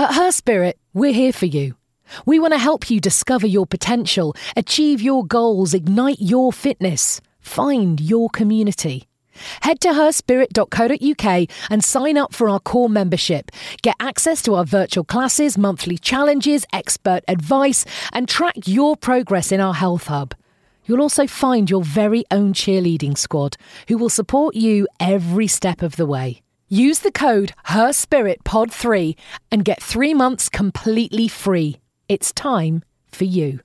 At 0.00 0.14
Her 0.14 0.32
Spirit, 0.32 0.78
we're 0.94 1.12
here 1.12 1.30
for 1.30 1.44
you. 1.44 1.74
We 2.24 2.38
want 2.38 2.54
to 2.54 2.58
help 2.58 2.88
you 2.88 3.00
discover 3.00 3.46
your 3.46 3.66
potential, 3.66 4.34
achieve 4.56 5.02
your 5.02 5.26
goals, 5.26 5.74
ignite 5.74 6.16
your 6.20 6.54
fitness, 6.54 7.20
find 7.38 8.00
your 8.00 8.30
community. 8.30 9.06
Head 9.60 9.78
to 9.82 9.88
herspirit.co.uk 9.88 11.48
and 11.68 11.84
sign 11.84 12.16
up 12.16 12.32
for 12.32 12.48
our 12.48 12.60
core 12.60 12.88
membership. 12.88 13.50
Get 13.82 13.96
access 14.00 14.40
to 14.44 14.54
our 14.54 14.64
virtual 14.64 15.04
classes, 15.04 15.58
monthly 15.58 15.98
challenges, 15.98 16.64
expert 16.72 17.22
advice, 17.28 17.84
and 18.10 18.26
track 18.26 18.56
your 18.64 18.96
progress 18.96 19.52
in 19.52 19.60
our 19.60 19.74
health 19.74 20.06
hub. 20.06 20.34
You'll 20.86 21.02
also 21.02 21.26
find 21.26 21.68
your 21.68 21.84
very 21.84 22.24
own 22.30 22.54
cheerleading 22.54 23.18
squad 23.18 23.58
who 23.88 23.98
will 23.98 24.08
support 24.08 24.54
you 24.56 24.88
every 24.98 25.46
step 25.46 25.82
of 25.82 25.96
the 25.96 26.06
way. 26.06 26.40
Use 26.72 27.00
the 27.00 27.10
code 27.10 27.52
HerSpiritPod3 27.66 29.16
and 29.50 29.64
get 29.64 29.82
three 29.82 30.14
months 30.14 30.48
completely 30.48 31.26
free. 31.26 31.80
It's 32.08 32.32
time 32.32 32.84
for 33.10 33.24
you. 33.24 33.58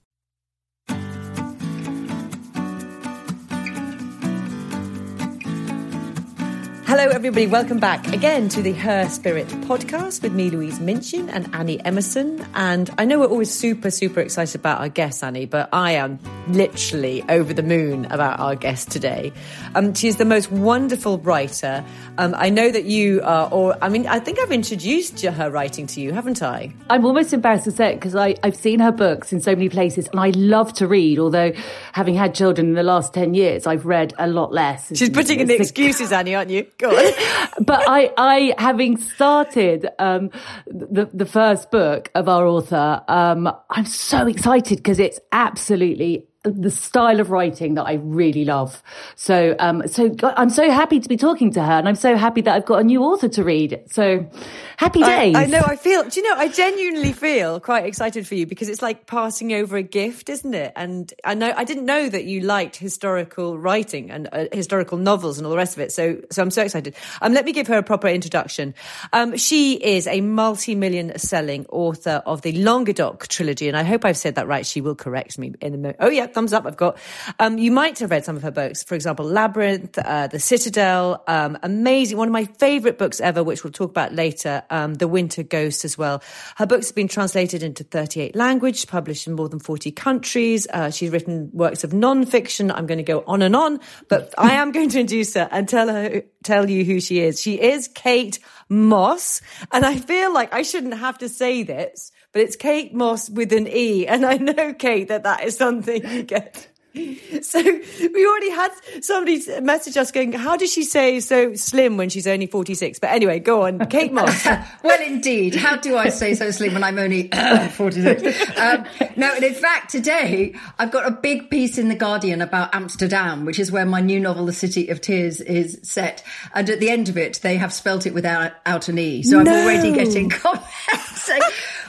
Hello, 6.98 7.10
everybody. 7.10 7.46
Welcome 7.46 7.80
back 7.80 8.14
again 8.14 8.48
to 8.48 8.62
the 8.62 8.72
Her 8.72 9.10
Spirit 9.10 9.50
podcast 9.68 10.24
with 10.24 10.32
me, 10.32 10.50
Louise 10.50 10.80
Minchin, 10.80 11.30
and 11.30 11.54
Annie 11.54 11.84
Emerson. 11.84 12.48
And 12.54 12.90
I 12.98 13.04
know 13.04 13.20
we're 13.20 13.28
always 13.28 13.54
super, 13.54 13.92
super 13.92 14.22
excited 14.22 14.62
about 14.62 14.80
our 14.80 14.88
guest, 14.88 15.22
Annie, 15.22 15.46
but 15.46 15.68
I 15.74 15.92
am 15.92 16.20
literally 16.48 17.22
over 17.28 17.54
the 17.54 17.64
moon 17.64 18.06
about 18.06 18.40
our 18.40 18.56
guest 18.56 18.92
today. 18.92 19.34
Um, 19.76 19.94
she's 19.94 20.16
the 20.16 20.24
most 20.24 20.50
wonderful 20.54 21.18
writer. 21.18 21.84
Um, 22.18 22.34
I 22.38 22.50
know 22.50 22.72
that 22.72 22.86
you 22.86 23.22
are, 23.24 23.50
or 23.52 23.78
I 23.82 23.90
mean, 23.90 24.08
I 24.08 24.20
think 24.20 24.40
I've 24.40 24.54
introduced 24.54 25.20
her 25.22 25.52
writing 25.52 25.88
to 25.88 26.00
you, 26.00 26.14
haven't 26.14 26.42
I? 26.42 26.74
I'm 26.90 27.06
almost 27.06 27.34
embarrassed 27.34 27.66
to 27.66 27.72
say 27.72 27.92
it 27.92 27.96
because 27.96 28.16
I've 28.16 28.56
seen 28.56 28.80
her 28.80 28.94
books 28.94 29.34
in 29.34 29.42
so 29.42 29.52
many 29.52 29.68
places 29.68 30.08
and 30.08 30.20
I 30.22 30.30
love 30.30 30.72
to 30.76 30.88
read, 30.88 31.20
although 31.20 31.52
having 31.92 32.16
had 32.16 32.34
children 32.34 32.68
in 32.68 32.74
the 32.74 32.84
last 32.84 33.14
10 33.14 33.34
years, 33.34 33.68
I've 33.68 33.86
read 33.86 34.14
a 34.18 34.28
lot 34.28 34.54
less. 34.54 34.98
She's 34.98 35.10
putting 35.10 35.42
in 35.42 35.48
the 35.48 35.56
excuses, 35.60 36.14
Annie, 36.14 36.36
aren't 36.36 36.52
you? 36.52 36.68
Go 36.90 36.98
on. 36.98 37.14
but 37.66 37.84
I, 37.88 38.12
I, 38.18 38.56
having 38.58 38.98
started 38.98 39.88
um, 40.00 40.32
the, 40.68 41.10
the 41.14 41.26
first 41.26 41.72
book 41.72 42.12
of 42.16 42.30
our 42.30 42.46
author, 42.46 43.02
um, 43.08 43.52
I'm 43.70 43.86
so 43.86 44.28
excited 44.28 44.78
because 44.78 45.00
it's 45.00 45.20
absolutely 45.32 46.28
the 46.46 46.72
style 46.72 47.20
of 47.20 47.32
writing 47.32 47.76
that 47.76 47.84
I 47.84 47.94
really 47.94 48.46
love. 48.46 48.82
So, 49.16 49.56
um, 49.60 49.88
so 49.88 50.16
I'm 50.24 50.50
so 50.50 50.70
happy 50.70 51.00
to 51.00 51.10
be 51.10 51.18
talking 51.18 51.52
to 51.54 51.64
her 51.64 51.74
and 51.74 51.88
I'm 51.88 51.96
so 51.96 52.16
happy 52.16 52.42
that 52.42 52.56
I've 52.56 52.66
got 52.66 52.82
a 52.82 52.84
new 52.84 53.04
author 53.04 53.28
to 53.30 53.44
read. 53.44 53.82
So 53.90 54.30
happy 54.78 55.02
days. 55.02 55.36
I, 55.36 55.44
I 55.44 55.46
know. 55.48 55.64
I 55.66 55.76
feel, 55.76 56.04
do 56.04 56.20
you 56.20 56.30
know, 56.30 56.38
I 56.38 56.48
genuinely 56.48 57.14
feel 57.14 57.60
quite 57.60 57.86
excited 57.86 58.28
for 58.28 58.36
you 58.36 58.46
because 58.46 58.70
it's 58.70 58.82
like 58.82 59.08
passing 59.08 59.54
over 59.54 59.78
a 59.78 59.84
gift, 59.84 60.30
isn't 60.30 60.54
it? 60.54 60.74
And 60.76 61.12
I 61.24 61.34
know, 61.34 61.54
I 61.56 61.64
didn't 61.64 61.86
know 61.86 62.08
that 62.08 62.26
you 62.26 62.42
liked 62.42 62.76
historical 62.76 63.58
writing 63.58 64.12
and 64.12 64.30
uh, 64.32 64.46
historical 64.52 64.98
novels 64.98 65.38
and 65.38 65.46
all 65.46 65.52
the 65.52 65.58
rest 65.58 65.76
of 65.76 65.82
it. 65.82 65.92
So, 65.92 66.22
so 66.32 66.42
I'm 66.42 66.52
so 66.52 66.62
excited. 66.62 66.96
Um, 67.22 67.34
let 67.34 67.46
me 67.46 67.52
give 67.52 67.68
her 67.68 67.78
a 67.78 67.84
proper 67.84 68.08
introduction. 68.08 68.76
Um, 69.14 69.38
she 69.38 69.74
is 69.74 70.08
a 70.08 70.22
multi-million 70.22 71.18
selling 71.18 71.66
author 71.70 72.22
of 72.26 72.42
the 72.42 72.52
Languedoc 72.52 73.28
trilogy. 73.28 73.68
And 73.68 73.78
I 73.78 73.84
hope 73.84 74.06
I've 74.06 74.18
said 74.18 74.36
that 74.36 74.48
right. 74.48 74.66
She 74.66 74.82
will 74.82 74.96
correct 74.96 75.38
me 75.40 75.54
in 75.62 75.74
a 75.74 75.78
moment. 75.78 75.98
Oh 76.00 76.10
yeah 76.10 76.28
thumbs 76.36 76.54
up. 76.54 76.68
I've 76.68 76.78
got. 76.78 76.98
Um, 77.40 77.58
you 77.58 77.72
might 77.72 77.98
have 78.00 78.12
read 78.12 78.26
some 78.26 78.36
of 78.36 78.44
her 78.44 78.52
books, 78.52 78.84
for 78.84 78.94
example, 78.94 79.26
Labyrinth, 79.26 79.98
uh, 79.98 80.28
The 80.28 80.40
Citadel, 80.40 81.24
um, 81.28 81.58
amazing. 81.64 82.18
One 82.18 82.28
of 82.28 82.32
my 82.34 82.46
favourite 82.46 82.98
books 82.98 83.20
ever, 83.20 83.44
which 83.44 83.64
we'll 83.64 83.74
talk 83.74 83.90
about 83.90 84.14
later, 84.14 84.64
um, 84.70 84.96
The 84.96 85.08
Winter 85.08 85.42
Ghost 85.42 85.86
as 85.86 85.98
well. 85.98 86.22
Her 86.58 86.68
books 86.68 86.90
have 86.90 86.96
been 86.96 87.08
translated 87.08 87.64
into 87.64 87.84
38 87.84 88.36
languages, 88.36 88.86
published 88.86 89.26
in 89.26 89.34
more 89.34 89.50
than 89.50 89.60
40 89.60 89.92
countries. 89.92 90.68
Uh, 90.72 90.92
she's 90.92 91.10
written 91.10 91.50
works 91.54 91.84
of 91.84 91.94
non-fiction. 91.94 92.72
I'm 92.72 92.86
going 92.86 92.98
to 92.98 93.04
go 93.04 93.24
on 93.26 93.42
and 93.42 93.56
on, 93.56 93.80
but 94.10 94.34
I 94.38 94.54
am 94.54 94.72
going 94.72 94.90
to 94.90 95.00
introduce 95.00 95.34
her 95.36 95.48
and 95.52 95.68
tell 95.68 95.88
her, 95.88 96.24
tell 96.44 96.70
you 96.70 96.84
who 96.84 97.00
she 97.00 97.22
is. 97.22 97.42
She 97.42 97.60
is 97.60 97.88
Kate 97.88 98.40
Mosse, 98.70 99.42
and 99.72 99.86
I 99.86 99.98
feel 99.98 100.34
like 100.34 100.54
I 100.54 100.64
shouldn't 100.64 100.96
have 100.96 101.18
to 101.20 101.30
say 101.30 101.64
this 101.64 102.12
but 102.36 102.42
it's 102.42 102.58
Kate 102.58 102.94
Mosse 102.94 103.30
with 103.30 103.54
an 103.54 103.66
E. 103.66 104.06
And 104.06 104.26
I 104.26 104.36
know, 104.36 104.74
Kate, 104.74 105.08
that 105.08 105.24
that 105.24 105.46
is 105.46 105.56
something 105.56 106.06
you 106.06 106.24
get 106.24 106.68
So 107.42 107.62
we 107.62 108.28
already 108.28 108.50
had 108.50 108.72
somebody 109.02 109.62
message 109.62 109.98
us 109.98 110.12
going, 110.12 110.32
how 110.32 110.58
does 110.58 110.72
she 110.72 110.84
say 110.84 111.20
so 111.20 111.54
slim 111.54 111.98
when 111.98 112.10
she's 112.10 112.26
only 112.26 112.48
46? 112.48 113.00
But 113.00 113.12
anyway, 113.12 113.40
go 113.40 113.64
on. 113.64 113.80
Kate 113.88 114.12
Mosse. 114.12 114.46
well, 114.84 115.02
indeed. 115.02 115.56
How 115.56 115.76
do 115.76 115.98
I 115.98 116.10
say 116.10 116.34
so 116.34 116.50
slim 116.52 116.74
when 116.74 116.84
I'm 116.84 116.98
only 116.98 117.30
46? 117.74 118.58
Um, 118.58 118.86
no, 119.16 119.34
and 119.34 119.44
in 119.44 119.54
fact, 119.54 119.92
today 119.92 120.56
I've 120.80 120.92
got 120.92 121.08
a 121.08 121.12
big 121.12 121.50
piece 121.50 121.78
in 121.78 121.90
The 121.90 121.96
Guardian 121.96 122.42
about 122.42 122.74
Amsterdam, 122.74 123.46
which 123.46 123.60
is 123.60 123.72
where 123.72 123.86
my 123.86 124.02
new 124.02 124.20
novel, 124.20 124.46
The 124.46 124.54
City 124.54 124.88
of 124.90 125.02
Tears, 125.02 125.42
is 125.42 125.80
set. 125.84 126.24
And 126.54 126.70
at 126.70 126.80
the 126.80 126.90
end 126.90 127.10
of 127.10 127.18
it, 127.18 127.42
they 127.44 127.58
have 127.58 127.74
spelt 127.74 128.06
it 128.06 128.14
without 128.14 128.54
out 128.66 128.88
an 128.88 128.98
E. 128.98 129.24
So 129.24 129.42
no. 129.42 129.52
I'm 129.52 129.66
already 129.66 129.92
getting 129.92 130.30
comments 130.42 131.22
saying, 131.22 131.42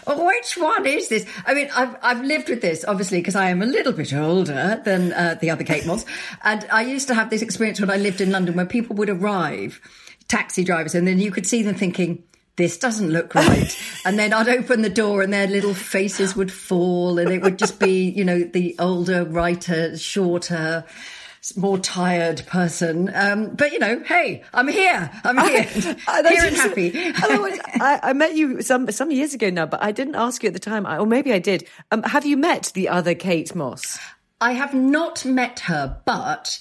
which 0.06 0.56
one 0.56 0.84
is 0.86 1.08
this? 1.08 1.26
I 1.46 1.54
mean, 1.54 1.68
I've, 1.74 1.96
I've 2.02 2.22
lived 2.22 2.48
with 2.48 2.60
this, 2.60 2.84
obviously, 2.86 3.18
because 3.18 3.36
I 3.36 3.50
am 3.50 3.62
a 3.62 3.66
little 3.66 3.92
bit 3.92 4.12
older 4.12 4.80
than 4.84 4.96
than 4.96 5.12
uh, 5.12 5.34
the 5.40 5.50
other 5.50 5.64
Kate 5.64 5.86
Moss. 5.86 6.04
And 6.42 6.66
I 6.70 6.82
used 6.82 7.08
to 7.08 7.14
have 7.14 7.30
this 7.30 7.42
experience 7.42 7.80
when 7.80 7.90
I 7.90 7.96
lived 7.96 8.20
in 8.20 8.30
London 8.30 8.56
where 8.56 8.66
people 8.66 8.96
would 8.96 9.10
arrive, 9.10 9.80
taxi 10.28 10.64
drivers, 10.64 10.94
and 10.94 11.06
then 11.06 11.18
you 11.18 11.30
could 11.30 11.46
see 11.46 11.62
them 11.62 11.74
thinking, 11.74 12.22
this 12.56 12.78
doesn't 12.78 13.10
look 13.10 13.34
right. 13.34 13.78
and 14.04 14.18
then 14.18 14.32
I'd 14.32 14.48
open 14.48 14.82
the 14.82 14.88
door 14.88 15.22
and 15.22 15.32
their 15.32 15.46
little 15.46 15.74
faces 15.74 16.34
would 16.34 16.50
fall 16.50 17.18
and 17.18 17.30
it 17.30 17.42
would 17.42 17.58
just 17.58 17.78
be, 17.78 18.08
you 18.08 18.24
know, 18.24 18.42
the 18.42 18.74
older 18.78 19.24
writer, 19.24 19.96
shorter, 19.96 20.84
more 21.54 21.78
tired 21.78 22.44
person. 22.46 23.10
Um, 23.14 23.54
but 23.54 23.72
you 23.72 23.78
know, 23.78 24.02
hey, 24.04 24.42
I'm 24.54 24.68
here. 24.68 25.10
I'm 25.22 25.38
here. 25.38 25.68
I, 26.08 26.22
I, 26.22 26.28
here 26.30 26.44
and 26.46 26.56
happy. 26.56 26.92
I, 26.94 28.00
I, 28.02 28.12
met 28.12 28.34
you 28.34 28.62
some 28.62 28.90
some 28.90 29.10
years 29.10 29.34
ago 29.34 29.50
now, 29.50 29.66
but 29.66 29.82
I 29.82 29.92
didn't 29.92 30.14
ask 30.16 30.42
you 30.42 30.48
at 30.48 30.54
the 30.54 30.58
time, 30.58 30.86
or 30.86 31.06
maybe 31.06 31.32
I 31.32 31.38
did. 31.38 31.68
Um, 31.92 32.02
have 32.02 32.24
you 32.24 32.36
met 32.36 32.72
the 32.74 32.88
other 32.88 33.14
Kate 33.14 33.54
Moss? 33.54 33.98
I 34.40 34.52
have 34.52 34.74
not 34.74 35.24
met 35.24 35.60
her, 35.60 36.00
but 36.04 36.58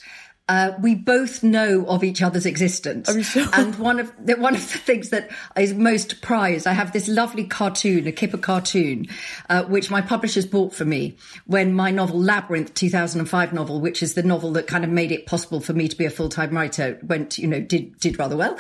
uh, 0.48 0.74
we 0.80 0.94
both 0.94 1.42
know 1.42 1.86
of 1.88 2.04
each 2.04 2.22
other's 2.22 2.46
existence. 2.46 3.12
Sure? 3.26 3.48
And 3.54 3.76
one 3.76 4.00
of 4.00 4.12
the, 4.24 4.36
one 4.36 4.54
of 4.54 4.62
the 4.62 4.78
things 4.78 5.10
that 5.10 5.32
is 5.58 5.74
most 5.74 6.22
prized, 6.22 6.68
I 6.68 6.74
have 6.74 6.94
this 6.94 7.08
lovely 7.08 7.46
cartoon, 7.46 8.06
a 8.06 8.12
Kipper 8.12 8.38
cartoon, 8.38 9.08
uh, 9.50 9.64
which 9.64 9.90
my 9.90 10.02
publishers 10.02 10.46
bought 10.46 10.74
for 10.74 10.86
me 10.86 11.18
when 11.48 11.74
my 11.74 11.90
novel 11.90 12.20
Labyrinth, 12.20 12.76
2005 12.76 13.54
novel, 13.54 13.82
which 13.82 14.04
is 14.04 14.14
the 14.14 14.22
novel 14.22 14.52
that 14.52 14.68
kind 14.68 14.84
of 14.84 14.92
made 14.92 15.12
it 15.12 15.26
possible 15.26 15.60
for 15.60 15.74
me 15.74 15.88
to 15.88 15.98
be 15.98 16.06
a 16.06 16.12
full 16.12 16.30
time 16.30 16.52
writer, 16.52 17.00
went, 17.02 17.40
you 17.40 17.48
know, 17.48 17.60
did 17.60 17.98
did 18.00 18.20
rather 18.20 18.38
well. 18.38 18.58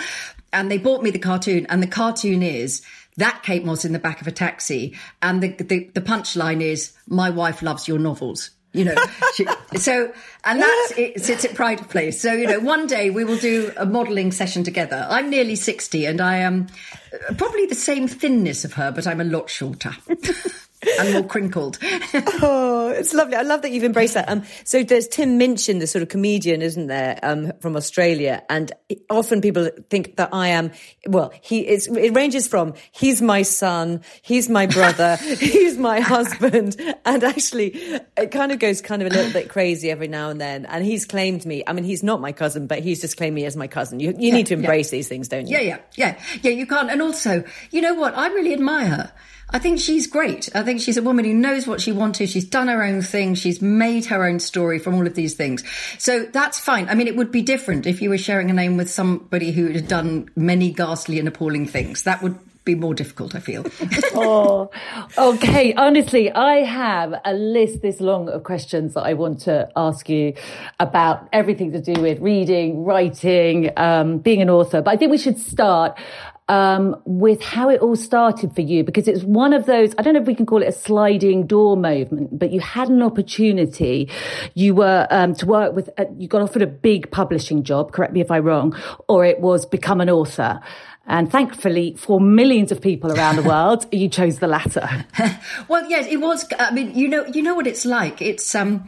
And 0.52 0.72
they 0.72 0.78
bought 0.79 1.03
me 1.03 1.12
the 1.12 1.19
cartoon, 1.19 1.67
and 1.67 1.84
the 1.84 1.88
cartoon 1.88 2.41
is 2.41 2.81
that 3.17 3.44
Kate 3.44 3.63
Moss 3.63 3.85
in 3.85 3.94
the 3.94 4.00
back 4.00 4.22
of 4.22 4.28
a 4.28 4.31
taxi, 4.31 4.96
and 5.22 5.44
the 5.44 5.50
the, 5.50 5.91
the 5.94 6.02
punchline 6.02 6.62
is, 6.62 6.94
"My 7.07 7.29
wife 7.29 7.62
loves 7.62 7.88
your 7.88 8.00
novels." 8.00 8.52
You 8.75 8.86
know. 8.86 8.96
She, 9.34 9.46
so, 9.78 10.12
and 10.44 10.62
that's 10.62 10.94
it 10.97 11.24
sits 11.24 11.46
at 11.46 11.56
Pride 11.56 11.90
Place. 11.90 12.22
So, 12.22 12.34
you 12.34 12.47
know, 12.47 12.59
one 12.59 12.88
day 12.88 13.09
we 13.09 13.24
will 13.24 13.38
do 13.38 13.72
a 13.78 13.86
modelling 13.86 14.31
session 14.31 14.63
together. 14.63 15.06
I'm 15.09 15.30
nearly 15.30 15.56
60 15.56 16.06
and 16.06 16.22
I 16.22 16.38
am 16.38 16.68
uh, 17.14 17.34
probably 17.34 17.66
the 17.66 17.75
same 17.75 18.08
thinness 18.08 18.66
of 18.66 18.74
her, 18.74 18.91
but 18.91 19.08
I'm 19.08 19.22
a 19.22 19.25
lot 19.25 19.50
shorter. 19.50 19.96
and 21.00 21.13
more 21.13 21.23
crinkled. 21.23 21.78
oh, 21.84 22.94
it's 22.96 23.13
lovely. 23.13 23.35
I 23.35 23.41
love 23.41 23.62
that 23.62 23.72
you've 23.72 23.84
embraced 23.84 24.13
that. 24.16 24.29
Um, 24.29 24.44
so 24.63 24.84
there's 24.84 25.07
Tim 25.07 25.38
Minchin, 25.38 25.79
the 25.79 25.88
sort 25.88 26.01
of 26.03 26.09
comedian, 26.09 26.62
isn't 26.62 26.88
there, 26.88 27.19
um, 27.23 27.51
from 27.59 27.75
Australia? 27.75 28.44
And 28.50 28.72
often 29.09 29.41
people 29.41 29.69
think 29.90 30.18
that 30.18 30.29
I 30.34 30.50
am, 30.50 30.72
well, 31.07 31.34
he 31.41 31.68
is, 31.68 31.88
it 31.88 32.13
ranges 32.13 32.47
from 32.47 32.73
he's 32.91 33.22
my 33.22 33.41
son, 33.41 34.01
he's 34.22 34.50
my 34.50 34.68
brother, 34.68 35.17
he's 35.40 35.78
my 35.78 35.99
husband. 35.99 36.76
And 37.05 37.23
actually, 37.23 37.70
it 38.17 38.31
kind 38.31 38.52
of 38.52 38.59
goes 38.59 38.81
kind 38.81 39.02
of 39.02 39.11
a 39.11 39.16
little 39.16 39.34
bit 39.34 39.49
crazy 39.49 39.90
every 39.91 40.08
now 40.08 40.29
and 40.29 40.40
then. 40.40 40.66
And 40.66 40.85
he's 40.85 41.05
claimed 41.05 41.46
me. 41.46 41.64
I 41.66 41.73
mean, 41.73 41.84
he's 41.84 42.03
not 42.03 42.22
my 42.22 42.31
cousin, 42.31 42.67
but 42.67 42.79
he's 42.79 43.02
just 43.02 43.17
claimed 43.17 43.35
me 43.35 43.46
as 43.46 43.55
my 43.55 43.67
cousin. 43.67 43.99
You, 43.99 44.11
you 44.11 44.29
yeah, 44.29 44.34
need 44.34 44.47
to 44.47 44.53
embrace 44.53 44.91
yeah. 44.91 44.97
these 44.97 45.08
things, 45.08 45.28
don't 45.28 45.47
you? 45.47 45.58
Yeah, 45.58 45.61
yeah, 45.61 45.79
yeah. 45.96 46.20
Yeah, 46.41 46.52
you 46.52 46.66
can't. 46.66 46.90
And 46.90 47.02
also, 47.02 47.43
you 47.72 47.81
know 47.81 47.93
what? 47.93 48.17
I 48.17 48.28
really 48.28 48.53
admire 48.53 48.88
her. 48.88 49.14
I 49.50 49.59
think 49.59 49.80
she's 49.80 50.08
great. 50.08 50.50
I 50.56 50.64
think 50.64 50.82
she's 50.82 50.97
a 50.97 51.02
woman 51.02 51.24
who 51.26 51.34
knows 51.34 51.68
what 51.68 51.80
she 51.80 51.92
wanted. 51.92 52.30
She's 52.30 52.46
done 52.46 52.68
her 52.68 52.84
own 52.84 53.02
thing. 53.02 53.36
She's 53.36 53.62
made 53.62 54.06
her 54.06 54.26
own 54.26 54.40
story 54.40 54.80
from 54.80 54.96
all 54.96 55.06
of 55.06 55.14
these 55.14 55.36
things. 55.36 55.64
So 55.97 56.24
that's 56.26 56.59
fine. 56.59 56.90
I 56.90 56.96
mean, 56.96 57.08
it 57.08 57.16
would 57.16 57.32
be 57.32 57.42
different 57.42 57.86
if 57.86 58.02
you 58.02 58.09
were 58.09 58.18
sharing 58.18 58.50
a 58.50 58.53
name 58.53 58.76
with 58.76 58.90
somebody 58.90 59.52
who 59.52 59.72
had 59.72 59.88
done 59.88 60.30
many 60.36 60.72
ghastly 60.72 61.20
and 61.20 61.28
appalling 61.28 61.68
things. 61.68 62.03
That 62.03 62.22
would 62.24 62.40
be 62.66 62.76
more 62.76 62.96
difficult, 62.96 63.36
I 63.36 63.40
feel. 63.40 63.64
oh, 64.16 64.72
okay. 65.18 65.74
Honestly, 65.76 66.32
I 66.32 66.64
have 66.64 67.14
a 67.24 67.34
list 67.34 67.82
this 67.82 68.02
long 68.02 68.28
of 68.28 68.44
questions 68.44 68.96
that 68.96 69.03
I 69.03 69.14
want 69.14 69.41
to 69.41 69.70
ask 69.76 70.09
you 70.09 70.34
about 70.80 71.30
everything 71.32 71.72
to 71.74 71.80
do 71.80 72.02
with 72.02 72.20
reading, 72.20 72.84
writing, 72.84 73.72
um, 73.78 74.18
being 74.18 74.41
an 74.41 74.50
author. 74.50 74.82
But 74.82 74.96
I 74.96 74.98
think 74.98 75.12
we 75.12 75.20
should 75.20 75.40
start 75.40 75.98
um, 76.47 76.96
with 77.06 77.42
how 77.42 77.70
it 77.70 77.82
all 77.82 77.96
started 77.96 78.53
for 78.53 78.62
you 78.62 78.84
because 78.84 79.08
it's 79.08 79.24
one 79.24 79.53
of 79.53 79.66
those, 79.66 79.94
I 79.97 80.03
don't 80.03 80.14
know 80.14 80.22
if 80.22 80.28
we 80.28 80.36
can 80.36 80.46
call 80.46 80.62
it 80.62 80.68
a 80.68 80.72
sliding 80.72 81.47
door 81.47 81.76
movement, 81.76 82.38
but 82.38 82.52
you 82.52 82.59
had 82.59 82.90
an 82.90 83.02
opportunity. 83.02 84.09
You 84.53 84.76
were 84.76 85.08
um, 85.09 85.34
to 85.36 85.46
work 85.46 85.76
with, 85.76 85.90
uh, 85.97 86.06
you 86.18 86.28
got 86.28 86.42
offered 86.42 86.62
a 86.62 86.68
big 86.68 87.09
publishing 87.12 87.64
job, 87.64 87.92
correct 87.92 88.14
me 88.14 88.22
if 88.22 88.30
I'm 88.30 88.44
wrong, 88.44 88.76
or 89.08 89.26
it 89.26 89.40
was 89.40 89.66
become 89.66 90.02
an 90.02 90.09
author. 90.09 90.59
And 91.08 91.32
thankfully, 91.32 91.96
for 91.97 92.20
millions 92.20 92.72
of 92.72 92.82
people 92.82 93.12
around 93.12 93.36
the 93.36 93.44
world, 93.48 93.86
you 93.91 94.09
chose 94.09 94.40
the 94.40 94.48
latter. 94.48 95.06
well, 95.68 95.88
yes, 95.90 96.08
it 96.08 96.18
was. 96.18 96.46
I 96.58 96.72
mean, 96.72 96.96
you 96.96 97.08
know, 97.08 97.26
you 97.28 97.41
know 97.41 97.56
what 97.56 97.68
it's 97.68 97.86
like. 97.86 98.22
It's 98.22 98.56
um, 98.56 98.88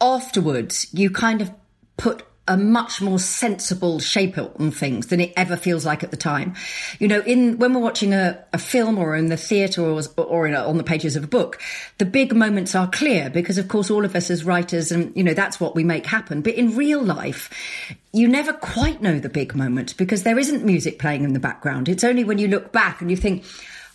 afterwards 0.00 0.88
you 0.92 1.10
kind 1.10 1.40
of 1.40 1.50
put 1.96 2.24
a 2.52 2.56
much 2.56 3.00
more 3.00 3.18
sensible 3.18 3.98
shape 3.98 4.36
on 4.36 4.70
things 4.70 5.06
than 5.06 5.20
it 5.20 5.32
ever 5.36 5.56
feels 5.56 5.86
like 5.86 6.04
at 6.04 6.10
the 6.10 6.16
time. 6.16 6.54
You 6.98 7.08
know, 7.08 7.20
in 7.20 7.58
when 7.58 7.72
we're 7.72 7.80
watching 7.80 8.12
a, 8.12 8.44
a 8.52 8.58
film 8.58 8.98
or 8.98 9.16
in 9.16 9.26
the 9.26 9.36
theatre 9.36 9.82
or, 9.82 10.02
or 10.18 10.46
a, 10.46 10.54
on 10.54 10.76
the 10.76 10.84
pages 10.84 11.16
of 11.16 11.24
a 11.24 11.26
book, 11.26 11.60
the 11.98 12.04
big 12.04 12.34
moments 12.34 12.74
are 12.74 12.88
clear 12.88 13.30
because, 13.30 13.56
of 13.56 13.68
course, 13.68 13.90
all 13.90 14.04
of 14.04 14.14
us 14.14 14.30
as 14.30 14.44
writers 14.44 14.92
and 14.92 15.16
you 15.16 15.24
know 15.24 15.34
that's 15.34 15.58
what 15.58 15.74
we 15.74 15.82
make 15.82 16.04
happen. 16.04 16.42
But 16.42 16.54
in 16.54 16.76
real 16.76 17.02
life, 17.02 17.96
you 18.12 18.28
never 18.28 18.52
quite 18.52 19.00
know 19.00 19.18
the 19.18 19.30
big 19.30 19.54
moment 19.54 19.96
because 19.96 20.22
there 20.22 20.38
isn't 20.38 20.64
music 20.64 20.98
playing 20.98 21.24
in 21.24 21.32
the 21.32 21.40
background. 21.40 21.88
It's 21.88 22.04
only 22.04 22.24
when 22.24 22.38
you 22.38 22.48
look 22.48 22.70
back 22.70 23.00
and 23.00 23.10
you 23.10 23.16
think, 23.16 23.44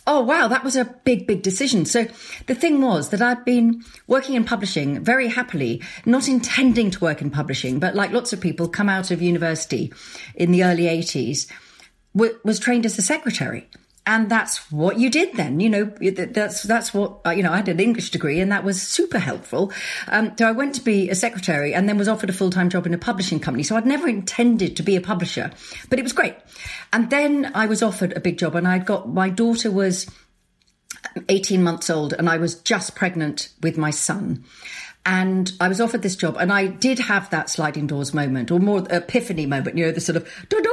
oh, 0.08 0.22
wow, 0.22 0.48
that 0.48 0.64
was 0.64 0.74
a 0.74 0.86
big, 1.04 1.26
big 1.26 1.42
decision. 1.42 1.84
So 1.84 2.06
the 2.46 2.54
thing 2.54 2.80
was 2.80 3.10
that 3.10 3.20
I'd 3.20 3.44
been 3.44 3.84
working 4.06 4.34
in 4.34 4.44
publishing 4.44 5.04
very 5.04 5.28
happily, 5.28 5.82
not 6.06 6.28
intending 6.28 6.90
to 6.92 7.00
work 7.00 7.20
in 7.20 7.30
publishing, 7.30 7.78
but 7.78 7.94
like 7.94 8.10
lots 8.10 8.32
of 8.32 8.40
people 8.40 8.68
come 8.68 8.88
out 8.88 9.10
of 9.10 9.20
university 9.20 9.92
in 10.34 10.50
the 10.50 10.64
early 10.64 10.84
80s, 10.84 11.46
was 12.14 12.58
trained 12.58 12.86
as 12.86 12.98
a 12.98 13.02
secretary 13.02 13.68
and 14.08 14.30
that's 14.30 14.72
what 14.72 14.98
you 14.98 15.10
did 15.10 15.34
then. 15.34 15.60
You 15.60 15.68
know, 15.68 15.84
that's 15.84 16.62
that's 16.62 16.94
what 16.94 17.20
uh, 17.26 17.30
you 17.30 17.42
know. 17.42 17.52
I 17.52 17.56
had 17.58 17.68
an 17.68 17.78
English 17.78 18.10
degree, 18.10 18.40
and 18.40 18.50
that 18.50 18.64
was 18.64 18.80
super 18.80 19.18
helpful. 19.18 19.70
Um, 20.08 20.32
so 20.38 20.48
I 20.48 20.52
went 20.52 20.74
to 20.76 20.80
be 20.80 21.10
a 21.10 21.14
secretary, 21.14 21.74
and 21.74 21.86
then 21.86 21.98
was 21.98 22.08
offered 22.08 22.30
a 22.30 22.32
full 22.32 22.48
time 22.48 22.70
job 22.70 22.86
in 22.86 22.94
a 22.94 22.98
publishing 22.98 23.38
company. 23.38 23.62
So 23.62 23.76
I'd 23.76 23.84
never 23.84 24.08
intended 24.08 24.78
to 24.78 24.82
be 24.82 24.96
a 24.96 25.02
publisher, 25.02 25.50
but 25.90 25.98
it 25.98 26.02
was 26.02 26.14
great. 26.14 26.34
And 26.90 27.10
then 27.10 27.52
I 27.54 27.66
was 27.66 27.82
offered 27.82 28.16
a 28.16 28.20
big 28.20 28.38
job, 28.38 28.54
and 28.54 28.66
I'd 28.66 28.86
got 28.86 29.10
my 29.10 29.28
daughter 29.28 29.70
was 29.70 30.10
18 31.28 31.62
months 31.62 31.90
old, 31.90 32.14
and 32.14 32.30
I 32.30 32.38
was 32.38 32.54
just 32.54 32.96
pregnant 32.96 33.50
with 33.60 33.76
my 33.76 33.90
son 33.90 34.42
and 35.08 35.50
I 35.58 35.68
was 35.68 35.80
offered 35.80 36.02
this 36.02 36.16
job, 36.16 36.36
and 36.38 36.52
I 36.52 36.66
did 36.66 36.98
have 36.98 37.30
that 37.30 37.48
sliding 37.48 37.86
doors 37.86 38.12
moment, 38.12 38.50
or 38.50 38.60
more 38.60 38.86
epiphany 38.90 39.46
moment. 39.46 39.78
You 39.78 39.86
know, 39.86 39.92
the 39.92 40.02
sort 40.02 40.16
of 40.16 40.28
da 40.50 40.58
da. 40.58 40.70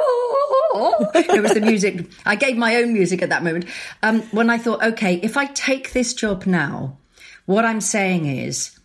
it 1.33 1.41
was 1.41 1.53
the 1.53 1.61
music. 1.61 2.05
I 2.25 2.35
gave 2.35 2.57
my 2.57 2.75
own 2.75 2.91
music 2.91 3.21
at 3.21 3.29
that 3.29 3.45
moment 3.45 3.65
um, 4.03 4.23
when 4.31 4.49
I 4.49 4.57
thought, 4.57 4.83
okay, 4.83 5.21
if 5.23 5.37
I 5.37 5.45
take 5.45 5.93
this 5.93 6.13
job 6.13 6.45
now, 6.45 6.97
what 7.45 7.63
I'm 7.63 7.79
saying 7.79 8.25
is, 8.25 8.77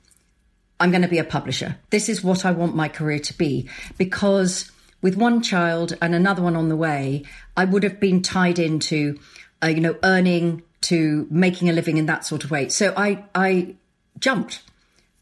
I'm 0.79 0.93
going 0.93 1.03
to 1.03 1.09
be 1.09 1.19
a 1.19 1.25
publisher. 1.25 1.77
This 1.91 2.09
is 2.09 2.23
what 2.23 2.47
I 2.47 2.53
want 2.53 2.77
my 2.77 2.89
career 2.89 3.19
to 3.19 3.37
be 3.37 3.69
because 3.99 4.71
with 5.03 5.17
one 5.17 5.43
child 5.43 5.99
and 6.01 6.15
another 6.15 6.43
one 6.43 6.55
on 6.55 6.69
the 6.69 6.77
way, 6.77 7.25
I 7.57 7.65
would 7.65 7.83
have 7.83 7.99
been 7.99 8.23
tied 8.23 8.61
into, 8.61 9.19
uh, 9.65 9.67
you 9.67 9.81
know, 9.81 9.97
earning 10.05 10.63
to 10.83 11.27
making 11.29 11.69
a 11.69 11.73
living 11.73 11.97
in 11.97 12.07
that 12.07 12.25
sort 12.25 12.45
of 12.45 12.53
way. 12.53 12.69
So 12.69 12.95
I 12.97 13.25
I 13.35 13.75
jumped 14.21 14.63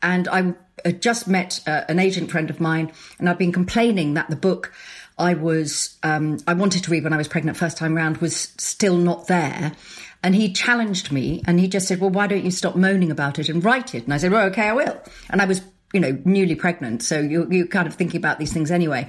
and 0.03 0.29
I 0.29 0.55
had 0.85 1.03
just 1.03 1.27
met 1.29 1.61
uh, 1.67 1.83
an 1.89 1.99
agent 1.99 2.31
friend 2.31 2.50
of 2.50 2.61
mine, 2.61 2.93
and 3.19 3.29
I've 3.29 3.39
been 3.39 3.53
complaining 3.53 4.15
that 4.15 4.31
the 4.31 4.37
book 4.37 4.73
I 5.19 5.35
was 5.35 5.97
um, 6.03 6.39
I 6.47 6.55
wanted 6.55 6.85
to 6.85 6.91
read 6.91 7.05
when 7.05 7.12
I 7.12 7.17
was 7.17 7.29
pregnant 7.29 7.56
first 7.56 7.77
time 7.77 7.95
round 7.95 8.19
was 8.19 8.37
still 8.59 8.97
not 8.97 9.27
there. 9.27 9.73
And 10.23 10.35
he 10.35 10.53
challenged 10.53 11.12
me, 11.12 11.43
and 11.47 11.61
he 11.61 11.69
just 11.69 11.87
said, 11.87 12.00
"Well, 12.00 12.11
why 12.11 12.27
don't 12.27 12.45
you 12.45 12.50
stop 12.50 12.77
moaning 12.77 13.11
about 13.11 13.39
it 13.39 13.49
and 13.49 13.65
write 13.65 13.95
it?" 13.95 14.05
And 14.05 14.15
I 14.15 14.19
said, 14.19 14.33
"Well, 14.33 14.47
okay, 14.49 14.69
I 14.69 14.73
will." 14.73 15.00
And 15.31 15.41
I 15.41 15.45
was 15.45 15.62
you 15.93 16.00
know, 16.00 16.19
newly 16.25 16.55
pregnant. 16.55 17.03
So 17.03 17.19
you, 17.19 17.49
you're 17.50 17.67
kind 17.67 17.89
of 17.89 17.95
thinking 17.95 18.19
about 18.19 18.39
these 18.39 18.53
things 18.53 18.71
anyway. 18.71 19.09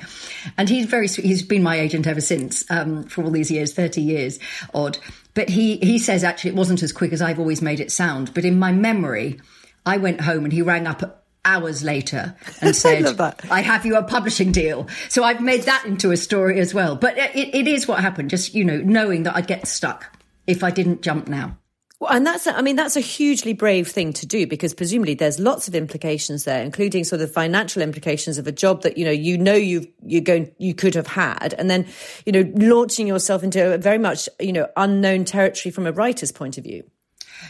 And 0.58 0.70
he's 0.70 0.86
very 0.86 1.10
sweet. 1.10 1.26
He's 1.26 1.44
been 1.44 1.62
my 1.62 1.78
agent 1.78 2.08
ever 2.08 2.22
since, 2.22 2.64
um, 2.72 3.04
for 3.04 3.24
all 3.24 3.32
these 3.32 3.52
years, 3.52 3.74
30 3.74 4.02
years 4.02 4.40
odd. 4.74 4.98
But 5.34 5.50
he, 5.50 5.78
he 5.78 6.00
says 6.00 6.24
actually 6.24 6.52
it 6.52 6.56
wasn't 6.56 6.82
as 6.82 6.94
quick 6.94 7.12
as 7.12 7.22
I've 7.22 7.40
always 7.40 7.62
made 7.62 7.82
it 7.82 7.92
sound. 7.92 8.34
But 8.34 8.46
in 8.46 8.58
my 8.58 8.72
memory, 8.72 9.42
I 9.90 9.98
went 9.98 10.22
home 10.22 10.44
and 10.44 10.54
he 10.54 10.62
rang 10.62 10.86
up 10.86 11.26
hours 11.44 11.84
later 11.84 12.36
and 12.62 12.76
said, 12.76 13.20
I, 13.20 13.34
I, 13.50 13.62
have 13.62 13.86
you 13.86 13.96
a 13.96 14.04
publishing 14.04 14.52
deal. 14.52 14.88
So 15.10 15.24
I've 15.24 15.42
made 15.42 15.64
that 15.64 15.86
into 15.86 16.12
a 16.12 16.18
story 16.18 16.60
as 16.60 16.76
well. 16.76 16.96
But 16.96 17.18
it, 17.18 17.56
it 17.56 17.68
is 17.68 17.88
what 17.88 18.00
happened, 18.00 18.30
just, 18.30 18.54
you 18.54 18.64
know, 18.64 18.78
knowing 18.78 19.24
that 19.24 19.36
I'd 19.36 19.48
get 19.48 19.68
stuck 19.68 20.16
if 20.46 20.64
I 20.64 20.70
didn't 20.70 21.02
jump 21.02 21.28
now. 21.28 21.58
Well, 22.00 22.14
and 22.14 22.26
that's, 22.26 22.46
a, 22.46 22.56
I 22.56 22.62
mean, 22.62 22.76
that's 22.76 22.96
a 22.96 23.02
hugely 23.02 23.54
brave 23.54 23.88
thing 23.88 24.14
to 24.14 24.28
do 24.28 24.46
because 24.46 24.74
presumably 24.76 25.16
there's 25.16 25.40
lots 25.40 25.68
of 25.68 25.74
implications 25.74 26.44
there, 26.44 26.62
including 26.62 27.04
sort 27.04 27.22
of 27.22 27.34
financial 27.34 27.82
implications 27.82 28.38
of 28.38 28.46
a 28.46 28.52
job 28.52 28.84
that, 28.84 28.98
you 28.98 29.04
know, 29.04 29.12
you 29.12 29.38
know, 29.38 29.56
you've, 29.56 29.88
you're 30.06 30.22
going, 30.22 30.52
you 30.60 30.76
could 30.76 30.94
have 30.94 31.08
had. 31.08 31.56
And 31.58 31.70
then, 31.70 31.88
you 32.26 32.32
know, 32.32 32.50
launching 32.56 33.08
yourself 33.08 33.44
into 33.44 33.74
a 33.74 33.78
very 33.80 33.98
much, 33.98 34.30
you 34.40 34.54
know, 34.54 34.70
unknown 34.78 35.26
territory 35.26 35.72
from 35.72 35.88
a 35.88 35.92
writer's 35.92 36.32
point 36.32 36.60
of 36.60 36.64
view. 36.64 36.84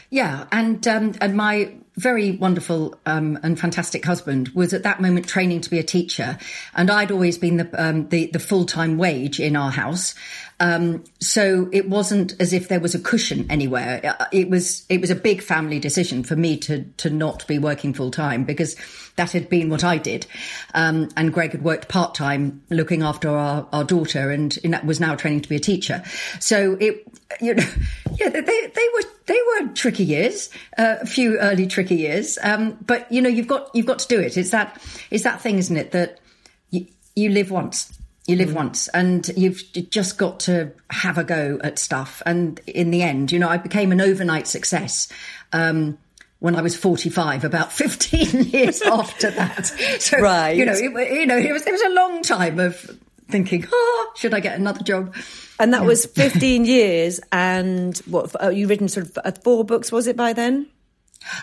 Yeah, 0.09 0.45
and 0.51 0.87
um, 0.87 1.15
and 1.21 1.35
my 1.35 1.73
very 1.95 2.31
wonderful 2.31 2.99
um, 3.05 3.37
and 3.43 3.59
fantastic 3.59 4.05
husband 4.05 4.49
was 4.49 4.73
at 4.73 4.83
that 4.83 5.01
moment 5.01 5.27
training 5.27 5.61
to 5.61 5.69
be 5.69 5.79
a 5.79 5.83
teacher, 5.83 6.37
and 6.73 6.89
I'd 6.89 7.11
always 7.11 7.37
been 7.37 7.57
the 7.57 7.69
um, 7.73 8.07
the, 8.09 8.27
the 8.27 8.39
full 8.39 8.65
time 8.65 8.97
wage 8.97 9.39
in 9.39 9.55
our 9.55 9.71
house, 9.71 10.15
um, 10.59 11.03
so 11.19 11.69
it 11.71 11.89
wasn't 11.89 12.39
as 12.39 12.53
if 12.53 12.67
there 12.67 12.79
was 12.79 12.95
a 12.95 12.99
cushion 12.99 13.45
anywhere. 13.49 14.15
It 14.31 14.49
was 14.49 14.85
it 14.89 15.01
was 15.01 15.09
a 15.09 15.15
big 15.15 15.41
family 15.41 15.79
decision 15.79 16.23
for 16.23 16.35
me 16.35 16.57
to 16.57 16.83
to 16.97 17.09
not 17.09 17.45
be 17.47 17.59
working 17.59 17.93
full 17.93 18.11
time 18.11 18.43
because 18.43 18.75
that 19.19 19.33
had 19.33 19.49
been 19.49 19.69
what 19.69 19.83
I 19.83 19.97
did. 19.97 20.25
Um, 20.73 21.09
and 21.17 21.33
Greg 21.33 21.51
had 21.51 21.61
worked 21.61 21.89
part 21.89 22.15
time 22.15 22.63
looking 22.69 23.03
after 23.03 23.29
our, 23.29 23.67
our 23.73 23.83
daughter 23.83 24.31
and 24.31 24.57
was 24.85 25.01
now 25.01 25.15
training 25.15 25.41
to 25.41 25.49
be 25.49 25.57
a 25.57 25.59
teacher. 25.59 26.01
So 26.39 26.77
it, 26.79 27.05
you 27.41 27.53
know, 27.53 27.63
yeah, 28.17 28.29
they, 28.29 28.39
they 28.41 28.87
were, 28.93 29.03
they 29.25 29.39
were 29.41 29.73
tricky 29.73 30.05
years, 30.05 30.49
uh, 30.77 30.95
a 31.01 31.05
few 31.05 31.37
early 31.37 31.67
tricky 31.67 31.95
years. 31.95 32.39
Um, 32.41 32.77
but 32.85 33.11
you 33.11 33.21
know, 33.21 33.27
you've 33.27 33.47
got, 33.47 33.69
you've 33.75 33.85
got 33.85 33.99
to 33.99 34.07
do 34.07 34.21
it. 34.21 34.37
It's 34.37 34.51
that, 34.51 34.81
it's 35.11 35.25
that 35.25 35.41
thing, 35.41 35.57
isn't 35.57 35.75
it? 35.75 35.91
That 35.91 36.21
you, 36.69 36.87
you 37.13 37.29
live 37.29 37.51
once. 37.51 37.91
You 38.25 38.37
live 38.37 38.49
mm. 38.49 38.55
once 38.55 38.87
and 38.89 39.27
you've 39.35 39.61
just 39.89 40.17
got 40.17 40.39
to 40.41 40.71
have 40.91 41.17
a 41.17 41.25
go 41.25 41.59
at 41.61 41.77
stuff. 41.77 42.21
And 42.25 42.57
in 42.67 42.91
the 42.91 43.01
end, 43.01 43.33
you 43.33 43.39
know, 43.39 43.49
I 43.49 43.57
became 43.57 43.91
an 43.91 43.99
overnight 43.99 44.47
success. 44.47 45.11
Um, 45.51 45.97
when 46.39 46.55
I 46.55 46.61
was 46.61 46.75
45, 46.75 47.43
about 47.43 47.71
15 47.71 48.43
years 48.49 48.81
after 48.81 49.29
that. 49.31 49.67
So, 49.99 50.19
right. 50.19 50.55
you 50.55 50.65
know, 50.65 50.73
it, 50.73 51.13
you 51.13 51.25
know, 51.25 51.37
it 51.37 51.51
was, 51.51 51.67
it 51.67 51.71
was 51.71 51.81
a 51.81 51.89
long 51.89 52.21
time 52.21 52.59
of 52.59 52.97
thinking, 53.29 53.67
oh, 53.71 54.11
should 54.15 54.33
I 54.33 54.39
get 54.39 54.57
another 54.57 54.83
job? 54.83 55.15
And 55.59 55.73
that 55.73 55.81
yeah. 55.81 55.87
was 55.87 56.05
15 56.15 56.65
years. 56.65 57.19
And 57.31 57.97
what, 57.99 58.35
oh, 58.39 58.49
you 58.49 58.67
written 58.67 58.87
sort 58.87 59.07
of 59.07 59.17
uh, 59.23 59.31
four 59.43 59.63
books, 59.65 59.91
was 59.91 60.07
it 60.07 60.15
by 60.15 60.33
then? 60.33 60.67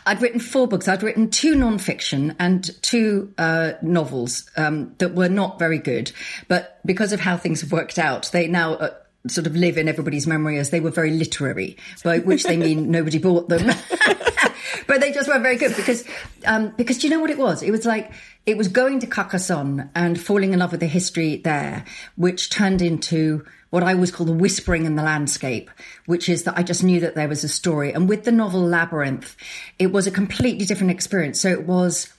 I'd 0.06 0.22
written 0.22 0.40
four 0.40 0.66
books. 0.66 0.88
I'd 0.88 1.02
written 1.02 1.30
two 1.30 1.54
non-fiction 1.54 2.34
and 2.38 2.70
two 2.82 3.32
uh, 3.36 3.72
novels 3.82 4.50
um, 4.56 4.94
that 4.98 5.14
were 5.14 5.28
not 5.28 5.58
very 5.58 5.78
good, 5.78 6.12
but 6.48 6.80
because 6.86 7.12
of 7.12 7.20
how 7.20 7.36
things 7.36 7.60
have 7.60 7.72
worked 7.72 7.98
out, 7.98 8.30
they 8.32 8.48
now 8.48 8.74
uh, 8.74 8.94
sort 9.28 9.46
of 9.46 9.56
live 9.56 9.78
in 9.78 9.88
everybody's 9.88 10.26
memory 10.26 10.58
as 10.58 10.70
they 10.70 10.80
were 10.80 10.90
very 10.90 11.10
literary, 11.10 11.76
by 12.04 12.18
which 12.18 12.44
they 12.44 12.56
mean 12.56 12.90
nobody 12.90 13.18
bought 13.18 13.48
them. 13.48 13.66
but 14.86 15.00
they 15.00 15.12
just 15.12 15.28
weren't 15.28 15.42
very 15.42 15.56
good 15.56 15.74
because 15.76 16.04
um, 16.46 16.72
because 16.76 16.98
do 16.98 17.06
you 17.06 17.14
know 17.14 17.20
what 17.20 17.30
it 17.30 17.38
was? 17.38 17.62
It 17.62 17.70
was 17.70 17.84
like 17.84 18.12
it 18.46 18.56
was 18.56 18.68
going 18.68 19.00
to 19.00 19.06
Carcassonne 19.06 19.90
and 19.94 20.20
falling 20.20 20.52
in 20.52 20.60
love 20.60 20.70
with 20.70 20.80
the 20.80 20.86
history 20.86 21.36
there, 21.36 21.84
which 22.16 22.50
turned 22.50 22.80
into 22.80 23.44
what 23.70 23.82
I 23.82 23.94
always 23.94 24.12
call 24.12 24.26
the 24.26 24.32
whispering 24.32 24.86
in 24.86 24.94
the 24.94 25.02
landscape, 25.02 25.70
which 26.06 26.28
is 26.28 26.44
that 26.44 26.56
I 26.56 26.62
just 26.62 26.84
knew 26.84 27.00
that 27.00 27.14
there 27.14 27.28
was 27.28 27.42
a 27.44 27.48
story. 27.48 27.92
And 27.92 28.08
with 28.08 28.24
the 28.24 28.32
novel 28.32 28.62
Labyrinth, 28.62 29.36
it 29.78 29.92
was 29.92 30.06
a 30.06 30.10
completely 30.10 30.64
different 30.64 30.92
experience. 30.92 31.40
So 31.40 31.48
it 31.48 31.66
was, 31.66 32.12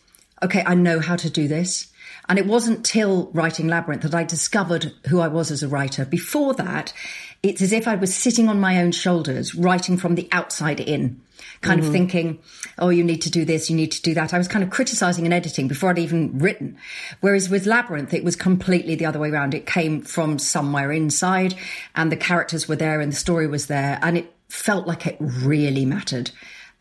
okay, 0.43 0.63
I 0.65 0.75
know 0.75 0.99
how 0.99 1.15
to 1.15 1.29
do 1.29 1.47
this. 1.47 1.87
And 2.29 2.37
it 2.37 2.45
wasn't 2.45 2.85
till 2.85 3.29
writing 3.33 3.67
Labyrinth 3.67 4.03
that 4.03 4.15
I 4.15 4.23
discovered 4.23 4.93
who 5.07 5.19
I 5.19 5.27
was 5.27 5.49
as 5.49 5.63
a 5.63 5.67
writer. 5.67 6.05
Before 6.05 6.53
that, 6.55 6.93
it's 7.41 7.61
as 7.61 7.71
if 7.71 7.87
I 7.87 7.95
was 7.95 8.13
sitting 8.13 8.49
on 8.49 8.59
my 8.59 8.81
own 8.81 8.91
shoulders, 8.91 9.55
writing 9.55 9.97
from 9.97 10.15
the 10.15 10.27
outside 10.31 10.79
in 10.79 11.21
kind 11.61 11.79
mm-hmm. 11.79 11.87
of 11.87 11.93
thinking, 11.93 12.39
oh, 12.77 12.89
you 12.89 13.03
need 13.03 13.21
to 13.21 13.29
do 13.29 13.45
this, 13.45 13.69
you 13.69 13.75
need 13.75 13.91
to 13.91 14.01
do 14.01 14.13
that. 14.13 14.33
I 14.33 14.37
was 14.37 14.47
kind 14.47 14.63
of 14.63 14.69
criticizing 14.69 15.25
and 15.25 15.33
editing 15.33 15.67
before 15.67 15.89
I'd 15.89 15.99
even 15.99 16.39
written. 16.39 16.77
Whereas 17.21 17.49
with 17.49 17.65
Labyrinth, 17.65 18.13
it 18.13 18.23
was 18.23 18.35
completely 18.35 18.95
the 18.95 19.05
other 19.05 19.19
way 19.19 19.29
around. 19.29 19.53
It 19.53 19.65
came 19.65 20.01
from 20.01 20.39
somewhere 20.39 20.91
inside 20.91 21.55
and 21.95 22.11
the 22.11 22.17
characters 22.17 22.67
were 22.67 22.75
there 22.75 23.01
and 23.01 23.11
the 23.11 23.17
story 23.17 23.47
was 23.47 23.67
there 23.67 23.99
and 24.01 24.17
it 24.17 24.33
felt 24.49 24.87
like 24.87 25.05
it 25.05 25.17
really 25.19 25.85
mattered. 25.85 26.31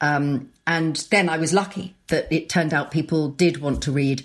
Um, 0.00 0.50
and 0.67 0.97
then 1.11 1.29
I 1.29 1.38
was 1.38 1.53
lucky 1.53 1.95
that 2.09 2.31
it 2.31 2.49
turned 2.49 2.75
out 2.75 2.91
people 2.91 3.29
did 3.29 3.59
want 3.59 3.83
to 3.85 3.93
read 3.93 4.25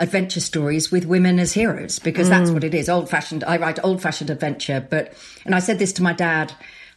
adventure 0.00 0.40
stories 0.40 0.90
with 0.90 1.04
women 1.04 1.38
as 1.38 1.52
heroes 1.52 1.98
because 1.98 2.26
mm. 2.26 2.30
that's 2.30 2.50
what 2.50 2.64
it 2.64 2.74
is. 2.74 2.88
Old 2.88 3.08
fashioned. 3.08 3.44
I 3.44 3.58
write 3.58 3.78
old 3.84 4.02
fashioned 4.02 4.30
adventure, 4.30 4.84
but 4.88 5.14
and 5.44 5.54
I 5.54 5.60
said 5.60 5.78
this 5.78 5.92
to 5.94 6.02
my 6.02 6.12
dad, 6.12 6.52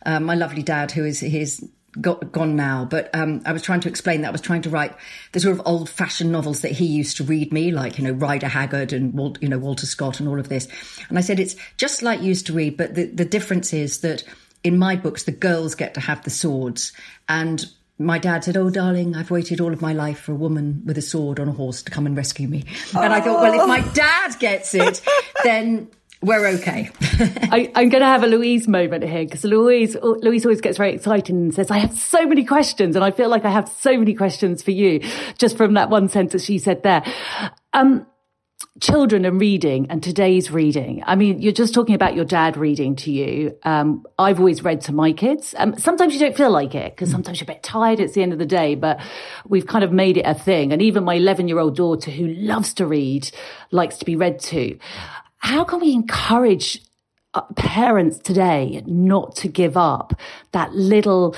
uh, 0.05 0.19
my 0.19 0.35
lovely 0.35 0.63
dad, 0.63 0.91
who 0.91 1.05
is 1.05 1.19
his 1.19 1.67
got, 1.99 2.31
gone 2.31 2.55
now, 2.55 2.85
but 2.85 3.13
um, 3.13 3.41
I 3.45 3.53
was 3.53 3.61
trying 3.61 3.81
to 3.81 3.89
explain 3.89 4.21
that 4.21 4.29
I 4.29 4.31
was 4.31 4.41
trying 4.41 4.61
to 4.63 4.69
write 4.69 4.93
the 5.31 5.39
sort 5.39 5.53
of 5.53 5.61
old 5.65 5.89
fashioned 5.89 6.31
novels 6.31 6.61
that 6.61 6.71
he 6.71 6.85
used 6.85 7.17
to 7.17 7.23
read 7.23 7.53
me, 7.53 7.71
like, 7.71 7.97
you 7.97 8.03
know, 8.03 8.11
Rider 8.11 8.47
Haggard 8.47 8.93
and, 8.93 9.13
Walt, 9.13 9.37
you 9.41 9.49
know, 9.49 9.59
Walter 9.59 9.85
Scott 9.85 10.19
and 10.19 10.27
all 10.27 10.39
of 10.39 10.49
this. 10.49 10.67
And 11.09 11.17
I 11.17 11.21
said, 11.21 11.39
it's 11.39 11.55
just 11.77 12.01
like 12.01 12.21
you 12.21 12.27
used 12.27 12.47
to 12.47 12.53
read, 12.53 12.77
but 12.77 12.95
the, 12.95 13.05
the 13.05 13.25
difference 13.25 13.73
is 13.73 13.99
that 13.99 14.23
in 14.63 14.77
my 14.77 14.95
books, 14.95 15.23
the 15.23 15.31
girls 15.31 15.75
get 15.75 15.93
to 15.93 15.99
have 15.99 16.23
the 16.23 16.29
swords. 16.29 16.93
And 17.29 17.65
my 17.99 18.17
dad 18.17 18.43
said, 18.43 18.57
Oh, 18.57 18.69
darling, 18.69 19.15
I've 19.15 19.31
waited 19.31 19.61
all 19.61 19.73
of 19.73 19.81
my 19.81 19.93
life 19.93 20.19
for 20.19 20.31
a 20.31 20.35
woman 20.35 20.81
with 20.85 20.97
a 20.97 21.01
sword 21.01 21.39
on 21.39 21.47
a 21.47 21.51
horse 21.51 21.83
to 21.83 21.91
come 21.91 22.05
and 22.05 22.17
rescue 22.17 22.47
me. 22.47 22.65
And 22.95 23.13
I 23.13 23.21
thought, 23.21 23.41
well, 23.41 23.53
if 23.53 23.67
my 23.67 23.81
dad 23.93 24.37
gets 24.39 24.73
it, 24.73 25.01
then 25.43 25.89
we're 26.23 26.47
okay. 26.47 26.89
I, 27.01 27.71
am 27.75 27.89
going 27.89 28.01
to 28.01 28.07
have 28.07 28.23
a 28.23 28.27
Louise 28.27 28.67
moment 28.67 29.03
here 29.03 29.25
because 29.25 29.43
Louise, 29.43 29.95
Louise 30.01 30.45
always 30.45 30.61
gets 30.61 30.77
very 30.77 30.93
excited 30.93 31.35
and 31.35 31.53
says, 31.53 31.69
I 31.69 31.79
have 31.79 31.97
so 31.97 32.25
many 32.25 32.45
questions. 32.45 32.95
And 32.95 33.03
I 33.03 33.11
feel 33.11 33.29
like 33.29 33.45
I 33.45 33.49
have 33.49 33.69
so 33.69 33.97
many 33.97 34.13
questions 34.13 34.63
for 34.63 34.71
you 34.71 35.01
just 35.37 35.57
from 35.57 35.73
that 35.73 35.89
one 35.89 36.07
sentence 36.09 36.45
she 36.45 36.59
said 36.59 36.81
there. 36.83 37.03
Um, 37.73 38.07
children 38.81 39.23
and 39.23 39.39
reading 39.39 39.87
and 39.89 40.01
today's 40.01 40.49
reading. 40.49 41.03
I 41.05 41.15
mean, 41.15 41.41
you're 41.41 41.53
just 41.53 41.73
talking 41.73 41.93
about 41.93 42.15
your 42.15 42.25
dad 42.25 42.57
reading 42.57 42.95
to 42.97 43.11
you. 43.11 43.55
Um, 43.63 44.05
I've 44.17 44.39
always 44.39 44.63
read 44.63 44.81
to 44.81 44.93
my 44.93 45.13
kids. 45.13 45.53
Um, 45.57 45.77
sometimes 45.77 46.13
you 46.13 46.19
don't 46.19 46.35
feel 46.35 46.49
like 46.49 46.73
it 46.73 46.95
because 46.95 47.11
sometimes 47.11 47.39
you're 47.39 47.45
a 47.45 47.53
bit 47.53 47.61
tired. 47.61 47.99
It's 47.99 48.13
the 48.13 48.23
end 48.23 48.33
of 48.33 48.39
the 48.39 48.47
day, 48.47 48.73
but 48.73 48.99
we've 49.47 49.67
kind 49.67 49.83
of 49.83 49.91
made 49.91 50.17
it 50.17 50.25
a 50.25 50.33
thing. 50.33 50.73
And 50.73 50.81
even 50.81 51.03
my 51.03 51.15
11 51.15 51.47
year 51.47 51.59
old 51.59 51.75
daughter 51.75 52.09
who 52.09 52.27
loves 52.27 52.73
to 52.75 52.87
read 52.87 53.29
likes 53.71 53.97
to 53.97 54.05
be 54.05 54.15
read 54.15 54.39
to 54.39 54.77
how 55.37 55.63
can 55.65 55.79
we 55.81 55.93
encourage 55.93 56.81
uh, 57.35 57.41
parents 57.55 58.17
today 58.19 58.81
not 58.85 59.35
to 59.35 59.47
give 59.47 59.75
up 59.75 60.19
that 60.51 60.73
little 60.73 61.35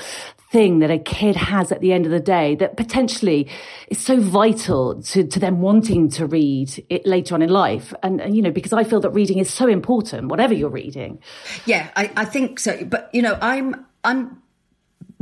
thing 0.52 0.78
that 0.78 0.90
a 0.90 0.98
kid 0.98 1.36
has 1.36 1.72
at 1.72 1.80
the 1.80 1.92
end 1.92 2.06
of 2.06 2.12
the 2.12 2.20
day 2.20 2.54
that 2.54 2.76
potentially 2.76 3.48
is 3.88 3.98
so 3.98 4.20
vital 4.20 5.02
to, 5.02 5.26
to 5.26 5.40
them 5.40 5.60
wanting 5.60 6.08
to 6.08 6.26
read 6.26 6.84
it 6.88 7.04
later 7.04 7.34
on 7.34 7.42
in 7.42 7.50
life. 7.50 7.92
And, 8.02 8.20
and, 8.20 8.36
you 8.36 8.42
know, 8.42 8.52
because 8.52 8.72
I 8.72 8.84
feel 8.84 9.00
that 9.00 9.10
reading 9.10 9.38
is 9.38 9.52
so 9.52 9.66
important, 9.66 10.28
whatever 10.28 10.54
you're 10.54 10.70
reading. 10.70 11.18
Yeah, 11.64 11.90
I, 11.96 12.12
I 12.16 12.24
think 12.24 12.60
so. 12.60 12.84
But, 12.84 13.10
you 13.12 13.22
know, 13.22 13.36
I'm, 13.40 13.86
I'm 14.04 14.40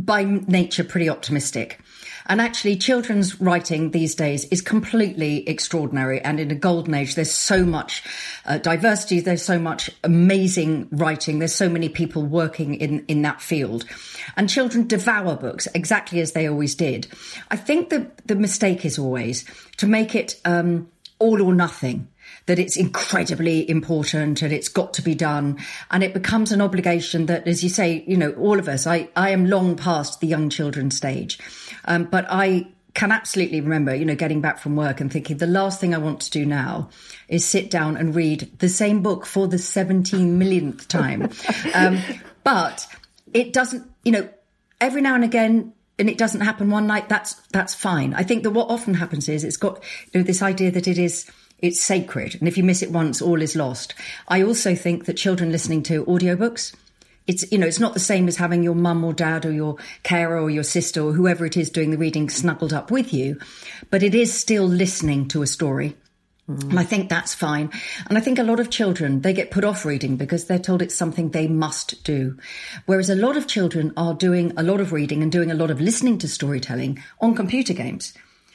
by 0.05 0.25
nature 0.25 0.85
pretty 0.85 1.09
optimistic. 1.09 1.81
And 2.27 2.41
actually, 2.41 2.77
children's 2.77 3.39
writing 3.39 3.91
these 3.91 4.15
days 4.15 4.47
is 4.47 4.63
completely 4.63 5.47
extraordinary. 5.47 6.23
And 6.23 6.41
in 6.41 6.51
a 6.51 6.55
golden 6.55 6.95
age, 6.95 7.17
there's 7.17 7.31
so 7.31 7.67
much 7.67 8.03
uh, 8.47 8.57
diversity. 8.59 9.21
There's 9.21 9.45
so 9.45 9.59
much 9.59 9.91
amazing 10.03 10.89
writing. 10.91 11.39
There's 11.39 11.55
so 11.55 11.69
many 11.69 11.91
people 11.91 12.23
working 12.23 12.77
in, 12.77 13.05
in 13.09 13.21
that 13.23 13.43
field. 13.43 13.85
And 14.37 14.49
children 14.49 14.87
devour 14.87 15.37
books 15.37 15.69
exactly 15.75 16.21
as 16.21 16.33
they 16.33 16.49
always 16.49 16.75
did. 16.75 17.09
I 17.51 17.57
think 17.57 17.91
the, 17.91 18.11
the 18.25 18.37
mistake 18.37 18.87
is 18.87 18.99
always 18.99 19.45
to 19.77 19.87
make 19.87 20.15
it 20.15 20.41
um, 20.47 20.89
all 21.19 21.43
or 21.43 21.55
nothing 21.55 22.09
that 22.47 22.59
it's 22.59 22.77
incredibly 22.77 23.69
important 23.69 24.43
and 24.43 24.53
it's 24.53 24.69
got 24.69 24.95
to 24.95 25.03
be 25.03 25.15
done. 25.15 25.59
And 25.91 26.03
it 26.03 26.15
becomes 26.15 26.53
an 26.53 26.61
obligation 26.61 27.27
that, 27.27 27.47
as 27.47 27.63
you 27.63 27.71
say, 27.71 28.05
you 28.07 28.17
know, 28.17 28.33
all 28.33 28.59
of 28.59 28.69
us, 28.69 28.87
I, 28.87 29.09
I 29.17 29.31
am 29.31 29.47
long 29.47 29.77
past 29.77 30.21
the 30.21 30.27
young 30.27 30.51
children 30.51 30.91
stage. 30.91 31.39
Um, 31.85 32.05
but 32.05 32.27
I 32.29 32.69
can 32.95 33.11
absolutely 33.11 33.61
remember, 33.61 33.95
you 33.95 34.05
know, 34.05 34.15
getting 34.15 34.41
back 34.41 34.59
from 34.59 34.77
work 34.77 35.01
and 35.01 35.13
thinking 35.13 35.37
the 35.39 35.47
last 35.47 35.81
thing 35.81 35.95
I 35.95 35.99
want 35.99 36.21
to 36.21 36.31
do 36.31 36.47
now 36.47 36.91
is 37.29 37.45
sit 37.45 37.71
down 37.71 37.97
and 37.97 38.15
read 38.15 38.59
the 38.61 38.69
same 38.69 39.03
book 39.03 39.27
for 39.27 39.49
the 39.49 39.59
17 39.59 40.39
millionth 40.39 40.87
time. 40.87 41.31
um, 41.75 41.99
but 42.45 42.87
it 43.33 43.53
doesn't, 43.53 43.91
you 44.05 44.13
know, 44.13 44.29
every 44.81 45.03
now 45.03 45.17
and 45.17 45.25
again, 45.25 45.73
and 45.99 46.09
it 46.09 46.19
doesn't 46.19 46.41
happen 46.41 46.71
one 46.71 46.87
night, 46.87 47.09
that's, 47.09 47.35
that's 47.53 47.75
fine. 47.75 48.15
I 48.15 48.23
think 48.23 48.45
that 48.45 48.51
what 48.51 48.71
often 48.71 48.95
happens 48.95 49.29
is 49.29 49.45
it's 49.45 49.57
got, 49.57 49.83
you 50.13 50.21
know, 50.21 50.25
this 50.25 50.43
idea 50.43 50.71
that 50.71 50.87
it 50.87 50.99
is, 50.99 51.29
it's 51.59 51.83
sacred. 51.83 52.37
And 52.37 52.49
if 52.49 52.57
you 52.57 52.65
miss 52.65 52.83
it 52.83 52.91
once, 52.91 53.23
all 53.23 53.41
is 53.41 53.57
lost. 53.57 53.95
I 54.29 54.43
also 54.43 54.75
think 54.75 55.07
that 55.07 55.17
children 55.17 55.51
listening 55.51 55.83
to 55.85 56.05
audiobooks, 56.05 56.75
it's 57.27 57.51
you 57.51 57.59
know 57.59 57.67
it's 57.67 57.81
not 57.81 57.95
the 57.95 58.01
same 58.01 58.29
as 58.29 58.37
having 58.37 58.63
your 58.63 58.75
mum 58.75 59.05
or 59.05 59.13
dad 59.13 59.45
or 59.45 59.53
your 59.53 59.77
carer 60.03 60.39
or 60.39 60.51
your 60.51 60.63
sister 60.63 61.01
or 61.03 61.13
whoever 61.13 61.47
it 61.47 61.57
is 61.57 61.71
doing 61.71 61.91
the 61.91 61.99
reading 61.99 62.29
snuggled 62.29 62.73
up 62.73 62.91
with 62.91 63.13
you 63.13 63.39
but 63.91 64.03
it 64.03 64.15
is 64.15 64.33
still 64.33 64.65
listening 64.65 65.27
to 65.29 65.43
a 65.43 65.47
story 65.47 65.97
mm. 66.49 66.63
and 66.63 66.79
i 66.79 66.85
think 66.85 67.09
that's 67.09 67.35
fine 67.35 67.71
and 68.09 68.19
i 68.19 68.21
think 68.21 68.39
a 68.39 68.43
lot 68.43 68.61
of 68.61 68.71
children 68.71 69.23
they 69.23 69.33
get 69.33 69.51
put 69.51 69.65
off 69.65 69.85
reading 69.85 70.17
because 70.17 70.47
they're 70.47 70.59
told 70.59 70.83
it's 70.83 70.95
something 70.95 71.31
they 71.31 71.49
must 71.49 72.03
do 72.05 72.37
whereas 72.87 73.09
a 73.09 73.17
lot 73.17 73.37
of 73.37 73.47
children 73.47 73.93
are 73.97 74.15
doing 74.15 74.53
a 74.57 74.63
lot 74.63 74.81
of 74.81 74.93
reading 74.93 75.23
and 75.23 75.33
doing 75.33 75.51
a 75.51 75.55
lot 75.55 75.71
of 75.71 75.81
listening 75.81 76.19
to 76.19 76.29
storytelling 76.29 77.03
on 77.21 77.35
computer 77.35 77.73
games 77.73 78.13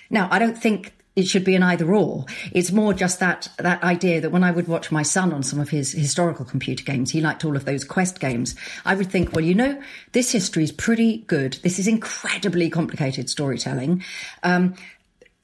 now 0.10 0.28
i 0.32 0.38
don't 0.38 0.58
think 0.58 0.94
it 1.16 1.28
should 1.28 1.44
be 1.44 1.56
an 1.56 1.64
either 1.64 1.94
or. 1.94 2.26
It's 2.52 2.72
more 2.72 2.94
just 2.94 3.20
that 3.20 3.50
that 3.58 3.84
idea 3.84 4.22
that 4.22 4.32
when 4.32 4.44
I 4.44 4.52
would 4.52 4.68
watch 4.68 4.92
my 4.92 5.04
son 5.04 5.34
on 5.34 5.44
some 5.44 5.60
of 5.60 5.70
his 5.70 5.92
historical 5.92 6.46
computer 6.46 6.84
games, 6.84 7.12
he 7.12 7.22
liked 7.22 7.44
all 7.44 7.56
of 7.56 7.66
those 7.66 7.84
quest 7.84 8.20
games. 8.20 8.56
I 8.86 8.96
would 8.96 9.12
think, 9.12 9.34
well, 9.34 9.44
you 9.44 9.56
know, 9.56 9.82
this 10.14 10.32
history 10.32 10.64
is 10.64 10.72
pretty 10.72 11.20
good. 11.28 11.54
This 11.64 11.80
is 11.80 11.88
incredibly 11.88 12.70
complicated 12.70 13.30
storytelling. 13.30 14.04
Um, 14.44 14.76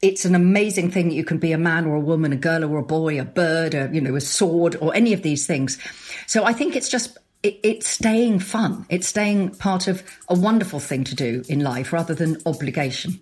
it's 0.02 0.26
an 0.26 0.36
amazing 0.36 0.92
thing 0.92 1.10
that 1.10 1.16
you 1.16 1.24
can 1.24 1.40
be 1.40 1.52
a 1.52 1.58
man 1.58 1.86
or 1.86 1.96
a 1.96 2.00
woman, 2.00 2.32
a 2.32 2.38
girl 2.38 2.64
or 2.64 2.78
a 2.78 2.84
boy, 2.84 3.20
a 3.20 3.26
bird, 3.26 3.74
a, 3.74 3.90
you 3.92 4.02
know, 4.02 4.16
a 4.16 4.22
sword 4.22 4.76
or 4.80 4.96
any 4.96 5.14
of 5.14 5.24
these 5.24 5.48
things. 5.48 5.80
So 6.28 6.44
I 6.44 6.54
think 6.54 6.76
it's 6.76 6.90
just 6.90 7.18
it's 7.44 7.88
staying 7.88 8.40
fun. 8.40 8.86
It's 8.90 9.08
staying 9.08 9.52
part 9.56 9.88
of 9.88 10.04
a 10.28 10.38
wonderful 10.38 10.80
thing 10.80 11.04
to 11.06 11.16
do 11.16 11.44
in 11.48 11.60
life 11.60 11.94
rather 11.94 12.16
than 12.16 12.42
obligation. 12.46 13.20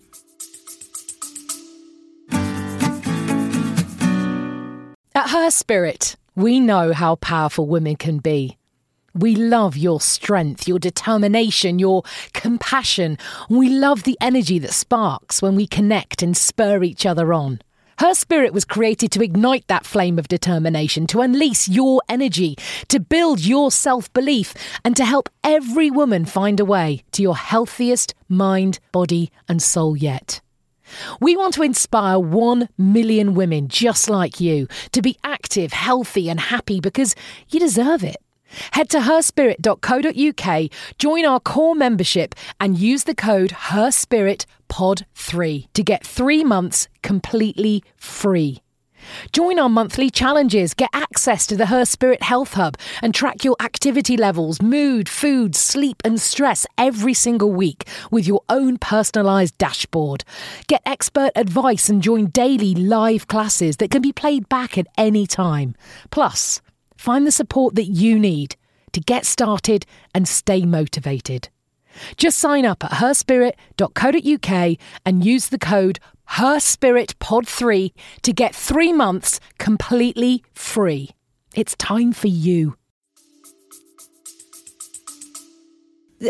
At 5.24 5.30
Her 5.30 5.52
Spirit, 5.52 6.18
we 6.36 6.60
know 6.60 6.92
how 6.92 7.16
powerful 7.16 7.66
women 7.66 7.96
can 7.96 8.18
be. 8.18 8.58
We 9.14 9.38
love 9.38 9.78
your 9.78 10.02
strength, 10.02 10.68
your 10.68 10.80
determination, 10.80 11.80
your 11.80 12.04
compassion. 12.34 13.18
We 13.50 13.70
love 13.70 14.04
the 14.04 14.18
energy 14.20 14.60
that 14.60 14.74
sparks 14.74 15.42
when 15.42 15.56
we 15.56 15.66
connect 15.66 16.24
and 16.24 16.36
spur 16.36 16.84
each 16.84 17.06
other 17.06 17.34
on. 17.34 17.62
Her 18.00 18.14
Spirit 18.14 18.52
was 18.52 18.66
created 18.66 19.14
to 19.14 19.24
ignite 19.24 19.66
that 19.70 19.86
flame 19.86 20.20
of 20.20 20.28
determination, 20.28 21.08
to 21.08 21.22
unleash 21.22 21.70
your 21.70 22.02
energy, 22.10 22.58
to 22.90 23.00
build 23.00 23.40
your 23.40 23.72
self 23.72 24.12
belief, 24.12 24.54
and 24.84 24.94
to 24.98 25.06
help 25.06 25.30
every 25.42 25.90
woman 25.90 26.26
find 26.26 26.60
a 26.60 26.66
way 26.66 27.06
to 27.14 27.22
your 27.22 27.38
healthiest 27.38 28.14
mind, 28.28 28.82
body, 28.92 29.32
and 29.48 29.62
soul 29.62 29.96
yet. 29.96 30.42
We 31.20 31.36
want 31.36 31.56
to 31.56 31.64
inspire 31.64 32.20
1 32.20 32.70
million 32.78 33.34
women 33.34 33.68
just 33.68 34.08
like 34.10 34.40
you 34.40 34.68
to 34.92 35.02
be 35.02 35.18
active, 35.24 35.74
healthy, 35.74 36.30
and 36.30 36.40
happy 36.40 36.80
because 36.80 37.16
you 37.50 37.60
deserve 37.60 38.04
it. 38.04 38.18
Head 38.72 38.90
to 38.92 39.00
herspirit.co.uk, 39.00 40.70
join 40.98 41.26
our 41.26 41.40
core 41.40 41.76
membership, 41.76 42.36
and 42.60 42.78
use 42.78 43.06
the 43.06 43.16
code 43.16 43.52
HerSpiritPod3 43.52 45.68
to 45.74 45.84
get 45.84 46.06
three 46.06 46.44
months 46.44 46.90
completely 47.02 47.84
free. 47.98 48.63
Join 49.32 49.60
our 49.60 49.70
monthly 49.70 50.10
challenges, 50.10 50.74
get 50.74 50.90
access 50.94 51.46
to 51.48 51.56
the 51.56 51.68
Her 51.68 51.86
Spirit 51.86 52.24
Health 52.24 52.54
Hub, 52.54 52.78
and 53.02 53.14
track 53.14 53.44
your 53.44 53.56
activity 53.60 54.18
levels, 54.18 54.62
mood, 54.62 55.08
food, 55.10 55.56
sleep, 55.56 56.02
and 56.04 56.20
stress 56.20 56.66
every 56.78 57.14
single 57.14 57.52
week 57.52 57.88
with 58.12 58.28
your 58.28 58.42
own 58.50 58.78
personalised 58.78 59.58
dashboard. 59.58 60.24
Get 60.68 60.82
expert 60.86 61.32
advice 61.36 61.90
and 61.90 62.02
join 62.02 62.28
daily 62.28 62.76
live 62.76 63.28
classes 63.28 63.78
that 63.78 63.92
can 63.92 64.02
be 64.02 64.12
played 64.12 64.50
back 64.50 64.78
at 64.78 64.88
any 64.98 65.28
time. 65.28 65.76
Plus, 66.12 66.62
find 66.98 67.28
the 67.28 67.32
support 67.32 67.76
that 67.76 67.86
you 67.86 68.18
need 68.18 68.56
to 68.94 69.00
get 69.00 69.26
started 69.26 69.86
and 70.14 70.28
stay 70.28 70.66
motivated. 70.66 71.50
Just 72.18 72.40
sign 72.40 72.66
up 72.66 72.84
at 72.84 72.92
herspirit.co.uk 72.92 74.78
and 75.06 75.26
use 75.26 75.50
the 75.50 75.60
code 75.60 76.00
HerspiritPod3 76.32 77.92
to 78.24 78.34
get 78.34 78.56
three 78.56 78.94
months 78.94 79.40
completely 79.58 80.44
free. 80.54 81.10
It's 81.56 81.76
time 81.76 82.14
for 82.14 82.28
you. 82.28 82.76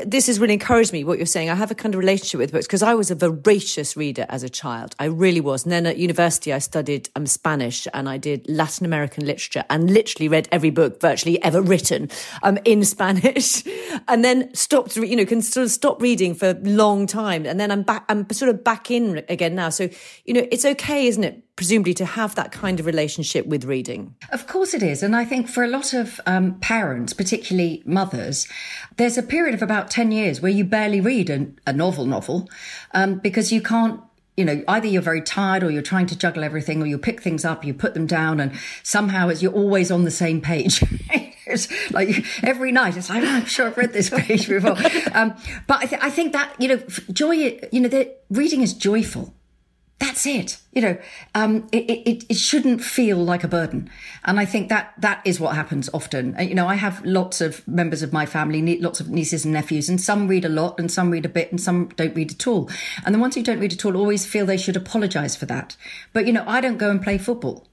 This 0.05 0.27
has 0.27 0.39
really 0.39 0.53
encouraged 0.53 0.91
me 0.91 1.03
what 1.03 1.19
you're 1.19 1.25
saying. 1.25 1.49
I 1.49 1.55
have 1.55 1.69
a 1.69 1.75
kind 1.75 1.93
of 1.93 1.99
relationship 1.99 2.39
with 2.39 2.51
books 2.51 2.65
because 2.65 2.81
i 2.83 2.93
was 2.93 3.11
a 3.11 3.15
voracious 3.15 3.95
reader 3.95 4.25
as 4.29 4.43
a 4.43 4.49
child. 4.49 4.95
I 4.99 5.05
really 5.05 5.41
was. 5.41 5.63
And 5.63 5.71
then 5.71 5.85
at 5.85 5.97
university 5.97 6.51
i 6.51 6.59
studied 6.59 7.09
um, 7.15 7.27
spanish 7.27 7.87
and 7.93 8.09
i 8.09 8.17
did 8.17 8.47
latin 8.49 8.85
american 8.85 9.25
literature 9.25 9.63
and 9.69 9.91
literally 9.91 10.27
read 10.27 10.47
every 10.51 10.71
book 10.71 10.99
virtually 10.99 11.41
ever 11.43 11.61
written 11.61 12.09
um, 12.41 12.57
in 12.65 12.83
spanish. 12.95 13.63
And 14.07 14.25
then 14.25 14.53
stopped 14.55 14.95
you 14.95 15.15
know 15.15 15.25
can 15.25 15.41
sort 15.41 15.65
of 15.65 15.71
stop 15.71 16.01
reading 16.01 16.33
for 16.33 16.49
a 16.49 16.53
long 16.63 17.05
time. 17.05 17.45
And 17.45 17.59
then 17.59 17.69
i'm 17.71 17.83
back 17.83 18.05
i'm 18.09 18.29
sort 18.31 18.49
of 18.49 18.63
back 18.63 18.89
in 18.89 19.23
again 19.29 19.55
now. 19.55 19.69
So 19.69 19.89
you 20.25 20.33
know 20.33 20.47
it's 20.51 20.65
okay 20.65 21.07
isn't 21.07 21.23
it 21.23 21.52
presumably 21.55 21.93
to 21.93 22.05
have 22.05 22.33
that 22.35 22.51
kind 22.51 22.79
of 22.79 22.85
relationship 22.85 23.45
with 23.45 23.63
reading. 23.65 24.15
Of 24.31 24.47
course 24.47 24.73
it 24.73 24.81
is. 24.81 25.03
And 25.03 25.15
I 25.15 25.23
think 25.23 25.47
for 25.47 25.63
a 25.63 25.67
lot 25.67 25.93
of 25.93 26.19
um, 26.25 26.59
parents, 26.59 27.13
particularly 27.13 27.83
mothers, 27.85 28.47
there's 28.97 29.17
a 29.17 29.23
period 29.23 29.53
of 29.53 29.61
about 29.61 29.91
10 29.91 30.11
years 30.11 30.41
where 30.41 30.51
you 30.51 30.63
barely 30.63 30.99
read 30.99 31.29
a, 31.29 31.47
a 31.67 31.73
novel 31.73 32.05
novel 32.05 32.49
um, 32.93 33.19
because 33.19 33.51
you 33.51 33.61
can't 33.61 34.01
you 34.35 34.43
know, 34.43 34.63
either 34.67 34.87
you're 34.87 35.03
very 35.03 35.21
tired 35.21 35.63
or 35.63 35.69
you're 35.69 35.83
trying 35.83 36.07
to 36.07 36.17
juggle 36.17 36.43
everything 36.43 36.81
or 36.81 36.87
you 36.87 36.97
pick 36.97 37.21
things 37.21 37.45
up, 37.45 37.63
you 37.63 37.71
put 37.71 37.93
them 37.93 38.07
down 38.07 38.39
and 38.39 38.51
somehow 38.81 39.29
as 39.29 39.43
you're 39.43 39.53
always 39.53 39.91
on 39.91 40.05
the 40.05 40.11
same 40.11 40.41
page. 40.41 40.83
like 41.91 42.25
every 42.41 42.71
night 42.71 42.97
it's 42.97 43.11
like, 43.11 43.21
oh, 43.21 43.27
I'm 43.27 43.45
sure 43.45 43.67
I've 43.67 43.77
read 43.77 43.93
this 43.93 44.09
page 44.09 44.47
before. 44.47 44.75
Um, 45.13 45.35
but 45.67 45.81
I, 45.81 45.85
th- 45.85 46.01
I 46.01 46.09
think 46.09 46.33
that, 46.33 46.59
you 46.59 46.67
know, 46.67 46.77
joy, 47.11 47.59
you 47.71 47.79
know, 47.79 48.05
reading 48.31 48.61
is 48.61 48.73
joyful 48.73 49.35
that's 50.03 50.25
it. 50.25 50.57
You 50.73 50.81
know, 50.81 50.97
um, 51.33 51.67
it, 51.71 51.89
it, 51.89 52.25
it 52.27 52.35
shouldn't 52.35 52.83
feel 52.83 53.17
like 53.17 53.43
a 53.43 53.47
burden. 53.47 53.89
And 54.25 54.39
I 54.39 54.45
think 54.45 54.67
that 54.69 54.93
that 54.97 55.21
is 55.23 55.39
what 55.39 55.55
happens 55.55 55.89
often. 55.93 56.35
You 56.39 56.55
know, 56.55 56.67
I 56.67 56.75
have 56.75 57.03
lots 57.05 57.39
of 57.39 57.65
members 57.67 58.01
of 58.01 58.11
my 58.11 58.25
family, 58.25 58.79
lots 58.79 58.99
of 58.99 59.09
nieces 59.09 59.45
and 59.45 59.53
nephews, 59.53 59.87
and 59.87 60.01
some 60.01 60.27
read 60.27 60.43
a 60.43 60.49
lot 60.49 60.77
and 60.77 60.91
some 60.91 61.09
read 61.09 61.25
a 61.25 61.29
bit 61.29 61.51
and 61.51 61.61
some 61.61 61.87
don't 61.95 62.15
read 62.15 62.31
at 62.31 62.47
all. 62.47 62.69
And 63.05 63.15
the 63.15 63.19
ones 63.19 63.35
who 63.35 63.43
don't 63.43 63.59
read 63.59 63.73
at 63.73 63.85
all 63.85 63.95
always 63.95 64.25
feel 64.25 64.45
they 64.45 64.57
should 64.57 64.75
apologize 64.75 65.37
for 65.37 65.45
that. 65.45 65.77
But, 66.11 66.27
you 66.27 66.33
know, 66.33 66.43
I 66.47 66.59
don't 66.59 66.77
go 66.77 66.91
and 66.91 67.01
play 67.01 67.17
football. 67.17 67.65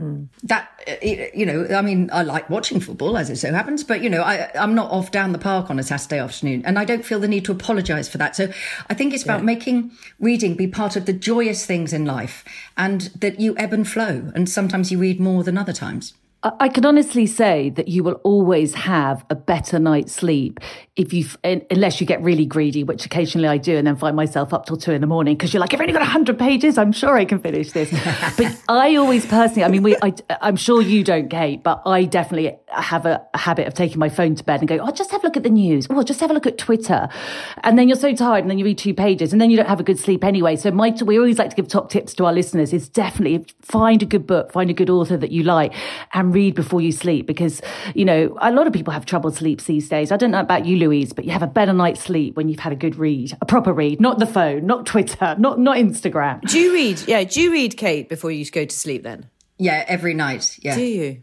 Mm. 0.00 0.28
That 0.42 0.68
uh, 0.86 0.94
you 1.02 1.46
know, 1.46 1.66
I 1.74 1.80
mean, 1.80 2.10
I 2.12 2.22
like 2.22 2.50
watching 2.50 2.80
football 2.80 3.16
as 3.16 3.30
it 3.30 3.36
so 3.36 3.50
happens, 3.50 3.82
but 3.82 4.02
you 4.02 4.10
know, 4.10 4.20
I, 4.20 4.50
I'm 4.54 4.74
not 4.74 4.90
off 4.90 5.10
down 5.10 5.32
the 5.32 5.38
park 5.38 5.70
on 5.70 5.78
a 5.78 5.82
Saturday 5.82 6.18
afternoon, 6.18 6.62
and 6.66 6.78
I 6.78 6.84
don't 6.84 7.04
feel 7.04 7.18
the 7.18 7.28
need 7.28 7.46
to 7.46 7.52
apologise 7.52 8.06
for 8.08 8.18
that. 8.18 8.36
So 8.36 8.52
I 8.90 8.94
think 8.94 9.14
it's 9.14 9.24
about 9.24 9.40
yeah. 9.40 9.46
making 9.46 9.92
reading 10.20 10.54
be 10.54 10.66
part 10.66 10.96
of 10.96 11.06
the 11.06 11.14
joyous 11.14 11.64
things 11.64 11.94
in 11.94 12.04
life, 12.04 12.44
and 12.76 13.02
that 13.20 13.40
you 13.40 13.56
ebb 13.56 13.72
and 13.72 13.88
flow, 13.88 14.30
and 14.34 14.50
sometimes 14.50 14.92
you 14.92 14.98
read 14.98 15.18
more 15.18 15.42
than 15.42 15.56
other 15.56 15.72
times. 15.72 16.12
I 16.42 16.68
can 16.68 16.84
honestly 16.84 17.26
say 17.26 17.70
that 17.70 17.88
you 17.88 18.04
will 18.04 18.20
always 18.22 18.74
have 18.74 19.24
a 19.30 19.34
better 19.34 19.78
night's 19.78 20.12
sleep 20.12 20.60
if 20.94 21.12
you, 21.12 21.26
unless 21.44 22.00
you 22.00 22.06
get 22.06 22.22
really 22.22 22.46
greedy, 22.46 22.84
which 22.84 23.04
occasionally 23.04 23.48
I 23.48 23.58
do, 23.58 23.76
and 23.76 23.86
then 23.86 23.96
find 23.96 24.14
myself 24.14 24.54
up 24.54 24.66
till 24.66 24.76
two 24.76 24.92
in 24.92 25.00
the 25.00 25.06
morning 25.06 25.36
because 25.36 25.52
you're 25.52 25.60
like, 25.60 25.74
I've 25.74 25.80
only 25.80 25.92
got 25.92 26.02
hundred 26.06 26.38
pages. 26.38 26.78
I'm 26.78 26.92
sure 26.92 27.16
I 27.16 27.24
can 27.24 27.38
finish 27.38 27.72
this. 27.72 27.90
but 28.36 28.56
I 28.68 28.96
always 28.96 29.26
personally, 29.26 29.64
I 29.64 29.68
mean, 29.68 29.82
we, 29.82 29.96
I, 30.02 30.14
am 30.40 30.56
sure 30.56 30.80
you 30.80 31.04
don't, 31.04 31.28
Kate, 31.28 31.62
but 31.62 31.82
I 31.84 32.04
definitely 32.04 32.56
have 32.68 33.06
a, 33.06 33.26
a, 33.34 33.38
habit 33.38 33.66
of 33.66 33.74
taking 33.74 33.98
my 33.98 34.08
phone 34.08 34.34
to 34.36 34.44
bed 34.44 34.60
and 34.60 34.68
go, 34.68 34.78
oh, 34.78 34.90
just 34.90 35.10
have 35.10 35.22
a 35.22 35.26
look 35.26 35.36
at 35.36 35.42
the 35.42 35.50
news. 35.50 35.86
Oh, 35.90 36.02
just 36.02 36.20
have 36.20 36.30
a 36.30 36.34
look 36.34 36.46
at 36.46 36.58
Twitter. 36.58 37.08
And 37.64 37.78
then 37.78 37.88
you're 37.88 37.96
so 37.96 38.14
tired 38.14 38.42
and 38.42 38.50
then 38.50 38.58
you 38.58 38.64
read 38.64 38.78
two 38.78 38.94
pages 38.94 39.32
and 39.32 39.40
then 39.40 39.50
you 39.50 39.56
don't 39.56 39.68
have 39.68 39.80
a 39.80 39.84
good 39.84 39.98
sleep 39.98 40.24
anyway. 40.24 40.56
So 40.56 40.70
my, 40.70 40.94
we 41.04 41.18
always 41.18 41.38
like 41.38 41.50
to 41.50 41.56
give 41.56 41.68
top 41.68 41.90
tips 41.90 42.14
to 42.14 42.24
our 42.24 42.32
listeners 42.32 42.72
is 42.72 42.88
definitely 42.88 43.46
find 43.62 44.02
a 44.02 44.06
good 44.06 44.26
book, 44.26 44.52
find 44.52 44.70
a 44.70 44.74
good 44.74 44.90
author 44.90 45.16
that 45.16 45.30
you 45.30 45.42
like 45.42 45.74
and 46.14 46.25
read 46.32 46.54
before 46.54 46.80
you 46.80 46.92
sleep 46.92 47.26
because, 47.26 47.60
you 47.94 48.04
know, 48.04 48.36
a 48.40 48.52
lot 48.52 48.66
of 48.66 48.72
people 48.72 48.92
have 48.92 49.06
trouble 49.06 49.30
sleeps 49.30 49.64
these 49.64 49.88
days. 49.88 50.12
I 50.12 50.16
don't 50.16 50.30
know 50.30 50.40
about 50.40 50.66
you, 50.66 50.76
Louise, 50.76 51.12
but 51.12 51.24
you 51.24 51.32
have 51.32 51.42
a 51.42 51.46
better 51.46 51.72
night's 51.72 52.00
sleep 52.00 52.36
when 52.36 52.48
you've 52.48 52.60
had 52.60 52.72
a 52.72 52.76
good 52.76 52.96
read, 52.96 53.36
a 53.40 53.46
proper 53.46 53.72
read, 53.72 54.00
not 54.00 54.18
the 54.18 54.26
phone, 54.26 54.66
not 54.66 54.86
Twitter, 54.86 55.34
not 55.38 55.58
not 55.58 55.76
Instagram. 55.76 56.40
Do 56.42 56.58
you 56.58 56.72
read? 56.72 57.02
Yeah, 57.06 57.24
do 57.24 57.40
you 57.40 57.52
read, 57.52 57.76
Kate, 57.76 58.08
before 58.08 58.30
you 58.30 58.44
go 58.50 58.64
to 58.64 58.76
sleep? 58.76 59.02
Then. 59.02 59.28
Yeah, 59.58 59.84
every 59.86 60.14
night. 60.14 60.58
Yeah. 60.62 60.74
Do 60.74 60.82
you? 60.82 61.22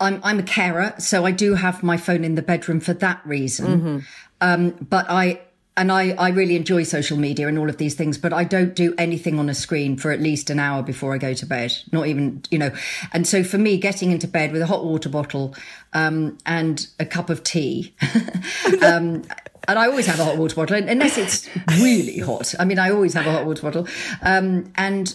I'm 0.00 0.20
I'm 0.24 0.38
a 0.38 0.42
carer, 0.42 0.94
so 0.98 1.26
I 1.26 1.30
do 1.30 1.54
have 1.54 1.82
my 1.82 1.96
phone 1.96 2.24
in 2.24 2.34
the 2.34 2.42
bedroom 2.42 2.80
for 2.80 2.94
that 2.94 3.20
reason. 3.26 3.66
Mm-hmm. 3.66 3.98
Um, 4.40 4.70
but 4.88 5.06
I 5.10 5.42
and 5.76 5.90
I, 5.92 6.10
I 6.10 6.28
really 6.30 6.56
enjoy 6.56 6.82
social 6.82 7.16
media 7.16 7.48
and 7.48 7.58
all 7.58 7.68
of 7.68 7.76
these 7.78 7.94
things, 7.94 8.18
but 8.18 8.32
I 8.32 8.44
don't 8.44 8.74
do 8.74 8.94
anything 8.98 9.38
on 9.38 9.48
a 9.48 9.54
screen 9.54 9.96
for 9.96 10.10
at 10.10 10.20
least 10.20 10.50
an 10.50 10.58
hour 10.58 10.82
before 10.82 11.14
I 11.14 11.18
go 11.18 11.32
to 11.32 11.46
bed. 11.46 11.74
Not 11.92 12.06
even, 12.06 12.42
you 12.50 12.58
know. 12.58 12.70
And 13.12 13.26
so 13.26 13.42
for 13.44 13.56
me, 13.56 13.78
getting 13.78 14.10
into 14.10 14.28
bed 14.28 14.52
with 14.52 14.62
a 14.62 14.66
hot 14.66 14.84
water 14.84 15.08
bottle 15.08 15.54
um, 15.92 16.36
and 16.44 16.86
a 16.98 17.06
cup 17.06 17.30
of 17.30 17.44
tea. 17.44 17.94
um, 18.82 19.22
and 19.68 19.78
I 19.78 19.86
always 19.86 20.06
have 20.06 20.18
a 20.18 20.24
hot 20.24 20.36
water 20.36 20.56
bottle, 20.56 20.76
unless 20.76 21.16
it's 21.16 21.48
really 21.80 22.18
hot. 22.18 22.54
I 22.58 22.64
mean, 22.64 22.78
I 22.78 22.90
always 22.90 23.14
have 23.14 23.26
a 23.26 23.32
hot 23.32 23.46
water 23.46 23.62
bottle. 23.62 23.88
Um, 24.22 24.72
and 24.76 25.14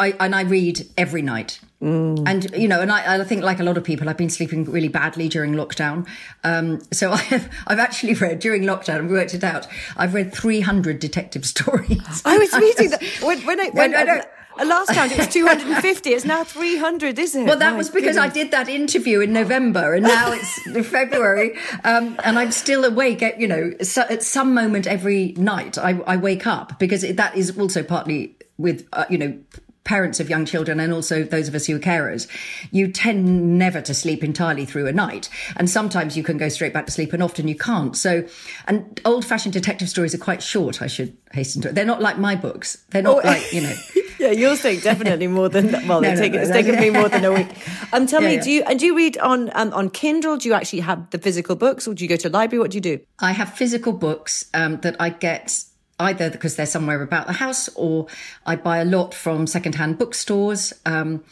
I, 0.00 0.12
and 0.18 0.34
I 0.34 0.42
read 0.42 0.88
every 0.96 1.22
night. 1.22 1.60
Mm. 1.82 2.22
And, 2.28 2.48
you 2.56 2.68
know, 2.68 2.80
and 2.80 2.92
I, 2.92 3.18
I, 3.18 3.24
think 3.24 3.42
like 3.42 3.58
a 3.58 3.64
lot 3.64 3.76
of 3.76 3.82
people, 3.82 4.08
I've 4.08 4.16
been 4.16 4.30
sleeping 4.30 4.64
really 4.64 4.86
badly 4.86 5.28
during 5.28 5.54
lockdown. 5.54 6.06
Um, 6.44 6.80
so 6.92 7.10
I 7.12 7.16
have, 7.16 7.52
I've 7.66 7.80
actually 7.80 8.14
read 8.14 8.38
during 8.38 8.62
lockdown, 8.62 9.08
we 9.08 9.14
worked 9.14 9.34
it 9.34 9.42
out, 9.42 9.66
I've 9.96 10.14
read 10.14 10.32
300 10.32 11.00
detective 11.00 11.44
stories. 11.54 12.22
I 12.24 12.38
was 12.38 12.52
reading 12.58 12.90
that 12.90 13.02
when, 13.22 13.40
when 13.40 13.60
I, 13.60 13.70
when, 13.70 13.92
when 13.92 14.08
I, 14.10 14.22
I, 14.58 14.62
last 14.62 14.92
count 14.92 15.10
it 15.10 15.18
was 15.18 15.26
250. 15.26 16.10
It's 16.10 16.24
now 16.24 16.44
300, 16.44 17.18
is 17.18 17.34
it? 17.34 17.46
Well, 17.46 17.58
that 17.58 17.72
My 17.72 17.76
was 17.78 17.90
because 17.90 18.14
goodness. 18.14 18.30
I 18.30 18.32
did 18.32 18.52
that 18.52 18.68
interview 18.68 19.20
in 19.20 19.32
November 19.32 19.94
and 19.94 20.04
now 20.04 20.30
it's 20.30 20.88
February. 20.88 21.56
Um, 21.82 22.16
and 22.22 22.38
I'm 22.38 22.52
still 22.52 22.84
awake 22.84 23.24
at, 23.24 23.40
you 23.40 23.48
know, 23.48 23.72
so 23.82 24.02
at 24.02 24.22
some 24.22 24.54
moment 24.54 24.86
every 24.86 25.32
night 25.32 25.78
I, 25.78 26.00
I 26.06 26.16
wake 26.16 26.46
up 26.46 26.78
because 26.78 27.00
that 27.00 27.36
is 27.36 27.58
also 27.58 27.82
partly 27.82 28.36
with, 28.56 28.86
uh, 28.92 29.06
you 29.10 29.18
know, 29.18 29.38
parents 29.84 30.20
of 30.20 30.30
young 30.30 30.44
children 30.44 30.78
and 30.78 30.92
also 30.92 31.24
those 31.24 31.48
of 31.48 31.54
us 31.54 31.66
who 31.66 31.76
are 31.76 31.80
carers, 31.80 32.28
you 32.70 32.90
tend 32.90 33.58
never 33.58 33.80
to 33.80 33.94
sleep 33.94 34.22
entirely 34.22 34.64
through 34.64 34.86
a 34.86 34.92
night. 34.92 35.28
And 35.56 35.68
sometimes 35.68 36.16
you 36.16 36.22
can 36.22 36.38
go 36.38 36.48
straight 36.48 36.72
back 36.72 36.86
to 36.86 36.92
sleep 36.92 37.12
and 37.12 37.22
often 37.22 37.48
you 37.48 37.56
can't. 37.56 37.96
So, 37.96 38.26
and 38.66 39.00
old 39.04 39.24
fashioned 39.24 39.52
detective 39.52 39.88
stories 39.88 40.14
are 40.14 40.18
quite 40.18 40.42
short, 40.42 40.80
I 40.80 40.86
should 40.86 41.16
hasten 41.32 41.62
to 41.62 41.70
it. 41.70 41.74
They're 41.74 41.84
not 41.84 42.00
like 42.00 42.18
my 42.18 42.36
books. 42.36 42.84
They're 42.90 43.02
not 43.02 43.24
oh, 43.24 43.26
like, 43.26 43.52
you 43.52 43.62
know. 43.62 43.74
yeah, 44.18 44.30
yours 44.30 44.62
take 44.62 44.82
definitely 44.82 45.26
more 45.26 45.48
than, 45.48 45.72
well, 45.88 46.00
no, 46.02 46.10
no, 46.10 46.16
taken, 46.16 46.36
no, 46.36 46.42
it's 46.42 46.50
taken 46.50 46.78
me 46.78 46.90
more 46.90 47.08
than 47.08 47.24
a 47.24 47.32
week. 47.32 47.48
Um, 47.94 48.06
tell 48.06 48.22
yeah, 48.22 48.28
me, 48.28 48.34
yeah. 48.36 48.42
do 48.42 48.50
you, 48.50 48.62
and 48.62 48.78
do 48.78 48.86
you 48.86 48.96
read 48.96 49.18
on, 49.18 49.50
um, 49.54 49.70
on 49.74 49.90
Kindle? 49.90 50.38
Do 50.38 50.48
you 50.48 50.54
actually 50.54 50.80
have 50.80 51.10
the 51.10 51.18
physical 51.18 51.56
books 51.56 51.86
or 51.86 51.92
do 51.92 52.02
you 52.02 52.08
go 52.08 52.16
to 52.16 52.28
a 52.28 52.30
library? 52.30 52.58
What 52.58 52.70
do 52.70 52.78
you 52.78 52.80
do? 52.80 53.00
I 53.18 53.32
have 53.32 53.52
physical 53.52 53.92
books, 53.92 54.48
um, 54.54 54.80
that 54.80 54.96
I 54.98 55.10
get 55.10 55.62
either 56.02 56.30
because 56.30 56.56
they're 56.56 56.66
somewhere 56.66 57.02
about 57.02 57.26
the 57.26 57.32
house 57.32 57.68
or 57.74 58.06
I 58.44 58.56
buy 58.56 58.78
a 58.78 58.84
lot 58.84 59.14
from 59.14 59.46
secondhand 59.46 59.98
bookstores. 59.98 60.72
Um, 60.84 61.24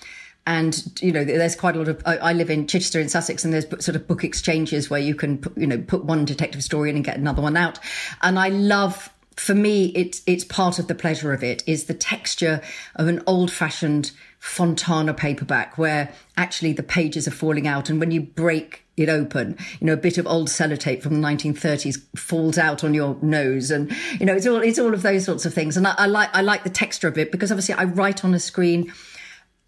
and 0.47 1.01
you 1.01 1.13
know, 1.13 1.25
there's 1.25 1.55
quite 1.55 1.77
a 1.77 1.79
lot 1.79 1.89
of. 1.89 2.03
I, 2.07 2.33
live 2.33 2.51
in 2.51 2.67
Chichester 2.67 3.01
in 3.01 3.09
Sussex, 3.09 3.45
and 3.45 3.53
there's 3.53 3.69
sort 3.85 3.95
of 3.95 4.09
book 4.09 4.25
exchanges 4.25 4.89
where 4.89 5.01
you 5.01 5.15
can, 5.15 5.39
put, 5.39 5.57
you 5.57 5.67
know, 5.67 5.79
put 5.79 6.05
one 6.05 6.25
detective 6.25 6.65
story 6.65 6.91
in 6.91 6.97
and 6.97 7.05
get 7.05 7.19
another 7.19 7.43
one 7.43 7.57
out. 7.57 7.79
And 8.23 8.39
I 8.39 8.49
love. 8.49 9.11
For 9.37 9.55
me, 9.55 9.87
it's 9.95 10.23
it's 10.27 10.45
part 10.45 10.79
of 10.79 10.87
the 10.87 10.95
pleasure 10.95 11.33
of 11.33 11.43
it 11.43 11.63
is 11.67 11.85
the 11.85 11.95
texture 11.95 12.61
of 12.97 13.09
an 13.09 13.23
old 13.27 13.51
fashioned 13.51 14.11
Fontana 14.39 15.15
paperback 15.15 15.79
where 15.79 16.13
actually 16.37 16.75
the 16.75 16.83
pages 16.83 17.27
are 17.27 17.31
falling 17.31 17.67
out, 17.67 17.89
and 17.89 18.01
when 18.01 18.11
you 18.11 18.21
break 18.21 18.85
it 19.01 19.09
open. 19.09 19.57
You 19.81 19.87
know, 19.87 19.93
a 19.95 19.99
bit 19.99 20.19
of 20.19 20.27
old 20.27 20.49
sellotape 20.49 21.03
from 21.03 21.21
the 21.21 21.27
1930s 21.27 22.01
falls 22.19 22.59
out 22.59 22.85
on 22.85 22.95
your 22.95 23.17
nose, 23.23 23.71
and 23.71 23.91
you 24.19 24.27
know, 24.27 24.35
it's 24.35 24.47
all 24.47 24.61
it's 24.61 24.79
all 24.79 24.95
of 24.95 25.03
those 25.03 25.25
sorts 25.25 25.47
of 25.47 25.55
things. 25.55 25.77
And 25.77 25.87
I, 25.87 25.95
I 25.99 26.07
like 26.07 26.31
I 26.33 26.43
like 26.43 26.65
the 26.65 26.71
texture 26.71 27.09
of 27.09 27.19
it 27.19 27.33
because 27.33 27.51
obviously 27.51 27.75
I 27.75 27.85
write 27.85 28.25
on 28.25 28.35
a 28.35 28.41
screen 28.41 28.93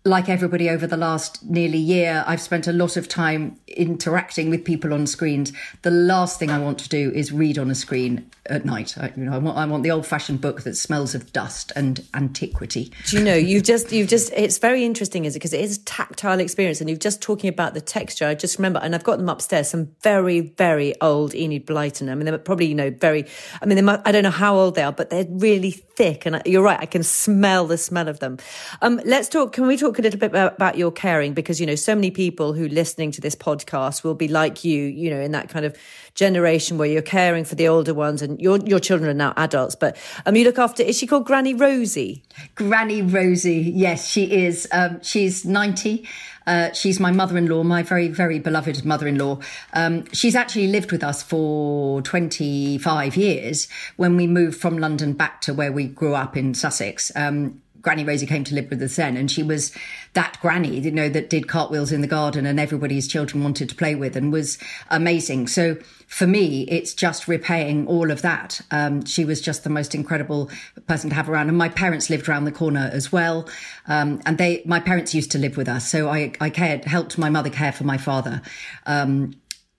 like 0.04 0.28
everybody 0.28 0.68
over 0.68 0.86
the 0.86 0.96
last 0.96 1.44
nearly 1.44 1.78
year, 1.78 2.24
I've 2.26 2.40
spent 2.40 2.66
a 2.66 2.72
lot 2.72 2.96
of 2.96 3.06
time 3.06 3.58
interacting 3.68 4.50
with 4.50 4.64
people 4.64 4.92
on 4.92 5.06
screens. 5.06 5.52
The 5.82 5.92
last 5.92 6.40
thing 6.40 6.50
I 6.50 6.58
want 6.58 6.78
to 6.80 6.88
do 6.88 7.12
is 7.14 7.30
read 7.30 7.56
on 7.56 7.70
a 7.70 7.74
screen 7.74 8.28
at 8.46 8.64
night. 8.64 8.98
I, 8.98 9.12
you 9.16 9.24
know, 9.24 9.32
I 9.32 9.38
want, 9.38 9.56
I 9.56 9.64
want 9.64 9.84
the 9.84 9.92
old-fashioned 9.92 10.40
book 10.40 10.62
that 10.62 10.76
smells 10.76 11.14
of 11.14 11.32
dust 11.32 11.70
and 11.76 12.04
antiquity. 12.14 12.92
Do 13.06 13.18
you 13.18 13.24
know? 13.24 13.36
You've 13.36 13.62
just, 13.62 13.92
you've 13.92 14.08
just. 14.08 14.32
It's 14.32 14.58
very 14.58 14.84
interesting, 14.84 15.24
is 15.24 15.36
it? 15.36 15.38
Because 15.38 15.52
it 15.52 15.60
is 15.60 15.78
a 15.78 15.84
tactile 15.84 16.40
experience, 16.40 16.80
and 16.80 16.90
you've 16.90 16.98
just 16.98 17.22
talking 17.22 17.48
about 17.48 17.74
the 17.74 17.80
texture. 17.80 18.26
I 18.26 18.34
just 18.34 18.58
remember, 18.58 18.80
and 18.82 18.96
I've 18.96 19.04
got 19.04 19.18
them 19.18 19.28
upstairs. 19.28 19.70
Some 19.70 19.94
very, 20.02 20.40
very 20.40 21.00
old 21.00 21.32
Enid 21.34 21.64
Blyton. 21.64 22.10
I 22.10 22.16
mean, 22.16 22.24
they're 22.24 22.38
probably, 22.38 22.66
you 22.66 22.74
know, 22.74 22.90
very. 22.90 23.26
I 23.62 23.66
mean, 23.66 23.76
they 23.76 23.82
might, 23.82 24.00
I 24.04 24.10
don't 24.10 24.24
know 24.24 24.30
how 24.30 24.56
old 24.56 24.74
they 24.74 24.82
are, 24.82 24.92
but 24.92 25.10
they're 25.10 25.26
really 25.30 25.80
thick, 25.96 26.26
and 26.26 26.40
you're 26.46 26.62
right. 26.62 26.78
I 26.80 26.86
can 26.86 27.02
smell 27.02 27.66
the 27.66 27.78
smell 27.78 28.08
of 28.08 28.20
them. 28.20 28.38
Um, 28.80 29.00
let's 29.04 29.28
talk. 29.28 29.52
Can 29.52 29.66
we 29.66 29.76
talk 29.76 29.98
a 29.98 30.02
little 30.02 30.18
bit 30.18 30.30
about, 30.30 30.54
about 30.54 30.78
your 30.78 30.90
caring? 30.90 31.34
Because 31.34 31.60
you 31.60 31.66
know, 31.66 31.74
so 31.74 31.94
many 31.94 32.10
people 32.10 32.52
who 32.52 32.68
listening 32.68 33.10
to 33.12 33.20
this 33.20 33.34
podcast 33.34 34.04
will 34.04 34.14
be 34.14 34.28
like 34.28 34.64
you. 34.64 34.84
You 34.84 35.10
know, 35.10 35.20
in 35.20 35.32
that 35.32 35.48
kind 35.48 35.64
of 35.64 35.76
generation 36.14 36.76
where 36.76 36.88
you're 36.88 37.00
caring 37.00 37.44
for 37.44 37.54
the 37.54 37.66
older 37.66 37.94
ones 37.94 38.20
and 38.20 38.40
your 38.40 38.58
your 38.66 38.78
children 38.78 39.08
are 39.08 39.14
now 39.14 39.32
adults 39.38 39.74
but 39.74 39.96
um 40.26 40.36
you 40.36 40.44
look 40.44 40.58
after 40.58 40.82
is 40.82 40.96
she 40.98 41.06
called 41.06 41.24
granny 41.24 41.54
rosie 41.54 42.22
granny 42.54 43.00
rosie 43.00 43.72
yes 43.74 44.06
she 44.06 44.30
is 44.30 44.68
um 44.72 45.00
she's 45.02 45.46
90 45.46 46.06
uh, 46.46 46.72
she's 46.72 47.00
my 47.00 47.10
mother-in-law, 47.10 47.62
my 47.62 47.82
very, 47.82 48.08
very 48.08 48.38
beloved 48.38 48.84
mother-in-law. 48.84 49.38
Um, 49.72 50.04
she's 50.12 50.34
actually 50.34 50.68
lived 50.68 50.92
with 50.92 51.02
us 51.02 51.22
for 51.22 52.02
25 52.02 53.16
years 53.16 53.68
when 53.96 54.16
we 54.16 54.26
moved 54.26 54.60
from 54.60 54.78
London 54.78 55.12
back 55.12 55.40
to 55.42 55.54
where 55.54 55.72
we 55.72 55.86
grew 55.86 56.14
up 56.14 56.36
in 56.36 56.54
Sussex. 56.54 57.12
Um, 57.16 57.61
Granny 57.82 58.04
Rosie 58.04 58.26
came 58.26 58.44
to 58.44 58.54
live 58.54 58.70
with 58.70 58.80
us 58.80 58.96
then, 58.96 59.16
and 59.16 59.30
she 59.30 59.42
was 59.42 59.72
that 60.14 60.38
granny, 60.40 60.78
you 60.78 60.90
know, 60.90 61.08
that 61.08 61.30
did 61.30 61.48
cartwheels 61.48 61.90
in 61.90 62.00
the 62.00 62.06
garden 62.06 62.44
and 62.44 62.60
everybody's 62.60 63.08
children 63.08 63.42
wanted 63.42 63.68
to 63.68 63.74
play 63.74 63.94
with 63.94 64.14
and 64.14 64.30
was 64.30 64.58
amazing. 64.90 65.46
So 65.48 65.76
for 66.06 66.26
me, 66.26 66.62
it's 66.68 66.92
just 66.92 67.26
repaying 67.26 67.86
all 67.86 68.10
of 68.10 68.20
that. 68.20 68.60
Um, 68.70 69.04
she 69.06 69.24
was 69.24 69.40
just 69.40 69.64
the 69.64 69.70
most 69.70 69.94
incredible 69.94 70.50
person 70.86 71.08
to 71.08 71.16
have 71.16 71.30
around. 71.30 71.48
And 71.48 71.56
my 71.56 71.70
parents 71.70 72.10
lived 72.10 72.28
around 72.28 72.44
the 72.44 72.52
corner 72.52 72.90
as 72.92 73.10
well. 73.10 73.48
Um, 73.86 74.20
and 74.26 74.36
they, 74.36 74.62
my 74.66 74.78
parents 74.78 75.14
used 75.14 75.30
to 75.32 75.38
live 75.38 75.56
with 75.56 75.68
us. 75.68 75.88
So 75.88 76.10
I, 76.10 76.32
I 76.40 76.50
cared, 76.50 76.84
helped 76.84 77.16
my 77.16 77.30
mother 77.30 77.50
care 77.50 77.72
for 77.72 77.84
my 77.84 77.96
father. 77.96 78.42
Um, 78.84 79.32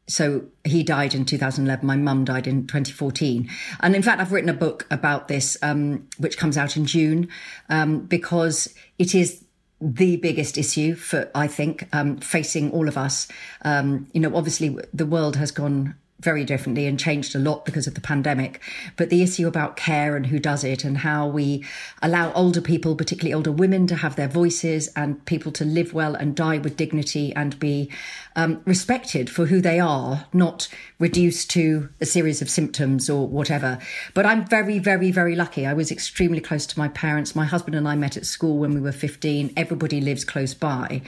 so 0.07 0.45
he 0.63 0.83
died 0.83 1.15
in 1.15 1.25
2011. 1.25 1.85
My 1.85 1.95
mum 1.95 2.25
died 2.25 2.47
in 2.47 2.67
2014. 2.67 3.49
And 3.79 3.95
in 3.95 4.01
fact, 4.01 4.19
I've 4.19 4.31
written 4.31 4.49
a 4.49 4.53
book 4.53 4.85
about 4.91 5.27
this, 5.27 5.57
um, 5.61 6.07
which 6.17 6.37
comes 6.37 6.57
out 6.57 6.75
in 6.75 6.85
June, 6.85 7.29
um, 7.69 8.05
because 8.05 8.73
it 8.99 9.15
is 9.15 9.43
the 9.79 10.17
biggest 10.17 10.57
issue 10.57 10.95
for, 10.95 11.29
I 11.35 11.47
think, 11.47 11.87
um, 11.93 12.17
facing 12.17 12.71
all 12.71 12.87
of 12.87 12.97
us. 12.97 13.27
Um, 13.63 14.07
you 14.13 14.21
know, 14.21 14.35
obviously 14.35 14.77
the 14.93 15.05
world 15.05 15.35
has 15.35 15.51
gone 15.51 15.95
very 16.23 16.43
differently 16.43 16.87
and 16.87 16.99
changed 16.99 17.35
a 17.35 17.39
lot 17.39 17.65
because 17.65 17.87
of 17.87 17.95
the 17.95 18.01
pandemic. 18.01 18.61
But 18.95 19.09
the 19.09 19.21
issue 19.21 19.47
about 19.47 19.75
care 19.75 20.15
and 20.15 20.27
who 20.27 20.39
does 20.39 20.63
it 20.63 20.83
and 20.83 20.99
how 20.99 21.27
we 21.27 21.63
allow 22.01 22.31
older 22.33 22.61
people, 22.61 22.95
particularly 22.95 23.33
older 23.33 23.51
women, 23.51 23.87
to 23.87 23.95
have 23.95 24.15
their 24.15 24.27
voices 24.27 24.87
and 24.95 25.23
people 25.25 25.51
to 25.53 25.65
live 25.65 25.93
well 25.93 26.15
and 26.15 26.35
die 26.35 26.57
with 26.57 26.77
dignity 26.77 27.33
and 27.35 27.59
be 27.59 27.91
um, 28.35 28.61
respected 28.65 29.29
for 29.29 29.45
who 29.47 29.61
they 29.61 29.79
are, 29.79 30.25
not 30.33 30.67
reduced 30.99 31.49
to 31.51 31.89
a 32.01 32.05
series 32.05 32.41
of 32.41 32.49
symptoms 32.49 33.09
or 33.09 33.27
whatever. 33.27 33.77
But 34.13 34.25
I'm 34.25 34.45
very, 34.45 34.79
very, 34.79 35.11
very 35.11 35.35
lucky. 35.35 35.65
I 35.65 35.73
was 35.73 35.91
extremely 35.91 36.39
close 36.39 36.65
to 36.67 36.79
my 36.79 36.87
parents. 36.89 37.35
My 37.35 37.45
husband 37.45 37.75
and 37.75 37.87
I 37.87 37.95
met 37.95 38.17
at 38.17 38.25
school 38.25 38.57
when 38.57 38.73
we 38.73 38.81
were 38.81 38.91
15. 38.91 39.53
Everybody 39.55 40.01
lives 40.01 40.23
close 40.23 40.53
by 40.53 41.01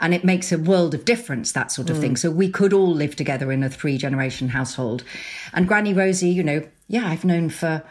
and 0.00 0.14
it 0.14 0.24
makes 0.24 0.50
a 0.50 0.58
world 0.58 0.94
of 0.94 1.04
difference 1.04 1.52
that 1.52 1.70
sort 1.70 1.90
of 1.90 1.96
mm. 1.96 2.00
thing. 2.00 2.16
So 2.16 2.30
we 2.30 2.50
could 2.50 2.72
all 2.72 2.92
live 2.92 3.16
together 3.16 3.52
in 3.52 3.62
a 3.62 3.68
three 3.68 3.98
generation 3.98 4.48
household. 4.48 5.04
And 5.52 5.68
granny 5.68 5.92
rosie 5.94 6.30
you 6.30 6.42
know 6.42 6.66
yeah 6.88 7.06
i've 7.06 7.24
known 7.24 7.50
for 7.50 7.82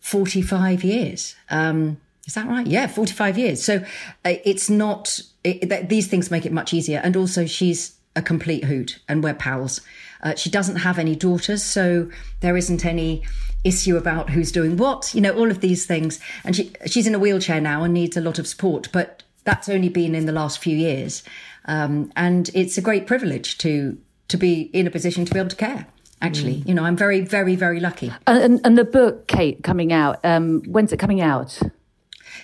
45 0.00 0.82
years. 0.82 1.36
Um, 1.50 2.00
is 2.26 2.34
that 2.34 2.46
right? 2.46 2.66
Yeah 2.66 2.86
45 2.86 3.38
years. 3.38 3.62
So 3.62 3.84
uh, 4.24 4.34
it's 4.44 4.68
not 4.68 5.20
it, 5.44 5.88
these 5.88 6.08
things 6.08 6.30
make 6.30 6.44
it 6.44 6.52
much 6.52 6.74
easier. 6.74 7.00
And 7.02 7.16
also 7.16 7.46
she's 7.46 7.96
a 8.16 8.22
complete 8.22 8.64
hoot 8.64 8.98
and 9.08 9.22
we're 9.22 9.34
pals. 9.34 9.80
Uh, 10.22 10.34
she 10.34 10.50
doesn't 10.50 10.76
have 10.76 10.98
any 10.98 11.16
daughters 11.16 11.62
so 11.62 12.10
there 12.40 12.56
isn't 12.56 12.84
any 12.84 13.22
issue 13.62 13.96
about 13.96 14.30
who's 14.30 14.50
doing 14.50 14.76
what 14.76 15.14
you 15.14 15.20
know 15.20 15.32
all 15.32 15.50
of 15.50 15.60
these 15.60 15.86
things. 15.86 16.18
And 16.44 16.56
she 16.56 16.72
she's 16.86 17.06
in 17.06 17.14
a 17.14 17.18
wheelchair 17.18 17.60
now 17.60 17.84
and 17.84 17.94
needs 17.94 18.16
a 18.16 18.20
lot 18.20 18.38
of 18.38 18.46
support 18.46 18.88
but 18.92 19.22
that's 19.44 19.68
only 19.68 19.88
been 19.88 20.14
in 20.14 20.26
the 20.26 20.32
last 20.32 20.58
few 20.58 20.76
years 20.76 21.22
um, 21.66 22.12
and 22.16 22.50
it's 22.54 22.78
a 22.78 22.80
great 22.80 23.06
privilege 23.06 23.58
to 23.58 23.98
to 24.28 24.36
be 24.36 24.62
in 24.72 24.86
a 24.86 24.90
position 24.90 25.24
to 25.24 25.32
be 25.32 25.38
able 25.38 25.50
to 25.50 25.56
care. 25.56 25.86
Actually, 26.22 26.56
mm. 26.56 26.68
you 26.68 26.74
know, 26.74 26.84
I'm 26.84 26.96
very, 26.96 27.20
very, 27.22 27.56
very 27.56 27.80
lucky. 27.80 28.12
And, 28.26 28.60
and 28.62 28.76
the 28.76 28.84
book, 28.84 29.26
Kate, 29.26 29.64
coming 29.64 29.90
out. 29.90 30.20
Um, 30.22 30.62
when's 30.66 30.92
it 30.92 30.98
coming 30.98 31.22
out? 31.22 31.58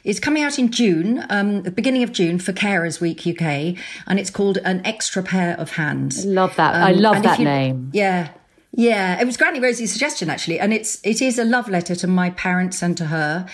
It's 0.02 0.18
coming 0.18 0.42
out 0.42 0.58
in 0.58 0.70
June, 0.70 1.24
um, 1.28 1.62
the 1.62 1.70
beginning 1.70 2.02
of 2.02 2.12
June 2.12 2.38
for 2.38 2.52
Carers 2.52 3.00
Week 3.00 3.26
UK, 3.26 3.76
and 4.06 4.18
it's 4.18 4.30
called 4.30 4.58
An 4.58 4.84
Extra 4.86 5.22
Pair 5.22 5.58
of 5.58 5.72
Hands. 5.72 6.24
I 6.24 6.28
love 6.28 6.56
that. 6.56 6.74
I 6.74 6.92
um, 6.92 6.98
love 6.98 7.22
that 7.22 7.38
you, 7.38 7.44
name. 7.44 7.90
Yeah, 7.92 8.30
yeah. 8.72 9.20
It 9.20 9.26
was 9.26 9.36
Granny 9.36 9.60
Rosie's 9.60 9.92
suggestion 9.92 10.30
actually, 10.30 10.60
and 10.60 10.72
it's 10.72 11.00
it 11.04 11.20
is 11.20 11.38
a 11.38 11.44
love 11.44 11.68
letter 11.68 11.94
to 11.96 12.06
my 12.06 12.30
parents 12.30 12.82
and 12.82 12.96
to 12.96 13.06
her, 13.06 13.46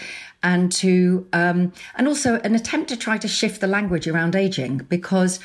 and 0.43 0.73
to 0.73 1.27
um, 1.33 1.73
and 1.97 2.09
also 2.09 2.41
an 2.41 2.55
attempt 2.55 2.89
to 2.89 2.97
try 2.97 3.19
to 3.19 3.29
shift 3.29 3.61
the 3.61 3.67
language 3.67 4.09
around 4.09 4.35
aging 4.35 4.79
because 4.79 5.41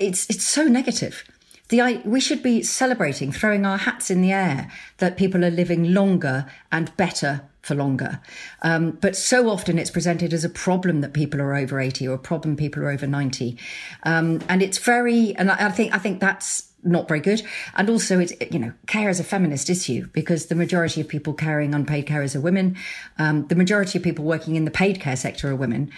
it's 0.00 0.28
it's 0.28 0.44
so 0.44 0.64
negative. 0.64 1.24
The, 1.70 2.02
we 2.04 2.20
should 2.20 2.42
be 2.42 2.62
celebrating, 2.62 3.32
throwing 3.32 3.64
our 3.64 3.78
hats 3.78 4.10
in 4.10 4.20
the 4.20 4.32
air 4.32 4.70
that 4.98 5.16
people 5.16 5.44
are 5.44 5.50
living 5.50 5.94
longer 5.94 6.44
and 6.70 6.94
better 6.98 7.48
for 7.62 7.74
longer. 7.74 8.20
Um, 8.60 8.92
but 9.00 9.16
so 9.16 9.48
often 9.48 9.78
it's 9.78 9.90
presented 9.90 10.34
as 10.34 10.44
a 10.44 10.50
problem 10.50 11.00
that 11.00 11.14
people 11.14 11.40
are 11.40 11.54
over 11.54 11.80
80 11.80 12.06
or 12.06 12.14
a 12.14 12.18
problem 12.18 12.56
people 12.56 12.82
are 12.82 12.90
over 12.90 13.06
90. 13.06 13.56
Um, 14.02 14.42
and 14.48 14.62
it's 14.62 14.76
very, 14.76 15.34
and 15.36 15.50
I, 15.50 15.66
I 15.66 15.70
think, 15.70 15.94
I 15.94 15.98
think 15.98 16.20
that's 16.20 16.70
not 16.84 17.08
very 17.08 17.20
good. 17.20 17.42
And 17.74 17.88
also, 17.88 18.18
it's, 18.18 18.32
you 18.50 18.58
know, 18.58 18.72
care 18.86 19.08
is 19.08 19.20
a 19.20 19.24
feminist 19.24 19.70
issue 19.70 20.08
because 20.12 20.46
the 20.46 20.54
majority 20.54 21.00
of 21.00 21.08
people 21.08 21.34
carrying 21.34 21.74
unpaid 21.74 22.06
carers 22.06 22.36
are 22.36 22.40
women. 22.40 22.76
Um, 23.18 23.46
the 23.48 23.54
majority 23.54 23.98
of 23.98 24.04
people 24.04 24.24
working 24.24 24.56
in 24.56 24.64
the 24.64 24.70
paid 24.70 25.00
care 25.00 25.16
sector 25.16 25.50
are 25.50 25.56
women. 25.56 25.90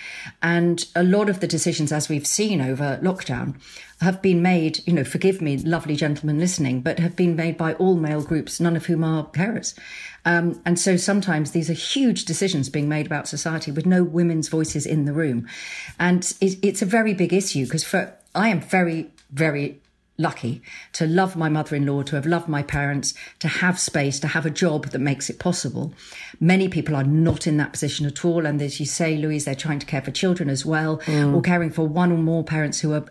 And 0.43 0.87
a 0.95 1.03
lot 1.03 1.29
of 1.29 1.41
the 1.41 1.47
decisions, 1.47 1.93
as 1.93 2.09
we've 2.09 2.27
seen 2.27 2.61
over 2.61 2.99
lockdown, 3.03 3.57
have 4.01 4.21
been 4.21 4.43
made, 4.43 4.87
you 4.87 4.93
know, 4.93 5.05
forgive 5.05 5.41
me, 5.41 5.57
lovely 5.57 5.97
gentlemen 5.97 6.39
listening, 6.39 6.83
but 6.83 6.99
have 6.99 7.17
been 7.17 7.35
made 7.35 7.57
by 7.57 7.73
all 7.75 7.97
male 7.97 8.23
groups, 8.23 8.61
none 8.61 8.77
of 8.77 8.87
whom 8.87 9.03
are 9.03 9.27
carers. 9.29 9.75
Um, 10.27 10.61
and 10.67 10.79
so 10.79 10.97
sometimes 10.97 11.53
these 11.53 11.71
are 11.71 11.75
huge 11.75 12.25
decisions 12.25 12.69
being 12.69 12.89
made 12.89 13.07
about 13.07 13.29
society 13.29 13.71
with 13.71 13.87
no 13.87 14.03
women's 14.05 14.49
voices 14.49 14.85
in 14.85 15.05
the 15.07 15.13
room. 15.13 15.49
And 15.99 16.25
it, 16.41 16.59
it's 16.63 16.83
a 16.83 16.87
very 16.87 17.15
big 17.15 17.33
issue 17.33 17.65
because 17.65 17.85
for, 17.85 18.13
I 18.35 18.49
am 18.49 18.61
very, 18.61 19.11
very 19.31 19.81
lucky 20.19 20.63
to 20.93 21.07
love 21.07 21.37
my 21.37 21.49
mother 21.49 21.77
in 21.77 21.87
law, 21.87 22.03
to 22.03 22.17
have 22.17 22.27
loved 22.27 22.49
my 22.49 22.63
parents, 22.63 23.15
to 23.39 23.49
have 23.49 23.79
space, 23.79 24.19
to 24.21 24.29
have 24.29 24.47
a 24.47 24.51
job 24.51 24.87
that 24.87 24.99
makes 24.99 25.29
it 25.29 25.39
possible. 25.39 25.93
Many 26.41 26.69
people 26.69 26.97
are 26.97 27.05
not 27.05 27.47
in 27.47 27.57
that 27.59 27.73
position 27.73 28.07
at 28.07 28.25
all. 28.25 28.47
And 28.47 28.61
as 28.63 28.81
you 28.81 28.87
say, 28.87 29.17
Louise, 29.17 29.45
they're 29.45 29.55
trying 29.55 29.79
to 29.79 29.87
care 29.87 30.03
for 30.03 30.11
children 30.11 30.49
as 30.49 30.65
well, 30.65 30.99
mm. 30.99 31.35
or 31.35 31.43
caring 31.43 31.71
for 31.71 31.87
one 31.87 32.13
or 32.13 32.19
more 32.19 32.45
parents 32.45 32.81
who 32.81 32.93
are. 32.95 33.05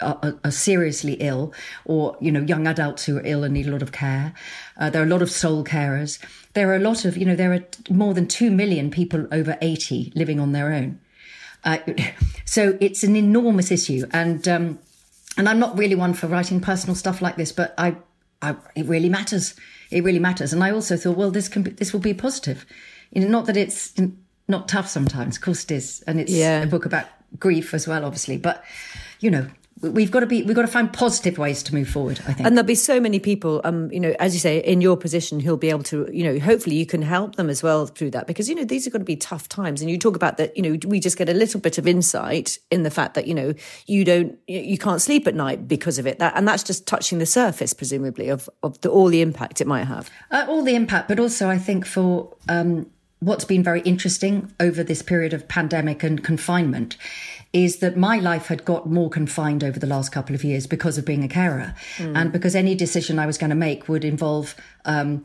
Are, 0.00 0.38
are, 0.44 0.52
seriously 0.52 1.14
ill, 1.14 1.52
or 1.84 2.16
you 2.20 2.30
know, 2.30 2.42
young 2.42 2.68
adults 2.68 3.04
who 3.04 3.16
are 3.16 3.22
ill 3.24 3.42
and 3.42 3.52
need 3.52 3.66
a 3.66 3.72
lot 3.72 3.82
of 3.82 3.90
care. 3.90 4.32
Uh, 4.76 4.90
there 4.90 5.02
are 5.02 5.04
a 5.04 5.08
lot 5.08 5.22
of 5.22 5.28
sole 5.28 5.64
carers. 5.64 6.20
There 6.52 6.70
are 6.70 6.76
a 6.76 6.78
lot 6.78 7.04
of, 7.04 7.16
you 7.16 7.24
know, 7.24 7.34
there 7.34 7.52
are 7.52 7.64
more 7.90 8.14
than 8.14 8.28
two 8.28 8.52
million 8.52 8.92
people 8.92 9.26
over 9.32 9.58
eighty 9.60 10.12
living 10.14 10.38
on 10.38 10.52
their 10.52 10.72
own. 10.72 11.00
Uh, 11.64 11.78
so 12.44 12.78
it's 12.80 13.02
an 13.02 13.16
enormous 13.16 13.72
issue, 13.72 14.06
and 14.12 14.46
um, 14.46 14.78
and 15.38 15.48
I'm 15.48 15.60
not 15.60 15.78
really 15.78 15.94
one 15.94 16.12
for 16.12 16.26
writing 16.26 16.60
personal 16.60 16.96
stuff 16.96 17.22
like 17.22 17.36
this, 17.36 17.52
but 17.52 17.72
I, 17.78 17.96
I 18.42 18.56
it 18.74 18.86
really 18.86 19.08
matters. 19.08 19.54
It 19.90 20.02
really 20.02 20.18
matters. 20.18 20.52
And 20.52 20.62
I 20.62 20.72
also 20.72 20.96
thought, 20.96 21.16
well, 21.16 21.30
this 21.30 21.48
can 21.48 21.62
be, 21.62 21.70
this 21.70 21.92
will 21.92 22.00
be 22.00 22.12
positive. 22.12 22.66
You 23.12 23.22
know, 23.22 23.28
not 23.28 23.46
that 23.46 23.56
it's 23.56 23.94
not 24.48 24.68
tough 24.68 24.88
sometimes. 24.88 25.36
Of 25.36 25.42
course 25.42 25.64
it 25.64 25.70
is, 25.70 26.02
and 26.06 26.20
it's 26.20 26.32
yeah. 26.32 26.62
a 26.62 26.66
book 26.66 26.84
about 26.84 27.06
grief 27.38 27.72
as 27.72 27.86
well, 27.86 28.04
obviously. 28.04 28.36
But 28.36 28.64
you 29.20 29.30
know, 29.30 29.48
we've 29.80 30.10
got 30.10 30.20
to 30.20 30.26
be 30.26 30.42
we've 30.42 30.56
got 30.56 30.62
to 30.62 30.68
find 30.68 30.92
positive 30.92 31.38
ways 31.38 31.62
to 31.62 31.74
move 31.74 31.88
forward 31.88 32.20
i 32.26 32.32
think. 32.32 32.46
And 32.46 32.56
there'll 32.56 32.66
be 32.66 32.74
so 32.74 33.00
many 33.00 33.18
people 33.18 33.60
um 33.64 33.90
you 33.92 34.00
know 34.00 34.14
as 34.18 34.34
you 34.34 34.40
say 34.40 34.58
in 34.58 34.80
your 34.80 34.96
position 34.96 35.40
who'll 35.40 35.56
be 35.56 35.70
able 35.70 35.82
to 35.84 36.08
you 36.12 36.24
know 36.24 36.38
hopefully 36.38 36.76
you 36.76 36.86
can 36.86 37.02
help 37.02 37.36
them 37.36 37.48
as 37.48 37.62
well 37.62 37.86
through 37.86 38.10
that. 38.12 38.26
Because 38.26 38.48
you 38.48 38.54
know 38.54 38.64
these 38.64 38.86
are 38.86 38.90
going 38.90 39.00
to 39.00 39.06
be 39.06 39.16
tough 39.16 39.48
times. 39.48 39.80
And 39.80 39.90
you 39.90 39.98
talk 39.98 40.16
about 40.16 40.36
that 40.38 40.56
you 40.56 40.62
know 40.62 40.78
we 40.86 41.00
just 41.00 41.16
get 41.16 41.28
a 41.28 41.34
little 41.34 41.60
bit 41.60 41.78
of 41.78 41.86
insight 41.86 42.58
in 42.70 42.82
the 42.82 42.90
fact 42.90 43.14
that 43.14 43.26
you 43.26 43.34
know 43.34 43.54
you 43.86 44.04
don't 44.04 44.38
you 44.46 44.78
can't 44.78 45.00
sleep 45.00 45.26
at 45.26 45.34
night 45.34 45.68
because 45.68 45.98
of 45.98 46.06
it. 46.06 46.18
That 46.18 46.34
and 46.36 46.46
that's 46.46 46.62
just 46.62 46.86
touching 46.86 47.18
the 47.18 47.26
surface 47.26 47.72
presumably 47.72 48.28
of 48.28 48.48
of 48.62 48.80
the, 48.80 48.90
all 48.90 49.08
the 49.08 49.22
impact 49.22 49.60
it 49.60 49.66
might 49.66 49.84
have. 49.84 50.10
Uh, 50.30 50.44
all 50.48 50.62
the 50.62 50.74
impact 50.74 51.08
but 51.08 51.18
also 51.18 51.48
i 51.48 51.58
think 51.58 51.84
for 51.84 52.34
um 52.48 52.86
what's 53.20 53.44
been 53.44 53.62
very 53.64 53.80
interesting 53.80 54.52
over 54.60 54.84
this 54.84 55.02
period 55.02 55.32
of 55.32 55.48
pandemic 55.48 56.02
and 56.04 56.22
confinement 56.22 56.96
is 57.52 57.78
that 57.78 57.96
my 57.96 58.18
life 58.18 58.46
had 58.46 58.64
got 58.64 58.88
more 58.88 59.08
confined 59.08 59.64
over 59.64 59.78
the 59.78 59.86
last 59.86 60.12
couple 60.12 60.34
of 60.34 60.44
years 60.44 60.66
because 60.66 60.98
of 60.98 61.04
being 61.04 61.24
a 61.24 61.28
carer 61.28 61.74
mm. 61.96 62.16
and 62.16 62.30
because 62.30 62.54
any 62.54 62.74
decision 62.74 63.18
I 63.18 63.26
was 63.26 63.38
going 63.38 63.50
to 63.50 63.56
make 63.56 63.88
would 63.88 64.04
involve 64.04 64.54
um, 64.84 65.24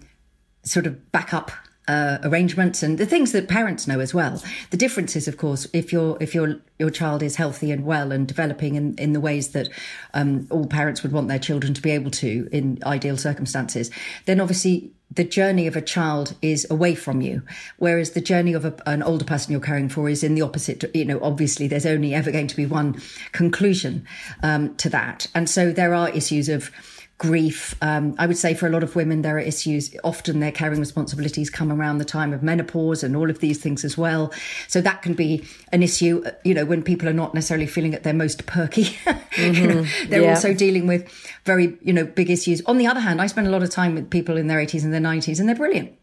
sort 0.64 0.88
of 0.88 1.12
backup 1.12 1.52
uh, 1.88 2.17
arrangements 2.24 2.82
and 2.82 2.98
the 2.98 3.06
things 3.06 3.32
that 3.32 3.48
parents 3.48 3.88
know 3.88 4.00
as 4.00 4.13
well. 4.13 4.41
The 4.69 4.78
difference 4.78 5.15
is, 5.15 5.28
of 5.28 5.38
course, 5.38 5.67
if 5.74 5.91
your 5.91 6.17
if 6.22 6.34
your 6.34 6.58
your 6.80 6.89
child 6.89 7.22
is 7.22 7.36
healthy 7.36 7.72
and 7.72 7.86
well 7.86 8.12
and 8.12 8.28
developing 8.28 8.76
in, 8.76 8.96
in 8.98 9.13
the 9.13 9.19
ways 9.19 9.50
that 9.50 9.69
um, 10.13 10.48
all 10.50 10.65
parents 10.65 11.04
would 11.04 11.12
want 11.12 11.28
their 11.28 11.39
children 11.39 11.74
to 11.74 11.82
be 11.82 11.91
able 11.91 12.12
to 12.12 12.48
in 12.52 12.80
ideal 12.86 13.17
circumstances, 13.17 13.91
then 14.26 14.39
obviously 14.39 14.91
the 15.15 15.24
journey 15.24 15.67
of 15.67 15.76
a 15.76 15.82
child 15.82 16.36
is 16.41 16.65
away 16.72 16.96
from 16.96 17.22
you, 17.22 17.43
whereas 17.78 18.12
the 18.12 18.22
journey 18.22 18.54
of 18.54 18.65
a, 18.65 18.76
an 18.86 19.04
older 19.04 19.26
person 19.26 19.52
you're 19.52 19.62
caring 19.62 19.89
for 19.89 20.10
is 20.10 20.24
in 20.24 20.36
the 20.36 20.41
opposite. 20.41 20.84
You 20.96 21.06
know, 21.06 21.19
obviously, 21.22 21.67
there's 21.67 21.86
only 21.86 22.13
ever 22.13 22.32
going 22.32 22.48
to 22.48 22.56
be 22.56 22.65
one 22.65 23.00
conclusion 23.32 24.08
um, 24.41 24.76
to 24.78 24.89
that, 24.89 25.28
and 25.36 25.50
so 25.50 25.72
there 25.72 25.93
are 25.93 26.10
issues 26.10 26.50
of 26.50 26.72
grief. 27.17 27.76
Um, 27.82 28.15
I 28.17 28.26
would 28.26 28.38
say 28.38 28.54
for 28.54 28.67
a 28.67 28.69
lot 28.69 28.84
of 28.84 28.95
women, 28.95 29.21
there 29.21 29.38
are 29.38 29.39
issues. 29.39 29.95
Often 30.04 30.39
their 30.39 30.52
caring 30.52 30.80
responsibilities 30.80 31.49
come 31.49 31.71
around 31.71 31.99
the 31.99 32.06
time 32.06 32.34
of 32.34 32.43
menopause 32.43 33.04
and 33.04 33.15
all 33.15 33.30
of 33.30 33.39
these 33.39 33.60
things 33.60 33.86
as 33.86 33.97
well. 33.97 34.34
So 34.67 34.82
that 34.82 35.02
can 35.02 35.13
be 35.13 35.45
an 35.71 35.84
issue, 35.84 36.23
uh, 36.26 36.32
you 36.43 36.54
know, 36.54 36.65
when 36.65 36.84
people 36.84 37.08
are 37.08 37.13
not 37.13 37.34
necessarily 37.34 37.67
feeling 37.67 37.93
at 37.93 38.04
their 38.04 38.13
most 38.13 38.45
perky. 38.45 38.84
Mm-hmm. 38.84 39.54
you 39.54 39.67
know, 39.67 39.86
they're 40.08 40.23
yeah. 40.23 40.30
also 40.30 40.54
dealing 40.54 40.88
with 40.88 41.10
very, 41.45 41.78
you 41.82 41.93
know, 41.93 42.04
big 42.06 42.30
issues. 42.30 42.62
On 42.65 42.78
the 42.78 42.88
other 42.88 42.99
hand, 42.99 43.21
I 43.21 43.28
spend 43.28 43.47
a 43.47 43.52
lot 43.52 43.63
of 43.63 43.69
time 43.69 43.95
with 43.95 44.10
people 44.10 44.38
in 44.38 44.47
their 44.47 44.60
80s 44.60 44.84
and 44.84 44.93
their 44.93 45.02
90s 45.02 45.39
and 45.39 45.47
they're 45.47 45.56
brilliant. 45.56 45.93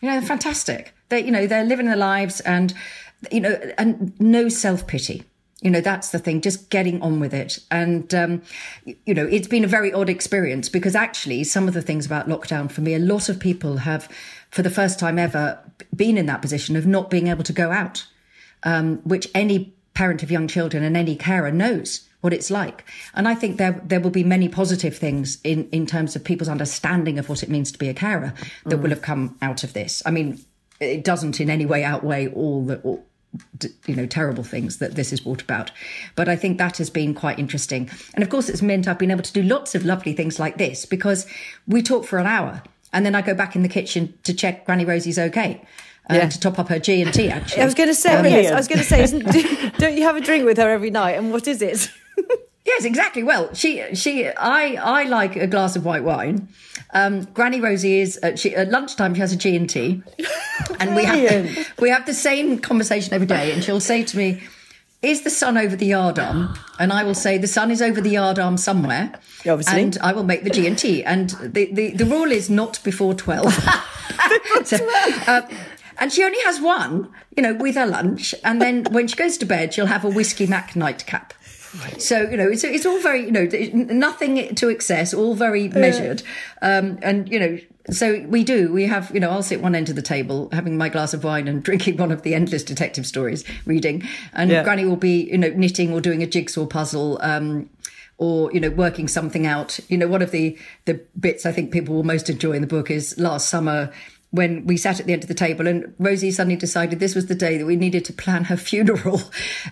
You 0.00 0.08
know, 0.08 0.20
they're 0.20 0.28
fantastic. 0.28 0.94
They, 1.08 1.24
you 1.24 1.30
know, 1.30 1.46
they're 1.46 1.64
living 1.64 1.86
their 1.86 1.96
lives 1.96 2.40
and 2.40 2.74
you 3.30 3.40
know, 3.40 3.58
and 3.78 4.18
no 4.20 4.48
self 4.48 4.86
pity. 4.86 5.24
You 5.64 5.70
know, 5.70 5.80
that's 5.80 6.10
the 6.10 6.20
thing, 6.20 6.40
just 6.40 6.70
getting 6.70 7.02
on 7.02 7.18
with 7.18 7.34
it. 7.34 7.58
And, 7.70 8.14
um, 8.14 8.42
you 8.84 9.14
know, 9.14 9.26
it's 9.26 9.48
been 9.48 9.64
a 9.64 9.68
very 9.68 9.92
odd 9.92 10.08
experience 10.08 10.68
because 10.68 10.94
actually, 10.94 11.42
some 11.42 11.66
of 11.66 11.74
the 11.74 11.82
things 11.82 12.06
about 12.06 12.28
lockdown 12.28 12.70
for 12.70 12.82
me, 12.82 12.94
a 12.94 12.98
lot 13.00 13.28
of 13.28 13.40
people 13.40 13.78
have, 13.78 14.08
for 14.50 14.62
the 14.62 14.70
first 14.70 15.00
time 15.00 15.18
ever, 15.18 15.58
been 15.96 16.16
in 16.16 16.26
that 16.26 16.42
position 16.42 16.76
of 16.76 16.86
not 16.86 17.10
being 17.10 17.26
able 17.26 17.42
to 17.44 17.52
go 17.52 17.72
out, 17.72 18.06
um, 18.62 18.98
which 19.04 19.28
any 19.34 19.74
parent 19.94 20.22
of 20.22 20.30
young 20.30 20.46
children 20.46 20.84
and 20.84 20.96
any 20.96 21.16
carer 21.16 21.50
knows 21.50 22.06
what 22.20 22.32
it's 22.32 22.50
like. 22.50 22.84
And 23.14 23.28
I 23.28 23.34
think 23.34 23.58
there 23.58 23.80
there 23.84 24.00
will 24.00 24.10
be 24.10 24.24
many 24.24 24.48
positive 24.48 24.96
things 24.96 25.38
in 25.44 25.68
in 25.70 25.86
terms 25.86 26.16
of 26.16 26.24
people's 26.24 26.48
understanding 26.48 27.18
of 27.18 27.28
what 27.28 27.42
it 27.42 27.50
means 27.50 27.70
to 27.72 27.78
be 27.78 27.88
a 27.88 27.94
carer 27.94 28.32
that 28.64 28.76
mm. 28.78 28.82
will 28.82 28.90
have 28.90 29.02
come 29.02 29.36
out 29.42 29.62
of 29.62 29.74
this. 29.74 30.02
I 30.06 30.10
mean, 30.10 30.42
it 30.80 31.04
doesn't 31.04 31.40
in 31.40 31.50
any 31.50 31.66
way 31.66 31.84
outweigh 31.84 32.28
all 32.28 32.64
the 32.64 32.80
all, 32.80 33.04
you 33.86 33.94
know 33.94 34.06
terrible 34.06 34.44
things 34.44 34.78
that 34.78 34.94
this 34.94 35.10
has 35.10 35.20
brought 35.20 35.42
about 35.42 35.70
but 36.14 36.28
i 36.28 36.36
think 36.36 36.58
that 36.58 36.76
has 36.76 36.90
been 36.90 37.14
quite 37.14 37.38
interesting 37.38 37.90
and 38.14 38.22
of 38.22 38.30
course 38.30 38.48
it's 38.48 38.62
meant 38.62 38.86
i've 38.86 38.98
been 38.98 39.10
able 39.10 39.22
to 39.22 39.32
do 39.32 39.42
lots 39.42 39.74
of 39.74 39.84
lovely 39.84 40.12
things 40.12 40.38
like 40.38 40.58
this 40.58 40.86
because 40.86 41.26
we 41.66 41.82
talk 41.82 42.04
for 42.04 42.18
an 42.18 42.26
hour 42.26 42.62
and 42.92 43.04
then 43.04 43.14
i 43.14 43.22
go 43.22 43.34
back 43.34 43.56
in 43.56 43.62
the 43.62 43.68
kitchen 43.68 44.14
to 44.22 44.32
check 44.32 44.64
granny 44.64 44.84
rosie's 44.84 45.18
okay 45.18 45.60
uh, 46.10 46.14
yeah. 46.16 46.28
to 46.28 46.38
top 46.38 46.58
up 46.58 46.68
her 46.68 46.78
G 46.78 47.00
and 47.00 47.14
T. 47.14 47.30
Actually, 47.30 47.62
I 47.62 47.64
was 47.64 47.72
going 47.72 47.88
to 47.88 47.94
say, 47.94 48.14
um, 48.14 48.26
yes, 48.26 48.52
I 48.52 48.56
was 48.56 48.68
going 48.68 48.78
to 48.78 48.84
say, 48.84 49.70
don't 49.78 49.96
you 49.96 50.02
have 50.02 50.16
a 50.16 50.20
drink 50.20 50.44
with 50.44 50.58
her 50.58 50.68
every 50.68 50.90
night? 50.90 51.12
And 51.12 51.32
what 51.32 51.48
is 51.48 51.62
it? 51.62 51.90
Yes, 52.64 52.84
exactly. 52.84 53.22
Well, 53.22 53.52
she, 53.52 53.94
she, 53.94 54.26
I, 54.26 54.76
I 54.82 55.04
like 55.04 55.36
a 55.36 55.46
glass 55.46 55.76
of 55.76 55.84
white 55.84 56.02
wine. 56.02 56.48
Um, 56.94 57.24
Granny 57.24 57.60
Rosie 57.60 58.00
is 58.00 58.18
uh, 58.22 58.36
she, 58.36 58.54
at 58.56 58.70
lunchtime. 58.70 59.14
She 59.14 59.20
has 59.20 59.32
a 59.32 59.36
G 59.36 59.54
and 59.54 59.68
T, 59.68 60.02
and 60.80 60.94
we 60.94 61.04
have 61.04 61.74
we 61.78 61.90
have 61.90 62.06
the 62.06 62.14
same 62.14 62.58
conversation 62.58 63.12
every 63.12 63.26
day. 63.26 63.52
And 63.52 63.62
she'll 63.62 63.80
say 63.80 64.04
to 64.04 64.16
me, 64.16 64.42
"Is 65.02 65.22
the 65.22 65.30
sun 65.30 65.58
over 65.58 65.76
the 65.76 65.86
yard 65.86 66.18
arm?" 66.18 66.56
And 66.78 66.92
I 66.92 67.02
will 67.02 67.14
say, 67.14 67.36
"The 67.36 67.48
sun 67.48 67.70
is 67.70 67.82
over 67.82 68.00
the 68.00 68.10
yard 68.10 68.38
arm 68.38 68.56
somewhere." 68.56 69.12
Obviously, 69.46 69.82
and 69.82 69.98
I 70.00 70.12
will 70.12 70.22
make 70.22 70.44
the 70.44 70.50
G 70.50 70.66
and 70.66 70.78
T. 70.78 71.04
And 71.04 71.30
the, 71.30 71.70
the 71.72 71.90
the 71.90 72.06
rule 72.06 72.30
is 72.30 72.48
not 72.48 72.82
before 72.84 73.12
twelve. 73.12 73.52
so, 74.64 74.78
uh, 75.26 75.42
and 75.98 76.12
she 76.12 76.22
only 76.22 76.40
has 76.44 76.60
one, 76.60 77.12
you 77.36 77.42
know, 77.42 77.54
with 77.54 77.74
her 77.74 77.86
lunch. 77.86 78.34
And 78.44 78.62
then 78.62 78.84
when 78.90 79.08
she 79.08 79.16
goes 79.16 79.36
to 79.38 79.46
bed, 79.46 79.74
she'll 79.74 79.86
have 79.86 80.04
a 80.04 80.10
whiskey 80.10 80.46
mac 80.46 80.76
nightcap. 80.76 81.34
So 81.98 82.22
you 82.22 82.36
know, 82.36 82.48
it's 82.48 82.64
it's 82.64 82.86
all 82.86 83.00
very 83.00 83.24
you 83.24 83.32
know 83.32 83.48
nothing 83.72 84.54
to 84.54 84.68
excess, 84.68 85.14
all 85.14 85.34
very 85.34 85.68
measured, 85.68 86.22
um, 86.62 86.98
and 87.02 87.28
you 87.30 87.38
know. 87.38 87.58
So 87.90 88.24
we 88.28 88.44
do. 88.44 88.72
We 88.72 88.86
have, 88.86 89.10
you 89.12 89.20
know, 89.20 89.28
I'll 89.28 89.42
sit 89.42 89.60
one 89.60 89.74
end 89.74 89.90
of 89.90 89.96
the 89.96 90.00
table, 90.00 90.48
having 90.52 90.78
my 90.78 90.88
glass 90.88 91.12
of 91.12 91.22
wine 91.22 91.46
and 91.46 91.62
drinking 91.68 91.98
one 91.98 92.12
of 92.12 92.22
the 92.22 92.34
endless 92.34 92.62
detective 92.62 93.06
stories, 93.06 93.44
reading, 93.66 94.02
and 94.32 94.50
yeah. 94.50 94.64
Granny 94.64 94.86
will 94.86 94.96
be, 94.96 95.24
you 95.24 95.36
know, 95.36 95.50
knitting 95.50 95.92
or 95.92 96.00
doing 96.00 96.22
a 96.22 96.26
jigsaw 96.26 96.64
puzzle, 96.64 97.18
um, 97.20 97.68
or 98.16 98.52
you 98.52 98.60
know 98.60 98.70
working 98.70 99.08
something 99.08 99.46
out 99.46 99.80
you 99.88 99.98
know 99.98 100.06
one 100.06 100.22
of 100.22 100.30
the 100.30 100.56
the 100.84 100.94
bits 101.18 101.44
i 101.44 101.52
think 101.52 101.72
people 101.72 101.94
will 101.94 102.04
most 102.04 102.30
enjoy 102.30 102.52
in 102.52 102.60
the 102.60 102.66
book 102.66 102.90
is 102.90 103.18
last 103.18 103.48
summer 103.48 103.92
when 104.34 104.66
we 104.66 104.76
sat 104.76 104.98
at 104.98 105.06
the 105.06 105.12
end 105.12 105.22
of 105.22 105.28
the 105.28 105.34
table 105.34 105.68
and 105.68 105.94
Rosie 105.98 106.32
suddenly 106.32 106.56
decided 106.56 106.98
this 106.98 107.14
was 107.14 107.26
the 107.26 107.36
day 107.36 107.56
that 107.56 107.66
we 107.66 107.76
needed 107.76 108.04
to 108.06 108.12
plan 108.12 108.44
her 108.44 108.56
funeral. 108.64 109.22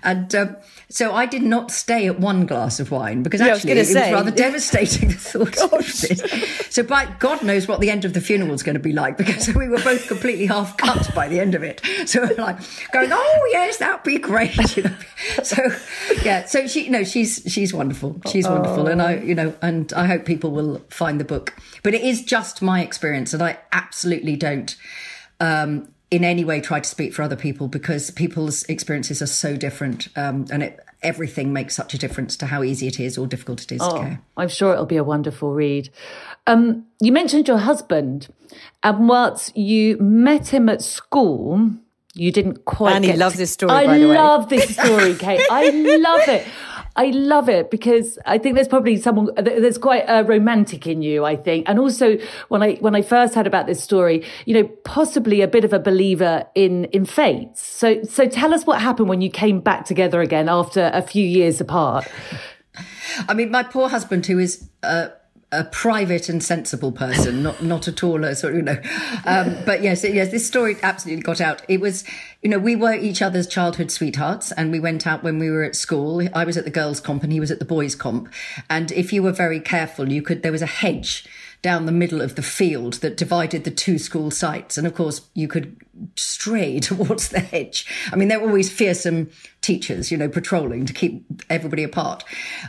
And 0.04 0.32
um, 0.34 0.56
so 0.88 1.12
I 1.12 1.26
did 1.26 1.42
not 1.42 1.70
stay 1.70 2.06
at 2.06 2.20
one 2.20 2.46
glass 2.46 2.78
of 2.78 2.90
wine 2.90 3.22
because 3.22 3.40
yeah, 3.40 3.54
actually 3.54 3.74
was 3.74 3.90
it 3.90 3.92
say. 3.94 4.12
was 4.12 4.20
rather 4.20 4.30
devastating 4.30 5.08
the 5.08 5.14
thought 5.14 5.58
of 5.58 5.80
this. 5.80 6.66
So 6.70 6.82
by 6.82 7.12
God 7.18 7.42
knows 7.42 7.66
what 7.66 7.80
the 7.80 7.90
end 7.90 8.04
of 8.04 8.12
the 8.12 8.20
funeral 8.20 8.52
is 8.52 8.62
going 8.62 8.74
to 8.74 8.80
be 8.80 8.92
like 8.92 9.16
because 9.16 9.48
we 9.54 9.68
were 9.68 9.82
both 9.82 10.06
completely 10.06 10.46
half 10.46 10.76
cut 10.76 11.12
by 11.14 11.28
the 11.28 11.40
end 11.40 11.54
of 11.54 11.62
it. 11.62 11.80
So 12.06 12.20
we're 12.20 12.34
like 12.36 12.58
going, 12.92 13.10
oh 13.12 13.48
yes, 13.50 13.78
that'd 13.78 14.04
be 14.04 14.18
great. 14.18 14.52
You 14.76 14.84
know? 14.84 14.94
So 15.42 15.56
yeah, 16.22 16.46
so 16.46 16.66
she, 16.66 16.88
know, 16.88 17.04
she's 17.04 17.42
she's 17.46 17.74
wonderful. 17.74 18.20
She's 18.28 18.46
oh. 18.46 18.52
wonderful, 18.52 18.86
and 18.86 19.02
I, 19.02 19.16
you 19.16 19.34
know, 19.34 19.54
and 19.60 19.92
I 19.92 20.06
hope 20.06 20.24
people 20.24 20.50
will 20.50 20.80
find 20.88 21.20
the 21.20 21.24
book. 21.24 21.54
But 21.82 21.94
it 21.94 22.02
is 22.02 22.22
just 22.22 22.62
my 22.62 22.82
experience, 22.82 23.34
and 23.34 23.42
I 23.42 23.58
absolutely 23.72 24.36
don't. 24.36 24.51
Um, 25.40 25.88
in 26.12 26.24
any 26.24 26.44
way 26.44 26.60
try 26.60 26.78
to 26.78 26.88
speak 26.88 27.14
for 27.14 27.22
other 27.22 27.36
people 27.36 27.68
because 27.68 28.10
people's 28.10 28.64
experiences 28.64 29.22
are 29.22 29.26
so 29.26 29.56
different 29.56 30.08
um, 30.14 30.44
and 30.52 30.62
it, 30.62 30.78
everything 31.02 31.54
makes 31.54 31.74
such 31.74 31.94
a 31.94 31.98
difference 31.98 32.36
to 32.36 32.46
how 32.46 32.62
easy 32.62 32.86
it 32.86 33.00
is 33.00 33.16
or 33.18 33.26
difficult 33.26 33.62
it 33.62 33.72
is 33.72 33.80
oh, 33.82 33.96
to 33.96 34.02
care. 34.02 34.20
I'm 34.36 34.48
sure 34.48 34.72
it'll 34.72 34.86
be 34.86 34.98
a 34.98 35.04
wonderful 35.04 35.52
read. 35.52 35.88
Um, 36.46 36.86
you 37.00 37.12
mentioned 37.12 37.48
your 37.48 37.58
husband, 37.58 38.28
and 38.82 39.08
whilst 39.08 39.56
you 39.56 39.96
met 39.98 40.48
him 40.48 40.68
at 40.68 40.82
school, 40.82 41.70
you 42.14 42.30
didn't 42.30 42.64
quite. 42.64 42.94
And 42.96 43.04
he 43.04 43.14
loves 43.14 43.36
this 43.36 43.52
story. 43.52 43.72
I 43.72 43.96
love 43.96 44.48
this 44.48 44.74
story, 44.74 45.14
Kate. 45.14 45.40
I 45.50 45.70
love 45.70 46.28
it. 46.28 46.46
I 46.94 47.06
love 47.06 47.48
it 47.48 47.70
because 47.70 48.18
I 48.26 48.38
think 48.38 48.54
there's 48.54 48.68
probably 48.68 48.96
someone 48.96 49.30
there's 49.36 49.78
quite 49.78 50.04
a 50.08 50.24
romantic 50.24 50.86
in 50.86 51.00
you, 51.02 51.24
I 51.24 51.36
think. 51.36 51.68
And 51.68 51.78
also 51.78 52.18
when 52.48 52.62
I 52.62 52.74
when 52.76 52.94
I 52.94 53.02
first 53.02 53.34
heard 53.34 53.46
about 53.46 53.66
this 53.66 53.82
story, 53.82 54.24
you 54.44 54.54
know, 54.54 54.64
possibly 54.84 55.40
a 55.40 55.48
bit 55.48 55.64
of 55.64 55.72
a 55.72 55.78
believer 55.78 56.44
in 56.54 56.84
in 56.86 57.04
fate. 57.06 57.56
So 57.56 58.02
so 58.02 58.28
tell 58.28 58.52
us 58.52 58.66
what 58.66 58.80
happened 58.80 59.08
when 59.08 59.22
you 59.22 59.30
came 59.30 59.60
back 59.60 59.86
together 59.86 60.20
again 60.20 60.48
after 60.48 60.90
a 60.92 61.02
few 61.02 61.26
years 61.26 61.60
apart. 61.60 62.06
I 63.28 63.34
mean, 63.34 63.50
my 63.50 63.62
poor 63.62 63.88
husband, 63.88 64.26
who 64.26 64.38
is 64.38 64.68
uh, 64.82 65.08
a 65.52 65.64
private 65.64 66.28
and 66.28 66.42
sensible 66.42 66.90
person, 66.90 67.42
not 67.42 67.62
not 67.62 67.86
at 67.86 68.02
all 68.02 68.24
a 68.24 68.34
sort 68.34 68.54
of 68.54 68.56
you 68.56 68.62
know. 68.62 68.80
Um, 69.26 69.56
but 69.64 69.82
yes, 69.82 70.02
yes, 70.02 70.30
this 70.30 70.46
story 70.46 70.76
absolutely 70.82 71.22
got 71.22 71.40
out. 71.40 71.62
It 71.68 71.80
was, 71.80 72.04
you 72.42 72.48
know, 72.48 72.58
we 72.58 72.74
were 72.74 72.94
each 72.94 73.22
other's 73.22 73.46
childhood 73.46 73.90
sweethearts, 73.90 74.50
and 74.52 74.72
we 74.72 74.80
went 74.80 75.06
out 75.06 75.22
when 75.22 75.38
we 75.38 75.50
were 75.50 75.62
at 75.62 75.76
school. 75.76 76.26
I 76.34 76.44
was 76.44 76.56
at 76.56 76.64
the 76.64 76.70
girls' 76.70 77.00
comp, 77.00 77.22
and 77.22 77.32
he 77.32 77.38
was 77.38 77.50
at 77.50 77.58
the 77.58 77.64
boys' 77.64 77.94
comp. 77.94 78.32
And 78.68 78.90
if 78.92 79.12
you 79.12 79.22
were 79.22 79.32
very 79.32 79.60
careful, 79.60 80.10
you 80.10 80.22
could. 80.22 80.42
There 80.42 80.52
was 80.52 80.62
a 80.62 80.66
hedge 80.66 81.26
down 81.62 81.86
the 81.86 81.92
middle 81.92 82.20
of 82.20 82.34
the 82.34 82.42
field 82.42 82.94
that 82.94 83.16
divided 83.16 83.62
the 83.62 83.70
two 83.70 83.96
school 83.96 84.32
sites. 84.32 84.76
And 84.76 84.84
of 84.84 84.94
course, 84.96 85.28
you 85.34 85.46
could 85.46 85.76
stray 86.16 86.80
towards 86.80 87.28
the 87.28 87.38
hedge. 87.38 87.86
I 88.12 88.16
mean, 88.16 88.26
there 88.28 88.40
were 88.40 88.48
always 88.48 88.70
fearsome 88.70 89.30
teachers, 89.60 90.10
you 90.10 90.18
know, 90.18 90.28
patrolling 90.28 90.86
to 90.86 90.92
keep 90.92 91.24
everybody 91.48 91.84
apart. 91.84 92.24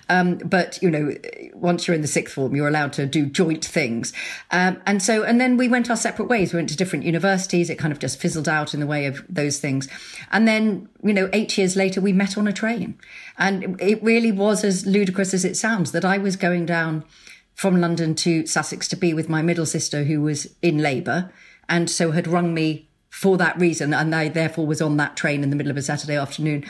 Um, 0.09 0.37
but, 0.37 0.79
you 0.83 0.91
know, 0.91 1.15
once 1.55 1.87
you're 1.87 1.95
in 1.95 2.01
the 2.01 2.07
sixth 2.07 2.35
form, 2.35 2.55
you're 2.55 2.67
allowed 2.67 2.93
to 2.93 3.07
do 3.07 3.25
joint 3.25 3.65
things. 3.65 4.13
Um, 4.51 4.79
and 4.85 5.01
so, 5.01 5.23
and 5.23 5.41
then 5.41 5.57
we 5.57 5.67
went 5.67 5.89
our 5.89 5.97
separate 5.97 6.29
ways. 6.29 6.53
We 6.53 6.57
went 6.57 6.69
to 6.69 6.77
different 6.77 7.03
universities. 7.03 7.71
It 7.71 7.79
kind 7.79 7.91
of 7.91 7.97
just 7.97 8.19
fizzled 8.19 8.47
out 8.47 8.75
in 8.75 8.79
the 8.79 8.87
way 8.87 9.07
of 9.07 9.25
those 9.27 9.59
things. 9.59 9.87
And 10.31 10.47
then, 10.47 10.87
you 11.03 11.15
know, 11.15 11.31
eight 11.33 11.57
years 11.57 11.75
later, 11.75 11.99
we 11.99 12.13
met 12.13 12.37
on 12.37 12.47
a 12.47 12.53
train. 12.53 12.99
And 13.39 13.81
it 13.81 14.03
really 14.03 14.31
was 14.31 14.63
as 14.63 14.85
ludicrous 14.85 15.33
as 15.33 15.43
it 15.43 15.57
sounds 15.57 15.93
that 15.93 16.05
I 16.05 16.19
was 16.19 16.35
going 16.35 16.67
down 16.67 17.05
from 17.55 17.79
London 17.79 18.15
to 18.15 18.45
Sussex 18.45 18.87
to 18.89 18.95
be 18.95 19.13
with 19.13 19.29
my 19.29 19.41
middle 19.41 19.65
sister 19.65 20.03
who 20.03 20.21
was 20.21 20.53
in 20.61 20.79
labour 20.79 21.31
and 21.69 21.89
so 21.89 22.11
had 22.11 22.27
rung 22.27 22.53
me 22.53 22.89
for 23.09 23.37
that 23.37 23.57
reason 23.59 23.93
and 23.93 24.13
I 24.13 24.27
therefore 24.27 24.65
was 24.65 24.81
on 24.81 24.97
that 24.97 25.15
train 25.15 25.43
in 25.43 25.49
the 25.49 25.55
middle 25.55 25.71
of 25.71 25.77
a 25.77 25.81
Saturday 25.81 26.15
afternoon. 26.15 26.65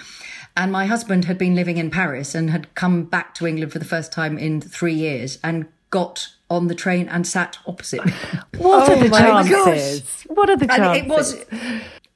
And 0.56 0.72
my 0.72 0.86
husband 0.86 1.26
had 1.26 1.38
been 1.38 1.56
living 1.56 1.78
in 1.78 1.90
Paris 1.90 2.36
and 2.36 2.52
had 2.52 2.74
come 2.76 3.06
back 3.06 3.34
to 3.36 3.48
England 3.48 3.72
for 3.72 3.80
the 3.80 3.86
first 3.86 4.12
time 4.12 4.38
in 4.38 4.62
three 4.62 4.94
years 4.94 5.40
and 5.44 5.68
got 5.90 6.28
on 6.50 6.68
the 6.68 6.76
train 6.76 7.08
and 7.08 7.26
sat 7.26 7.58
opposite 7.66 8.06
me. 8.06 8.14
What 8.58 8.90
oh 8.90 8.94
are 8.94 9.04
the 9.04 9.10
chances? 9.10 10.24
What 10.28 10.50
are 10.50 10.58
the 10.58 10.68
chances? 10.68 10.86
And 10.86 10.98
it 10.98 11.08
was, 11.08 11.46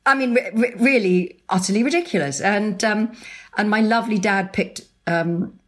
I 0.05 0.13
mean, 0.13 0.37
r- 0.37 0.71
really 0.77 1.39
utterly 1.49 1.83
ridiculous. 1.83 2.39
And 2.41 2.83
um, 2.83 3.11
and 3.57 3.69
my 3.69 3.81
lovely 3.81 4.19
dad 4.19 4.53
picked 4.53 4.81
um, 5.07 5.59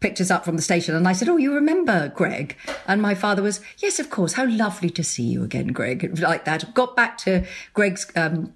picked 0.00 0.20
us 0.20 0.30
up 0.30 0.44
from 0.44 0.56
the 0.56 0.62
station 0.62 0.94
and 0.96 1.06
I 1.06 1.12
said, 1.12 1.28
Oh, 1.28 1.36
you 1.36 1.54
remember 1.54 2.08
Greg? 2.08 2.56
And 2.86 3.00
my 3.00 3.14
father 3.14 3.42
was, 3.42 3.60
Yes, 3.78 3.98
of 3.98 4.10
course. 4.10 4.34
How 4.34 4.46
lovely 4.46 4.90
to 4.90 5.04
see 5.04 5.22
you 5.22 5.44
again, 5.44 5.68
Greg. 5.68 6.18
Like 6.30 6.44
that. 6.44 6.74
Got 6.74 6.96
back 6.96 7.18
to 7.18 7.46
Greg's 7.72 8.10
um, 8.14 8.52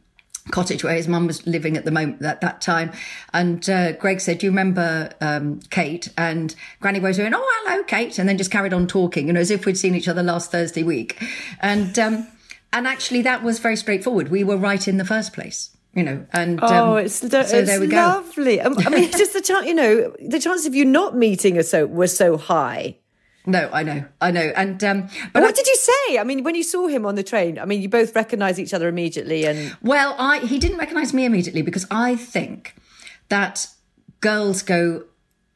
cottage 0.50 0.84
where 0.84 0.94
his 0.94 1.08
mum 1.08 1.26
was 1.26 1.46
living 1.46 1.76
at 1.76 1.84
the 1.84 1.90
moment 1.90 2.22
at 2.22 2.40
that 2.40 2.60
time. 2.60 2.92
And 3.32 3.68
uh, 3.68 3.92
Greg 3.92 4.20
said, 4.20 4.38
Do 4.38 4.46
you 4.46 4.50
remember 4.50 5.10
um, 5.20 5.60
Kate? 5.70 6.08
And 6.16 6.54
Granny 6.80 7.00
Rose 7.00 7.18
went, 7.18 7.34
Oh, 7.34 7.62
hello, 7.64 7.82
Kate. 7.84 8.18
And 8.18 8.28
then 8.28 8.38
just 8.38 8.50
carried 8.50 8.72
on 8.72 8.86
talking, 8.86 9.26
you 9.26 9.32
know, 9.32 9.40
as 9.40 9.50
if 9.50 9.66
we'd 9.66 9.78
seen 9.78 9.94
each 9.94 10.08
other 10.08 10.22
last 10.22 10.50
Thursday 10.50 10.82
week. 10.82 11.22
And, 11.60 11.98
um, 11.98 12.28
and 12.72 12.86
actually, 12.86 13.22
that 13.22 13.42
was 13.42 13.58
very 13.58 13.76
straightforward. 13.76 14.28
We 14.28 14.44
were 14.44 14.56
right 14.56 14.86
in 14.86 14.96
the 14.96 15.04
first 15.04 15.32
place 15.32 15.73
you 15.94 16.02
know, 16.02 16.26
and 16.32 16.58
oh, 16.62 16.96
um, 16.96 17.04
it's, 17.04 17.16
so 17.16 17.26
it's 17.26 17.50
there 17.50 17.80
we 17.80 17.86
go. 17.86 17.96
lovely. 17.96 18.60
Um, 18.60 18.76
I 18.78 18.90
mean, 18.90 19.10
just 19.12 19.32
the 19.32 19.40
chance, 19.40 19.66
you 19.66 19.74
know, 19.74 20.14
the 20.20 20.40
chance 20.40 20.66
of 20.66 20.74
you 20.74 20.84
not 20.84 21.16
meeting 21.16 21.58
us 21.58 21.70
so 21.70 21.86
was 21.86 22.16
so 22.16 22.36
high. 22.36 22.96
No, 23.46 23.68
I 23.72 23.82
know, 23.82 24.04
I 24.22 24.30
know, 24.30 24.52
and 24.56 24.82
um, 24.82 25.08
but 25.32 25.42
what 25.42 25.50
I, 25.50 25.52
did 25.52 25.66
you 25.66 25.76
say? 25.76 26.18
I 26.18 26.24
mean, 26.24 26.44
when 26.44 26.54
you 26.54 26.62
saw 26.62 26.86
him 26.86 27.04
on 27.04 27.14
the 27.14 27.22
train, 27.22 27.58
I 27.58 27.66
mean, 27.66 27.82
you 27.82 27.90
both 27.90 28.16
recognised 28.16 28.58
each 28.58 28.72
other 28.72 28.88
immediately, 28.88 29.44
and 29.44 29.76
well, 29.82 30.16
I 30.18 30.38
he 30.38 30.58
didn't 30.58 30.78
recognise 30.78 31.12
me 31.12 31.26
immediately 31.26 31.60
because 31.60 31.86
I 31.90 32.16
think 32.16 32.74
that 33.28 33.66
girls 34.20 34.62
go 34.62 35.04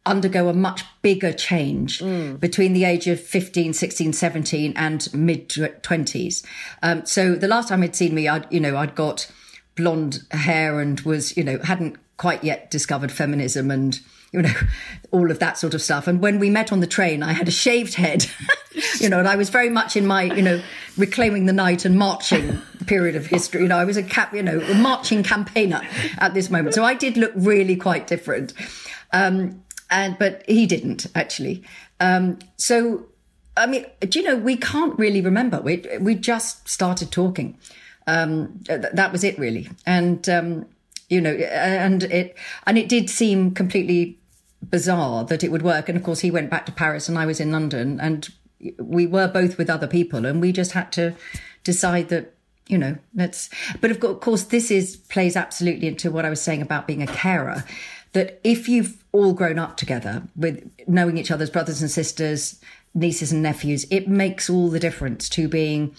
undergo 0.05 0.48
a 0.48 0.55
much 0.55 0.85
bigger 1.03 1.33
change 1.33 2.01
mm. 2.01 2.38
between 2.40 2.72
the 2.72 2.85
age 2.85 3.07
of 3.07 3.20
15 3.20 3.74
16 3.74 4.12
17 4.14 4.72
and 4.74 5.12
mid 5.12 5.48
20s 5.51 6.44
um, 6.83 7.05
so 7.05 7.35
the 7.35 7.48
last 7.48 7.68
time 7.68 7.83
he'd 7.83 7.94
seen 7.94 8.14
me 8.14 8.27
i'd 8.27 8.51
you 8.51 8.59
know 8.59 8.77
i'd 8.79 8.94
got 8.94 9.31
blonde 9.79 10.19
hair 10.31 10.81
and 10.81 11.01
was, 11.01 11.35
you 11.37 11.45
know, 11.45 11.59
hadn't 11.61 11.97
quite 12.19 12.45
yet 12.45 12.71
discovered 12.71 13.11
feminism 13.11 13.71
and 13.71 14.01
you 14.33 14.43
know, 14.43 14.53
all 15.11 15.31
of 15.31 15.38
that 15.38 15.59
sort 15.59 15.75
of 15.75 15.83
stuff. 15.83 16.07
And 16.07 16.21
when 16.21 16.38
we 16.38 16.51
met 16.51 16.73
on 16.73 16.81
the 16.81 16.87
train, 16.87 17.23
I 17.23 17.33
had 17.33 17.49
a 17.49 17.53
shaved 17.53 17.95
head, 17.95 18.27
you 19.01 19.09
know, 19.09 19.19
and 19.19 19.29
I 19.29 19.37
was 19.37 19.49
very 19.49 19.71
much 19.71 19.97
in 19.97 20.07
my, 20.07 20.25
you 20.25 20.43
know, 20.43 20.61
reclaiming 20.97 21.47
the 21.47 21.53
night 21.53 21.85
and 21.85 21.97
marching 21.97 22.59
period 22.87 23.17
of 23.17 23.27
history. 23.27 23.62
You 23.62 23.69
know, 23.69 23.79
I 23.79 23.85
was 23.85 23.97
a 23.97 24.03
cap, 24.03 24.35
you 24.35 24.43
know, 24.43 24.61
a 24.61 24.75
marching 24.75 25.23
campaigner 25.23 25.81
at 26.19 26.35
this 26.35 26.51
moment. 26.51 26.75
So 26.75 26.85
I 26.85 26.95
did 26.95 27.17
look 27.17 27.33
really 27.35 27.77
quite 27.77 28.07
different. 28.07 28.53
Um, 29.12 29.62
and, 29.91 30.19
but 30.19 30.45
he 30.47 30.67
didn't 30.67 31.07
actually. 31.14 31.64
Um, 32.01 32.38
so, 32.57 33.07
I 33.57 33.67
mean, 33.67 33.87
do 34.01 34.19
you 34.21 34.25
know, 34.25 34.37
we 34.37 34.57
can't 34.57 34.99
really 34.99 35.23
remember. 35.23 35.61
We, 35.61 35.85
we 36.01 36.14
just 36.14 36.69
started 36.69 37.11
talking. 37.11 37.57
Um, 38.09 38.61
th- 38.66 38.87
that 38.94 39.12
was 39.12 39.23
it 39.23 39.38
really. 39.38 39.68
And, 39.85 40.27
um, 40.29 40.66
you 41.11 41.21
know, 41.21 41.33
and 41.33 42.03
it 42.05 42.37
and 42.66 42.77
it 42.79 42.88
did 42.88 43.09
seem 43.09 43.53
completely 43.53 44.18
bizarre 44.62 45.25
that 45.25 45.44
it 45.44 45.51
would 45.51 45.62
work. 45.62 45.88
And 45.88 45.97
of 45.97 46.05
course, 46.05 46.21
he 46.21 46.31
went 46.31 46.51
back 46.51 46.66
to 46.66 46.73
Paris, 46.73 47.09
and 47.09 47.18
I 47.18 47.27
was 47.27 47.40
in 47.40 47.53
London, 47.53 48.01
and 48.01 48.29
we 48.79 49.07
were 49.07 49.29
both 49.29 49.59
with 49.59 49.71
other 49.71 49.87
people, 49.87 50.27
and 50.27 50.40
we 50.40 50.53
just 50.53 50.73
had 50.73 50.92
to 50.92 51.14
decide 51.64 52.09
that 52.09 52.35
you 52.66 52.79
know 52.79 52.97
let's. 53.14 53.51
But 53.81 53.90
of 53.90 54.01
course, 54.21 54.44
this 54.44 54.71
is 54.71 54.97
plays 54.97 55.37
absolutely 55.37 55.88
into 55.88 56.11
what 56.11 56.25
I 56.25 56.31
was 56.31 56.42
saying 56.42 56.62
about 56.62 56.87
being 56.87 57.03
a 57.03 57.07
carer. 57.07 57.64
That 58.12 58.40
if 58.42 58.68
you've 58.68 59.05
all 59.12 59.33
grown 59.35 59.59
up 59.59 59.77
together 59.77 60.23
with 60.35 60.68
knowing 60.87 61.18
each 61.18 61.31
other's 61.31 61.51
brothers 61.51 61.83
and 61.83 61.90
sisters, 61.90 62.61
nieces 62.94 63.33
and 63.33 63.42
nephews, 63.42 63.87
it 63.90 64.09
makes 64.09 64.49
all 64.49 64.68
the 64.68 64.81
difference 64.81 65.29
to 65.31 65.47
being 65.47 65.94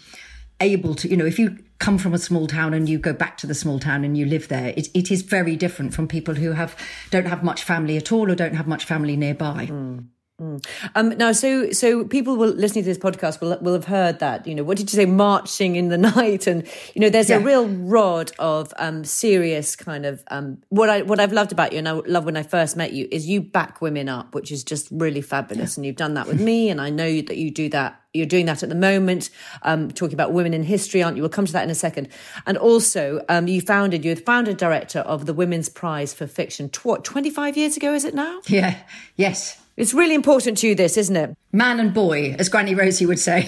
able 0.60 0.96
to, 0.96 1.08
you 1.08 1.16
know, 1.16 1.26
if 1.26 1.38
you 1.38 1.58
come 1.80 1.98
from 1.98 2.14
a 2.14 2.18
small 2.18 2.46
town 2.46 2.74
and 2.74 2.88
you 2.88 3.00
go 3.00 3.14
back 3.14 3.38
to 3.38 3.48
the 3.48 3.56
small 3.56 3.80
town 3.80 4.04
and 4.04 4.18
you 4.18 4.26
live 4.26 4.50
there, 4.50 4.74
it, 4.76 4.90
it 4.94 5.10
is 5.12 5.22
very 5.22 5.56
different 5.56 5.94
from 5.94 6.08
people 6.08 6.36
who 6.36 6.52
have 6.52 6.76
don't 7.10 7.28
have 7.28 7.44
much 7.44 7.64
family 7.64 7.98
at 7.98 8.12
all 8.12 8.30
or 8.30 8.36
don't 8.36 8.56
have 8.56 8.68
much 8.68 8.86
family 8.86 9.16
nearby. 9.16 9.68
Mm. 9.68 10.08
Mm. 10.40 10.66
Um, 10.96 11.10
now, 11.18 11.34
so 11.34 11.72
so 11.72 12.06
people 12.06 12.38
will 12.38 12.50
listening 12.50 12.86
to 12.86 12.90
this 12.90 12.98
podcast 12.98 13.42
will 13.42 13.58
will 13.60 13.74
have 13.74 13.86
heard 13.86 14.20
that 14.20 14.48
you 14.48 14.56
know 14.56 14.64
what 14.64 14.78
did 14.78 14.92
you 14.92 14.96
say 14.96 15.06
marching 15.06 15.76
in 15.76 15.90
the 15.90 15.98
night? 16.16 16.48
And 16.48 16.66
you 16.94 17.02
know 17.02 17.10
there's 17.10 17.30
yeah. 17.30 17.38
a 17.38 17.40
real 17.40 17.68
rod 17.68 18.32
of 18.40 18.74
um, 18.80 19.04
serious 19.04 19.76
kind 19.76 20.06
of 20.06 20.24
um, 20.32 20.62
what 20.70 20.90
I 20.90 21.02
what 21.02 21.20
I've 21.20 21.34
loved 21.34 21.52
about 21.52 21.74
you 21.74 21.80
and 21.80 21.90
I 21.90 21.94
love 21.94 22.26
when 22.26 22.38
I 22.38 22.44
first 22.44 22.78
met 22.78 22.94
you 22.94 23.08
is 23.12 23.28
you 23.28 23.42
back 23.42 23.82
women 23.82 24.08
up 24.08 24.34
which 24.34 24.52
is 24.52 24.64
just 24.64 24.88
really 24.92 25.22
fabulous. 25.22 25.76
Yeah. 25.76 25.82
and 25.82 25.86
you've 25.86 25.98
done 25.98 26.14
that 26.14 26.28
with 26.28 26.40
me 26.40 26.70
and 26.70 26.80
I 26.80 26.90
know 26.90 27.10
that 27.10 27.38
you 27.38 27.52
do 27.52 27.70
that 27.70 28.02
you're 28.14 28.26
doing 28.26 28.48
that 28.48 28.64
at 28.64 28.70
the 28.70 28.76
moment. 28.76 29.30
Um, 29.62 29.92
talking 29.92 30.16
about 30.16 30.32
women 30.32 30.54
in 30.54 30.64
history 30.64 31.04
aren't 31.04 31.18
you? 31.18 31.24
We'll 31.24 31.30
come 31.30 31.46
to 31.46 31.54
that 31.54 31.64
in 31.64 31.70
a 31.70 31.76
second. 31.76 32.08
And 32.48 32.58
also 32.58 33.24
um, 33.28 33.48
you 33.48 33.62
founded 33.62 34.06
you're 34.06 34.16
the 34.16 34.22
founder 34.22 34.54
director 34.54 35.00
of 35.00 35.26
the 35.26 35.34
Women's 35.34 35.70
Prize 35.70 36.14
for 36.14 36.28
Fiction 36.28 36.72
what 36.84 37.04
25 37.04 37.58
years 37.58 37.76
ago 37.76 37.94
is 37.94 38.06
it 38.06 38.16
now? 38.16 38.40
Yeah. 38.48 38.80
Yes 39.18 39.59
it's 39.80 39.94
really 39.94 40.14
important 40.14 40.58
to 40.60 40.68
you, 40.68 40.76
this, 40.76 40.98
isn't 40.98 41.16
it? 41.16 41.38
Man 41.54 41.80
and 41.80 41.94
boy, 41.94 42.36
as 42.38 42.50
Granny 42.50 42.76
Rosie 42.76 43.06
would 43.06 43.18
say. 43.18 43.48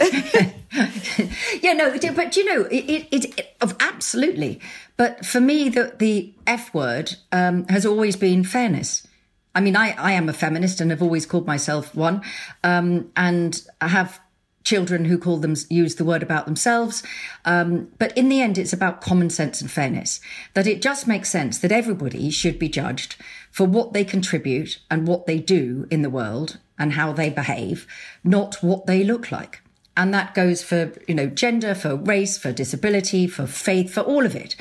yeah, 1.62 1.74
no, 1.74 1.96
but 2.16 2.38
you 2.38 2.46
know, 2.46 2.62
it, 2.72 3.08
it, 3.12 3.40
it, 3.40 3.56
absolutely. 3.82 4.62
But 4.96 5.26
for 5.26 5.42
me, 5.42 5.68
the, 5.68 5.94
the 5.98 6.34
F 6.48 6.74
word 6.74 7.16
um, 7.34 7.68
has 7.68 7.86
always 7.86 8.16
been 8.16 8.46
fairness. 8.46 9.06
I 9.54 9.60
mean, 9.60 9.76
I, 9.76 9.92
I 9.98 10.14
am 10.14 10.30
a 10.30 10.34
feminist 10.34 10.80
and 10.80 10.90
have 10.92 11.02
always 11.02 11.26
called 11.26 11.46
myself 11.46 11.94
one. 11.94 12.22
Um, 12.64 13.12
and 13.18 13.62
I 13.82 13.90
have 13.90 14.22
children 14.64 15.06
who 15.06 15.18
call 15.18 15.38
them 15.38 15.56
use 15.70 15.96
the 15.96 16.06
word 16.06 16.24
about 16.24 16.46
themselves. 16.46 17.04
Um, 17.46 17.90
but 17.98 18.16
in 18.18 18.30
the 18.30 18.42
end 18.42 18.58
it's 18.58 18.74
about 18.74 19.02
common 19.02 19.30
sense 19.30 19.62
and 19.62 19.70
fairness 19.70 20.20
that 20.54 20.68
it 20.68 20.82
just 20.82 21.08
makes 21.08 21.30
sense 21.30 21.58
that 21.60 21.72
everybody 21.72 22.30
should 22.30 22.60
be 22.60 22.70
judged 22.70 23.16
for 23.50 23.66
what 23.66 23.94
they 23.94 24.04
contribute 24.04 24.80
and 24.90 25.08
what 25.08 25.26
they 25.26 25.40
do 25.40 25.88
in 25.90 26.02
the 26.02 26.10
world 26.10 26.60
and 26.78 26.94
how 26.94 27.12
they 27.12 27.30
behave 27.30 27.88
not 28.24 28.56
what 28.62 28.86
they 28.86 29.04
look 29.04 29.32
like. 29.32 29.62
And 29.98 30.14
that 30.14 30.34
goes 30.34 30.64
for 30.64 30.94
you 31.08 31.16
know 31.16 31.28
gender 31.28 31.76
for 31.76 31.96
race 31.96 32.38
for 32.38 32.52
disability 32.52 33.28
for 33.28 33.46
faith 33.46 33.94
for 33.94 34.02
all 34.02 34.26
of 34.26 34.36
it. 34.36 34.56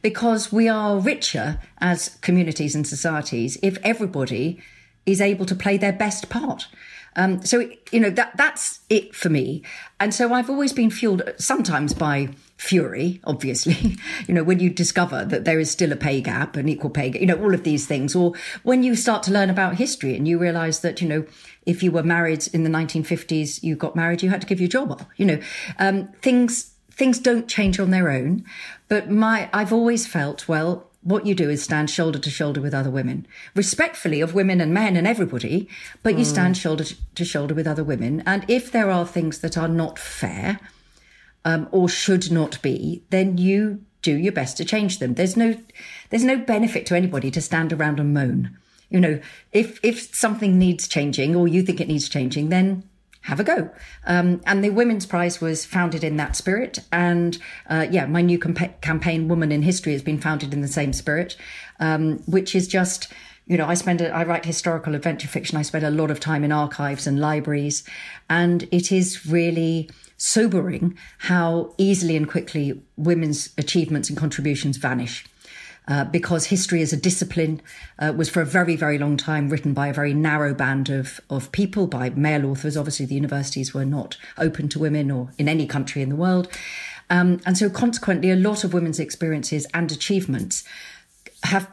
Because 0.00 0.52
we 0.52 0.68
are 0.68 1.00
richer 1.00 1.60
as 1.78 2.16
communities 2.20 2.76
and 2.76 2.86
societies 2.86 3.58
if 3.62 3.78
everybody 3.82 4.62
is 5.04 5.20
able 5.20 5.46
to 5.46 5.56
play 5.56 5.76
their 5.76 5.92
best 5.92 6.28
part 6.28 6.68
um, 7.18 7.42
so 7.44 7.68
you 7.90 7.98
know 7.98 8.10
that 8.10 8.36
that's 8.36 8.80
it 8.88 9.14
for 9.14 9.28
me, 9.28 9.62
and 9.98 10.14
so 10.14 10.32
I've 10.32 10.48
always 10.48 10.72
been 10.72 10.88
fueled 10.88 11.22
sometimes 11.36 11.92
by 11.92 12.28
fury. 12.56 13.20
Obviously, 13.24 13.96
you 14.28 14.34
know 14.34 14.44
when 14.44 14.60
you 14.60 14.70
discover 14.70 15.24
that 15.24 15.44
there 15.44 15.58
is 15.58 15.68
still 15.68 15.90
a 15.90 15.96
pay 15.96 16.20
gap, 16.20 16.56
an 16.56 16.68
equal 16.68 16.90
pay 16.90 17.10
gap, 17.10 17.20
you 17.20 17.26
know 17.26 17.42
all 17.42 17.52
of 17.52 17.64
these 17.64 17.86
things, 17.86 18.14
or 18.14 18.34
when 18.62 18.84
you 18.84 18.94
start 18.94 19.24
to 19.24 19.32
learn 19.32 19.50
about 19.50 19.74
history 19.74 20.14
and 20.16 20.28
you 20.28 20.38
realise 20.38 20.78
that 20.78 21.02
you 21.02 21.08
know 21.08 21.26
if 21.66 21.82
you 21.82 21.90
were 21.90 22.04
married 22.04 22.46
in 22.54 22.62
the 22.62 22.70
1950s, 22.70 23.62
you 23.62 23.74
got 23.74 23.94
married, 23.94 24.22
you 24.22 24.30
had 24.30 24.40
to 24.40 24.46
give 24.46 24.60
your 24.60 24.68
job 24.68 24.92
up. 24.92 25.02
You 25.16 25.26
know 25.26 25.40
um, 25.80 26.08
things 26.22 26.72
things 26.92 27.18
don't 27.18 27.48
change 27.48 27.80
on 27.80 27.90
their 27.90 28.10
own, 28.10 28.44
but 28.86 29.10
my 29.10 29.50
I've 29.52 29.72
always 29.72 30.06
felt 30.06 30.46
well 30.46 30.87
what 31.08 31.26
you 31.26 31.34
do 31.34 31.48
is 31.48 31.62
stand 31.62 31.88
shoulder 31.88 32.18
to 32.18 32.30
shoulder 32.30 32.60
with 32.60 32.74
other 32.74 32.90
women, 32.90 33.26
respectfully 33.54 34.20
of 34.20 34.34
women 34.34 34.60
and 34.60 34.74
men 34.74 34.94
and 34.94 35.06
everybody, 35.06 35.68
but 36.02 36.14
mm. 36.14 36.18
you 36.18 36.24
stand 36.24 36.56
shoulder 36.56 36.84
to 37.14 37.24
shoulder 37.24 37.54
with 37.54 37.66
other 37.66 37.82
women. 37.82 38.22
And 38.26 38.44
if 38.46 38.70
there 38.70 38.90
are 38.90 39.06
things 39.06 39.38
that 39.38 39.56
are 39.56 39.68
not 39.68 39.98
fair 39.98 40.60
um, 41.44 41.66
or 41.72 41.88
should 41.88 42.30
not 42.30 42.60
be, 42.60 43.02
then 43.08 43.38
you 43.38 43.82
do 44.02 44.14
your 44.14 44.32
best 44.32 44.56
to 44.58 44.64
change 44.64 44.98
them. 44.98 45.14
There's 45.14 45.36
no, 45.36 45.56
there's 46.10 46.24
no 46.24 46.36
benefit 46.36 46.84
to 46.86 46.96
anybody 46.96 47.30
to 47.30 47.40
stand 47.40 47.72
around 47.72 47.98
and 47.98 48.12
moan. 48.12 48.56
You 48.90 49.00
know, 49.00 49.20
if 49.52 49.78
if 49.82 50.14
something 50.14 50.58
needs 50.58 50.88
changing 50.88 51.36
or 51.36 51.46
you 51.46 51.62
think 51.62 51.78
it 51.80 51.88
needs 51.88 52.08
changing, 52.08 52.48
then 52.48 52.87
have 53.28 53.40
a 53.40 53.44
go. 53.44 53.70
Um, 54.06 54.40
and 54.46 54.64
the 54.64 54.70
Women's 54.70 55.04
Prize 55.04 55.38
was 55.38 55.66
founded 55.66 56.02
in 56.02 56.16
that 56.16 56.34
spirit. 56.34 56.78
And 56.90 57.38
uh, 57.68 57.86
yeah, 57.90 58.06
my 58.06 58.22
new 58.22 58.38
campaign, 58.38 59.28
Woman 59.28 59.52
in 59.52 59.62
History, 59.62 59.92
has 59.92 60.02
been 60.02 60.18
founded 60.18 60.54
in 60.54 60.62
the 60.62 60.68
same 60.68 60.94
spirit, 60.94 61.36
um, 61.78 62.18
which 62.26 62.54
is 62.54 62.66
just. 62.66 63.12
You 63.50 63.56
know, 63.56 63.66
I 63.66 63.72
spend, 63.72 64.02
a, 64.02 64.10
I 64.10 64.24
write 64.24 64.44
historical 64.44 64.94
adventure 64.94 65.26
fiction. 65.26 65.56
I 65.56 65.62
spend 65.62 65.82
a 65.82 65.90
lot 65.90 66.10
of 66.10 66.20
time 66.20 66.44
in 66.44 66.52
archives 66.52 67.06
and 67.06 67.18
libraries, 67.18 67.82
and 68.28 68.68
it 68.70 68.92
is 68.92 69.24
really 69.24 69.88
sobering 70.18 70.98
how 71.16 71.72
easily 71.78 72.14
and 72.14 72.28
quickly 72.28 72.82
women's 72.98 73.48
achievements 73.56 74.10
and 74.10 74.18
contributions 74.18 74.76
vanish. 74.76 75.24
Uh, 75.88 76.04
because 76.04 76.44
history 76.46 76.82
as 76.82 76.92
a 76.92 76.96
discipline 76.98 77.62
uh, 77.98 78.12
was 78.14 78.28
for 78.28 78.42
a 78.42 78.46
very, 78.46 78.76
very 78.76 78.98
long 78.98 79.16
time 79.16 79.48
written 79.48 79.72
by 79.72 79.88
a 79.88 79.92
very 79.92 80.12
narrow 80.12 80.52
band 80.52 80.90
of, 80.90 81.18
of 81.30 81.50
people, 81.50 81.86
by 81.86 82.10
male 82.10 82.44
authors. 82.44 82.76
Obviously, 82.76 83.06
the 83.06 83.14
universities 83.14 83.72
were 83.72 83.86
not 83.86 84.18
open 84.36 84.68
to 84.68 84.78
women 84.78 85.10
or 85.10 85.30
in 85.38 85.48
any 85.48 85.66
country 85.66 86.02
in 86.02 86.10
the 86.10 86.16
world. 86.16 86.46
Um, 87.08 87.40
and 87.46 87.56
so, 87.56 87.70
consequently, 87.70 88.30
a 88.30 88.36
lot 88.36 88.64
of 88.64 88.74
women's 88.74 89.00
experiences 89.00 89.66
and 89.72 89.90
achievements 89.90 90.62
have 91.44 91.70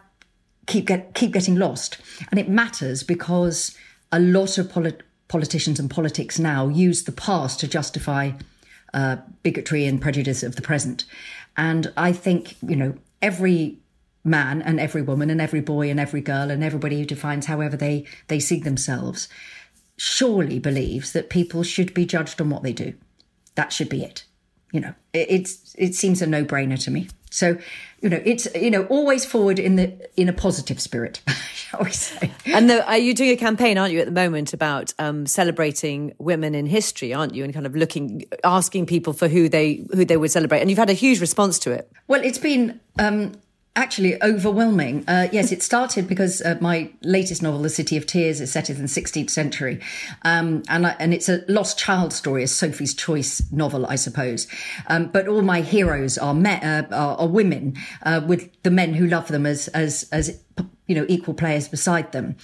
keep 0.66 0.86
get, 0.86 1.14
keep 1.14 1.34
getting 1.34 1.56
lost, 1.56 1.98
and 2.32 2.40
it 2.40 2.48
matters 2.48 3.04
because 3.04 3.76
a 4.12 4.20
lot 4.20 4.58
of 4.58 4.70
polit- 4.70 5.04
politicians 5.28 5.80
and 5.80 5.90
politics 5.90 6.40
now 6.40 6.68
use 6.68 7.04
the 7.04 7.12
past 7.12 7.60
to 7.60 7.68
justify 7.68 8.32
uh, 8.94 9.18
bigotry 9.44 9.86
and 9.86 10.02
prejudice 10.02 10.42
of 10.42 10.56
the 10.56 10.62
present. 10.62 11.04
And 11.58 11.92
I 11.98 12.14
think 12.14 12.56
you 12.62 12.76
know 12.76 12.96
every 13.22 13.80
man 14.26 14.62
and 14.62 14.80
every 14.80 15.02
woman 15.02 15.30
and 15.30 15.40
every 15.40 15.62
boy 15.62 15.90
and 15.90 16.00
every 16.00 16.22
girl 16.22 16.50
and 16.50 16.64
everybody 16.64 17.00
who 17.00 17.06
defines 17.06 17.46
however 17.46 17.78
they, 17.78 18.06
they 18.28 18.40
see 18.40 18.60
themselves 18.60 19.30
surely 19.98 20.60
believes 20.60 21.14
that 21.14 21.30
people 21.30 21.64
should 21.64 21.94
be 21.94 22.06
judged 22.06 22.42
on 22.42 22.50
what 22.50 22.64
they 22.64 22.74
do. 22.74 22.94
That 23.56 23.72
should 23.72 23.90
be 23.90 24.04
it. 24.04 24.26
You 24.72 24.82
know, 24.82 24.94
it, 25.14 25.28
it's 25.30 25.76
it 25.78 25.96
seems 25.96 26.22
a 26.22 26.28
no 26.28 26.44
brainer 26.44 26.82
to 26.84 26.92
me. 26.92 27.08
So, 27.30 27.58
you 28.02 28.10
know, 28.10 28.22
it's 28.26 28.48
you 28.56 28.72
know 28.72 28.86
always 28.88 29.24
forward 29.24 29.58
in 29.58 29.78
the 29.78 30.10
in 30.18 30.28
a 30.28 30.34
positive 30.34 30.82
spirit, 30.82 31.22
shall 31.54 31.82
we 31.82 31.92
say? 31.92 32.32
And 32.46 32.70
the, 32.70 32.86
are 32.86 32.98
you 32.98 33.14
doing 33.14 33.30
a 33.30 33.38
campaign, 33.38 33.78
aren't 33.78 33.94
you, 33.94 34.00
at 34.00 34.06
the 34.06 34.12
moment 34.12 34.54
about 34.54 34.94
um, 35.00 35.26
celebrating 35.28 36.14
women 36.18 36.56
in 36.56 36.66
history, 36.66 37.14
aren't 37.14 37.36
you, 37.36 37.46
and 37.46 37.54
kind 37.54 37.66
of 37.66 37.76
looking, 37.76 38.26
asking 38.44 38.86
people 38.86 39.14
for 39.14 39.30
who 39.30 39.48
they 39.48 39.86
who 39.94 40.04
they 40.04 40.18
would 40.18 40.32
celebrate, 40.32 40.60
and 40.60 40.70
you've 40.70 40.80
had 40.80 40.90
a 40.90 40.94
huge 40.94 41.22
response 41.22 41.58
to 41.60 41.72
it. 41.72 41.90
Well, 42.08 42.22
it's 42.22 42.40
been 42.40 42.82
um, 43.00 43.34
actually 43.76 44.22
overwhelming. 44.24 45.04
Uh, 45.08 45.28
yes, 45.32 45.52
it 45.52 45.62
started 45.62 46.08
because 46.08 46.42
uh, 46.42 46.58
my 46.62 46.90
latest 47.02 47.44
novel, 47.44 47.62
The 47.62 47.70
City 47.70 47.98
of 47.98 48.06
Tears, 48.06 48.40
is 48.40 48.52
set 48.52 48.70
in 48.70 48.78
the 48.78 48.84
16th 48.84 49.30
century. 49.30 49.82
Um, 50.24 50.64
and, 50.70 50.88
I, 50.88 50.96
and 51.00 51.14
it's 51.14 51.28
a 51.28 51.44
lost 51.48 51.78
child 51.78 52.14
story, 52.14 52.44
a 52.44 52.48
Sophie's 52.48 52.94
Choice 52.94 53.42
novel, 53.52 53.86
I 53.86 53.96
suppose. 53.96 54.48
Um, 54.88 55.08
but 55.08 55.28
all 55.28 55.42
my 55.42 55.62
heroes 55.62 56.18
are, 56.18 56.34
me- 56.34 56.62
uh, 56.62 56.84
are, 56.92 57.18
are, 57.18 57.28
women, 57.28 57.76
uh, 58.04 58.22
with 58.26 58.50
the 58.64 58.72
men 58.72 58.94
who 58.94 59.08
love 59.08 59.28
them 59.28 59.46
as, 59.46 59.68
as, 59.70 60.08
as, 60.12 60.40
you 60.88 60.96
know, 60.96 61.06
equal 61.10 61.34
players 61.34 61.68
beside 61.68 62.12
them. 62.14 62.38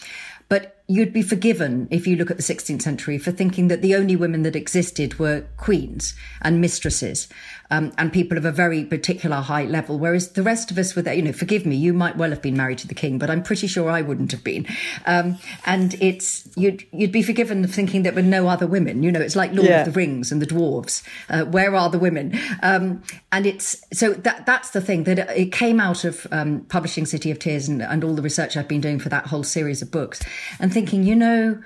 But 0.50 0.84
you'd 0.88 1.14
be 1.14 1.22
forgiven 1.22 1.88
if 1.92 2.06
you 2.06 2.18
look 2.18 2.30
at 2.30 2.36
the 2.36 2.44
16th 2.44 2.82
century 2.82 3.18
for 3.18 3.32
thinking 3.32 3.70
that 3.70 3.82
the 3.82 3.96
only 3.96 4.18
women 4.18 4.44
that 4.44 4.58
existed 4.58 5.18
were 5.18 5.46
queens 5.56 6.14
and 6.42 6.60
mistresses 6.60 7.30
um, 7.72 7.94
and 7.98 8.12
people 8.12 8.38
of 8.38 8.44
a 8.44 8.52
very 8.52 8.84
particular 8.84 9.38
high 9.38 9.64
level, 9.64 9.98
whereas 9.98 10.34
the 10.34 10.44
rest 10.44 10.70
of 10.70 10.78
us 10.78 10.96
were 10.96 11.02
there. 11.02 11.14
You 11.14 11.22
know, 11.22 11.32
forgive 11.32 11.66
me, 11.66 11.78
you 11.78 11.94
might 11.94 12.18
well 12.18 12.30
have 12.30 12.42
been 12.42 12.58
married 12.58 12.80
to 12.80 12.88
the 12.88 12.94
king, 12.94 13.18
but 13.18 13.30
I'm 13.30 13.42
pretty 13.42 13.66
sure 13.66 13.90
I 13.90 14.02
wouldn't 14.02 14.32
have 14.32 14.44
been. 14.44 14.68
Um, 15.06 15.40
and 15.66 15.96
it's 16.02 16.48
you'd 16.58 16.86
you'd 16.92 17.14
be 17.14 17.24
forgiven 17.24 17.66
thinking 17.66 18.04
there 18.04 18.12
were 18.12 18.22
no 18.22 18.48
other 18.48 18.68
women. 18.68 19.04
You 19.04 19.12
know, 19.12 19.22
it's 19.22 19.38
like 19.38 19.54
Lord 19.54 19.70
yeah. 19.70 19.80
of 19.80 19.86
the 19.86 19.92
Rings 19.92 20.32
and 20.32 20.42
the 20.42 20.46
dwarves. 20.46 21.02
Uh, 21.30 21.46
where 21.46 21.74
are 21.76 21.90
the 21.90 22.00
women? 22.00 22.38
Um, 22.62 23.04
and 23.32 23.46
it's 23.46 23.84
so 23.94 24.14
that 24.14 24.46
that's 24.46 24.72
the 24.72 24.82
thing 24.82 25.06
that 25.06 25.20
it 25.38 25.54
came 25.54 25.80
out 25.80 26.04
of 26.04 26.28
um, 26.32 26.62
publishing 26.66 27.06
City 27.06 27.32
of 27.32 27.40
Tears 27.40 27.70
and, 27.70 27.82
and 27.82 28.04
all 28.04 28.14
the 28.14 28.22
research 28.22 28.58
I've 28.58 28.68
been 28.68 28.82
doing 28.82 29.00
for 29.00 29.10
that 29.10 29.28
whole 29.28 29.44
series 29.44 29.82
of 29.82 29.92
books, 29.92 30.22
and 30.60 30.74
thinking, 30.74 31.04
you 31.04 31.16
know 31.16 31.62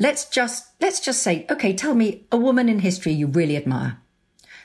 let's 0.00 0.26
just 0.26 0.64
let's 0.80 1.00
just 1.00 1.24
say 1.24 1.44
okay 1.50 1.72
tell 1.72 1.92
me 1.92 2.24
a 2.30 2.36
woman 2.36 2.68
in 2.68 2.78
history 2.78 3.12
you 3.12 3.26
really 3.26 3.56
admire 3.56 3.98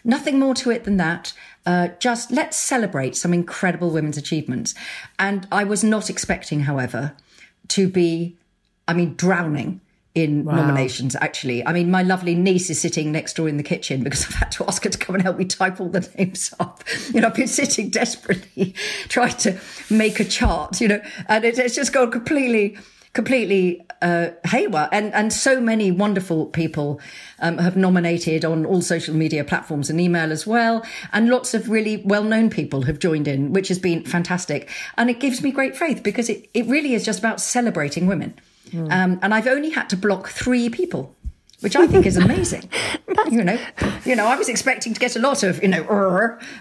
Nothing 0.03 0.39
more 0.39 0.53
to 0.55 0.71
it 0.71 0.83
than 0.83 0.97
that. 0.97 1.33
Uh, 1.65 1.89
just 1.99 2.31
let's 2.31 2.57
celebrate 2.57 3.15
some 3.15 3.33
incredible 3.33 3.89
women's 3.89 4.17
achievements. 4.17 4.75
And 5.17 5.47
I 5.51 5.63
was 5.63 5.83
not 5.83 6.09
expecting, 6.09 6.61
however, 6.61 7.13
to 7.69 7.87
be, 7.87 8.35
I 8.87 8.93
mean, 8.93 9.15
drowning 9.15 9.79
in 10.15 10.45
wow. 10.45 10.55
nominations, 10.55 11.15
actually. 11.15 11.65
I 11.65 11.73
mean, 11.73 11.89
my 11.89 12.03
lovely 12.03 12.35
niece 12.35 12.69
is 12.69 12.79
sitting 12.79 13.11
next 13.11 13.35
door 13.35 13.49
in 13.49 13.57
the 13.57 13.63
kitchen 13.63 14.03
because 14.03 14.25
I've 14.27 14.35
had 14.35 14.51
to 14.53 14.65
ask 14.67 14.83
her 14.83 14.89
to 14.89 14.97
come 14.97 15.15
and 15.15 15.23
help 15.23 15.37
me 15.37 15.45
type 15.45 15.79
all 15.79 15.89
the 15.89 16.07
names 16.17 16.53
up. 16.59 16.83
You 17.13 17.21
know, 17.21 17.27
I've 17.27 17.35
been 17.35 17.47
sitting 17.47 17.89
desperately 17.89 18.75
trying 19.07 19.37
to 19.37 19.59
make 19.89 20.19
a 20.19 20.25
chart, 20.25 20.81
you 20.81 20.87
know, 20.87 21.01
and 21.27 21.45
it, 21.45 21.57
it's 21.57 21.75
just 21.75 21.93
gone 21.93 22.11
completely 22.11 22.77
completely 23.13 23.85
uh, 24.01 24.29
haywire. 24.45 24.89
And 24.91 25.13
and 25.13 25.31
so 25.31 25.61
many 25.61 25.91
wonderful 25.91 26.47
people 26.47 26.99
um, 27.39 27.57
have 27.57 27.77
nominated 27.77 28.43
on 28.43 28.65
all 28.65 28.81
social 28.81 29.15
media 29.15 29.43
platforms 29.43 29.89
and 29.89 30.01
email 30.01 30.31
as 30.31 30.45
well. 30.45 30.85
And 31.11 31.29
lots 31.29 31.53
of 31.53 31.69
really 31.69 31.97
well 31.97 32.23
known 32.23 32.49
people 32.49 32.83
have 32.83 32.99
joined 32.99 33.27
in, 33.27 33.53
which 33.53 33.67
has 33.69 33.79
been 33.79 34.03
fantastic. 34.03 34.69
And 34.97 35.09
it 35.09 35.19
gives 35.19 35.41
me 35.41 35.51
great 35.51 35.75
faith 35.75 36.03
because 36.03 36.29
it, 36.29 36.49
it 36.53 36.65
really 36.67 36.93
is 36.93 37.05
just 37.05 37.19
about 37.19 37.39
celebrating 37.39 38.07
women. 38.07 38.33
Mm. 38.69 38.91
Um, 38.91 39.19
and 39.21 39.33
I've 39.33 39.47
only 39.47 39.69
had 39.69 39.89
to 39.89 39.97
block 39.97 40.29
three 40.29 40.69
people 40.69 41.15
which 41.63 41.75
I 41.77 41.87
think 41.87 42.05
is 42.05 42.17
amazing. 42.17 42.69
you 43.31 43.43
know, 43.43 43.57
you 44.05 44.15
know, 44.15 44.27
I 44.27 44.35
was 44.35 44.49
expecting 44.49 44.93
to 44.93 44.99
get 44.99 45.15
a 45.15 45.19
lot 45.19 45.43
of, 45.43 45.61
you 45.63 45.69
know, 45.69 45.83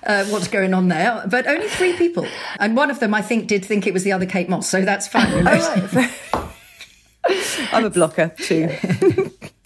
uh, 0.07 0.25
what's 0.27 0.49
going 0.49 0.73
on 0.73 0.89
there, 0.89 1.25
but 1.29 1.47
only 1.47 1.69
three 1.69 1.95
people, 1.95 2.27
and 2.61 2.77
one 2.77 2.91
of 2.91 3.01
them 3.01 3.13
I 3.13 3.21
think 3.21 3.49
did 3.49 3.65
think 3.65 3.87
it 3.87 3.93
was 3.93 4.05
the 4.05 4.13
other 4.13 4.27
Kate 4.27 4.49
Moss, 4.49 4.69
so 4.69 4.83
that's 4.83 5.09
fine. 5.09 5.31
You 5.37 5.43
know? 5.43 6.09
I'm 7.73 7.85
a 7.85 7.91
blocker 7.91 8.33
too. 8.39 8.69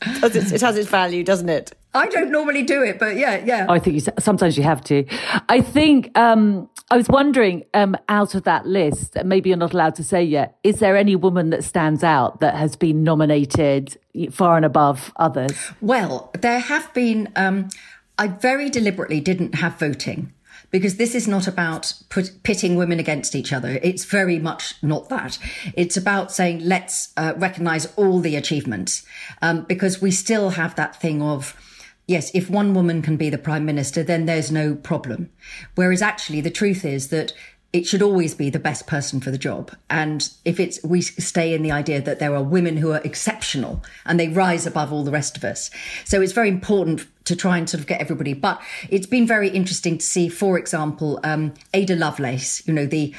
it 0.03 0.61
has 0.61 0.77
its 0.77 0.89
value, 0.89 1.23
doesn't 1.23 1.49
it? 1.49 1.73
I 1.95 2.09
don't 2.09 2.31
normally 2.31 2.63
do 2.63 2.83
it, 2.83 2.99
but 2.99 3.17
yeah, 3.17 3.43
yeah. 3.45 3.67
I 3.69 3.79
think 3.79 3.95
you, 3.95 4.13
sometimes 4.19 4.57
you 4.57 4.63
have 4.63 4.83
to. 4.85 5.05
I 5.49 5.61
think 5.61 6.17
um, 6.19 6.69
I 6.89 6.97
was 6.97 7.09
wondering, 7.09 7.65
um, 7.75 7.97
out 8.09 8.37
of 8.37 8.45
that 8.45 8.65
list, 8.65 9.17
maybe 9.25 9.49
you're 9.49 9.59
not 9.59 9.75
allowed 9.75 9.97
to 9.97 10.05
say 10.05 10.23
yet. 10.23 10.57
Is 10.63 10.79
there 10.79 10.97
any 10.97 11.17
woman 11.17 11.51
that 11.51 11.65
stands 11.65 12.05
out 12.05 12.39
that 12.41 12.55
has 12.55 12.77
been 12.77 13.03
nominated 13.03 13.99
far 14.31 14.57
and 14.57 14.65
above 14.65 15.13
others? 15.17 15.53
Well, 15.81 16.31
there 16.41 16.61
have 16.61 16.93
been. 16.95 17.33
Um, 17.35 17.71
I 18.19 18.29
very 18.29 18.71
deliberately 18.71 19.21
didn't 19.21 19.57
have 19.57 19.79
voting 19.79 20.33
because 20.71 20.97
this 20.97 21.15
is 21.15 21.29
not 21.29 21.47
about 21.47 21.93
put, 22.09 22.43
pitting 22.45 22.77
women 22.77 22.99
against 22.99 23.35
each 23.35 23.53
other. 23.53 23.79
It's 23.83 24.05
very 24.05 24.39
much 24.39 24.75
not 24.83 25.09
that. 25.09 25.39
It's 25.75 25.97
about 25.97 26.33
saying, 26.33 26.61
let's 26.65 27.13
uh, 27.17 27.35
recognize 27.37 27.87
all 27.97 28.21
the 28.21 28.37
achievements 28.37 29.05
um, 29.43 29.65
because 29.65 30.01
we 30.01 30.11
still 30.11 30.51
have 30.51 30.75
that 30.77 31.01
thing 31.01 31.21
of, 31.21 31.55
yes, 32.07 32.31
if 32.35 32.49
one 32.49 32.75
woman 32.75 33.03
can 33.03 33.17
be 33.17 33.31
the 33.31 33.39
prime 33.39 33.65
minister, 33.65 34.03
then 34.03 34.27
there's 34.27 34.51
no 34.51 34.75
problem. 34.75 35.31
Whereas 35.75 36.03
actually 36.03 36.41
the 36.41 36.51
truth 36.51 36.85
is 36.85 37.09
that 37.09 37.33
it 37.73 37.87
should 37.87 38.01
always 38.01 38.35
be 38.35 38.49
the 38.49 38.59
best 38.59 38.87
person 38.87 39.21
for 39.21 39.31
the 39.31 39.37
job. 39.37 39.71
And 39.91 40.31
if 40.45 40.59
it's, 40.59 40.83
we 40.83 41.03
stay 41.03 41.53
in 41.53 41.63
the 41.63 41.73
idea 41.73 42.01
that 42.01 42.19
there 42.19 42.35
are 42.35 42.43
women 42.43 42.77
who 42.77 42.93
are 42.93 43.03
exceptional 43.05 43.83
and 44.07 44.19
they 44.19 44.29
rise 44.29 44.67
above 44.67 44.93
all 44.93 45.05
the 45.05 45.11
rest 45.11 45.37
of 45.37 45.45
us. 45.45 45.71
So 46.05 46.23
it's 46.23 46.33
very 46.33 46.49
important 46.49 47.07
to 47.25 47.37
try 47.37 47.59
and 47.59 47.69
sort 47.69 47.81
of 47.81 47.87
get 47.87 48.01
everybody. 48.01 48.33
But 48.33 48.63
it's 48.89 49.07
been 49.07 49.27
very 49.27 49.51
interesting 49.51 49.99
to 49.99 50.07
see, 50.07 50.29
for 50.29 50.59
example, 50.59 51.21
um, 51.23 51.53
Ada 51.75 51.97
Lovelace, 51.97 52.67
you 52.67 52.73
know, 52.73 52.87
the 52.87 53.15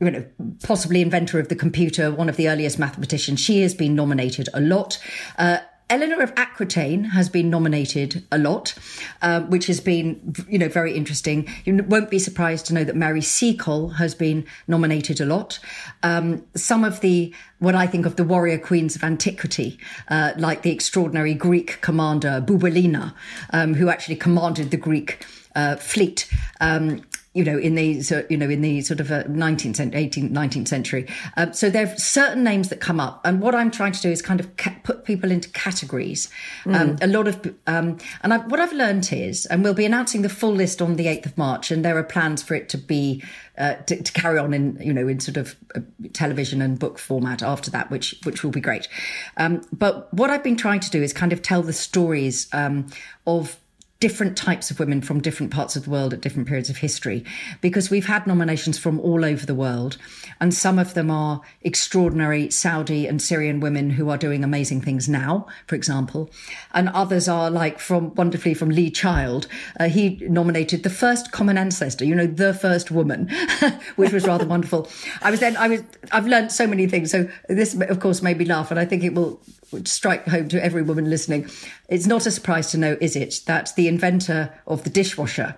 you 0.00 0.12
know, 0.12 0.24
possibly 0.62 1.02
inventor 1.02 1.40
of 1.40 1.48
the 1.48 1.56
computer, 1.56 2.12
one 2.12 2.28
of 2.28 2.36
the 2.36 2.48
earliest 2.48 2.78
mathematicians. 2.78 3.40
She 3.40 3.62
has 3.62 3.74
been 3.74 3.96
nominated 3.96 4.48
a 4.54 4.60
lot. 4.60 4.96
Uh, 5.36 5.58
Eleanor 5.90 6.20
of 6.22 6.32
Aquitaine 6.36 7.04
has 7.04 7.30
been 7.30 7.48
nominated 7.48 8.24
a 8.30 8.38
lot, 8.38 8.74
uh, 9.22 9.40
which 9.42 9.66
has 9.66 9.80
been, 9.80 10.34
you 10.48 10.58
know, 10.58 10.68
very 10.68 10.94
interesting. 10.94 11.48
You 11.64 11.82
won't 11.84 12.10
be 12.10 12.18
surprised 12.18 12.66
to 12.66 12.74
know 12.74 12.84
that 12.84 12.94
Mary 12.94 13.22
Seacole 13.22 13.90
has 13.90 14.14
been 14.14 14.44
nominated 14.66 15.20
a 15.20 15.24
lot. 15.24 15.58
Um, 16.02 16.44
some 16.54 16.84
of 16.84 17.00
the, 17.00 17.34
what 17.58 17.74
I 17.74 17.86
think 17.86 18.04
of 18.04 18.16
the 18.16 18.24
warrior 18.24 18.58
queens 18.58 18.96
of 18.96 19.02
antiquity, 19.02 19.78
uh, 20.08 20.32
like 20.36 20.62
the 20.62 20.70
extraordinary 20.70 21.32
Greek 21.32 21.80
commander 21.80 22.42
Bouboulina, 22.44 23.14
um, 23.54 23.74
who 23.74 23.88
actually 23.88 24.16
commanded 24.16 24.70
the 24.70 24.76
Greek 24.76 25.24
uh, 25.56 25.76
fleet. 25.76 26.30
Um, 26.60 27.02
you 27.38 27.44
know, 27.44 27.56
in 27.56 27.76
the 27.76 28.26
you 28.28 28.36
know 28.36 28.50
in 28.50 28.62
the 28.62 28.80
sort 28.80 28.98
of 28.98 29.06
19th, 29.06 29.76
18th, 29.92 30.32
19th 30.32 30.66
century. 30.66 31.06
Um, 31.36 31.52
so 31.52 31.70
there 31.70 31.86
are 31.86 31.96
certain 31.96 32.42
names 32.42 32.68
that 32.70 32.80
come 32.80 32.98
up, 32.98 33.20
and 33.24 33.40
what 33.40 33.54
I'm 33.54 33.70
trying 33.70 33.92
to 33.92 34.02
do 34.02 34.10
is 34.10 34.20
kind 34.20 34.40
of 34.40 34.56
ca- 34.56 34.74
put 34.82 35.04
people 35.04 35.30
into 35.30 35.48
categories. 35.50 36.28
Um, 36.66 36.96
mm. 36.96 37.04
a 37.04 37.06
lot 37.06 37.28
of, 37.28 37.54
um, 37.68 37.98
and 38.22 38.34
I, 38.34 38.38
what 38.38 38.58
I've 38.58 38.72
learned 38.72 39.12
is, 39.12 39.46
and 39.46 39.62
we'll 39.62 39.72
be 39.72 39.84
announcing 39.84 40.22
the 40.22 40.28
full 40.28 40.50
list 40.52 40.82
on 40.82 40.96
the 40.96 41.06
8th 41.06 41.26
of 41.26 41.38
March, 41.38 41.70
and 41.70 41.84
there 41.84 41.96
are 41.96 42.02
plans 42.02 42.42
for 42.42 42.56
it 42.56 42.68
to 42.70 42.76
be 42.76 43.22
uh, 43.56 43.74
to, 43.86 44.02
to, 44.02 44.12
carry 44.12 44.38
on 44.38 44.52
in 44.52 44.76
you 44.80 44.92
know 44.92 45.06
in 45.06 45.20
sort 45.20 45.36
of 45.36 45.54
uh, 45.76 45.80
television 46.12 46.60
and 46.60 46.80
book 46.80 46.98
format 46.98 47.40
after 47.40 47.70
that, 47.70 47.88
which 47.88 48.18
which 48.24 48.42
will 48.42 48.50
be 48.50 48.60
great. 48.60 48.88
Um, 49.36 49.62
but 49.70 50.12
what 50.12 50.28
I've 50.28 50.42
been 50.42 50.56
trying 50.56 50.80
to 50.80 50.90
do 50.90 51.04
is 51.04 51.12
kind 51.12 51.32
of 51.32 51.40
tell 51.40 51.62
the 51.62 51.72
stories 51.72 52.48
um, 52.52 52.88
of 53.28 53.60
different 54.00 54.36
types 54.36 54.70
of 54.70 54.78
women 54.78 55.00
from 55.00 55.20
different 55.20 55.52
parts 55.52 55.74
of 55.74 55.84
the 55.84 55.90
world 55.90 56.14
at 56.14 56.20
different 56.20 56.46
periods 56.46 56.70
of 56.70 56.76
history 56.76 57.24
because 57.60 57.90
we've 57.90 58.06
had 58.06 58.26
nominations 58.28 58.78
from 58.78 59.00
all 59.00 59.24
over 59.24 59.44
the 59.44 59.54
world 59.54 59.96
and 60.40 60.54
some 60.54 60.78
of 60.78 60.94
them 60.94 61.10
are 61.10 61.40
extraordinary 61.62 62.48
Saudi 62.48 63.08
and 63.08 63.20
Syrian 63.20 63.58
women 63.58 63.90
who 63.90 64.08
are 64.08 64.16
doing 64.16 64.44
amazing 64.44 64.80
things 64.80 65.08
now 65.08 65.48
for 65.66 65.74
example 65.74 66.30
and 66.78 66.88
others 66.90 67.28
are 67.28 67.50
like 67.50 67.80
from 67.80 68.14
wonderfully 68.14 68.54
from 68.54 68.70
Lee 68.70 68.90
Child. 68.90 69.48
Uh, 69.80 69.88
he 69.88 70.16
nominated 70.22 70.84
the 70.84 70.90
first 70.90 71.32
common 71.32 71.58
ancestor 71.58 72.04
you 72.04 72.14
know 72.14 72.26
the 72.26 72.54
first 72.54 72.90
woman 72.90 73.28
which 73.96 74.12
was 74.12 74.24
rather 74.26 74.46
wonderful. 74.46 74.88
I 75.20 75.32
was 75.32 75.40
then 75.40 75.56
I 75.56 75.68
was 75.68 75.82
I've 76.12 76.26
learned 76.26 76.52
so 76.52 76.66
many 76.66 76.86
things. 76.86 77.10
So 77.10 77.28
this 77.48 77.74
of 77.74 77.98
course 77.98 78.22
made 78.22 78.38
me 78.38 78.44
laugh 78.44 78.70
and 78.70 78.78
I 78.78 78.84
think 78.84 79.02
it 79.02 79.14
will 79.14 79.40
strike 79.84 80.26
home 80.26 80.48
to 80.48 80.64
every 80.64 80.82
woman 80.82 81.10
listening. 81.10 81.50
It's 81.88 82.06
not 82.06 82.26
a 82.26 82.30
surprise 82.30 82.70
to 82.70 82.78
know, 82.78 82.96
is 83.00 83.16
it, 83.16 83.42
that 83.46 83.72
the 83.76 83.88
inventor 83.88 84.54
of 84.66 84.84
the 84.84 84.90
dishwasher 84.90 85.56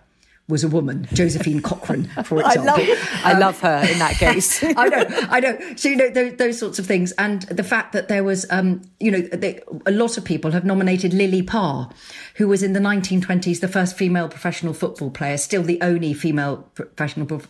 was 0.50 0.64
a 0.64 0.68
woman, 0.68 1.06
Josephine 1.12 1.60
Cochrane, 1.60 2.04
for 2.24 2.40
example. 2.44 2.74
I 2.74 2.86
love, 2.86 3.20
I 3.24 3.32
um, 3.32 3.40
love 3.40 3.60
her 3.60 3.86
in 3.90 3.98
that 3.98 4.14
case. 4.18 4.62
I 4.76 4.88
know, 4.88 5.04
I 5.30 5.40
know. 5.40 5.58
So 5.76 5.88
you 5.88 5.96
know 5.96 6.10
those, 6.10 6.36
those, 6.36 6.58
sorts 6.58 6.78
of 6.78 6.86
things, 6.86 7.12
and 7.12 7.42
the 7.42 7.64
fact 7.64 7.92
that 7.92 8.08
there 8.08 8.24
was, 8.24 8.44
um, 8.50 8.82
you 8.98 9.10
know, 9.10 9.20
they, 9.20 9.62
a 9.86 9.90
lot 9.90 10.18
of 10.18 10.24
people 10.24 10.50
have 10.50 10.64
nominated 10.64 11.14
Lily 11.14 11.42
Parr, 11.42 11.90
who 12.34 12.48
was 12.48 12.62
in 12.62 12.72
the 12.72 12.80
1920s 12.80 13.60
the 13.60 13.68
first 13.68 13.96
female 13.96 14.28
professional 14.28 14.74
football 14.74 15.10
player, 15.10 15.38
still 15.38 15.62
the 15.62 15.80
only 15.80 16.12
female 16.12 16.68
professional 16.74 17.40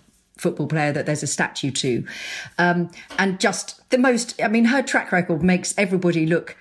football 0.40 0.66
player 0.66 0.92
that 0.92 1.06
there's 1.06 1.22
a 1.22 1.26
statue 1.26 1.70
to. 1.70 2.04
Um, 2.58 2.90
and 3.18 3.38
just 3.38 3.88
the 3.90 3.98
most, 3.98 4.40
I 4.42 4.48
mean, 4.48 4.66
her 4.66 4.82
track 4.82 5.12
record 5.12 5.42
makes 5.42 5.74
everybody 5.76 6.26
look, 6.26 6.56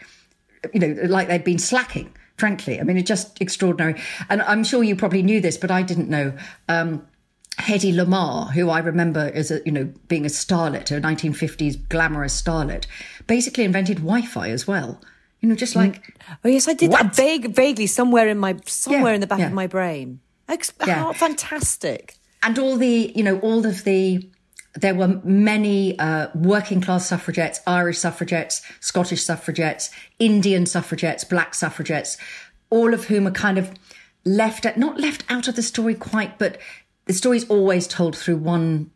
you 0.73 0.79
know, 0.79 1.01
like 1.07 1.27
they'd 1.27 1.43
been 1.43 1.59
slacking, 1.59 2.13
frankly. 2.39 2.79
I 2.79 2.83
mean, 2.83 2.97
it's 2.97 3.07
just 3.07 3.39
extraordinary. 3.41 4.01
And 4.29 4.41
I'm 4.41 4.63
sure 4.63 4.83
you 4.83 4.95
probably 4.95 5.21
knew 5.21 5.41
this, 5.41 5.57
but 5.57 5.71
I 5.71 5.81
didn't 5.83 6.09
know. 6.09 6.33
Um, 6.67 7.05
Hedy 7.57 7.93
Lamarr, 7.93 8.51
who 8.51 8.69
I 8.69 8.79
remember 8.79 9.31
as 9.33 9.51
a, 9.51 9.59
you 9.65 9.71
know, 9.71 9.91
being 10.07 10.25
a 10.25 10.29
starlet, 10.29 10.95
a 10.95 11.01
1950s 11.01 11.89
glamorous 11.89 12.41
starlet, 12.41 12.85
basically 13.27 13.65
invented 13.65 13.97
Wi-Fi 13.97 14.49
as 14.49 14.65
well. 14.65 15.01
You 15.41 15.49
know, 15.49 15.55
just 15.55 15.75
like 15.75 16.17
oh 16.43 16.49
yes, 16.49 16.67
I 16.67 16.73
did 16.73 16.91
what? 16.91 17.03
that 17.03 17.15
vague, 17.15 17.55
vaguely 17.55 17.87
somewhere 17.87 18.27
in 18.27 18.37
my 18.37 18.57
somewhere 18.65 19.11
yeah, 19.11 19.15
in 19.15 19.21
the 19.21 19.27
back 19.27 19.39
yeah. 19.39 19.47
of 19.47 19.53
my 19.53 19.67
brain. 19.67 20.19
Ex- 20.49 20.73
yeah. 20.85 20.95
How 20.95 21.13
fantastic! 21.13 22.19
and 22.43 22.57
all 22.57 22.77
the, 22.77 23.11
you 23.15 23.23
know, 23.23 23.39
all 23.39 23.65
of 23.65 23.83
the, 23.83 24.27
there 24.75 24.95
were 24.95 25.19
many 25.23 25.97
uh, 25.99 26.27
working 26.35 26.81
class 26.81 27.07
suffragettes, 27.07 27.59
Irish 27.65 27.97
suffragettes, 27.97 28.61
Scottish 28.79 29.23
suffragettes, 29.23 29.89
Indian 30.19 30.65
suffragettes, 30.65 31.23
black 31.23 31.55
suffragettes, 31.55 32.17
all 32.69 32.93
of 32.93 33.05
whom 33.05 33.27
are 33.27 33.31
kind 33.31 33.57
of 33.57 33.71
left 34.25 34.65
at, 34.65 34.77
not 34.77 34.99
left 34.99 35.23
out 35.29 35.47
of 35.47 35.55
the 35.55 35.63
story 35.63 35.95
quite, 35.95 36.37
but 36.37 36.59
the 37.05 37.13
story's 37.13 37.49
always 37.49 37.87
told 37.87 38.15
through 38.15 38.37
one 38.37 38.91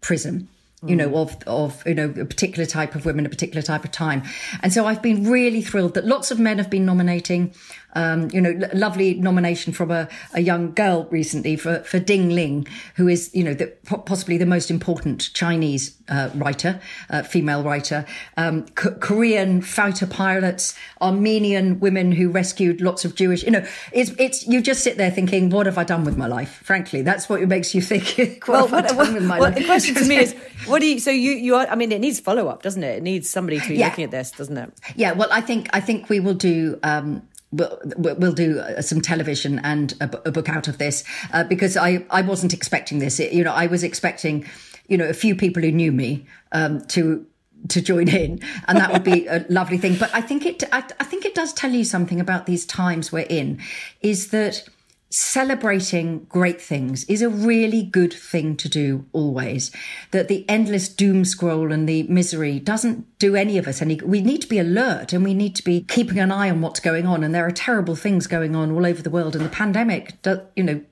prism. 0.00 0.48
you 0.90 0.96
know, 0.96 1.16
of 1.16 1.34
of 1.46 1.82
you 1.86 1.94
know 1.94 2.12
a 2.20 2.26
particular 2.26 2.66
type 2.66 2.94
of 2.94 3.06
women, 3.06 3.24
a 3.24 3.30
particular 3.30 3.62
type 3.62 3.84
of 3.84 3.90
time. 3.90 4.22
And 4.62 4.70
so 4.70 4.84
I've 4.84 5.00
been 5.00 5.24
really 5.30 5.62
thrilled 5.62 5.94
that 5.94 6.04
lots 6.04 6.30
of 6.30 6.38
men 6.38 6.58
have 6.58 6.68
been 6.68 6.84
nominating. 6.84 7.54
Um, 7.94 8.30
you 8.32 8.40
know, 8.40 8.50
l- 8.50 8.70
lovely 8.74 9.14
nomination 9.14 9.72
from 9.72 9.90
a, 9.90 10.08
a 10.32 10.40
young 10.40 10.72
girl 10.72 11.06
recently 11.10 11.56
for, 11.56 11.80
for 11.80 11.98
Ding 11.98 12.30
Ling, 12.30 12.66
who 12.96 13.08
is, 13.08 13.30
you 13.34 13.44
know, 13.44 13.54
the, 13.54 13.66
possibly 14.04 14.36
the 14.38 14.46
most 14.46 14.70
important 14.70 15.32
Chinese 15.34 15.96
uh, 16.08 16.30
writer, 16.34 16.80
uh, 17.10 17.22
female 17.22 17.62
writer, 17.62 18.04
um, 18.36 18.66
K- 18.76 18.90
Korean 19.00 19.62
fighter 19.62 20.06
pilots, 20.06 20.74
Armenian 21.00 21.80
women 21.80 22.12
who 22.12 22.30
rescued 22.30 22.80
lots 22.80 23.04
of 23.04 23.14
Jewish, 23.14 23.42
you 23.42 23.50
know, 23.50 23.66
it's, 23.92 24.10
it's, 24.18 24.46
you 24.46 24.60
just 24.60 24.82
sit 24.82 24.96
there 24.96 25.10
thinking, 25.10 25.50
what 25.50 25.66
have 25.66 25.78
I 25.78 25.84
done 25.84 26.04
with 26.04 26.16
my 26.16 26.26
life? 26.26 26.60
Frankly, 26.62 27.02
that's 27.02 27.28
what 27.28 27.40
makes 27.42 27.74
you 27.74 27.80
think, 27.80 28.16
what 28.46 28.48
well, 28.48 28.66
have 28.66 28.72
what, 28.72 28.92
I 28.92 29.04
done 29.04 29.14
with 29.14 29.24
my 29.24 29.38
well, 29.38 29.50
life? 29.50 29.58
The 29.58 29.64
question 29.64 29.94
to 29.94 30.04
me 30.04 30.16
is, 30.16 30.34
what 30.66 30.80
do 30.80 30.86
you, 30.86 30.98
so 30.98 31.10
you, 31.10 31.32
you 31.32 31.54
are, 31.54 31.66
I 31.66 31.74
mean, 31.74 31.92
it 31.92 32.00
needs 32.00 32.20
follow 32.20 32.48
up, 32.48 32.62
doesn't 32.62 32.82
it? 32.82 32.98
It 32.98 33.02
needs 33.02 33.30
somebody 33.30 33.60
to 33.60 33.68
be 33.68 33.76
yeah. 33.76 33.88
looking 33.88 34.04
at 34.04 34.10
this, 34.10 34.30
doesn't 34.30 34.56
it? 34.56 34.72
Yeah. 34.96 35.12
Well, 35.12 35.28
I 35.32 35.40
think, 35.40 35.68
I 35.72 35.80
think 35.80 36.08
we 36.08 36.20
will 36.20 36.34
do, 36.34 36.78
um, 36.82 37.22
We'll, 37.56 37.78
we'll 37.96 38.32
do 38.32 38.60
uh, 38.60 38.82
some 38.82 39.00
television 39.00 39.60
and 39.60 39.94
a, 40.00 40.28
a 40.28 40.32
book 40.32 40.48
out 40.48 40.68
of 40.68 40.78
this 40.78 41.04
uh, 41.32 41.44
because 41.44 41.76
I, 41.76 42.04
I 42.10 42.22
wasn't 42.22 42.52
expecting 42.52 42.98
this. 42.98 43.20
It, 43.20 43.32
you 43.32 43.44
know, 43.44 43.52
I 43.52 43.66
was 43.66 43.82
expecting, 43.82 44.46
you 44.88 44.96
know, 44.96 45.08
a 45.08 45.14
few 45.14 45.34
people 45.34 45.62
who 45.62 45.72
knew 45.72 45.92
me 45.92 46.26
um, 46.52 46.84
to 46.86 47.26
to 47.68 47.80
join 47.80 48.08
in, 48.08 48.40
and 48.68 48.78
that 48.78 48.92
would 48.92 49.04
be 49.04 49.26
a 49.26 49.44
lovely 49.48 49.78
thing. 49.78 49.96
But 49.96 50.14
I 50.14 50.20
think 50.20 50.44
it 50.44 50.62
I, 50.72 50.84
I 51.00 51.04
think 51.04 51.24
it 51.24 51.34
does 51.34 51.52
tell 51.52 51.70
you 51.70 51.84
something 51.84 52.20
about 52.20 52.46
these 52.46 52.66
times 52.66 53.12
we're 53.12 53.26
in, 53.28 53.60
is 54.02 54.28
that 54.28 54.68
celebrating 55.14 56.24
great 56.24 56.60
things 56.60 57.04
is 57.04 57.22
a 57.22 57.28
really 57.28 57.84
good 57.84 58.12
thing 58.12 58.56
to 58.56 58.68
do 58.68 59.06
always. 59.12 59.70
That 60.10 60.26
the 60.28 60.44
endless 60.48 60.88
doom 60.88 61.24
scroll 61.24 61.72
and 61.72 61.88
the 61.88 62.02
misery 62.04 62.58
doesn't 62.58 63.13
do 63.24 63.36
any 63.36 63.56
of 63.56 63.66
us 63.66 63.80
any. 63.80 63.96
We 63.96 64.20
need 64.20 64.42
to 64.42 64.46
be 64.46 64.58
alert 64.58 65.14
and 65.14 65.24
we 65.24 65.32
need 65.32 65.56
to 65.56 65.64
be 65.64 65.80
keeping 65.80 66.18
an 66.18 66.30
eye 66.30 66.50
on 66.50 66.60
what's 66.60 66.78
going 66.78 67.06
on. 67.06 67.24
And 67.24 67.34
there 67.34 67.46
are 67.46 67.50
terrible 67.50 67.96
things 67.96 68.26
going 68.26 68.54
on 68.54 68.70
all 68.70 68.84
over 68.84 69.00
the 69.00 69.08
world. 69.08 69.34
And 69.34 69.42
the 69.42 69.48
pandemic, 69.48 70.12
you 70.56 70.62
know, 70.62 70.82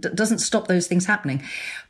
doesn't 0.00 0.40
stop 0.40 0.66
those 0.66 0.88
things 0.88 1.06
happening. 1.06 1.42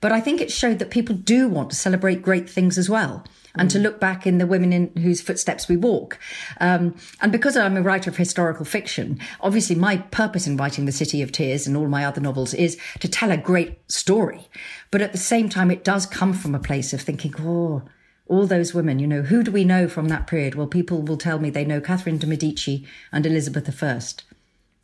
But 0.03 0.13
I 0.13 0.21
think 0.21 0.43
it 0.43 0.53
showed 0.53 0.81
that 0.81 0.91
people 0.91 1.15
do 1.15 1.49
want 1.49 1.71
to 1.71 1.77
celebrate 1.77 2.21
great 2.21 2.49
things 2.49 2.77
as 2.77 2.91
well 2.91 3.25
and 3.55 3.71
mm. 3.71 3.73
to 3.73 3.79
look 3.79 3.99
back 3.99 4.27
in 4.27 4.37
the 4.37 4.47
women 4.47 4.73
in 4.73 4.95
whose 5.03 5.23
footsteps 5.23 5.67
we 5.67 5.79
walk. 5.79 6.19
Um, 6.61 6.95
and 7.23 7.33
because 7.33 7.57
I'm 7.57 7.79
a 7.79 7.83
writer 7.83 8.11
of 8.11 8.19
historical 8.19 8.67
fiction, 8.67 9.19
obviously 9.41 9.77
my 9.77 9.97
purpose 9.97 10.47
in 10.47 10.59
writing 10.59 10.85
The 10.85 10.93
City 10.93 11.23
of 11.23 11.33
Tears 11.33 11.67
and 11.67 11.75
all 11.75 11.89
my 11.89 12.05
other 12.05 12.21
novels 12.21 12.53
is 12.53 12.79
to 12.99 13.09
tell 13.09 13.31
a 13.31 13.39
great 13.39 13.79
story. 13.91 14.47
But 14.91 15.01
at 15.01 15.13
the 15.13 15.19
same 15.19 15.49
time, 15.49 15.71
it 15.71 15.85
does 15.85 16.05
come 16.05 16.35
from 16.35 16.55
a 16.55 16.61
place 16.61 16.93
of 16.93 17.01
thinking, 17.01 17.35
oh, 17.41 17.83
all 18.31 18.47
those 18.47 18.73
women, 18.73 19.01
you 19.01 19.09
know, 19.09 19.23
who 19.23 19.43
do 19.43 19.51
we 19.51 19.65
know 19.65 19.89
from 19.89 20.07
that 20.09 20.29
period? 20.29 20.55
Well, 20.55 20.69
people 20.69 21.03
will 21.03 21.17
tell 21.17 21.41
me 21.41 21.51
they 21.51 21.65
know 21.65 21.81
Catherine 21.81 22.17
de' 22.17 22.29
Medici 22.29 22.87
and 23.11 23.27
Elizabeth 23.27 23.83
I. 23.83 24.01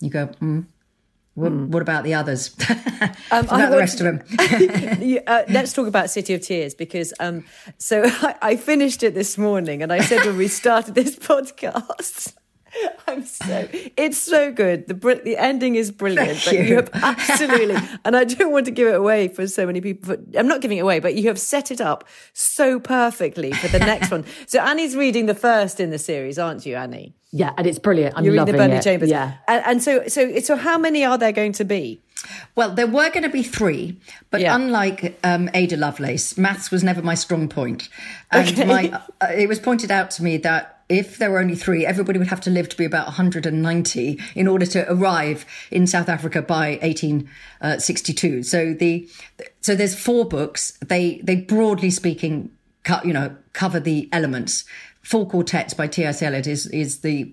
You 0.01 0.11
go, 0.11 0.27
hmm. 0.27 0.63
What, 1.35 1.53
mm. 1.53 1.69
what, 1.69 1.83
about 1.83 2.03
the 2.03 2.15
others? 2.15 2.57
um, 3.31 3.45
about 3.45 3.71
the 3.71 3.77
rest 3.77 4.01
of 4.01 4.07
them? 4.07 4.23
uh, 5.27 5.43
let's 5.51 5.75
talk 5.75 5.87
about 5.87 6.09
City 6.09 6.33
of 6.33 6.41
Tears 6.41 6.75
because 6.75 7.13
um, 7.21 7.45
so 7.77 8.03
I, 8.07 8.35
I, 8.41 8.57
finished 8.57 9.03
it 9.03 9.15
this 9.15 9.37
morning 9.37 9.83
and 9.83 9.93
I 9.93 10.01
said 10.01 10.25
when 10.25 10.39
we 10.39 10.49
started 10.49 10.95
this 10.95 11.15
podcast. 11.17 12.35
I'm 13.09 13.25
so 13.25 13.69
it's 13.97 14.19
so 14.19 14.53
good. 14.53 14.87
The 14.89 14.95
the 15.25 15.37
ending 15.37 15.77
is 15.77 15.91
brilliant. 15.91 16.39
Thank 16.39 16.59
you. 16.59 16.65
you 16.65 16.77
have 16.77 16.91
absolutely, 16.95 17.77
and 18.05 18.17
I 18.17 18.25
don't 18.25 18.53
want 18.53 18.67
to 18.67 18.73
give 18.73 18.89
it 18.89 18.95
away 18.95 19.29
for 19.29 19.47
so 19.47 19.67
many 19.67 19.81
people. 19.81 20.17
But 20.17 20.39
I'm 20.39 20.49
not 20.49 20.61
giving 20.61 20.79
it 20.79 20.83
away, 20.83 21.01
but 21.01 21.15
you 21.15 21.29
have 21.29 21.39
set 21.39 21.71
it 21.71 21.81
up 21.81 22.05
so 22.33 22.81
perfectly 22.81 23.53
for 23.53 23.69
the 23.69 23.79
next 23.79 24.11
one. 24.11 24.25
So 24.47 24.61
Annie's 24.61 24.95
reading 24.95 25.27
the 25.27 25.35
first 25.35 25.81
in 25.81 25.91
the 25.91 25.99
series, 25.99 26.39
aren't 26.39 26.67
you, 26.67 26.77
Annie? 26.77 27.15
Yeah, 27.33 27.53
and 27.57 27.67
it's 27.67 27.79
brilliant. 27.79 28.17
I'm 28.17 28.25
You're 28.25 28.35
loving 28.35 28.53
the 28.53 28.59
Burning 28.59 28.77
it. 28.77 28.83
Chambers. 28.83 29.11
Yeah, 29.11 29.35
and, 29.49 29.65
and, 29.65 29.83
so 29.83 30.07
so 30.09 30.39
so 30.41 30.57
how 30.57 30.79
many 30.79 31.05
are 31.05 31.19
there 31.19 31.33
going 31.33 31.53
to 31.53 31.65
be? 31.65 32.01
Well, 32.55 32.75
there 32.75 32.87
were 32.87 33.11
going 33.11 33.23
to 33.23 33.29
be 33.29 33.43
three, 33.43 34.01
but 34.31 34.41
yeah. 34.41 34.55
unlike 34.55 35.19
um, 35.25 35.51
Ada 35.53 35.77
Lovelace, 35.77 36.37
maths 36.39 36.71
was 36.71 36.83
never 36.83 37.03
my 37.03 37.15
strong 37.15 37.49
point. 37.49 37.89
And 38.31 38.49
okay. 38.49 38.65
my, 38.65 39.03
uh, 39.21 39.27
it 39.27 39.49
was 39.49 39.59
pointed 39.59 39.91
out 39.91 40.11
to 40.13 40.23
me 40.23 40.37
that 40.39 40.76
if 40.89 41.19
there 41.19 41.31
were 41.31 41.39
only 41.39 41.57
three, 41.57 41.85
everybody 41.85 42.19
would 42.19 42.29
have 42.29 42.41
to 42.43 42.51
live 42.51 42.69
to 42.69 42.77
be 42.77 42.85
about 42.85 43.07
190 43.07 44.21
in 44.35 44.47
order 44.49 44.67
to 44.67 44.91
arrive 44.93 45.45
in 45.71 45.87
South 45.87 46.09
Africa 46.09 46.43
by 46.43 46.79
1862. 46.83 48.39
Uh, 48.39 48.43
so 48.43 48.73
the 48.73 49.09
so 49.61 49.75
there's 49.75 49.99
four 49.99 50.25
books. 50.25 50.79
They 50.87 51.21
they 51.25 51.37
broadly 51.37 51.91
speaking, 51.91 52.51
you 53.05 53.13
know, 53.13 53.37
cover 53.53 53.81
the 53.81 54.09
elements 54.13 54.65
Four 55.07 55.29
Quartets 55.29 55.73
by 55.73 55.87
T.S. 55.87 56.21
Eliot 56.21 56.49
is, 56.49 56.67
is 56.67 56.99
the 57.03 57.33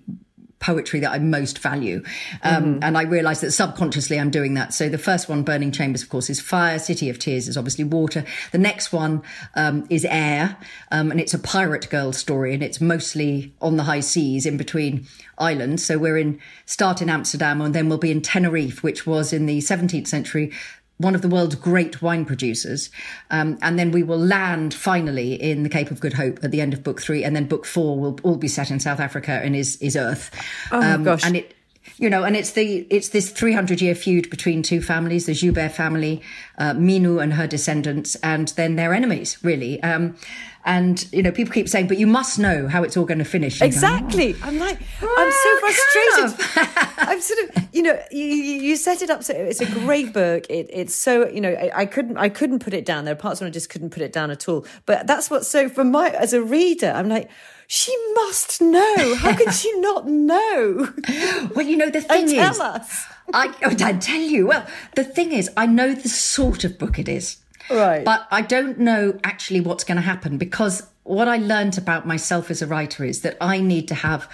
poetry 0.58 1.00
that 1.00 1.12
I 1.12 1.18
most 1.18 1.58
value. 1.58 2.02
Um, 2.42 2.64
mm-hmm. 2.64 2.78
And 2.82 2.96
I 2.96 3.02
realize 3.02 3.40
that 3.40 3.52
subconsciously 3.52 4.18
I'm 4.18 4.30
doing 4.30 4.54
that. 4.54 4.72
So 4.72 4.88
the 4.88 4.98
first 4.98 5.28
one, 5.28 5.42
Burning 5.42 5.72
Chambers, 5.72 6.02
of 6.02 6.08
course, 6.08 6.30
is 6.30 6.40
fire. 6.40 6.78
City 6.78 7.10
of 7.10 7.18
Tears 7.18 7.48
is 7.48 7.56
obviously 7.56 7.84
water. 7.84 8.24
The 8.52 8.58
next 8.58 8.92
one 8.92 9.22
um, 9.54 9.86
is 9.90 10.04
air. 10.04 10.56
Um, 10.90 11.10
and 11.10 11.20
it's 11.20 11.34
a 11.34 11.38
pirate 11.38 11.88
girl 11.90 12.12
story. 12.12 12.54
And 12.54 12.62
it's 12.62 12.80
mostly 12.80 13.52
on 13.60 13.76
the 13.76 13.84
high 13.84 14.00
seas 14.00 14.46
in 14.46 14.56
between 14.56 15.06
islands. 15.38 15.84
So 15.84 15.98
we're 15.98 16.18
in, 16.18 16.40
start 16.66 17.02
in 17.02 17.10
Amsterdam 17.10 17.60
and 17.60 17.74
then 17.74 17.88
we'll 17.88 17.98
be 17.98 18.10
in 18.10 18.22
Tenerife, 18.22 18.82
which 18.82 19.06
was 19.06 19.32
in 19.32 19.46
the 19.46 19.58
17th 19.58 20.06
century 20.06 20.52
one 20.98 21.14
of 21.14 21.22
the 21.22 21.28
world's 21.28 21.56
great 21.56 22.00
wine 22.00 22.24
producers. 22.24 22.90
Um, 23.30 23.58
and 23.62 23.78
then 23.78 23.90
we 23.90 24.02
will 24.02 24.18
land 24.18 24.72
finally 24.72 25.34
in 25.34 25.62
the 25.62 25.68
Cape 25.68 25.90
of 25.90 26.00
Good 26.00 26.14
Hope 26.14 26.42
at 26.42 26.50
the 26.50 26.60
end 26.60 26.72
of 26.72 26.84
book 26.84 27.00
three. 27.00 27.24
And 27.24 27.34
then 27.34 27.46
book 27.46 27.66
four 27.66 27.98
will 27.98 28.18
all 28.22 28.36
be 28.36 28.48
set 28.48 28.70
in 28.70 28.80
South 28.80 29.00
Africa 29.00 29.32
and 29.32 29.56
is, 29.56 29.76
is 29.76 29.96
Earth. 29.96 30.30
Oh, 30.70 30.80
um, 30.80 31.02
gosh. 31.02 31.24
And 31.24 31.36
it, 31.36 31.54
you 31.98 32.08
know, 32.08 32.24
and 32.24 32.36
it's 32.36 32.52
the 32.52 32.86
it's 32.90 33.10
this 33.10 33.30
300 33.30 33.80
year 33.80 33.94
feud 33.94 34.30
between 34.30 34.62
two 34.62 34.80
families, 34.80 35.26
the 35.26 35.34
Joubert 35.34 35.72
family, 35.72 36.22
uh, 36.58 36.72
Minou 36.72 37.22
and 37.22 37.34
her 37.34 37.46
descendants, 37.46 38.14
and 38.16 38.48
then 38.48 38.76
their 38.76 38.94
enemies, 38.94 39.38
really. 39.44 39.82
Um, 39.82 40.16
and 40.64 41.06
you 41.12 41.22
know, 41.22 41.30
people 41.30 41.52
keep 41.52 41.68
saying, 41.68 41.88
"But 41.88 41.98
you 41.98 42.06
must 42.06 42.38
know 42.38 42.68
how 42.68 42.82
it's 42.82 42.96
all 42.96 43.04
going 43.04 43.18
to 43.18 43.24
finish." 43.24 43.60
exactly. 43.60 44.32
Go, 44.32 44.38
oh. 44.42 44.48
I'm 44.48 44.58
like, 44.58 44.78
well, 45.02 45.14
I'm 45.16 45.32
so 45.32 45.58
frustrated. 45.60 46.88
I'm 46.98 47.20
sort 47.20 47.38
of, 47.40 47.68
you 47.72 47.82
know, 47.82 48.00
you, 48.10 48.24
you 48.24 48.76
set 48.76 49.02
it 49.02 49.10
up. 49.10 49.22
So 49.22 49.34
it's 49.34 49.60
a 49.60 49.66
great 49.66 50.12
book. 50.12 50.46
It, 50.48 50.68
it's 50.70 50.94
so, 50.94 51.28
you 51.28 51.40
know, 51.40 51.50
I, 51.50 51.80
I, 51.80 51.86
couldn't, 51.86 52.16
I 52.16 52.28
couldn't 52.28 52.60
put 52.60 52.72
it 52.72 52.84
down. 52.84 53.04
There 53.04 53.12
are 53.12 53.16
parts 53.16 53.40
where 53.40 53.48
I 53.48 53.50
just 53.50 53.68
couldn't 53.68 53.90
put 53.90 54.02
it 54.02 54.12
down 54.12 54.30
at 54.30 54.48
all. 54.48 54.66
But 54.86 55.06
that's 55.06 55.30
what. 55.30 55.44
So 55.44 55.68
for 55.68 55.84
my 55.84 56.10
as 56.10 56.32
a 56.32 56.42
reader, 56.42 56.92
I'm 56.94 57.08
like 57.08 57.30
she 57.66 57.96
must 58.14 58.60
know. 58.60 59.14
How 59.16 59.36
can 59.36 59.50
she 59.52 59.72
not 59.80 60.06
know? 60.06 60.92
well, 61.54 61.66
you 61.66 61.76
know, 61.76 61.90
the 61.90 62.00
thing 62.00 62.28
tell 62.28 62.52
is, 62.52 62.60
us. 62.60 63.06
I, 63.32 63.48
oh, 63.64 63.74
I 63.84 63.92
tell 63.94 64.20
you. 64.20 64.46
Well, 64.46 64.66
the 64.96 65.04
thing 65.04 65.32
is, 65.32 65.50
I 65.56 65.66
know 65.66 65.94
the 65.94 66.08
sort 66.08 66.64
of 66.64 66.78
book 66.78 66.98
it 66.98 67.08
is. 67.08 67.38
Right. 67.70 68.04
But 68.04 68.26
I 68.30 68.42
don't 68.42 68.78
know 68.78 69.18
actually 69.24 69.60
what's 69.60 69.84
going 69.84 69.96
to 69.96 70.02
happen 70.02 70.38
because 70.38 70.86
what 71.04 71.28
I 71.28 71.36
learned 71.36 71.78
about 71.78 72.06
myself 72.06 72.50
as 72.50 72.62
a 72.62 72.66
writer 72.66 73.04
is 73.04 73.22
that 73.22 73.36
I 73.40 73.60
need 73.60 73.88
to 73.88 73.94
have 73.94 74.28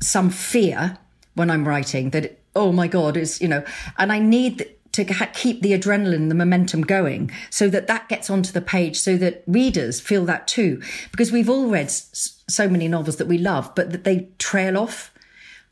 some 0.00 0.30
fear 0.30 0.98
when 1.34 1.50
I'm 1.50 1.66
writing 1.66 2.10
that, 2.10 2.38
oh 2.54 2.72
my 2.72 2.86
God, 2.86 3.16
is, 3.16 3.40
you 3.40 3.48
know, 3.48 3.64
and 3.98 4.12
I 4.12 4.18
need 4.18 4.70
to 4.92 5.04
keep 5.04 5.60
the 5.60 5.72
adrenaline, 5.72 6.28
the 6.28 6.36
momentum 6.36 6.82
going 6.82 7.30
so 7.50 7.68
that 7.68 7.88
that 7.88 8.08
gets 8.08 8.30
onto 8.30 8.52
the 8.52 8.60
page 8.60 8.96
so 9.00 9.16
that 9.16 9.42
readers 9.46 10.00
feel 10.00 10.24
that 10.26 10.46
too. 10.46 10.80
Because 11.10 11.32
we've 11.32 11.50
all 11.50 11.66
read 11.66 11.90
so 11.90 12.68
many 12.68 12.86
novels 12.86 13.16
that 13.16 13.26
we 13.26 13.38
love, 13.38 13.74
but 13.74 13.90
that 13.90 14.04
they 14.04 14.28
trail 14.38 14.78
off. 14.78 15.12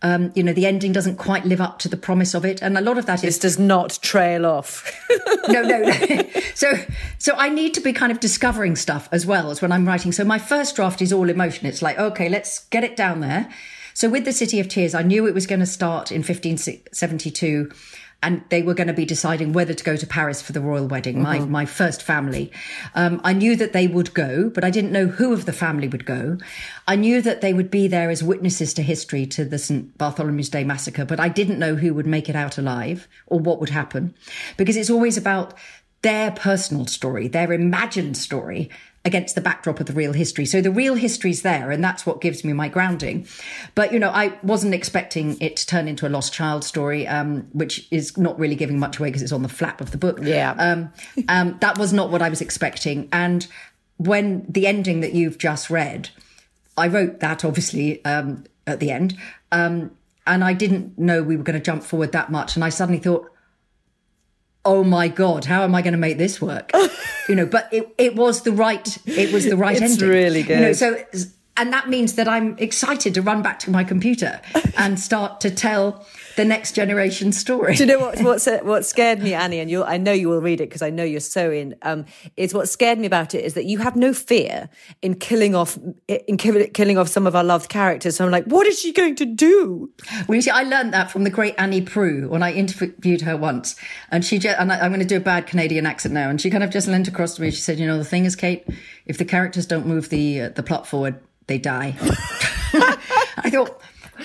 Um, 0.02 0.32
you 0.34 0.42
know, 0.42 0.52
the 0.52 0.66
ending 0.66 0.92
doesn't 0.92 1.16
quite 1.16 1.44
live 1.44 1.60
up 1.60 1.78
to 1.80 1.88
the 1.88 1.96
promise 1.96 2.34
of 2.34 2.44
it. 2.44 2.60
And 2.60 2.76
a 2.76 2.80
lot 2.80 2.98
of 2.98 3.06
that 3.06 3.22
this 3.22 3.36
is. 3.36 3.38
does 3.38 3.58
not 3.58 3.98
trail 4.02 4.44
off. 4.44 5.00
no, 5.48 5.62
no, 5.62 5.78
no. 5.78 6.22
So, 6.54 6.72
so 7.18 7.34
I 7.36 7.48
need 7.48 7.72
to 7.74 7.80
be 7.80 7.92
kind 7.92 8.12
of 8.12 8.20
discovering 8.20 8.76
stuff 8.76 9.08
as 9.10 9.24
well 9.24 9.50
as 9.50 9.62
when 9.62 9.72
I'm 9.72 9.86
writing. 9.86 10.12
So 10.12 10.24
my 10.24 10.38
first 10.38 10.76
draft 10.76 11.00
is 11.00 11.12
all 11.12 11.30
emotion. 11.30 11.66
It's 11.66 11.82
like, 11.82 11.98
okay, 11.98 12.28
let's 12.28 12.66
get 12.66 12.84
it 12.84 12.94
down 12.94 13.20
there. 13.20 13.48
So 13.94 14.08
with 14.08 14.24
the 14.24 14.32
City 14.32 14.60
of 14.60 14.68
Tears, 14.68 14.94
I 14.94 15.02
knew 15.02 15.26
it 15.26 15.34
was 15.34 15.46
going 15.46 15.60
to 15.60 15.66
start 15.66 16.10
in 16.10 16.18
1572 16.18 17.70
and 18.22 18.44
they 18.50 18.62
were 18.62 18.74
going 18.74 18.86
to 18.86 18.92
be 18.92 19.04
deciding 19.04 19.52
whether 19.52 19.74
to 19.74 19.84
go 19.84 19.96
to 19.96 20.06
Paris 20.06 20.40
for 20.40 20.52
the 20.52 20.60
royal 20.60 20.86
wedding, 20.86 21.16
mm-hmm. 21.16 21.22
my, 21.22 21.38
my 21.40 21.66
first 21.66 22.02
family. 22.02 22.52
Um, 22.94 23.20
I 23.24 23.32
knew 23.32 23.56
that 23.56 23.72
they 23.72 23.88
would 23.88 24.14
go, 24.14 24.48
but 24.48 24.64
I 24.64 24.70
didn't 24.70 24.92
know 24.92 25.06
who 25.06 25.32
of 25.32 25.44
the 25.44 25.52
family 25.52 25.88
would 25.88 26.06
go. 26.06 26.38
I 26.86 26.96
knew 26.96 27.20
that 27.22 27.40
they 27.40 27.52
would 27.52 27.70
be 27.70 27.88
there 27.88 28.10
as 28.10 28.22
witnesses 28.22 28.72
to 28.74 28.82
history 28.82 29.26
to 29.26 29.44
the 29.44 29.58
St. 29.58 29.98
Bartholomew's 29.98 30.48
Day 30.48 30.64
massacre, 30.64 31.04
but 31.04 31.20
I 31.20 31.28
didn't 31.28 31.58
know 31.58 31.74
who 31.74 31.94
would 31.94 32.06
make 32.06 32.28
it 32.28 32.36
out 32.36 32.58
alive 32.58 33.08
or 33.26 33.40
what 33.40 33.60
would 33.60 33.70
happen 33.70 34.14
because 34.56 34.76
it's 34.76 34.90
always 34.90 35.16
about 35.16 35.54
their 36.02 36.32
personal 36.32 36.86
story, 36.86 37.28
their 37.28 37.52
imagined 37.52 38.16
story, 38.16 38.70
against 39.04 39.34
the 39.34 39.40
backdrop 39.40 39.80
of 39.80 39.86
the 39.86 39.92
real 39.92 40.12
history. 40.12 40.46
So 40.46 40.60
the 40.60 40.70
real 40.70 40.94
history's 40.94 41.42
there, 41.42 41.70
and 41.70 41.82
that's 41.82 42.06
what 42.06 42.20
gives 42.20 42.44
me 42.44 42.52
my 42.52 42.68
grounding. 42.68 43.26
But 43.74 43.92
you 43.92 43.98
know, 43.98 44.10
I 44.10 44.38
wasn't 44.42 44.74
expecting 44.74 45.36
it 45.40 45.56
to 45.56 45.66
turn 45.66 45.88
into 45.88 46.06
a 46.06 46.10
lost 46.10 46.32
child 46.32 46.64
story, 46.64 47.06
um, 47.08 47.48
which 47.52 47.88
is 47.90 48.16
not 48.16 48.38
really 48.38 48.54
giving 48.54 48.78
much 48.78 48.98
away 48.98 49.08
because 49.08 49.22
it's 49.22 49.32
on 49.32 49.42
the 49.42 49.48
flap 49.48 49.80
of 49.80 49.90
the 49.90 49.98
book. 49.98 50.18
Yeah. 50.22 50.52
Um, 50.52 50.92
um, 51.28 51.56
that 51.60 51.78
was 51.78 51.92
not 51.92 52.10
what 52.10 52.22
I 52.22 52.28
was 52.28 52.40
expecting, 52.40 53.08
and 53.12 53.46
when 53.96 54.46
the 54.48 54.66
ending 54.66 55.00
that 55.00 55.14
you've 55.14 55.38
just 55.38 55.70
read, 55.70 56.10
I 56.76 56.88
wrote 56.88 57.20
that 57.20 57.44
obviously 57.44 58.04
um, 58.04 58.44
at 58.66 58.78
the 58.78 58.90
end, 58.90 59.16
um, 59.50 59.90
and 60.26 60.44
I 60.44 60.52
didn't 60.52 60.96
know 60.98 61.22
we 61.22 61.36
were 61.36 61.42
going 61.42 61.58
to 61.58 61.64
jump 61.64 61.82
forward 61.82 62.12
that 62.12 62.30
much, 62.30 62.54
and 62.54 62.64
I 62.64 62.68
suddenly 62.68 63.00
thought, 63.00 63.31
oh 64.64 64.84
my 64.84 65.08
god, 65.08 65.44
how 65.44 65.62
am 65.62 65.74
I 65.74 65.82
going 65.82 65.92
to 65.92 65.98
make 65.98 66.18
this 66.18 66.40
work? 66.40 66.70
you 67.28 67.34
know, 67.34 67.46
but 67.46 67.68
it, 67.72 67.92
it 67.98 68.14
was 68.14 68.42
the 68.42 68.52
right 68.52 68.98
it 69.06 69.32
was 69.32 69.44
the 69.44 69.56
right 69.56 69.80
it's 69.80 69.92
ending. 69.92 70.08
really 70.08 70.42
good. 70.42 70.60
You 70.60 70.66
know, 70.66 70.72
so 70.72 71.04
and 71.56 71.72
that 71.72 71.88
means 71.88 72.14
that 72.14 72.28
I'm 72.28 72.56
excited 72.58 73.14
to 73.14 73.22
run 73.22 73.42
back 73.42 73.58
to 73.60 73.70
my 73.70 73.84
computer 73.84 74.40
and 74.76 74.98
start 74.98 75.40
to 75.42 75.50
tell 75.50 76.06
the 76.36 76.44
next 76.44 76.72
generation 76.72 77.32
story. 77.32 77.74
Do 77.74 77.84
you 77.84 77.92
know 77.92 77.98
what 77.98 78.20
what, 78.22 78.64
what 78.64 78.84
scared 78.84 79.20
me, 79.20 79.34
Annie? 79.34 79.60
And 79.60 79.70
you'll 79.70 79.84
I 79.84 79.96
know 79.96 80.12
you 80.12 80.28
will 80.28 80.40
read 80.40 80.60
it 80.60 80.68
because 80.68 80.82
I 80.82 80.90
know 80.90 81.04
you're 81.04 81.20
so 81.20 81.50
in. 81.50 81.74
Um, 81.82 82.06
is 82.36 82.54
what 82.54 82.68
scared 82.68 82.98
me 82.98 83.06
about 83.06 83.34
it 83.34 83.44
is 83.44 83.54
that 83.54 83.64
you 83.64 83.78
have 83.78 83.96
no 83.96 84.12
fear 84.12 84.68
in 85.00 85.14
killing 85.14 85.54
off 85.54 85.78
in 86.08 86.36
killing 86.36 86.98
off 86.98 87.08
some 87.08 87.26
of 87.26 87.36
our 87.36 87.44
loved 87.44 87.68
characters. 87.68 88.16
So 88.16 88.24
I'm 88.24 88.30
like, 88.30 88.44
what 88.44 88.66
is 88.66 88.78
she 88.78 88.92
going 88.92 89.16
to 89.16 89.26
do? 89.26 89.90
Well, 90.28 90.36
you 90.36 90.42
see, 90.42 90.50
I 90.50 90.62
learned 90.62 90.92
that 90.94 91.10
from 91.10 91.24
the 91.24 91.30
great 91.30 91.54
Annie 91.58 91.82
Proulx 91.82 92.28
when 92.28 92.42
I 92.42 92.52
interviewed 92.52 93.22
her 93.22 93.36
once, 93.36 93.76
and 94.10 94.24
she 94.24 94.38
just 94.38 94.58
and 94.58 94.72
I, 94.72 94.80
I'm 94.80 94.90
going 94.90 95.00
to 95.00 95.06
do 95.06 95.16
a 95.16 95.20
bad 95.20 95.46
Canadian 95.46 95.86
accent 95.86 96.14
now, 96.14 96.28
and 96.28 96.40
she 96.40 96.50
kind 96.50 96.64
of 96.64 96.70
just 96.70 96.88
leaned 96.88 97.08
across 97.08 97.36
to 97.36 97.42
me. 97.42 97.50
She 97.50 97.60
said, 97.60 97.78
"You 97.78 97.86
know, 97.86 97.98
the 97.98 98.04
thing 98.04 98.24
is, 98.24 98.36
Kate, 98.36 98.66
if 99.06 99.18
the 99.18 99.24
characters 99.24 99.66
don't 99.66 99.86
move 99.86 100.08
the 100.08 100.42
uh, 100.42 100.48
the 100.50 100.62
plot 100.62 100.86
forward." 100.86 101.20
they 101.46 101.58
die. 101.58 101.94
I 102.72 103.50
thought, 103.50 103.80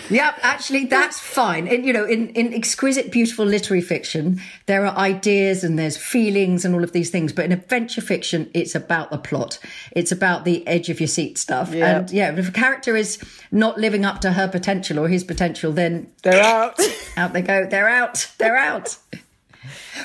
yeah, 0.09 0.33
actually, 0.41 0.85
that's 0.85 1.19
fine. 1.19 1.67
And, 1.67 1.85
you 1.85 1.93
know, 1.93 2.05
in, 2.05 2.29
in 2.29 2.53
exquisite, 2.53 3.11
beautiful 3.11 3.45
literary 3.45 3.81
fiction, 3.81 4.41
there 4.65 4.85
are 4.85 4.95
ideas 4.97 5.63
and 5.63 5.77
there's 5.77 5.97
feelings 5.97 6.65
and 6.65 6.73
all 6.75 6.83
of 6.83 6.91
these 6.91 7.09
things. 7.09 7.33
But 7.33 7.45
in 7.45 7.51
adventure 7.51 8.01
fiction, 8.01 8.49
it's 8.53 8.75
about 8.75 9.11
the 9.11 9.17
plot. 9.17 9.59
It's 9.91 10.11
about 10.11 10.45
the 10.45 10.65
edge 10.67 10.89
of 10.89 10.99
your 10.99 11.07
seat 11.07 11.37
stuff. 11.37 11.73
Yeah. 11.73 11.99
And 11.99 12.11
yeah, 12.11 12.35
if 12.35 12.49
a 12.49 12.51
character 12.51 12.95
is 12.95 13.19
not 13.51 13.77
living 13.77 14.05
up 14.05 14.21
to 14.21 14.33
her 14.33 14.47
potential 14.47 14.99
or 14.99 15.07
his 15.07 15.23
potential, 15.23 15.71
then 15.71 16.11
they're 16.23 16.43
out. 16.43 16.79
out 17.17 17.33
they 17.33 17.41
go. 17.41 17.65
They're 17.65 17.89
out. 17.89 18.31
They're 18.37 18.57
out. 18.57 18.97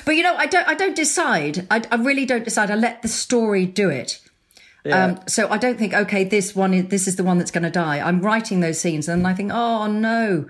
But 0.05 0.15
you 0.15 0.23
know, 0.23 0.35
I 0.35 0.47
don't. 0.47 0.67
I 0.67 0.73
don't 0.73 0.95
decide. 0.95 1.67
I, 1.69 1.83
I 1.91 1.95
really 1.95 2.25
don't 2.25 2.43
decide. 2.43 2.71
I 2.71 2.75
let 2.75 3.01
the 3.01 3.07
story 3.07 3.65
do 3.65 3.89
it. 3.89 4.19
Yeah. 4.85 5.05
Um, 5.05 5.19
so 5.27 5.49
I 5.49 5.57
don't 5.57 5.77
think, 5.77 5.93
okay, 5.93 6.23
this 6.23 6.55
one 6.55 6.73
is, 6.73 6.87
this 6.87 7.07
is 7.07 7.15
the 7.15 7.23
one 7.23 7.37
that's 7.37 7.51
going 7.51 7.63
to 7.63 7.69
die. 7.69 8.05
I'm 8.05 8.21
writing 8.21 8.59
those 8.59 8.79
scenes 8.79 9.07
and 9.07 9.25
I 9.25 9.33
think, 9.33 9.51
oh 9.53 9.87
no. 9.87 10.45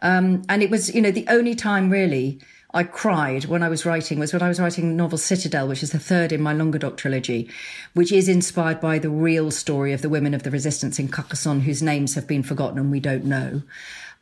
Um, 0.00 0.42
and 0.48 0.62
it 0.62 0.70
was, 0.70 0.94
you 0.94 1.02
know, 1.02 1.10
the 1.10 1.26
only 1.28 1.54
time 1.54 1.90
really 1.90 2.40
I 2.72 2.82
cried 2.82 3.44
when 3.44 3.62
I 3.62 3.68
was 3.68 3.86
writing 3.86 4.18
was 4.18 4.32
when 4.32 4.42
I 4.42 4.48
was 4.48 4.58
writing 4.58 4.88
the 4.88 4.94
novel 4.94 5.18
Citadel, 5.18 5.68
which 5.68 5.82
is 5.82 5.92
the 5.92 5.98
third 5.98 6.32
in 6.32 6.42
my 6.42 6.52
Languedoc 6.52 6.96
trilogy, 6.96 7.48
which 7.92 8.10
is 8.10 8.28
inspired 8.28 8.80
by 8.80 8.98
the 8.98 9.10
real 9.10 9.50
story 9.50 9.92
of 9.92 10.02
the 10.02 10.08
women 10.08 10.34
of 10.34 10.42
the 10.42 10.50
resistance 10.50 10.98
in 10.98 11.08
Carcassonne, 11.08 11.60
whose 11.60 11.82
names 11.82 12.14
have 12.14 12.26
been 12.26 12.42
forgotten 12.42 12.78
and 12.78 12.90
we 12.90 13.00
don't 13.00 13.24
know. 13.24 13.62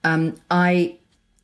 Um, 0.04 0.36
I, 0.50 0.98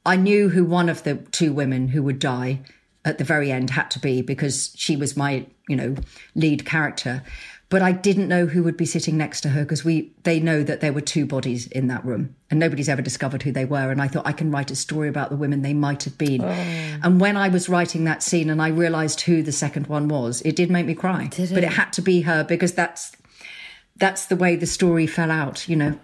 I 0.05 0.17
knew 0.17 0.49
who 0.49 0.65
one 0.65 0.89
of 0.89 1.05
the 1.05 1.17
two 1.17 1.53
women 1.53 1.89
who 1.89 2.03
would 2.03 2.19
die 2.19 2.61
at 3.05 3.19
the 3.19 3.25
very 3.25 3.51
end 3.51 3.71
had 3.71 3.91
to 3.93 3.99
be 3.99 4.21
because 4.21 4.73
she 4.77 4.97
was 4.97 5.17
my, 5.17 5.47
you 5.69 5.77
know, 5.77 5.95
lead 6.35 6.67
character 6.67 7.23
but 7.71 7.83
I 7.83 7.93
didn't 7.93 8.29
know 8.29 8.47
who 8.47 8.63
would 8.63 8.77
be 8.77 8.87
sitting 8.87 9.17
next 9.17 9.43
to 9.43 9.51
her 9.51 9.63
because 9.63 9.85
we 9.85 10.13
they 10.23 10.41
know 10.41 10.63
that 10.63 10.81
there 10.81 10.93
were 10.93 11.01
two 11.01 11.27
bodies 11.27 11.67
in 11.67 11.89
that 11.89 12.05
room 12.05 12.35
and 12.51 12.59
nobody's 12.59 12.89
ever 12.89 13.03
discovered 13.03 13.43
who 13.43 13.53
they 13.53 13.65
were 13.65 13.91
and 13.91 14.01
I 14.01 14.09
thought 14.09 14.27
I 14.27 14.33
can 14.33 14.51
write 14.51 14.71
a 14.71 14.77
story 14.77 15.09
about 15.09 15.31
the 15.31 15.37
women 15.37 15.63
they 15.63 15.75
might 15.75 16.05
have 16.05 16.17
been. 16.17 16.43
Oh. 16.43 16.49
And 16.49 17.21
when 17.21 17.37
I 17.37 17.49
was 17.49 17.69
writing 17.69 18.05
that 18.05 18.23
scene 18.23 18.49
and 18.49 18.63
I 18.63 18.69
realized 18.69 19.23
who 19.23 19.43
the 19.43 19.53
second 19.53 19.87
one 19.87 20.09
was, 20.09 20.41
it 20.43 20.57
did 20.57 20.71
make 20.71 20.87
me 20.87 20.95
cry. 20.95 21.27
Did 21.27 21.51
it? 21.51 21.55
But 21.55 21.65
it 21.65 21.73
had 21.73 21.93
to 21.95 22.03
be 22.03 22.23
her 22.23 22.43
because 22.43 22.73
that's 22.73 23.13
that's 23.97 24.27
the 24.27 24.37
way 24.37 24.57
the 24.57 24.67
story 24.67 25.07
fell 25.07 25.31
out, 25.31 25.69
you 25.69 25.77
know. 25.77 25.99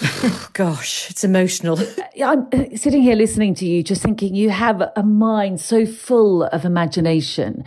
Gosh, 0.54 1.10
it's 1.10 1.24
emotional. 1.24 1.78
I'm 2.24 2.48
uh, 2.52 2.76
sitting 2.76 3.02
here 3.02 3.16
listening 3.16 3.54
to 3.56 3.66
you, 3.66 3.82
just 3.82 4.00
thinking 4.00 4.34
you 4.34 4.48
have 4.48 4.82
a 4.96 5.02
mind 5.02 5.60
so 5.60 5.84
full 5.84 6.44
of 6.44 6.64
imagination 6.64 7.64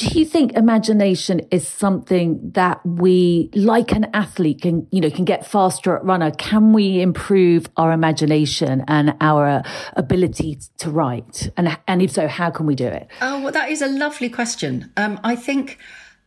do 0.00 0.18
you 0.18 0.24
think 0.24 0.54
imagination 0.54 1.40
is 1.50 1.68
something 1.68 2.52
that 2.54 2.80
we 2.86 3.50
like 3.54 3.92
an 3.92 4.06
athlete 4.14 4.62
can 4.62 4.86
you 4.90 5.00
know 5.00 5.10
can 5.10 5.26
get 5.26 5.46
faster 5.46 5.94
at 5.94 6.02
runner? 6.04 6.30
Can 6.30 6.72
we 6.72 7.02
improve 7.02 7.66
our 7.76 7.92
imagination 7.92 8.82
and 8.88 9.14
our 9.20 9.62
ability 9.96 10.58
to 10.78 10.90
write? 10.90 11.50
And 11.58 11.76
and 11.86 12.00
if 12.00 12.12
so 12.12 12.28
how 12.28 12.50
can 12.50 12.64
we 12.64 12.74
do 12.74 12.86
it? 12.86 13.08
Oh 13.20 13.42
well 13.42 13.52
that 13.52 13.70
is 13.70 13.82
a 13.82 13.88
lovely 13.88 14.30
question. 14.30 14.90
Um, 14.96 15.20
i 15.22 15.36
think 15.36 15.78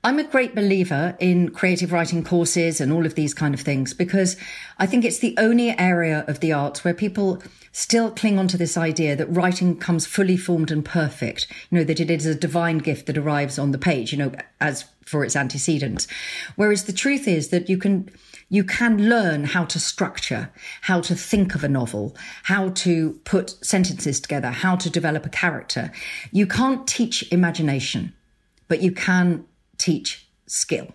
I'm 0.05 0.19
a 0.19 0.25
great 0.25 0.53
believer 0.53 1.15
in 1.19 1.51
creative 1.51 1.93
writing 1.93 2.25
courses 2.25 2.81
and 2.81 2.91
all 2.91 3.05
of 3.05 3.15
these 3.15 3.33
kind 3.33 3.53
of 3.53 3.61
things 3.61 3.93
because 3.93 4.35
I 4.77 4.85
think 4.85 5.05
it's 5.05 5.19
the 5.19 5.33
only 5.37 5.69
area 5.79 6.25
of 6.27 6.41
the 6.41 6.51
arts 6.51 6.83
where 6.83 6.93
people 6.93 7.41
still 7.71 8.11
cling 8.11 8.37
on 8.37 8.49
to 8.49 8.57
this 8.57 8.75
idea 8.75 9.15
that 9.15 9.27
writing 9.27 9.77
comes 9.77 10.05
fully 10.05 10.35
formed 10.35 10.71
and 10.71 10.83
perfect. 10.83 11.47
You 11.69 11.77
know, 11.77 11.83
that 11.85 12.01
it 12.01 12.11
is 12.11 12.25
a 12.25 12.35
divine 12.35 12.79
gift 12.79 13.05
that 13.05 13.17
arrives 13.17 13.57
on 13.57 13.71
the 13.71 13.77
page, 13.77 14.11
you 14.11 14.17
know, 14.17 14.33
as 14.59 14.83
for 15.05 15.23
its 15.23 15.37
antecedents. 15.37 16.05
Whereas 16.57 16.83
the 16.83 16.91
truth 16.91 17.25
is 17.25 17.47
that 17.49 17.69
you 17.69 17.77
can 17.77 18.09
you 18.49 18.65
can 18.65 19.09
learn 19.09 19.45
how 19.45 19.63
to 19.63 19.79
structure, 19.79 20.51
how 20.81 20.99
to 20.99 21.15
think 21.15 21.55
of 21.55 21.63
a 21.63 21.69
novel, 21.69 22.13
how 22.43 22.69
to 22.69 23.21
put 23.23 23.51
sentences 23.65 24.19
together, 24.19 24.51
how 24.51 24.75
to 24.75 24.89
develop 24.89 25.25
a 25.25 25.29
character. 25.29 25.93
You 26.33 26.45
can't 26.45 26.85
teach 26.85 27.31
imagination, 27.31 28.13
but 28.67 28.81
you 28.81 28.91
can 28.91 29.45
teach 29.83 30.25
skill. 30.47 30.87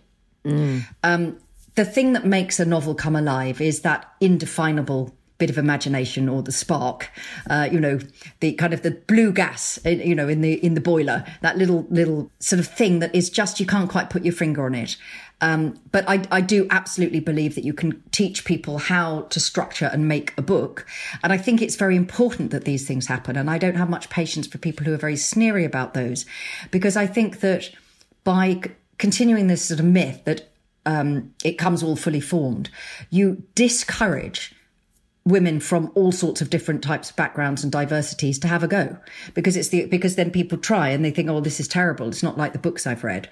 Mm. 0.45 0.87
Um, 1.03 1.39
the 1.75 1.85
thing 1.85 2.15
that 2.15 2.25
makes 2.25 2.59
a 2.59 2.65
novel 2.65 2.95
come 2.95 3.15
alive 3.15 3.61
is 3.61 3.83
that 3.83 4.11
indefinable 4.21 5.15
bit 5.37 5.51
of 5.51 5.57
imagination 5.57 6.29
or 6.29 6.43
the 6.43 6.51
spark 6.51 7.11
uh, 7.49 7.69
you 7.71 7.79
know 7.79 8.01
the 8.41 8.53
kind 8.55 8.75
of 8.75 8.83
the 8.83 8.91
blue 8.91 9.33
gas 9.33 9.79
uh, 9.87 9.91
you 9.91 10.13
know 10.13 10.29
in 10.29 10.41
the 10.41 10.55
in 10.65 10.75
the 10.75 10.81
boiler 10.81 11.25
that 11.43 11.57
little 11.57 11.87
little 11.91 12.29
sort 12.41 12.59
of 12.59 12.67
thing 12.67 12.99
that 12.99 13.15
is 13.15 13.31
just 13.31 13.61
you 13.61 13.67
can't 13.67 13.89
quite 13.89 14.11
put 14.11 14.25
your 14.25 14.35
finger 14.35 14.67
on 14.67 14.75
it 14.75 14.97
um, 15.41 15.79
but 15.93 16.05
I, 16.09 16.25
I 16.33 16.41
do 16.41 16.67
absolutely 16.71 17.21
believe 17.21 17.55
that 17.55 17.63
you 17.63 17.73
can 17.73 18.03
teach 18.11 18.45
people 18.45 18.79
how 18.79 19.23
to 19.31 19.39
structure 19.39 19.89
and 19.93 20.09
make 20.09 20.37
a 20.37 20.43
book 20.43 20.85
and 21.23 21.33
i 21.33 21.39
think 21.39 21.63
it's 21.63 21.77
very 21.77 21.95
important 21.95 22.51
that 22.51 22.65
these 22.65 22.85
things 22.89 23.07
happen 23.07 23.37
and 23.37 23.49
i 23.49 23.59
don't 23.59 23.77
have 23.77 23.89
much 23.89 24.11
patience 24.11 24.49
for 24.49 24.59
people 24.59 24.85
who 24.85 24.93
are 24.93 25.05
very 25.07 25.17
sneery 25.17 25.65
about 25.65 25.95
those 25.95 26.27
because 26.73 26.97
i 26.97 27.07
think 27.07 27.39
that 27.39 27.71
by 28.25 28.61
continuing 28.99 29.47
this 29.47 29.65
sort 29.65 29.81
of 29.81 29.87
myth 29.87 30.23
that 30.25 30.51
um, 30.87 31.35
it 31.45 31.59
comes 31.59 31.83
all 31.83 31.97
fully 31.97 32.21
formed, 32.21 32.71
you 33.11 33.43
discourage 33.55 34.55
women 35.25 35.61
from 35.61 35.93
all 35.95 36.11
sorts 36.11 36.41
of 36.41 36.49
different 36.49 36.83
types 36.83 37.11
of 37.11 37.17
backgrounds 37.17 37.63
and 37.63 37.71
diversities 37.71 38.39
to 38.39 38.49
have 38.49 38.63
a 38.63 38.69
go. 38.69 38.97
Because 39.35 39.57
it's 39.57 39.69
the 39.69 39.85
because 39.87 40.17
then 40.17 40.31
people 40.31 40.57
try 40.57 40.89
and 40.89 41.05
they 41.05 41.11
think 41.11 41.29
oh 41.29 41.41
this 41.41 41.61
is 41.61 41.69
terrible. 41.69 42.09
It's 42.09 42.23
not 42.23 42.39
like 42.39 42.53
the 42.53 42.59
books 42.59 42.87
i've 42.87 43.05
read. 43.05 43.29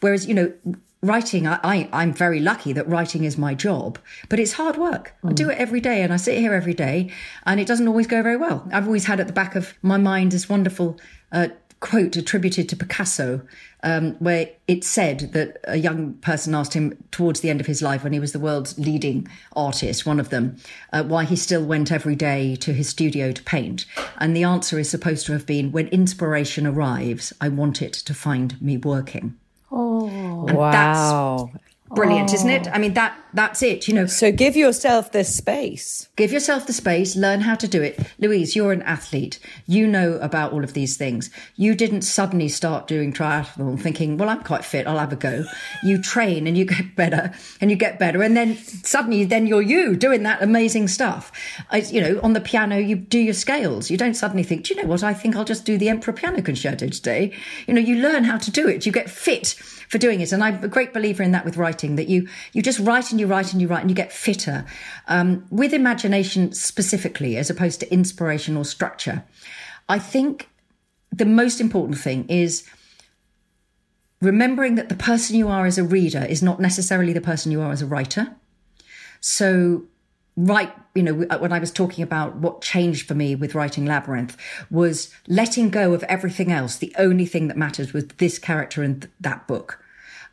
Whereas 0.00 0.26
you 0.26 0.34
know 0.34 0.52
writing 1.00 1.46
I, 1.46 1.88
I 1.92 2.02
am 2.02 2.12
very 2.12 2.40
lucky 2.40 2.72
that 2.72 2.88
writing 2.88 3.22
is 3.22 3.38
my 3.38 3.54
job 3.54 4.00
but 4.28 4.40
it's 4.40 4.54
hard 4.54 4.76
work. 4.76 5.14
Mm. 5.22 5.30
i 5.30 5.32
do 5.32 5.48
it 5.48 5.56
every 5.56 5.80
day 5.80 6.02
and 6.02 6.12
i 6.12 6.16
sit 6.16 6.36
here 6.36 6.52
every 6.52 6.74
day 6.74 7.12
and 7.46 7.60
it 7.60 7.68
doesn't 7.68 7.86
always 7.86 8.08
go 8.08 8.20
very 8.20 8.36
well. 8.36 8.68
I've 8.72 8.86
always 8.86 9.04
had 9.04 9.20
at 9.20 9.28
the 9.28 9.32
back 9.32 9.54
of 9.54 9.74
my 9.80 9.96
mind 9.96 10.32
this 10.32 10.48
wonderful 10.48 10.98
uh, 11.30 11.48
quote 11.80 12.16
attributed 12.16 12.68
to 12.68 12.76
Picasso, 12.76 13.40
um, 13.82 14.14
where 14.14 14.50
it 14.66 14.82
said 14.82 15.32
that 15.32 15.58
a 15.64 15.76
young 15.76 16.14
person 16.14 16.54
asked 16.54 16.74
him 16.74 16.96
towards 17.10 17.40
the 17.40 17.50
end 17.50 17.60
of 17.60 17.66
his 17.66 17.80
life, 17.80 18.02
when 18.02 18.12
he 18.12 18.18
was 18.18 18.32
the 18.32 18.40
world's 18.40 18.78
leading 18.78 19.28
artist, 19.54 20.04
one 20.04 20.18
of 20.18 20.30
them, 20.30 20.56
uh, 20.92 21.04
why 21.04 21.24
he 21.24 21.36
still 21.36 21.64
went 21.64 21.92
every 21.92 22.16
day 22.16 22.56
to 22.56 22.72
his 22.72 22.88
studio 22.88 23.30
to 23.30 23.42
paint. 23.44 23.86
And 24.18 24.36
the 24.36 24.44
answer 24.44 24.78
is 24.78 24.90
supposed 24.90 25.26
to 25.26 25.32
have 25.32 25.46
been 25.46 25.70
when 25.70 25.88
inspiration 25.88 26.66
arrives, 26.66 27.32
I 27.40 27.48
want 27.48 27.80
it 27.80 27.92
to 27.92 28.14
find 28.14 28.60
me 28.60 28.76
working. 28.76 29.36
Oh, 29.70 30.46
and 30.48 30.56
wow. 30.56 31.50
Brilliant, 31.90 32.30
oh. 32.30 32.34
isn't 32.34 32.50
it? 32.50 32.68
I 32.68 32.78
mean, 32.78 32.94
that 32.94 33.16
that's 33.32 33.62
it, 33.62 33.88
you 33.88 33.94
know. 33.94 34.06
So 34.06 34.32
give 34.32 34.56
yourself 34.56 35.12
the 35.12 35.24
space. 35.24 36.08
Give 36.16 36.32
yourself 36.32 36.66
the 36.66 36.72
space, 36.72 37.16
learn 37.16 37.40
how 37.40 37.54
to 37.56 37.68
do 37.68 37.82
it. 37.82 37.98
Louise, 38.18 38.56
you're 38.56 38.72
an 38.72 38.82
athlete. 38.82 39.38
You 39.66 39.86
know 39.86 40.14
about 40.14 40.52
all 40.52 40.64
of 40.64 40.72
these 40.72 40.96
things. 40.96 41.30
You 41.56 41.74
didn't 41.74 42.02
suddenly 42.02 42.48
start 42.48 42.86
doing 42.86 43.12
triathlon 43.12 43.80
thinking, 43.80 44.16
well, 44.16 44.28
I'm 44.28 44.42
quite 44.42 44.64
fit, 44.64 44.86
I'll 44.86 44.98
have 44.98 45.12
a 45.12 45.16
go. 45.16 45.44
You 45.82 46.00
train 46.00 46.46
and 46.46 46.56
you 46.56 46.64
get 46.64 46.94
better 46.96 47.32
and 47.60 47.70
you 47.70 47.76
get 47.76 47.98
better. 47.98 48.22
And 48.22 48.36
then 48.36 48.56
suddenly, 48.56 49.24
then 49.24 49.46
you're 49.46 49.62
you 49.62 49.96
doing 49.96 50.22
that 50.22 50.42
amazing 50.42 50.88
stuff. 50.88 51.30
I, 51.70 51.78
you 51.78 52.00
know, 52.00 52.20
on 52.22 52.32
the 52.32 52.40
piano, 52.40 52.78
you 52.78 52.96
do 52.96 53.18
your 53.18 53.34
scales. 53.34 53.90
You 53.90 53.96
don't 53.96 54.14
suddenly 54.14 54.42
think, 54.42 54.64
do 54.64 54.74
you 54.74 54.82
know 54.82 54.88
what? 54.88 55.02
I 55.02 55.14
think 55.14 55.36
I'll 55.36 55.44
just 55.44 55.64
do 55.64 55.78
the 55.78 55.88
Emperor 55.88 56.14
Piano 56.14 56.42
Concerto 56.42 56.88
today. 56.88 57.32
You 57.66 57.74
know, 57.74 57.80
you 57.80 57.96
learn 57.96 58.24
how 58.24 58.38
to 58.38 58.50
do 58.50 58.68
it. 58.68 58.86
You 58.86 58.92
get 58.92 59.10
fit 59.10 59.54
for 59.88 59.98
doing 59.98 60.20
it. 60.20 60.32
And 60.32 60.44
I'm 60.44 60.62
a 60.62 60.68
great 60.68 60.92
believer 60.92 61.22
in 61.22 61.32
that 61.32 61.44
with 61.44 61.56
writing, 61.56 61.96
that 61.96 62.08
you, 62.08 62.28
you 62.52 62.62
just 62.62 62.78
write 62.78 63.10
and 63.18 63.20
you 63.20 63.26
write 63.26 63.52
and 63.52 63.60
you 63.60 63.66
write 63.66 63.80
and 63.80 63.90
you 63.90 63.96
get 63.96 64.12
fitter. 64.12 64.64
Um, 65.08 65.44
with 65.50 65.74
imagination 65.74 66.52
specifically, 66.52 67.36
as 67.36 67.50
opposed 67.50 67.80
to 67.80 67.92
inspiration 67.92 68.56
or 68.56 68.64
structure, 68.64 69.24
I 69.88 69.98
think 69.98 70.48
the 71.10 71.26
most 71.26 71.60
important 71.60 71.98
thing 71.98 72.26
is 72.28 72.64
remembering 74.20 74.76
that 74.76 74.88
the 74.88 74.94
person 74.94 75.34
you 75.34 75.48
are 75.48 75.66
as 75.66 75.78
a 75.78 75.84
reader 75.84 76.24
is 76.28 76.42
not 76.42 76.60
necessarily 76.60 77.12
the 77.12 77.20
person 77.20 77.50
you 77.50 77.60
are 77.60 77.72
as 77.72 77.82
a 77.82 77.86
writer. 77.86 78.36
So, 79.20 79.84
right, 80.36 80.72
you 80.94 81.02
know, 81.02 81.14
when 81.38 81.52
I 81.52 81.58
was 81.58 81.72
talking 81.72 82.04
about 82.04 82.36
what 82.36 82.62
changed 82.62 83.08
for 83.08 83.14
me 83.14 83.34
with 83.34 83.56
writing 83.56 83.84
Labyrinth 83.84 84.36
was 84.70 85.12
letting 85.26 85.70
go 85.70 85.92
of 85.92 86.04
everything 86.04 86.52
else. 86.52 86.76
The 86.76 86.94
only 86.98 87.26
thing 87.26 87.48
that 87.48 87.56
matters 87.56 87.92
was 87.92 88.06
this 88.18 88.38
character 88.38 88.84
and 88.84 89.02
th- 89.02 89.12
that 89.20 89.48
book. 89.48 89.82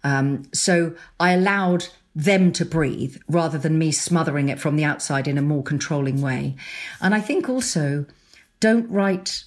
Um, 0.06 0.44
so 0.54 0.96
I 1.20 1.32
allowed 1.32 1.88
them 2.16 2.54
to 2.54 2.64
breathe 2.64 3.18
rather 3.28 3.58
than 3.58 3.78
me 3.78 3.92
smothering 3.92 4.48
it 4.48 4.60
from 4.60 4.78
the 4.78 4.86
outside 4.86 5.28
in 5.28 5.38
a 5.38 5.42
more 5.42 5.64
controlling 5.64 6.22
way. 6.22 6.56
And 7.02 7.14
I 7.14 7.20
think 7.20 7.50
also 7.50 8.06
don't 8.62 8.90
write 8.90 9.44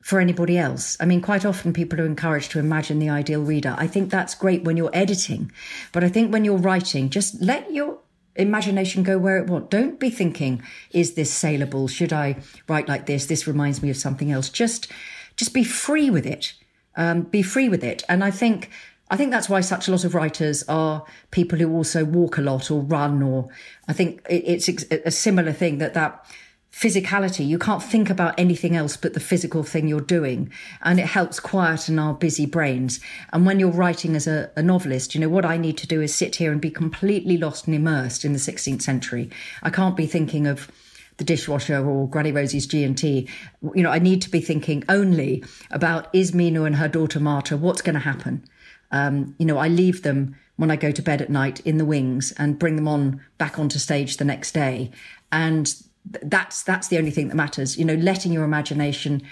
for 0.00 0.18
anybody 0.18 0.58
else. 0.58 0.96
I 0.98 1.04
mean, 1.04 1.20
quite 1.20 1.44
often 1.44 1.72
people 1.72 2.00
are 2.00 2.06
encouraged 2.06 2.50
to 2.52 2.58
imagine 2.58 2.98
the 2.98 3.10
ideal 3.10 3.42
reader. 3.42 3.76
I 3.78 3.86
think 3.86 4.10
that's 4.10 4.34
great 4.34 4.64
when 4.64 4.76
you're 4.76 4.90
editing, 4.94 5.52
but 5.92 6.02
I 6.02 6.08
think 6.08 6.32
when 6.32 6.44
you're 6.44 6.56
writing, 6.56 7.10
just 7.10 7.40
let 7.40 7.70
your 7.70 7.98
imagination 8.34 9.02
go 9.02 9.18
where 9.18 9.36
it 9.36 9.46
wants. 9.46 9.68
Don't 9.68 10.00
be 10.00 10.08
thinking, 10.08 10.62
is 10.90 11.14
this 11.14 11.30
saleable? 11.30 11.86
Should 11.88 12.12
I 12.12 12.38
write 12.66 12.88
like 12.88 13.04
this? 13.04 13.26
This 13.26 13.46
reminds 13.46 13.82
me 13.82 13.90
of 13.90 13.96
something 13.98 14.32
else. 14.32 14.48
Just, 14.48 14.88
just 15.36 15.52
be 15.52 15.62
free 15.62 16.08
with 16.08 16.26
it. 16.26 16.54
Um, 16.96 17.22
be 17.22 17.42
free 17.42 17.68
with 17.68 17.84
it. 17.84 18.02
And 18.08 18.24
I 18.24 18.30
think 18.30 18.70
I 19.10 19.16
think 19.16 19.32
that's 19.32 19.48
why 19.48 19.60
such 19.60 19.88
a 19.88 19.90
lot 19.90 20.04
of 20.04 20.14
writers 20.14 20.62
are 20.68 21.04
people 21.32 21.58
who 21.58 21.72
also 21.72 22.04
walk 22.04 22.38
a 22.38 22.42
lot 22.42 22.70
or 22.70 22.80
run, 22.80 23.22
or 23.22 23.48
I 23.88 23.92
think 23.92 24.24
it's 24.30 24.68
a 24.68 25.10
similar 25.10 25.52
thing 25.52 25.78
that 25.78 25.94
that 25.94 26.24
physicality, 26.72 27.46
you 27.46 27.58
can't 27.58 27.82
think 27.82 28.08
about 28.08 28.38
anything 28.38 28.76
else 28.76 28.96
but 28.96 29.12
the 29.12 29.20
physical 29.20 29.62
thing 29.62 29.88
you're 29.88 30.00
doing. 30.00 30.50
And 30.82 31.00
it 31.00 31.06
helps 31.06 31.40
quieten 31.40 31.98
our 31.98 32.14
busy 32.14 32.46
brains. 32.46 33.00
And 33.32 33.44
when 33.44 33.58
you're 33.58 33.70
writing 33.70 34.14
as 34.14 34.26
a, 34.26 34.50
a, 34.56 34.62
novelist, 34.62 35.14
you 35.14 35.20
know, 35.20 35.28
what 35.28 35.44
I 35.44 35.56
need 35.56 35.76
to 35.78 35.86
do 35.86 36.00
is 36.00 36.14
sit 36.14 36.36
here 36.36 36.52
and 36.52 36.60
be 36.60 36.70
completely 36.70 37.36
lost 37.36 37.66
and 37.66 37.74
immersed 37.74 38.24
in 38.24 38.32
the 38.32 38.38
16th 38.38 38.82
century. 38.82 39.30
I 39.62 39.70
can't 39.70 39.96
be 39.96 40.06
thinking 40.06 40.46
of 40.46 40.70
the 41.16 41.24
dishwasher 41.24 41.84
or 41.84 42.08
Granny 42.08 42.32
Rosie's 42.32 42.66
G&T. 42.66 43.28
You 43.74 43.82
know, 43.82 43.90
I 43.90 43.98
need 43.98 44.22
to 44.22 44.30
be 44.30 44.40
thinking 44.40 44.84
only 44.88 45.44
about 45.70 46.10
Ismena 46.14 46.64
and 46.64 46.76
her 46.76 46.88
daughter 46.88 47.20
Marta, 47.20 47.56
what's 47.56 47.82
going 47.82 47.94
to 47.94 48.00
happen? 48.00 48.44
Um, 48.90 49.34
you 49.38 49.46
know, 49.46 49.58
I 49.58 49.68
leave 49.68 50.02
them 50.02 50.36
when 50.56 50.70
I 50.70 50.76
go 50.76 50.90
to 50.90 51.02
bed 51.02 51.22
at 51.22 51.30
night 51.30 51.60
in 51.60 51.78
the 51.78 51.84
wings 51.84 52.32
and 52.32 52.58
bring 52.58 52.76
them 52.76 52.88
on 52.88 53.22
back 53.38 53.58
onto 53.58 53.78
stage 53.78 54.16
the 54.18 54.24
next 54.24 54.52
day. 54.52 54.90
And 55.32 55.74
that's 56.04 56.62
that's 56.62 56.88
the 56.88 56.98
only 56.98 57.10
thing 57.10 57.28
that 57.28 57.34
matters. 57.34 57.78
You 57.78 57.84
know, 57.84 57.94
letting 57.94 58.32
your 58.32 58.44
imagination 58.44 59.22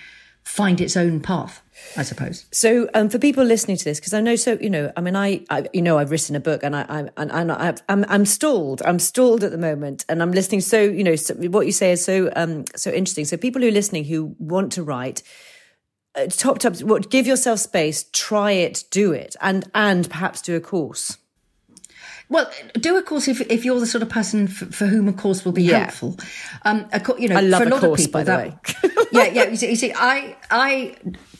find 0.48 0.80
its 0.80 0.96
own 0.96 1.20
path, 1.20 1.62
I 1.94 2.02
suppose. 2.02 2.46
So, 2.50 2.88
um, 2.94 3.10
for 3.10 3.18
people 3.18 3.44
listening 3.44 3.76
to 3.76 3.84
this, 3.84 4.00
because 4.00 4.14
I 4.14 4.22
know, 4.22 4.34
so 4.34 4.56
you 4.58 4.70
know, 4.70 4.90
I 4.96 5.02
mean, 5.02 5.14
I, 5.14 5.44
I, 5.50 5.68
you 5.74 5.82
know, 5.82 5.98
I've 5.98 6.10
written 6.10 6.34
a 6.36 6.40
book, 6.40 6.62
and 6.62 6.74
I, 6.74 6.86
I 6.88 7.08
and, 7.18 7.52
I, 7.52 7.74
I'm, 7.90 8.06
I'm 8.08 8.24
stalled. 8.24 8.80
I'm 8.82 8.98
stalled 8.98 9.44
at 9.44 9.50
the 9.50 9.58
moment, 9.58 10.06
and 10.08 10.22
I'm 10.22 10.32
listening. 10.32 10.62
So, 10.62 10.80
you 10.80 11.04
know, 11.04 11.16
so 11.16 11.34
what 11.34 11.66
you 11.66 11.72
say 11.72 11.92
is 11.92 12.02
so, 12.02 12.32
um, 12.34 12.64
so 12.74 12.90
interesting. 12.90 13.26
So, 13.26 13.36
people 13.36 13.60
who 13.60 13.68
are 13.68 13.72
listening 13.72 14.04
who 14.04 14.34
want 14.38 14.72
to 14.72 14.82
write, 14.82 15.22
top 16.26 16.58
top 16.58 16.80
what 16.80 17.10
give 17.10 17.26
yourself 17.26 17.60
space 17.60 18.04
try 18.12 18.52
it 18.52 18.84
do 18.90 19.12
it 19.12 19.36
and 19.40 19.70
and 19.74 20.10
perhaps 20.10 20.42
do 20.42 20.56
a 20.56 20.60
course 20.60 21.18
well, 22.30 22.50
do 22.74 22.96
a 22.98 23.02
course 23.02 23.26
if, 23.26 23.40
if 23.40 23.64
you're 23.64 23.80
the 23.80 23.86
sort 23.86 24.02
of 24.02 24.10
person 24.10 24.48
for, 24.48 24.66
for 24.66 24.86
whom 24.86 25.08
a 25.08 25.14
course 25.14 25.44
will 25.44 25.52
be 25.52 25.62
yeah. 25.62 25.78
helpful. 25.78 26.16
Um, 26.62 26.86
a, 26.92 27.00
you 27.18 27.28
know, 27.28 27.36
I 27.36 27.40
love 27.40 27.62
for 27.62 27.68
a, 27.68 27.70
a 27.70 27.72
lot 27.72 27.80
course, 27.80 28.00
of 28.00 28.06
people, 28.06 28.20
by 28.20 28.24
the 28.24 28.32
that, 28.32 28.84
way. 28.84 29.06
yeah, 29.12 29.24
yeah. 29.32 29.50
You 29.50 29.56
see, 29.56 29.70
you 29.70 29.76
see, 29.76 29.94
I, 29.96 30.36
I 30.50 30.94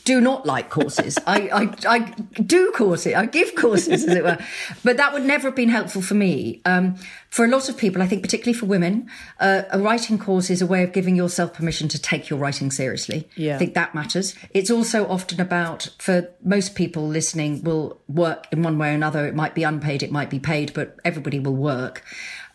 do 0.09 0.19
not 0.19 0.43
like 0.43 0.71
courses. 0.71 1.19
I, 1.27 1.39
I, 1.61 1.97
I 1.97 1.99
do 2.41 2.71
courses. 2.75 3.13
I 3.13 3.27
give 3.27 3.53
courses, 3.53 4.03
as 4.05 4.15
it 4.15 4.23
were. 4.23 4.39
But 4.83 4.97
that 4.97 5.13
would 5.13 5.23
never 5.23 5.49
have 5.49 5.55
been 5.55 5.69
helpful 5.69 6.01
for 6.01 6.15
me. 6.15 6.61
Um, 6.65 6.95
for 7.29 7.45
a 7.45 7.47
lot 7.47 7.69
of 7.69 7.77
people, 7.77 8.01
I 8.01 8.07
think, 8.07 8.23
particularly 8.23 8.57
for 8.57 8.65
women, 8.65 9.07
uh, 9.39 9.61
a 9.69 9.79
writing 9.79 10.17
course 10.17 10.49
is 10.49 10.63
a 10.63 10.65
way 10.65 10.81
of 10.81 10.93
giving 10.93 11.15
yourself 11.15 11.53
permission 11.53 11.87
to 11.89 11.99
take 12.01 12.27
your 12.27 12.39
writing 12.39 12.71
seriously. 12.71 13.29
Yeah. 13.35 13.55
I 13.55 13.59
think 13.59 13.75
that 13.75 13.93
matters. 13.93 14.35
It's 14.49 14.71
also 14.71 15.05
often 15.07 15.39
about, 15.39 15.89
for 15.99 16.27
most 16.43 16.73
people 16.73 17.07
listening, 17.07 17.63
will 17.63 18.01
work 18.07 18.47
in 18.51 18.63
one 18.63 18.79
way 18.79 18.89
or 18.89 18.95
another. 18.95 19.27
It 19.27 19.35
might 19.35 19.53
be 19.53 19.63
unpaid, 19.63 20.01
it 20.01 20.11
might 20.11 20.31
be 20.31 20.39
paid, 20.39 20.73
but 20.73 20.97
everybody 21.05 21.39
will 21.39 21.55
work. 21.55 22.03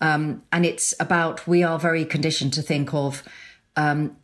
Um, 0.00 0.42
and 0.50 0.66
it's 0.66 0.92
about, 0.98 1.46
we 1.46 1.62
are 1.62 1.78
very 1.78 2.04
conditioned 2.04 2.52
to 2.54 2.62
think 2.62 2.92
of, 2.92 3.22
um, 3.76 4.16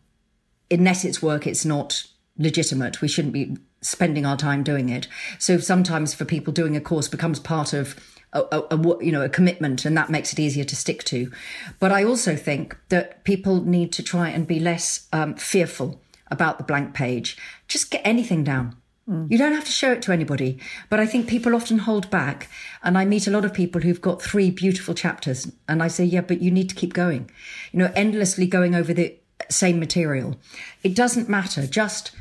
unless 0.68 1.04
it's 1.04 1.22
work, 1.22 1.46
it's 1.46 1.64
not 1.64 2.06
legitimate. 2.40 3.00
We 3.00 3.08
shouldn't 3.08 3.34
be 3.34 3.56
spending 3.82 4.26
our 4.26 4.36
time 4.36 4.64
doing 4.64 4.88
it. 4.88 5.06
So 5.38 5.58
sometimes 5.58 6.14
for 6.14 6.24
people 6.24 6.52
doing 6.52 6.76
a 6.76 6.80
course 6.80 7.06
becomes 7.06 7.38
part 7.38 7.72
of 7.72 7.96
a, 8.32 8.40
a, 8.50 8.76
a, 8.76 9.04
you 9.04 9.12
know 9.12 9.22
a 9.22 9.28
commitment 9.28 9.84
and 9.84 9.96
that 9.96 10.10
makes 10.10 10.32
it 10.32 10.38
easier 10.40 10.64
to 10.64 10.76
stick 10.76 11.04
to. 11.04 11.30
But 11.78 11.92
i 11.92 12.04
also 12.04 12.36
think 12.36 12.76
that 12.88 13.24
people 13.24 13.64
need 13.64 13.92
to 13.92 14.02
try 14.02 14.28
and 14.30 14.46
be 14.46 14.60
less 14.60 15.08
um, 15.12 15.34
fearful 15.34 16.00
about 16.30 16.58
the 16.58 16.64
blank 16.64 16.94
page. 16.94 17.36
Just 17.68 17.90
get 17.90 18.02
anything 18.04 18.44
down. 18.44 18.76
Mm. 19.08 19.30
you 19.30 19.38
don't 19.38 19.54
have 19.54 19.64
to 19.64 19.72
show 19.72 19.92
it 19.92 20.02
to 20.02 20.12
anybody 20.12 20.58
but 20.90 21.00
i 21.00 21.06
think 21.06 21.26
people 21.26 21.54
often 21.54 21.78
hold 21.78 22.10
back. 22.10 22.48
And 22.82 22.96
i 22.96 23.04
meet 23.04 23.26
a 23.26 23.30
lot 23.30 23.44
of 23.44 23.52
people 23.54 23.80
who've 23.80 24.00
got 24.00 24.22
three 24.22 24.50
beautiful 24.50 24.94
chapters 24.94 25.50
and 25.66 25.82
i 25.82 25.88
say 25.88 26.04
yeah 26.04 26.20
but 26.20 26.42
you 26.42 26.50
need 26.50 26.68
to 26.68 26.74
keep 26.76 26.92
going. 26.92 27.30
You 27.72 27.80
know 27.80 27.92
endlessly 27.96 28.46
going 28.46 28.74
over 28.74 28.94
the 28.94 29.16
same 29.48 29.80
material. 29.80 30.36
It 30.82 30.94
doesn't 30.94 31.28
matter. 31.28 31.66
Just 31.66 32.12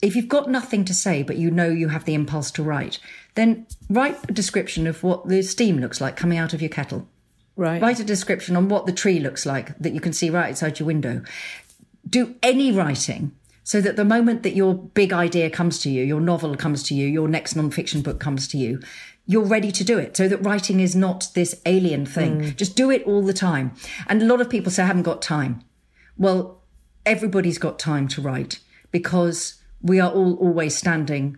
if 0.00 0.14
you've 0.14 0.28
got 0.28 0.48
nothing 0.50 0.84
to 0.84 0.94
say, 0.94 1.22
but 1.22 1.36
you 1.36 1.50
know 1.50 1.68
you 1.68 1.88
have 1.88 2.04
the 2.04 2.14
impulse 2.14 2.50
to 2.52 2.62
write, 2.62 2.98
then 3.34 3.66
write 3.88 4.18
a 4.28 4.32
description 4.32 4.86
of 4.86 5.02
what 5.02 5.28
the 5.28 5.42
steam 5.42 5.78
looks 5.78 6.00
like 6.00 6.16
coming 6.16 6.38
out 6.38 6.54
of 6.54 6.62
your 6.62 6.70
kettle. 6.70 7.08
Right. 7.56 7.82
Write 7.82 7.98
a 7.98 8.04
description 8.04 8.56
on 8.56 8.68
what 8.68 8.86
the 8.86 8.92
tree 8.92 9.18
looks 9.18 9.44
like 9.44 9.76
that 9.78 9.92
you 9.92 10.00
can 10.00 10.12
see 10.12 10.30
right 10.30 10.50
outside 10.50 10.78
your 10.78 10.86
window. 10.86 11.22
Do 12.08 12.36
any 12.42 12.70
writing 12.70 13.32
so 13.64 13.80
that 13.80 13.96
the 13.96 14.04
moment 14.04 14.44
that 14.44 14.54
your 14.54 14.74
big 14.74 15.12
idea 15.12 15.50
comes 15.50 15.80
to 15.80 15.90
you, 15.90 16.04
your 16.04 16.20
novel 16.20 16.54
comes 16.56 16.84
to 16.84 16.94
you, 16.94 17.06
your 17.06 17.28
next 17.28 17.54
nonfiction 17.54 18.02
book 18.02 18.20
comes 18.20 18.46
to 18.48 18.56
you, 18.56 18.80
you're 19.26 19.44
ready 19.44 19.72
to 19.72 19.84
do 19.84 19.98
it. 19.98 20.16
So 20.16 20.28
that 20.28 20.38
writing 20.38 20.80
is 20.80 20.96
not 20.96 21.28
this 21.34 21.60
alien 21.66 22.06
thing. 22.06 22.40
Mm. 22.40 22.56
Just 22.56 22.76
do 22.76 22.90
it 22.90 23.02
all 23.04 23.22
the 23.22 23.34
time. 23.34 23.72
And 24.06 24.22
a 24.22 24.24
lot 24.24 24.40
of 24.40 24.48
people 24.48 24.70
say, 24.70 24.84
I 24.84 24.86
haven't 24.86 25.02
got 25.02 25.20
time. 25.20 25.62
Well, 26.16 26.62
everybody's 27.04 27.58
got 27.58 27.78
time 27.78 28.08
to 28.08 28.22
write 28.22 28.60
because 28.90 29.57
we 29.82 30.00
are 30.00 30.10
all 30.10 30.34
always 30.34 30.76
standing, 30.76 31.36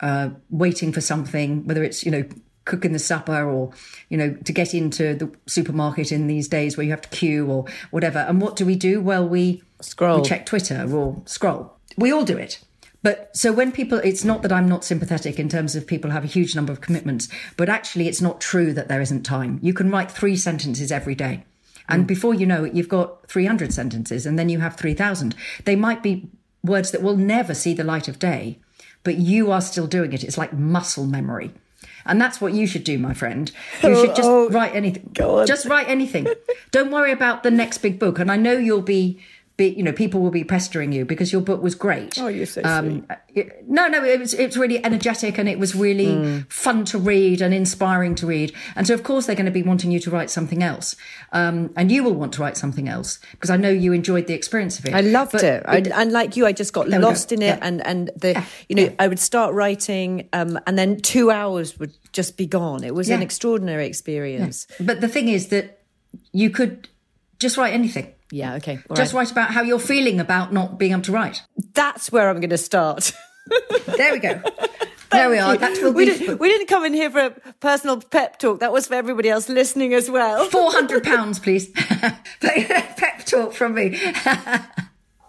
uh, 0.00 0.30
waiting 0.50 0.92
for 0.92 1.00
something, 1.00 1.64
whether 1.66 1.82
it's, 1.82 2.04
you 2.04 2.10
know, 2.10 2.24
cooking 2.64 2.92
the 2.92 2.98
supper 2.98 3.44
or, 3.44 3.72
you 4.08 4.16
know, 4.16 4.34
to 4.44 4.52
get 4.52 4.74
into 4.74 5.14
the 5.14 5.30
supermarket 5.46 6.12
in 6.12 6.26
these 6.26 6.48
days 6.48 6.76
where 6.76 6.84
you 6.84 6.90
have 6.90 7.02
to 7.02 7.08
queue 7.08 7.46
or 7.46 7.64
whatever. 7.90 8.20
And 8.20 8.40
what 8.40 8.56
do 8.56 8.64
we 8.64 8.76
do? 8.76 9.00
Well, 9.00 9.28
we 9.28 9.62
scroll, 9.80 10.20
we 10.20 10.28
check 10.28 10.46
Twitter 10.46 10.86
or 10.94 11.20
scroll. 11.24 11.76
We 11.96 12.12
all 12.12 12.24
do 12.24 12.36
it. 12.36 12.60
But 13.02 13.36
so 13.36 13.52
when 13.52 13.72
people, 13.72 13.98
it's 13.98 14.24
not 14.24 14.42
that 14.42 14.52
I'm 14.52 14.68
not 14.68 14.84
sympathetic 14.84 15.40
in 15.40 15.48
terms 15.48 15.74
of 15.74 15.88
people 15.88 16.12
have 16.12 16.22
a 16.22 16.28
huge 16.28 16.54
number 16.54 16.72
of 16.72 16.80
commitments, 16.80 17.28
but 17.56 17.68
actually 17.68 18.06
it's 18.06 18.20
not 18.20 18.40
true 18.40 18.72
that 18.74 18.86
there 18.86 19.00
isn't 19.00 19.24
time. 19.24 19.58
You 19.60 19.74
can 19.74 19.90
write 19.90 20.10
three 20.10 20.36
sentences 20.36 20.92
every 20.92 21.16
day. 21.16 21.44
And 21.88 22.04
mm. 22.04 22.06
before 22.06 22.32
you 22.32 22.46
know 22.46 22.64
it, 22.64 22.74
you've 22.74 22.88
got 22.88 23.26
300 23.28 23.72
sentences 23.72 24.24
and 24.24 24.38
then 24.38 24.48
you 24.48 24.60
have 24.60 24.76
3,000. 24.76 25.34
They 25.64 25.74
might 25.74 26.02
be 26.02 26.30
words 26.62 26.90
that 26.90 27.02
will 27.02 27.16
never 27.16 27.54
see 27.54 27.74
the 27.74 27.84
light 27.84 28.08
of 28.08 28.18
day, 28.18 28.58
but 29.04 29.16
you 29.16 29.50
are 29.50 29.60
still 29.60 29.86
doing 29.86 30.12
it. 30.12 30.24
It's 30.24 30.38
like 30.38 30.52
muscle 30.52 31.06
memory. 31.06 31.52
And 32.04 32.20
that's 32.20 32.40
what 32.40 32.52
you 32.52 32.66
should 32.66 32.84
do, 32.84 32.98
my 32.98 33.14
friend. 33.14 33.50
You 33.82 33.90
oh, 33.90 34.04
should 34.04 34.16
just 34.16 34.28
oh, 34.28 34.48
write 34.48 34.74
anything. 34.74 35.10
Just 35.14 35.66
write 35.66 35.88
anything. 35.88 36.26
Don't 36.70 36.90
worry 36.90 37.12
about 37.12 37.42
the 37.42 37.50
next 37.50 37.78
big 37.78 37.98
book. 37.98 38.18
And 38.18 38.30
I 38.30 38.36
know 38.36 38.52
you'll 38.52 38.82
be 38.82 39.20
be, 39.56 39.68
you 39.68 39.82
know, 39.82 39.92
people 39.92 40.20
will 40.20 40.30
be 40.30 40.44
pestering 40.44 40.92
you 40.92 41.04
because 41.04 41.32
your 41.32 41.42
book 41.42 41.62
was 41.62 41.74
great. 41.74 42.18
Oh, 42.18 42.28
you're 42.28 42.46
so 42.46 42.62
um, 42.64 43.06
it, 43.28 43.68
no, 43.68 43.86
no, 43.86 44.02
it 44.02 44.18
was 44.18 44.32
it's 44.34 44.56
really 44.56 44.82
energetic 44.84 45.38
and 45.38 45.48
it 45.48 45.58
was 45.58 45.74
really 45.74 46.06
mm. 46.06 46.50
fun 46.50 46.84
to 46.86 46.98
read 46.98 47.42
and 47.42 47.52
inspiring 47.52 48.14
to 48.16 48.26
read. 48.26 48.52
And 48.76 48.86
so, 48.86 48.94
of 48.94 49.02
course, 49.02 49.26
they're 49.26 49.36
going 49.36 49.46
to 49.46 49.52
be 49.52 49.62
wanting 49.62 49.90
you 49.90 50.00
to 50.00 50.10
write 50.10 50.30
something 50.30 50.62
else, 50.62 50.96
um, 51.32 51.72
and 51.76 51.92
you 51.92 52.02
will 52.02 52.14
want 52.14 52.32
to 52.34 52.40
write 52.40 52.56
something 52.56 52.88
else 52.88 53.18
because 53.32 53.50
I 53.50 53.56
know 53.56 53.70
you 53.70 53.92
enjoyed 53.92 54.26
the 54.26 54.34
experience 54.34 54.78
of 54.78 54.86
it. 54.86 54.94
I 54.94 55.02
loved 55.02 55.32
but 55.32 55.44
it. 55.44 55.62
it. 55.66 55.92
I, 55.92 56.02
and 56.02 56.12
like 56.12 56.36
you, 56.36 56.46
I 56.46 56.52
just 56.52 56.72
got 56.72 56.88
lost 56.88 57.28
go. 57.28 57.34
in 57.34 57.42
it, 57.42 57.46
yeah. 57.46 57.58
and 57.60 57.86
and 57.86 58.10
the 58.16 58.32
yeah. 58.32 58.44
you 58.68 58.76
know, 58.76 58.82
yeah. 58.84 58.94
I 58.98 59.08
would 59.08 59.20
start 59.20 59.54
writing, 59.54 60.28
um, 60.32 60.58
and 60.66 60.78
then 60.78 61.00
two 61.00 61.30
hours 61.30 61.78
would 61.78 61.92
just 62.12 62.36
be 62.36 62.46
gone. 62.46 62.84
It 62.84 62.94
was 62.94 63.10
an 63.10 63.22
extraordinary 63.22 63.86
experience. 63.86 64.66
But 64.80 65.00
the 65.00 65.08
thing 65.08 65.28
is 65.28 65.48
that 65.48 65.82
you 66.32 66.50
could 66.50 66.88
just 67.38 67.56
write 67.56 67.74
anything. 67.74 68.14
Yeah, 68.32 68.54
okay. 68.54 68.78
Just 68.94 69.12
right. 69.12 69.20
write 69.20 69.30
about 69.30 69.50
how 69.50 69.60
you're 69.60 69.78
feeling 69.78 70.18
about 70.18 70.54
not 70.54 70.78
being 70.78 70.92
able 70.92 71.02
to 71.02 71.12
write. 71.12 71.42
That's 71.74 72.10
where 72.10 72.30
I'm 72.30 72.40
going 72.40 72.48
to 72.48 72.56
start. 72.56 73.12
there 73.86 74.10
we 74.10 74.20
go. 74.20 74.40
there 75.10 75.28
we 75.28 75.36
are. 75.36 75.54
That 75.58 75.78
will 75.82 75.92
we, 75.92 76.06
be... 76.06 76.16
didn't, 76.16 76.40
we 76.40 76.48
didn't 76.48 76.66
come 76.66 76.86
in 76.86 76.94
here 76.94 77.10
for 77.10 77.18
a 77.26 77.30
personal 77.60 78.00
pep 78.00 78.38
talk. 78.38 78.60
That 78.60 78.72
was 78.72 78.86
for 78.86 78.94
everybody 78.94 79.28
else 79.28 79.50
listening 79.50 79.92
as 79.92 80.10
well. 80.10 80.46
Four 80.50 80.72
hundred 80.72 81.04
pounds, 81.04 81.40
please. 81.40 81.68
pep 82.40 83.26
talk 83.26 83.52
from 83.52 83.74
me. 83.74 84.00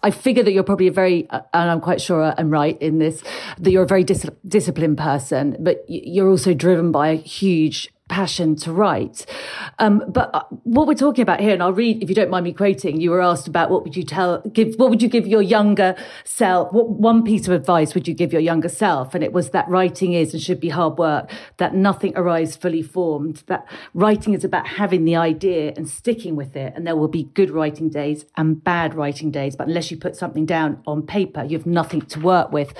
I 0.01 0.11
figure 0.11 0.43
that 0.43 0.53
you're 0.53 0.63
probably 0.63 0.87
a 0.87 0.91
very, 0.91 1.29
uh, 1.29 1.41
and 1.53 1.71
I'm 1.71 1.81
quite 1.81 1.99
sure 1.99 2.33
I'm 2.37 2.49
right 2.49 2.81
in 2.81 2.99
this, 2.99 3.21
that 3.59 3.71
you're 3.71 3.83
a 3.83 3.87
very 3.87 4.05
dis- 4.05 4.29
disciplined 4.47 4.97
person, 4.97 5.57
but 5.59 5.83
you're 5.89 6.29
also 6.29 6.53
driven 6.53 6.93
by 6.93 7.09
a 7.09 7.15
huge 7.15 7.92
passion 8.09 8.55
to 8.55 8.71
write. 8.71 9.25
Um, 9.79 10.03
but 10.07 10.29
uh, 10.33 10.43
what 10.63 10.87
we're 10.87 10.93
talking 10.93 11.21
about 11.21 11.39
here, 11.39 11.53
and 11.53 11.63
I'll 11.63 11.73
read, 11.73 12.03
if 12.03 12.09
you 12.09 12.15
don't 12.15 12.29
mind 12.29 12.43
me 12.43 12.53
quoting, 12.53 12.99
you 12.99 13.11
were 13.11 13.21
asked 13.21 13.47
about 13.47 13.69
what 13.69 13.83
would 13.83 13.95
you 13.95 14.03
tell, 14.03 14.41
give, 14.41 14.75
what 14.75 14.89
would 14.89 15.01
you 15.01 15.07
give 15.07 15.25
your 15.25 15.41
younger 15.41 15.95
self? 16.25 16.71
What 16.73 16.89
one 16.89 17.23
piece 17.23 17.47
of 17.47 17.53
advice 17.53 17.93
would 17.93 18.07
you 18.07 18.13
give 18.13 18.33
your 18.33 18.41
younger 18.41 18.67
self? 18.69 19.15
And 19.15 19.23
it 19.23 19.31
was 19.31 19.51
that 19.51 19.67
writing 19.69 20.13
is 20.13 20.33
and 20.33 20.41
should 20.41 20.59
be 20.59 20.69
hard 20.69 20.97
work, 20.97 21.31
that 21.57 21.73
nothing 21.73 22.13
arrives 22.15 22.55
fully 22.55 22.81
formed, 22.81 23.43
that 23.47 23.65
writing 23.93 24.33
is 24.33 24.43
about 24.43 24.67
having 24.67 25.05
the 25.05 25.15
idea 25.15 25.73
and 25.77 25.87
sticking 25.89 26.35
with 26.35 26.55
it. 26.55 26.73
And 26.75 26.85
there 26.85 26.97
will 26.97 27.07
be 27.07 27.23
good 27.23 27.49
writing 27.49 27.89
days 27.89 28.25
and 28.35 28.61
bad 28.61 28.95
writing 28.95 29.31
days. 29.31 29.55
But 29.55 29.67
unless 29.67 29.91
you 29.91 29.97
put 29.97 30.15
something 30.17 30.45
down 30.45 30.81
on 30.85 31.03
paper, 31.03 31.43
you 31.43 31.57
have 31.57 31.65
nothing 31.65 32.01
to 32.01 32.19
work 32.19 32.51
with. 32.51 32.73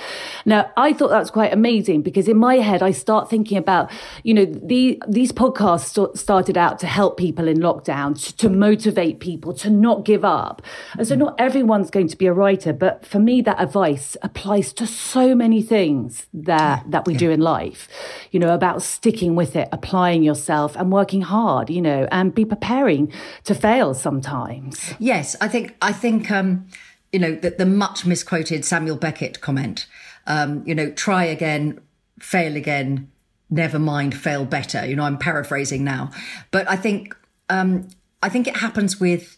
Now, 0.45 0.71
I 0.75 0.91
thought 0.91 1.09
that 1.09 1.19
was 1.19 1.31
quite 1.31 1.53
amazing 1.53 2.01
because 2.01 2.27
in 2.27 2.37
my 2.37 2.55
head, 2.55 2.83
I 2.83 2.91
start 2.91 3.29
thinking 3.29 3.57
about, 3.57 3.89
you 4.23 4.33
know, 4.33 4.45
the, 4.45 5.01
these 5.13 5.31
podcasts 5.31 5.93
st- 5.93 6.17
started 6.17 6.57
out 6.57 6.79
to 6.79 6.87
help 6.87 7.17
people 7.17 7.47
in 7.47 7.57
lockdown, 7.57 8.21
to, 8.25 8.35
to 8.37 8.49
motivate 8.49 9.19
people 9.19 9.53
to 9.53 9.69
not 9.69 10.05
give 10.05 10.25
up. 10.25 10.61
And 10.97 11.07
so 11.07 11.15
not 11.15 11.35
everyone's 11.39 11.89
going 11.89 12.07
to 12.07 12.17
be 12.17 12.25
a 12.25 12.33
writer, 12.33 12.73
but 12.73 13.05
for 13.05 13.19
me, 13.19 13.41
that 13.41 13.61
advice 13.61 14.17
applies 14.21 14.73
to 14.73 14.87
so 14.87 15.35
many 15.35 15.61
things 15.61 16.27
that, 16.33 16.83
that 16.89 17.05
we 17.05 17.13
do 17.13 17.31
in 17.31 17.39
life, 17.39 17.87
you 18.31 18.39
know, 18.39 18.53
about 18.53 18.81
sticking 18.81 19.35
with 19.35 19.55
it, 19.55 19.69
applying 19.71 20.23
yourself 20.23 20.75
and 20.75 20.91
working 20.91 21.21
hard, 21.21 21.69
you 21.69 21.81
know, 21.81 22.07
and 22.11 22.35
be 22.35 22.45
preparing 22.45 23.11
to 23.43 23.55
fail 23.55 23.93
sometimes. 23.93 24.93
Yes, 24.99 25.35
I 25.39 25.47
think, 25.47 25.75
I 25.81 25.93
think, 25.93 26.31
um, 26.31 26.67
you 27.11 27.19
know, 27.19 27.35
that 27.35 27.57
the 27.57 27.65
much 27.65 28.05
misquoted 28.05 28.65
Samuel 28.65 28.97
Beckett 28.97 29.39
comment, 29.39 29.85
um, 30.25 30.63
you 30.65 30.73
know, 30.73 30.91
try 30.91 31.23
again, 31.25 31.79
fail 32.19 32.55
again, 32.55 33.11
never 33.49 33.79
mind, 33.79 34.15
fail 34.15 34.45
better. 34.45 34.85
You 34.85 34.95
know, 34.95 35.03
I'm 35.03 35.17
paraphrasing 35.17 35.83
now, 35.83 36.11
but 36.51 36.69
I 36.69 36.75
think 36.75 37.15
um, 37.49 37.89
I 38.21 38.29
think 38.29 38.47
it 38.47 38.57
happens 38.57 38.99
with, 38.99 39.37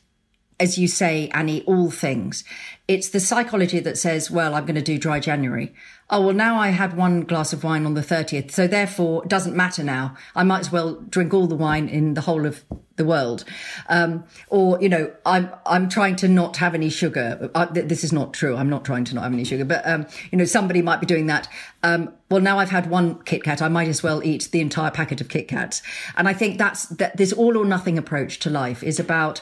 as 0.60 0.78
you 0.78 0.88
say, 0.88 1.30
Annie, 1.34 1.64
all 1.64 1.92
things. 1.92 2.44
It's 2.88 3.10
the 3.10 3.20
psychology 3.20 3.80
that 3.80 3.98
says, 3.98 4.30
well, 4.30 4.54
I'm 4.54 4.66
going 4.66 4.76
to 4.76 4.82
do 4.82 5.00
dry 5.00 5.20
January. 5.20 5.74
Oh, 6.08 6.22
well, 6.22 6.36
now 6.36 6.60
I 6.60 6.68
had 6.68 6.96
one 6.96 7.22
glass 7.22 7.52
of 7.52 7.64
wine 7.64 7.84
on 7.84 7.96
the 7.96 8.02
30th. 8.02 8.52
So 8.52 8.68
therefore, 8.68 9.24
it 9.24 9.30
doesn't 9.30 9.56
matter 9.56 9.84
now. 9.84 10.16
I 10.36 10.44
might 10.44 10.60
as 10.60 10.72
well 10.72 10.96
drink 11.10 11.34
all 11.34 11.48
the 11.48 11.56
wine 11.56 11.90
in 11.90 12.14
the 12.14 12.22
whole 12.22 12.46
of 12.46 12.64
the 12.96 13.06
world. 13.06 13.44
Um, 13.90 14.24
or, 14.50 14.80
you 14.80 14.88
know, 14.88 15.12
I'm, 15.26 15.50
I'm 15.66 15.90
trying 15.90 16.16
to 16.18 16.28
not 16.28 16.58
have 16.58 16.76
any 16.76 16.90
sugar. 16.90 17.50
I, 17.56 17.66
this 17.66 18.04
is 18.04 18.14
not 18.14 18.34
true. 18.34 18.56
I'm 18.56 18.70
not 18.70 18.86
trying 18.86 19.04
to 19.06 19.16
not 19.16 19.24
have 19.24 19.34
any 19.34 19.46
sugar, 19.46 19.66
but, 19.66 19.86
um, 19.88 20.06
you 20.32 20.38
know, 20.38 20.46
somebody 20.46 20.84
might 20.84 21.00
be 21.00 21.08
doing 21.08 21.26
that. 21.26 21.48
Um, 21.82 22.14
well, 22.30 22.42
now 22.42 22.60
I've 22.60 22.70
had 22.70 22.90
one 22.90 23.20
Kit 23.24 23.44
Kat. 23.44 23.64
I 23.64 23.68
might 23.68 23.88
as 23.88 24.04
well 24.04 24.24
eat 24.24 24.50
the 24.52 24.62
entire 24.62 24.92
packet 24.92 25.22
of 25.22 25.30
Kit 25.30 25.48
Kats. 25.48 25.82
And 26.16 26.28
I 26.28 26.34
think 26.34 26.60
that's, 26.60 26.86
that 26.86 27.18
this 27.18 27.34
all 27.34 27.58
or 27.58 27.66
nothing 27.66 27.98
approach 27.98 28.38
to 28.40 28.52
life 28.52 28.84
is 28.84 29.00
about 29.00 29.42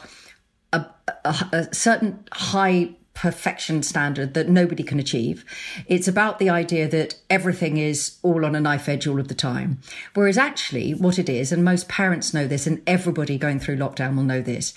a, 0.72 0.86
a, 1.26 1.36
a 1.52 1.76
certain 1.76 2.26
high 2.32 2.96
perfection 3.14 3.84
standard 3.84 4.34
that 4.34 4.49
nobody 4.49 4.84
can 4.84 4.99
achieve. 4.99 5.45
It's 5.88 6.07
about 6.07 6.39
the 6.39 6.49
idea 6.49 6.88
that 6.88 7.16
everything 7.30 7.78
is 7.78 8.18
all 8.24 8.45
on 8.45 8.55
a 8.55 8.59
knife 8.59 8.89
edge 8.89 9.07
all 9.07 9.20
of 9.20 9.28
the 9.28 9.36
time. 9.36 9.80
Whereas 10.14 10.38
actually, 10.38 10.93
what 10.93 11.20
it 11.20 11.30
is, 11.30 11.51
and 11.51 11.64
most 11.64 11.88
parents 11.88 12.34
know 12.34 12.47
this, 12.47 12.68
and 12.68 12.82
everybody 12.88 13.38
going 13.38 13.59
through 13.59 13.78
lockdown 13.78 14.16
will 14.16 14.24
know 14.24 14.41
this, 14.41 14.74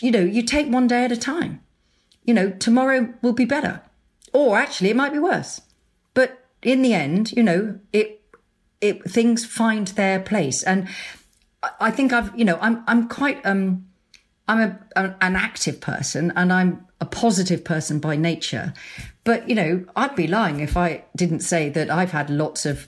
you 0.00 0.10
know, 0.10 0.20
you 0.20 0.42
take 0.42 0.68
one 0.68 0.86
day 0.86 1.04
at 1.04 1.12
a 1.12 1.16
time. 1.16 1.60
You 2.24 2.34
know, 2.34 2.50
tomorrow 2.50 3.14
will 3.22 3.32
be 3.32 3.44
better. 3.44 3.80
Or 4.32 4.58
actually, 4.58 4.90
it 4.90 4.96
might 4.96 5.12
be 5.12 5.18
worse. 5.18 5.62
But 6.14 6.44
in 6.62 6.82
the 6.82 6.92
end, 6.92 7.32
you 7.32 7.42
know, 7.42 7.78
it, 7.92 8.20
it, 8.80 9.02
things 9.04 9.46
find 9.46 9.88
their 9.88 10.20
place. 10.20 10.62
And 10.62 10.88
I 11.80 11.90
think 11.90 12.12
I've, 12.12 12.38
you 12.38 12.44
know, 12.44 12.58
I'm, 12.60 12.84
I'm 12.86 13.08
quite, 13.08 13.44
um, 13.46 13.87
I'm 14.48 14.78
a, 14.96 15.16
an 15.20 15.36
active 15.36 15.80
person 15.80 16.32
and 16.34 16.52
I'm 16.52 16.86
a 17.00 17.06
positive 17.06 17.64
person 17.64 18.00
by 18.00 18.16
nature. 18.16 18.72
But, 19.24 19.48
you 19.48 19.54
know, 19.54 19.84
I'd 19.94 20.16
be 20.16 20.26
lying 20.26 20.60
if 20.60 20.76
I 20.76 21.04
didn't 21.14 21.40
say 21.40 21.68
that 21.68 21.90
I've 21.90 22.12
had 22.12 22.30
lots 22.30 22.64
of, 22.64 22.86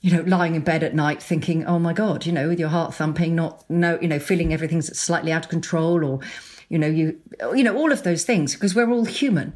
you 0.00 0.12
know, 0.12 0.22
lying 0.22 0.54
in 0.54 0.62
bed 0.62 0.84
at 0.84 0.94
night 0.94 1.22
thinking, 1.22 1.66
oh 1.66 1.78
my 1.78 1.92
God, 1.92 2.24
you 2.24 2.32
know, 2.32 2.48
with 2.48 2.60
your 2.60 2.68
heart 2.68 2.94
thumping, 2.94 3.34
not, 3.34 3.68
no, 3.68 3.98
you 4.00 4.08
know, 4.08 4.20
feeling 4.20 4.52
everything's 4.52 4.96
slightly 4.96 5.32
out 5.32 5.44
of 5.46 5.50
control 5.50 6.04
or, 6.04 6.20
you 6.68 6.78
know, 6.78 6.86
you, 6.86 7.20
you 7.52 7.64
know, 7.64 7.76
all 7.76 7.90
of 7.90 8.04
those 8.04 8.24
things 8.24 8.54
because 8.54 8.74
we're 8.74 8.90
all 8.90 9.04
human. 9.04 9.54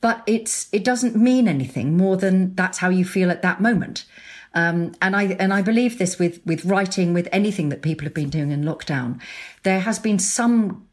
But 0.00 0.22
it's, 0.26 0.68
it 0.72 0.84
doesn't 0.84 1.16
mean 1.16 1.48
anything 1.48 1.96
more 1.96 2.16
than 2.16 2.54
that's 2.54 2.78
how 2.78 2.88
you 2.88 3.04
feel 3.04 3.32
at 3.32 3.42
that 3.42 3.60
moment. 3.60 4.04
Um, 4.54 4.94
and 5.02 5.14
I 5.14 5.24
and 5.38 5.52
I 5.52 5.62
believe 5.62 5.98
this 5.98 6.18
with 6.18 6.40
with 6.46 6.64
writing, 6.64 7.14
with 7.14 7.28
anything 7.32 7.68
that 7.68 7.82
people 7.82 8.04
have 8.04 8.14
been 8.14 8.30
doing 8.30 8.50
in 8.50 8.64
lockdown. 8.64 9.20
There 9.62 9.80
has 9.80 9.98
been 9.98 10.18
some 10.18 10.86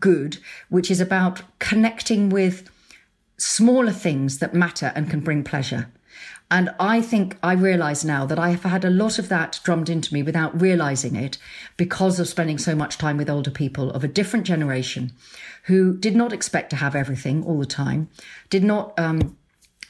good, 0.00 0.38
which 0.68 0.90
is 0.90 1.00
about 1.00 1.42
connecting 1.58 2.28
with 2.28 2.68
smaller 3.38 3.92
things 3.92 4.38
that 4.38 4.54
matter 4.54 4.92
and 4.94 5.10
can 5.10 5.20
bring 5.20 5.44
pleasure. 5.44 5.88
And 6.50 6.72
I 6.78 7.00
think 7.00 7.36
I 7.42 7.54
realize 7.54 8.04
now 8.04 8.24
that 8.26 8.38
I 8.38 8.50
have 8.50 8.62
had 8.62 8.84
a 8.84 8.90
lot 8.90 9.18
of 9.18 9.28
that 9.28 9.58
drummed 9.64 9.88
into 9.88 10.14
me 10.14 10.22
without 10.22 10.60
realizing 10.60 11.16
it 11.16 11.38
because 11.76 12.20
of 12.20 12.28
spending 12.28 12.56
so 12.56 12.76
much 12.76 12.98
time 12.98 13.16
with 13.16 13.28
older 13.28 13.50
people 13.50 13.90
of 13.90 14.04
a 14.04 14.08
different 14.08 14.46
generation 14.46 15.12
who 15.64 15.96
did 15.96 16.14
not 16.14 16.32
expect 16.32 16.70
to 16.70 16.76
have 16.76 16.94
everything 16.94 17.44
all 17.44 17.58
the 17.58 17.66
time, 17.66 18.08
did 18.48 18.62
not 18.62 18.96
um, 18.96 19.36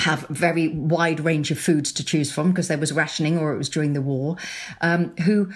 have 0.00 0.26
very 0.28 0.68
wide 0.68 1.20
range 1.20 1.50
of 1.50 1.58
foods 1.58 1.92
to 1.92 2.04
choose 2.04 2.30
from 2.32 2.50
because 2.50 2.68
there 2.68 2.78
was 2.78 2.92
rationing 2.92 3.38
or 3.38 3.52
it 3.52 3.58
was 3.58 3.68
during 3.68 3.92
the 3.92 4.02
war, 4.02 4.36
um, 4.80 5.14
who 5.18 5.50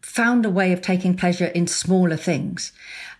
found 0.00 0.44
a 0.44 0.50
way 0.50 0.72
of 0.72 0.80
taking 0.80 1.16
pleasure 1.16 1.46
in 1.46 1.66
smaller 1.66 2.16
things. 2.16 2.72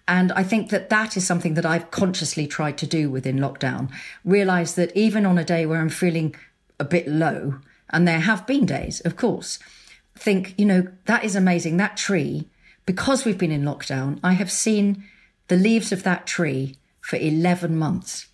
And 0.07 0.33
I 0.33 0.43
think 0.43 0.71
that 0.71 0.91
that 0.91 1.17
is 1.17 1.27
something 1.27 1.55
that 1.55 1.65
I've 1.65 1.91
consciously 1.91 2.47
tried 2.47 2.77
to 2.79 2.87
do 2.87 3.11
within 3.11 3.39
lockdown. 3.39 3.91
Realize 4.25 4.75
that 4.75 4.95
even 4.95 5.25
on 5.25 5.39
a 5.39 5.45
day 5.45 5.65
where 5.65 5.81
I'm 5.81 5.89
feeling 5.89 6.35
a 6.79 6.85
bit 6.85 7.09
low, 7.09 7.61
and 7.91 8.07
there 8.07 8.21
have 8.21 8.47
been 8.47 8.67
days, 8.67 9.01
of 9.01 9.17
course, 9.17 9.59
think, 10.17 10.55
you 10.59 10.67
know, 10.67 10.89
that 11.07 11.25
is 11.25 11.37
amazing. 11.37 11.77
That 11.77 11.97
tree, 11.97 12.49
because 12.87 13.25
we've 13.25 13.39
been 13.39 13.53
in 13.53 13.63
lockdown, 13.63 14.19
I 14.23 14.33
have 14.33 14.51
seen 14.51 15.05
the 15.49 15.57
leaves 15.57 15.93
of 15.93 16.03
that 16.03 16.27
tree 16.27 16.77
for 17.01 17.17
11 17.17 17.77
months 17.77 18.27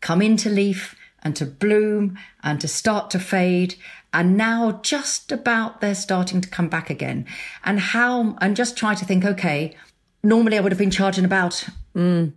come 0.00 0.22
into 0.22 0.48
leaf 0.48 0.94
and 1.26 1.34
to 1.36 1.44
bloom 1.44 2.16
and 2.44 2.60
to 2.60 2.68
start 2.68 3.10
to 3.10 3.18
fade. 3.18 3.74
And 4.12 4.36
now 4.36 4.80
just 4.82 5.32
about 5.32 5.80
they're 5.80 5.94
starting 5.94 6.40
to 6.40 6.48
come 6.48 6.68
back 6.68 6.88
again. 6.88 7.26
And 7.64 7.80
how, 7.80 8.36
and 8.40 8.56
just 8.56 8.76
try 8.76 8.94
to 8.94 9.04
think, 9.04 9.24
okay, 9.24 9.76
normally 10.22 10.56
I 10.56 10.60
would 10.60 10.72
have 10.72 10.78
been 10.78 10.90
charging 10.90 11.24
about. 11.24 11.66
Mm. 11.94 12.32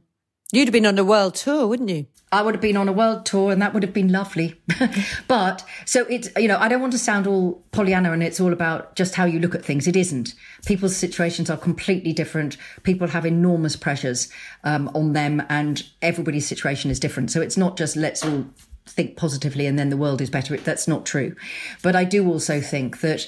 You'd 0.51 0.67
have 0.67 0.73
been 0.73 0.87
on 0.87 0.97
a 0.97 1.03
world 1.03 1.35
tour, 1.35 1.67
wouldn't 1.67 1.89
you? 1.89 2.07
I 2.31 2.43
would 2.43 2.53
have 2.53 2.61
been 2.61 2.77
on 2.77 2.87
a 2.87 2.93
world 2.93 3.25
tour 3.25 3.51
and 3.51 3.61
that 3.61 3.73
would 3.73 3.81
have 3.81 3.93
been 3.93 4.11
lovely. 4.11 4.59
but 5.27 5.63
so 5.85 6.05
it's, 6.05 6.29
you 6.37 6.47
know, 6.47 6.57
I 6.57 6.67
don't 6.67 6.81
want 6.81 6.93
to 6.93 6.99
sound 6.99 7.25
all 7.25 7.63
Pollyanna 7.71 8.11
and 8.11 8.21
it's 8.21 8.39
all 8.39 8.53
about 8.53 8.95
just 8.95 9.15
how 9.15 9.25
you 9.25 9.39
look 9.39 9.55
at 9.55 9.65
things. 9.65 9.87
It 9.87 9.95
isn't. 9.95 10.35
People's 10.65 10.95
situations 10.95 11.49
are 11.49 11.57
completely 11.57 12.13
different. 12.13 12.57
People 12.83 13.07
have 13.07 13.25
enormous 13.25 13.75
pressures 13.75 14.29
um, 14.63 14.91
on 14.93 15.13
them 15.13 15.41
and 15.49 15.83
everybody's 16.03 16.47
situation 16.47 16.91
is 16.91 16.99
different. 16.99 17.31
So 17.31 17.41
it's 17.41 17.57
not 17.57 17.77
just 17.77 17.95
let's 17.95 18.23
all 18.23 18.45
think 18.89 19.17
positively 19.17 19.65
and 19.65 19.77
then 19.77 19.89
the 19.89 19.97
world 19.97 20.21
is 20.21 20.29
better. 20.29 20.57
That's 20.57 20.87
not 20.87 21.05
true. 21.05 21.35
But 21.81 21.95
I 21.95 22.03
do 22.03 22.27
also 22.27 22.61
think 22.61 23.01
that, 23.01 23.27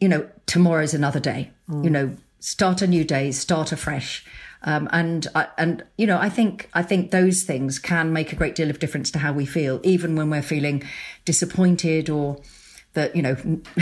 you 0.00 0.08
know, 0.08 0.28
tomorrow's 0.46 0.94
another 0.94 1.20
day. 1.20 1.50
Mm. 1.68 1.84
You 1.84 1.90
know, 1.90 2.16
start 2.40 2.82
a 2.82 2.86
new 2.86 3.04
day, 3.04 3.32
start 3.32 3.72
afresh. 3.72 4.24
Um, 4.62 4.88
and 4.90 5.26
and 5.56 5.84
you 5.96 6.06
know, 6.06 6.18
I 6.18 6.28
think 6.28 6.68
I 6.74 6.82
think 6.82 7.10
those 7.10 7.44
things 7.44 7.78
can 7.78 8.12
make 8.12 8.32
a 8.32 8.36
great 8.36 8.56
deal 8.56 8.70
of 8.70 8.80
difference 8.80 9.10
to 9.12 9.18
how 9.20 9.32
we 9.32 9.46
feel, 9.46 9.80
even 9.84 10.16
when 10.16 10.30
we're 10.30 10.42
feeling 10.42 10.82
disappointed 11.24 12.10
or 12.10 12.40
that 12.98 13.16
you 13.16 13.22
know 13.22 13.36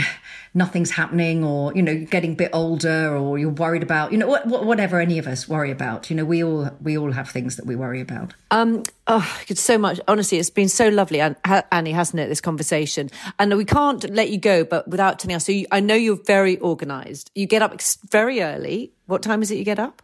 nothing's 0.53 0.91
happening 0.91 1.43
or 1.43 1.73
you 1.75 1.81
know 1.81 1.91
you're 1.91 2.05
getting 2.05 2.33
a 2.33 2.35
bit 2.35 2.51
older 2.53 3.15
or 3.15 3.37
you're 3.37 3.49
worried 3.49 3.83
about 3.83 4.11
you 4.11 4.17
know 4.17 4.27
whatever 4.45 4.99
any 4.99 5.17
of 5.19 5.27
us 5.27 5.47
worry 5.47 5.71
about. 5.71 6.09
You 6.09 6.15
know 6.15 6.25
we 6.25 6.43
all 6.43 6.69
we 6.81 6.97
all 6.97 7.11
have 7.11 7.29
things 7.29 7.55
that 7.57 7.65
we 7.65 7.75
worry 7.75 8.01
about. 8.01 8.33
Um 8.51 8.83
oh 9.07 9.27
it's 9.47 9.61
so 9.61 9.77
much 9.77 9.99
honestly 10.07 10.37
it's 10.37 10.49
been 10.49 10.69
so 10.69 10.87
lovely 10.89 11.19
and 11.19 11.35
annie 11.71 11.91
hasn't 11.91 12.19
it 12.19 12.29
this 12.29 12.41
conversation? 12.41 13.09
And 13.39 13.55
we 13.57 13.65
can't 13.65 14.09
let 14.11 14.29
you 14.29 14.37
go 14.37 14.63
but 14.63 14.87
without 14.87 15.19
telling 15.19 15.35
us 15.35 15.45
so 15.45 15.51
you, 15.51 15.67
i 15.71 15.79
know 15.79 15.95
you're 15.95 16.23
very 16.23 16.57
organized. 16.59 17.31
You 17.35 17.47
get 17.47 17.61
up 17.61 17.81
very 18.09 18.41
early. 18.41 18.91
What 19.07 19.23
time 19.23 19.41
is 19.41 19.51
it 19.51 19.57
you 19.57 19.63
get 19.63 19.79
up? 19.79 20.01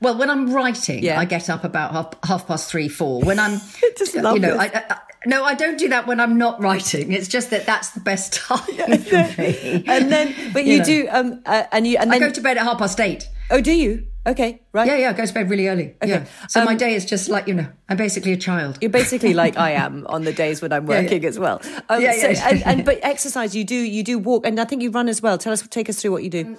Well, 0.00 0.18
when 0.18 0.28
I'm 0.28 0.52
writing, 0.52 1.02
yeah. 1.02 1.18
I 1.18 1.24
get 1.24 1.48
up 1.48 1.64
about 1.64 1.92
half, 1.92 2.24
half 2.24 2.46
past 2.46 2.70
three, 2.70 2.88
four. 2.88 3.22
When 3.22 3.38
I'm, 3.38 3.60
you 4.14 4.22
know, 4.22 4.56
I, 4.56 4.66
I, 4.74 4.98
no, 5.26 5.44
I 5.44 5.54
don't 5.54 5.78
do 5.78 5.88
that 5.88 6.06
when 6.06 6.20
I'm 6.20 6.36
not 6.38 6.60
writing. 6.60 7.12
It's 7.12 7.28
just 7.28 7.50
that 7.50 7.66
that's 7.66 7.90
the 7.90 8.00
best 8.00 8.32
time 8.48 8.58
for 8.98 9.40
me. 9.40 9.84
And 9.86 10.10
then, 10.12 10.34
but 10.52 10.64
you, 10.66 10.72
you 10.74 10.78
know. 10.78 10.84
do, 10.84 11.08
um, 11.10 11.42
uh, 11.46 11.64
and 11.72 11.86
you, 11.86 11.96
and 11.98 12.10
then 12.12 12.22
I 12.22 12.26
go 12.26 12.32
to 12.32 12.40
bed 12.40 12.56
at 12.58 12.64
half 12.64 12.78
past 12.78 13.00
eight. 13.00 13.28
Oh, 13.50 13.60
do 13.60 13.72
you? 13.72 14.06
Okay, 14.26 14.62
right. 14.72 14.86
Yeah, 14.86 14.96
yeah, 14.96 15.10
I 15.10 15.12
go 15.12 15.26
to 15.26 15.34
bed 15.34 15.50
really 15.50 15.68
early. 15.68 15.94
Okay. 16.02 16.08
Yeah. 16.08 16.24
So 16.48 16.64
my 16.64 16.72
Um, 16.72 16.78
day 16.78 16.94
is 16.94 17.04
just 17.04 17.28
like, 17.28 17.46
you 17.46 17.52
know, 17.52 17.66
I'm 17.90 17.98
basically 17.98 18.32
a 18.32 18.38
child. 18.38 18.78
You're 18.80 18.90
basically 18.90 19.34
like 19.42 19.58
I 19.58 19.72
am 19.72 20.06
on 20.08 20.24
the 20.24 20.32
days 20.32 20.62
when 20.62 20.72
I'm 20.72 20.88
Yeah, 20.88 20.94
yeah. 20.96 21.02
working 21.02 21.24
as 21.26 21.38
well. 21.38 21.60
Um, 21.90 22.00
Yeah, 22.00 22.12
so- 22.12 22.28
yeah. 22.30 22.48
and, 22.48 22.62
and 22.66 22.84
but 22.86 23.00
exercise, 23.02 23.54
you 23.54 23.64
do 23.64 23.74
you 23.76 24.02
do 24.02 24.18
walk, 24.18 24.46
and 24.46 24.58
I 24.58 24.64
think 24.64 24.80
you 24.82 24.90
run 24.90 25.08
as 25.08 25.20
well. 25.20 25.36
Tell 25.36 25.52
us, 25.52 25.60
take 25.68 25.90
us 25.90 26.00
through 26.00 26.12
what 26.12 26.22
you 26.24 26.30
do. 26.30 26.56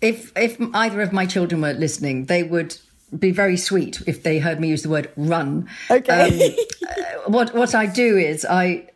If 0.00 0.30
if 0.36 0.58
either 0.74 1.00
of 1.02 1.12
my 1.12 1.26
children 1.26 1.60
were 1.60 1.72
listening, 1.72 2.26
they 2.26 2.44
would 2.44 2.76
be 3.16 3.30
very 3.30 3.56
sweet 3.56 4.02
if 4.06 4.22
they 4.22 4.38
heard 4.38 4.60
me 4.60 4.68
use 4.68 4.82
the 4.82 4.88
word 4.88 5.10
run. 5.16 5.68
Okay. 5.90 6.56
Um, 7.26 7.32
what 7.32 7.54
what 7.54 7.74
I 7.74 7.86
do 7.86 8.16
is 8.16 8.44
I 8.44 8.88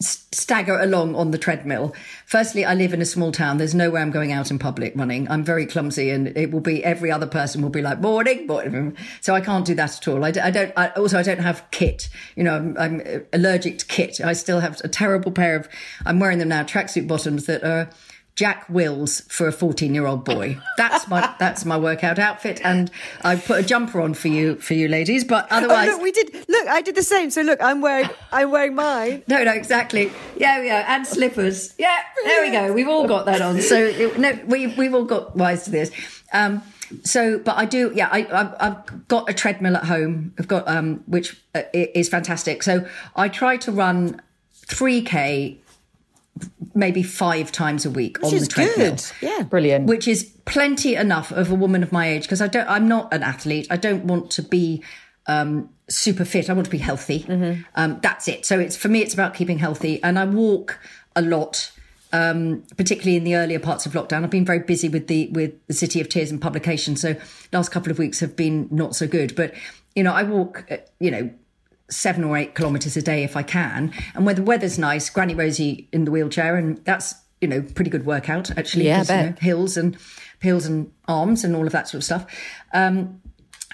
stagger 0.00 0.78
along 0.78 1.14
on 1.14 1.30
the 1.30 1.38
treadmill. 1.38 1.94
Firstly, 2.26 2.64
I 2.64 2.74
live 2.74 2.92
in 2.92 3.00
a 3.00 3.06
small 3.06 3.32
town. 3.32 3.58
There's 3.58 3.74
no 3.74 3.90
way 3.90 4.00
I'm 4.00 4.10
going 4.10 4.32
out 4.32 4.50
in 4.50 4.58
public 4.58 4.92
running. 4.96 5.30
I'm 5.30 5.44
very 5.44 5.66
clumsy, 5.66 6.10
and 6.10 6.28
it 6.36 6.50
will 6.50 6.60
be 6.60 6.84
every 6.84 7.10
other 7.10 7.26
person 7.26 7.62
will 7.62 7.70
be 7.70 7.82
like 7.82 8.00
morning, 8.00 8.46
morning. 8.46 8.96
So 9.20 9.34
I 9.34 9.40
can't 9.40 9.64
do 9.64 9.74
that 9.76 9.96
at 9.96 10.08
all. 10.08 10.24
I, 10.24 10.28
I 10.28 10.50
don't. 10.50 10.72
I, 10.76 10.88
also, 10.90 11.18
I 11.18 11.22
don't 11.22 11.40
have 11.40 11.64
kit. 11.70 12.08
You 12.36 12.44
know, 12.44 12.56
I'm, 12.56 12.76
I'm 12.78 13.26
allergic 13.32 13.78
to 13.78 13.86
kit. 13.86 14.20
I 14.20 14.32
still 14.32 14.60
have 14.60 14.80
a 14.84 14.88
terrible 14.88 15.32
pair 15.32 15.56
of. 15.56 15.68
I'm 16.04 16.18
wearing 16.18 16.38
them 16.38 16.48
now. 16.48 16.64
Tracksuit 16.64 17.08
bottoms 17.08 17.46
that 17.46 17.62
are. 17.64 17.88
Jack 18.36 18.68
Wills 18.68 19.20
for 19.28 19.46
a 19.46 19.52
14 19.52 19.94
year 19.94 20.06
old 20.06 20.24
boy. 20.24 20.58
That's 20.76 21.06
my 21.06 21.34
that's 21.38 21.64
my 21.64 21.76
workout 21.76 22.18
outfit, 22.18 22.60
and 22.64 22.90
I 23.22 23.36
put 23.36 23.60
a 23.60 23.62
jumper 23.62 24.00
on 24.00 24.14
for 24.14 24.28
you 24.28 24.56
for 24.56 24.74
you 24.74 24.88
ladies. 24.88 25.22
But 25.24 25.46
Oh, 25.50 25.58
otherwise, 25.58 25.88
look, 25.88 26.02
we 26.02 26.12
did. 26.12 26.34
Look, 26.48 26.68
I 26.68 26.82
did 26.82 26.96
the 26.96 27.02
same. 27.02 27.30
So 27.30 27.42
look, 27.42 27.62
I'm 27.62 27.80
wearing 27.80 28.10
I'm 28.32 28.50
wearing 28.50 28.74
mine. 28.74 29.22
no, 29.28 29.44
no, 29.44 29.52
exactly. 29.52 30.10
Yeah, 30.36 30.60
yeah, 30.62 30.84
and 30.94 31.06
slippers. 31.06 31.74
Yeah, 31.78 31.96
there 32.24 32.42
we 32.42 32.50
go. 32.50 32.72
We've 32.72 32.88
all 32.88 33.06
got 33.06 33.26
that 33.26 33.40
on. 33.40 33.60
So 33.60 33.76
it, 33.76 34.18
no, 34.18 34.38
we 34.46 34.66
we've 34.68 34.94
all 34.94 35.04
got 35.04 35.36
wise 35.36 35.64
to 35.64 35.70
this. 35.70 35.90
Um, 36.32 36.62
so, 37.04 37.38
but 37.38 37.56
I 37.56 37.64
do. 37.64 37.92
Yeah, 37.94 38.08
I, 38.10 38.26
I've, 38.32 38.54
I've 38.60 39.08
got 39.08 39.30
a 39.30 39.32
treadmill 39.32 39.76
at 39.76 39.84
home. 39.84 40.34
I've 40.38 40.48
got 40.48 40.66
um, 40.68 41.04
which 41.06 41.40
uh, 41.54 41.62
is 41.72 42.08
fantastic. 42.08 42.62
So 42.64 42.86
I 43.14 43.28
try 43.28 43.56
to 43.58 43.70
run 43.72 44.20
three 44.66 45.02
k, 45.02 45.60
maybe 46.74 47.02
five 47.02 47.52
times 47.52 47.84
a 47.86 47.90
week 47.90 48.18
Which 48.18 48.32
on 48.32 48.34
is 48.34 48.48
the 48.48 48.54
treadmill 48.54 48.90
good. 48.90 49.04
Yeah. 49.20 49.42
Brilliant. 49.42 49.86
which 49.86 50.06
is 50.08 50.24
plenty 50.44 50.94
enough 50.96 51.30
of 51.32 51.50
a 51.50 51.54
woman 51.54 51.82
of 51.82 51.92
my 51.92 52.08
age 52.08 52.22
because 52.22 52.40
I 52.40 52.48
don't. 52.48 52.68
I'm 52.68 52.88
not 52.88 53.12
an 53.12 53.22
athlete. 53.22 53.66
I 53.70 53.76
don't 53.76 54.04
want 54.04 54.30
to 54.32 54.42
be 54.42 54.82
um, 55.26 55.70
super 55.88 56.24
fit. 56.24 56.50
I 56.50 56.52
want 56.52 56.66
to 56.66 56.70
be 56.70 56.78
healthy. 56.78 57.24
Um, 57.74 57.98
that's 58.02 58.28
it. 58.28 58.44
So 58.44 58.58
it's 58.58 58.76
for 58.76 58.88
me. 58.88 59.00
It's 59.02 59.14
about 59.14 59.34
keeping 59.34 59.58
healthy, 59.58 60.02
and 60.02 60.18
I 60.18 60.24
walk 60.26 60.78
a 61.16 61.22
lot. 61.22 61.70
Um, 62.12 62.62
particularly 62.76 63.16
in 63.16 63.24
the 63.24 63.34
earlier 63.34 63.58
parts 63.58 63.86
of 63.86 63.92
lockdown, 63.92 64.22
I've 64.22 64.30
been 64.30 64.44
very 64.44 64.60
busy 64.60 64.88
with 64.88 65.08
the 65.08 65.28
with 65.32 65.52
the 65.66 65.74
City 65.74 66.00
of 66.00 66.08
Tears 66.08 66.30
and 66.30 66.40
publication. 66.40 66.94
So 66.94 67.16
last 67.52 67.72
couple 67.72 67.90
of 67.90 67.98
weeks 67.98 68.20
have 68.20 68.36
been 68.36 68.68
not 68.70 68.94
so 68.94 69.08
good. 69.08 69.34
But 69.34 69.52
you 69.96 70.02
know, 70.04 70.12
I 70.12 70.22
walk. 70.22 70.64
uh, 70.70 70.76
You 71.00 71.10
know, 71.10 71.30
seven 71.90 72.24
or 72.24 72.36
eight 72.36 72.54
kilometres 72.54 72.96
a 72.96 73.02
day 73.02 73.24
if 73.24 73.36
I 73.36 73.42
can. 73.42 73.92
And 74.14 74.26
when 74.26 74.36
the 74.36 74.42
weather's 74.42 74.78
nice, 74.78 75.10
Granny 75.10 75.34
Rosie 75.34 75.88
in 75.92 76.04
the 76.04 76.10
wheelchair, 76.10 76.56
and 76.56 76.78
that's 76.84 77.14
you 77.40 77.48
know 77.48 77.62
pretty 77.62 77.90
good 77.90 78.06
workout 78.06 78.56
actually. 78.56 78.86
Yeah, 78.86 79.02
you 79.02 79.30
know, 79.30 79.36
hills 79.40 79.76
and 79.76 79.96
hills 80.40 80.66
and 80.66 80.90
arms 81.08 81.44
and 81.44 81.54
all 81.54 81.66
of 81.66 81.72
that 81.72 81.88
sort 81.88 81.98
of 81.98 82.04
stuff. 82.04 82.26
Um, 82.72 83.20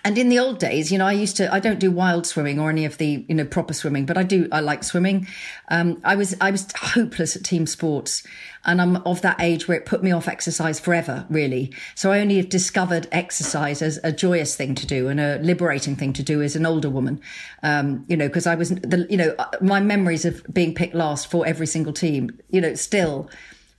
and 0.04 0.16
in 0.16 0.28
the 0.28 0.38
old 0.38 0.58
days, 0.58 0.90
you 0.90 0.98
know, 0.98 1.06
I 1.06 1.12
used 1.12 1.36
to. 1.36 1.52
I 1.52 1.60
don't 1.60 1.78
do 1.78 1.90
wild 1.90 2.26
swimming 2.26 2.58
or 2.58 2.70
any 2.70 2.84
of 2.84 2.98
the 2.98 3.24
you 3.28 3.34
know 3.34 3.44
proper 3.44 3.74
swimming, 3.74 4.06
but 4.06 4.16
I 4.16 4.22
do. 4.22 4.48
I 4.50 4.60
like 4.60 4.84
swimming. 4.84 5.26
Um, 5.68 6.00
I 6.04 6.16
was 6.16 6.34
I 6.40 6.50
was 6.50 6.66
hopeless 6.76 7.36
at 7.36 7.44
team 7.44 7.66
sports, 7.66 8.22
and 8.64 8.80
I'm 8.80 8.96
of 8.98 9.20
that 9.22 9.40
age 9.40 9.68
where 9.68 9.76
it 9.76 9.86
put 9.86 10.02
me 10.02 10.12
off 10.12 10.28
exercise 10.28 10.80
forever, 10.80 11.26
really. 11.28 11.72
So 11.94 12.12
I 12.12 12.20
only 12.20 12.36
have 12.36 12.48
discovered 12.48 13.08
exercise 13.12 13.82
as 13.82 13.98
a 14.02 14.12
joyous 14.12 14.56
thing 14.56 14.74
to 14.76 14.86
do 14.86 15.08
and 15.08 15.20
a 15.20 15.38
liberating 15.38 15.96
thing 15.96 16.12
to 16.14 16.22
do 16.22 16.42
as 16.42 16.56
an 16.56 16.66
older 16.66 16.90
woman. 16.90 17.20
Um, 17.62 18.04
you 18.08 18.16
know, 18.16 18.28
because 18.28 18.46
I 18.46 18.54
was 18.54 18.70
the 18.70 19.06
you 19.10 19.16
know 19.16 19.34
my 19.60 19.80
memories 19.80 20.24
of 20.24 20.42
being 20.52 20.74
picked 20.74 20.94
last 20.94 21.30
for 21.30 21.46
every 21.46 21.66
single 21.66 21.92
team. 21.92 22.38
You 22.50 22.60
know, 22.60 22.74
still. 22.74 23.28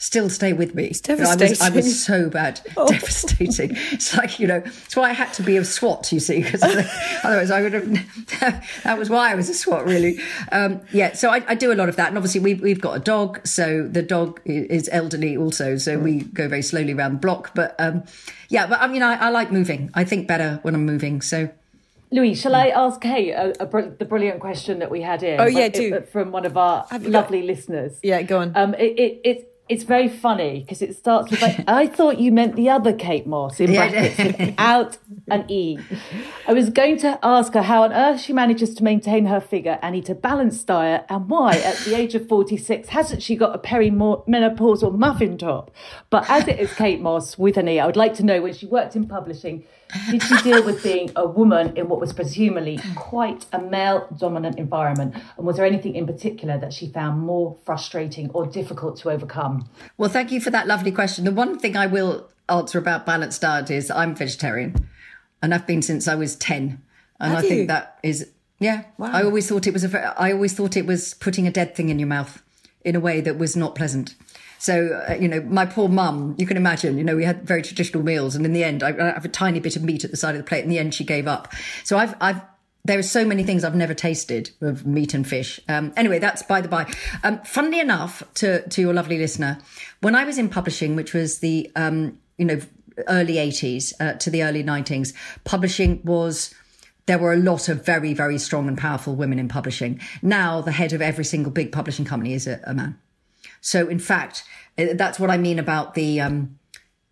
Still 0.02 0.32
stay 0.32 0.52
with 0.52 0.74
me. 0.74 0.92
You 1.08 1.16
know, 1.16 1.30
I 1.30 1.36
was, 1.36 1.62
I 1.62 1.70
was 1.70 2.04
so 2.04 2.28
bad, 2.28 2.60
devastating. 2.76 3.78
It's 3.92 4.18
like 4.18 4.40
you 4.40 4.48
know, 4.48 4.64
it's 4.66 4.96
why 4.96 5.12
I 5.12 5.14
had 5.14 5.32
to 5.34 5.44
be 5.44 5.58
a 5.58 5.64
swot. 5.64 6.12
You 6.12 6.20
see, 6.20 6.42
because 6.42 6.64
otherwise 7.24 7.52
I 7.52 7.62
would 7.62 7.74
have. 7.74 7.86
that 8.84 8.98
was 8.98 9.12
why 9.12 9.32
I 9.32 9.36
was 9.36 9.48
a 9.48 9.54
swot, 9.54 9.86
really. 9.86 10.20
Um, 10.52 10.82
yeah, 10.92 11.14
so 11.14 11.30
I, 11.30 11.44
I 11.48 11.54
do 11.54 11.72
a 11.72 11.76
lot 11.76 11.88
of 11.88 11.98
that, 11.98 12.08
and 12.08 12.18
obviously 12.18 12.42
we've 12.42 12.60
we've 12.62 12.82
got 12.82 12.98
a 12.98 13.00
dog, 13.00 13.46
so 13.46 13.88
the 13.88 14.02
dog 14.02 14.42
is 14.44 14.90
elderly 14.92 15.38
also, 15.38 15.78
so 15.78 16.00
we 16.00 16.24
go 16.24 16.48
very 16.48 16.64
slowly 16.64 16.94
around 16.94 17.12
the 17.14 17.20
block. 17.20 17.54
But 17.54 17.76
um, 17.78 18.04
yeah, 18.50 18.66
but 18.66 18.82
I 18.82 18.88
mean, 18.88 19.04
I, 19.04 19.28
I 19.28 19.30
like 19.30 19.52
moving. 19.52 19.92
I 19.94 20.04
think 20.04 20.28
better 20.28 20.58
when 20.64 20.74
I'm 20.74 20.86
moving. 20.88 21.22
So 21.22 21.48
Louise, 22.10 22.42
shall 22.42 22.56
I 22.56 22.70
ask 22.70 23.00
Kate 23.00 23.34
a, 23.34 23.62
a 23.62 23.66
br- 23.68 23.82
the 24.00 24.06
brilliant 24.06 24.40
question 24.40 24.80
that 24.80 24.90
we 24.90 25.02
had 25.02 25.22
in? 25.24 25.40
Oh, 25.40 25.46
yeah, 25.46 25.70
do. 25.70 26.02
From 26.02 26.32
one 26.32 26.46
of 26.46 26.58
our 26.58 26.86
Have 26.90 27.04
you 27.04 27.12
got- 27.12 27.22
lovely 27.26 27.44
listeners. 27.44 28.00
Yeah, 28.02 28.24
go 28.24 28.40
on. 28.40 28.52
Um, 28.56 28.74
it, 28.74 29.00
it, 29.00 29.22
it, 29.24 29.51
it's 29.72 29.84
very 29.84 30.10
funny 30.10 30.60
because 30.60 30.82
it 30.82 30.98
starts 30.98 31.32
with 31.32 31.42
like, 31.42 31.64
I 31.66 31.88
thought 31.88 32.20
you 32.20 32.30
meant 32.30 32.58
the 32.58 32.70
other 32.70 32.92
Kate 32.92 33.26
Moss 33.26 33.58
in 33.62 33.74
brackets 33.74 34.18
without 34.18 34.98
an 35.30 35.50
E. 35.50 35.80
I 36.46 36.52
was 36.52 36.70
going 36.70 36.98
to 37.00 37.18
ask 37.24 37.54
her 37.54 37.62
how 37.62 37.84
on 37.84 37.94
earth 37.94 38.20
she 38.20 38.34
manages 38.34 38.76
to 38.76 38.84
maintain 38.84 39.28
her 39.28 39.40
figure 39.40 39.80
and 39.82 39.96
eat 39.96 40.10
a 40.10 40.16
balanced 40.16 40.68
diet 40.68 41.06
and 41.08 41.30
why 41.30 41.56
at 41.56 41.78
the 41.86 41.96
age 41.96 42.16
of 42.16 42.28
46 42.28 42.90
hasn't 42.90 43.24
she 43.24 43.38
got 43.38 43.56
a 43.56 43.60
perimenopausal 43.60 44.94
muffin 44.94 45.38
top? 45.38 45.72
But 46.10 46.30
as 46.30 46.50
it 46.50 46.60
is 46.60 46.74
Kate 46.74 47.00
Mosse 47.00 47.38
with 47.38 47.56
an 47.56 47.70
E, 47.70 47.80
I 47.80 47.86
would 47.86 47.96
like 47.96 48.14
to 48.16 48.26
know 48.26 48.42
when 48.42 48.54
she 48.54 48.66
worked 48.66 48.98
in 48.98 49.08
publishing, 49.08 49.64
did 50.10 50.24
she 50.24 50.38
deal 50.38 50.64
with 50.64 50.84
being 50.84 51.12
a 51.16 51.28
woman 51.28 51.76
in 51.76 51.90
what 51.90 52.00
was 52.00 52.14
presumably 52.14 52.80
quite 52.96 53.46
a 53.54 53.60
male 53.60 54.08
dominant 54.18 54.58
environment? 54.58 55.16
And 55.38 55.46
was 55.46 55.58
there 55.58 55.66
anything 55.66 55.96
in 55.96 56.06
particular 56.06 56.58
that 56.58 56.74
she 56.74 56.88
found 56.88 57.20
more 57.22 57.58
frustrating 57.66 58.30
or 58.32 58.46
difficult 58.46 58.98
to 58.98 59.12
overcome? 59.12 59.70
Well, 59.98 60.10
thank 60.10 60.32
you 60.32 60.42
for 60.42 60.50
that 60.52 60.68
lovely 60.68 60.92
question. 60.92 61.26
The 61.26 61.32
one 61.32 61.60
thing 61.60 61.76
I 61.76 61.88
will 61.88 62.30
answer 62.50 62.78
about 62.78 63.06
balanced 63.06 63.42
diet 63.42 63.72
is 63.72 63.90
I'm 63.92 64.16
vegetarian, 64.16 64.88
and 65.42 65.54
I've 65.54 65.68
been 65.68 65.82
since 65.82 66.08
I 66.08 66.16
was 66.16 66.36
ten, 66.36 66.82
and 67.20 67.34
Have 67.34 67.40
I 67.40 67.44
you? 67.44 67.50
think 67.50 67.68
that 67.68 68.00
is 68.04 68.30
yeah. 68.60 68.84
I 69.00 69.24
always 69.24 69.50
thought 69.50 69.66
it 69.66 69.74
was 69.74 69.84
a, 69.84 70.20
I 70.20 70.32
always 70.32 70.54
thought 70.54 70.78
it 70.78 70.86
was 70.86 71.16
putting 71.16 71.48
a 71.48 71.52
dead 71.52 71.76
thing 71.76 71.90
in 71.90 71.98
your 71.98 72.08
mouth 72.08 72.44
in 72.86 72.96
a 72.96 73.00
way 73.00 73.22
that 73.22 73.38
was 73.38 73.56
not 73.56 73.76
pleasant. 73.76 74.16
So 74.62 75.04
uh, 75.10 75.14
you 75.16 75.28
know, 75.28 75.42
my 75.42 75.66
poor 75.66 75.90
mum. 75.90 76.36
You 76.38 76.46
can 76.46 76.56
imagine. 76.56 77.00
You 77.00 77.04
know, 77.04 77.16
we 77.16 77.26
had 77.26 77.48
very 77.48 77.64
traditional 77.64 78.04
meals, 78.04 78.36
and 78.36 78.46
in 78.46 78.54
the 78.54 78.64
end, 78.64 78.84
I, 78.84 78.90
I 78.90 79.14
have 79.14 79.26
a 79.26 79.30
tiny 79.30 79.60
bit 79.60 79.76
of 79.76 79.84
meat 79.84 80.04
at 80.04 80.12
the 80.12 80.18
side 80.18 80.36
of 80.36 80.38
the 80.40 80.48
plate. 80.48 80.64
In 80.64 80.70
the 80.70 80.78
end, 80.78 80.94
she 80.94 81.04
gave 81.04 81.28
up. 81.28 81.52
So 81.84 81.98
I've 81.98 82.14
I've 82.22 82.42
there 82.86 83.00
are 83.00 83.04
so 83.04 83.26
many 83.26 83.44
things 83.44 83.64
I've 83.64 83.76
never 83.76 83.96
tasted 83.96 84.52
of 84.62 84.86
meat 84.86 85.16
and 85.16 85.28
fish. 85.28 85.60
Um, 85.68 85.94
anyway, 85.98 86.20
that's 86.20 86.44
by 86.44 86.62
the 86.62 86.68
by. 86.68 86.92
Um, 87.24 87.40
funnily 87.40 87.80
enough, 87.80 88.22
to 88.36 88.68
to 88.70 88.82
your 88.82 88.94
lovely 88.94 89.18
listener, 89.18 89.58
when 90.02 90.14
I 90.14 90.26
was 90.26 90.38
in 90.38 90.48
publishing, 90.48 90.96
which 90.96 91.12
was 91.12 91.40
the 91.40 91.72
um, 91.76 92.20
you 92.38 92.46
know 92.46 92.62
early 93.08 93.40
eighties 93.40 93.96
uh, 94.00 94.14
to 94.14 94.30
the 94.30 94.44
early 94.44 94.62
nineties, 94.62 95.16
publishing 95.44 96.02
was 96.04 96.54
there 97.08 97.18
were 97.18 97.34
a 97.34 97.38
lot 97.38 97.68
of 97.68 97.84
very 97.84 98.14
very 98.14 98.38
strong 98.38 98.68
and 98.68 98.78
powerful 98.78 99.16
women 99.16 99.40
in 99.40 99.48
publishing. 99.48 100.00
Now 100.22 100.62
the 100.62 100.72
head 100.72 100.94
of 100.94 101.02
every 101.02 101.26
single 101.26 101.52
big 101.52 101.72
publishing 101.72 102.06
company 102.06 102.34
is 102.34 102.46
a, 102.46 102.60
a 102.68 102.76
man. 102.76 103.00
So 103.62 103.88
in 103.88 104.00
fact, 104.00 104.44
uh, 104.78 104.88
that's 104.96 105.20
what 105.20 105.30
I 105.30 105.38
mean 105.38 105.60
about 105.60 105.94
the. 105.94 106.20
Um, 106.22 106.58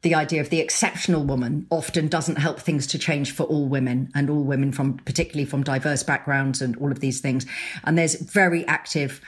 the 0.01 0.15
idea 0.15 0.39
of 0.39 0.49
the 0.49 0.59
exceptional 0.59 1.23
woman 1.23 1.67
often 1.69 2.07
doesn't 2.07 2.37
help 2.37 2.59
things 2.59 2.87
to 2.87 2.97
change 2.97 3.31
for 3.31 3.43
all 3.43 3.67
women 3.67 4.09
and 4.15 4.29
all 4.29 4.43
women 4.43 4.71
from 4.71 4.97
particularly 4.99 5.45
from 5.45 5.63
diverse 5.63 6.03
backgrounds 6.03 6.61
and 6.61 6.77
all 6.77 6.91
of 6.91 7.01
these 7.01 7.19
things 7.19 7.45
and 7.83 7.97
there's 7.97 8.15
very 8.15 8.65
active 8.67 9.19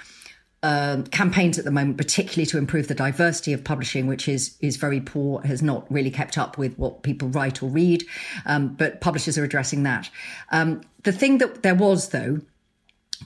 um, 0.64 1.04
campaigns 1.06 1.58
at 1.58 1.66
the 1.66 1.72
moment 1.72 1.98
particularly 1.98 2.46
to 2.46 2.58
improve 2.58 2.88
the 2.88 2.96
diversity 2.96 3.52
of 3.52 3.64
publishing 3.64 4.08
which 4.08 4.30
is 4.30 4.56
is 4.62 4.78
very 4.78 5.02
poor 5.02 5.42
has 5.42 5.62
not 5.62 5.92
really 5.92 6.12
kept 6.12 6.38
up 6.38 6.58
with 6.58 6.78
what 6.78 7.04
people 7.04 7.28
write 7.30 7.62
or 7.62 7.70
read 7.70 8.06
um, 8.46 8.70
but 8.70 9.02
publishers 9.02 9.38
are 9.38 9.44
addressing 9.44 9.84
that 9.84 10.10
um, 10.52 10.82
the 11.04 11.12
thing 11.12 11.40
that 11.40 11.64
there 11.64 11.76
was 11.76 12.10
though 12.10 12.40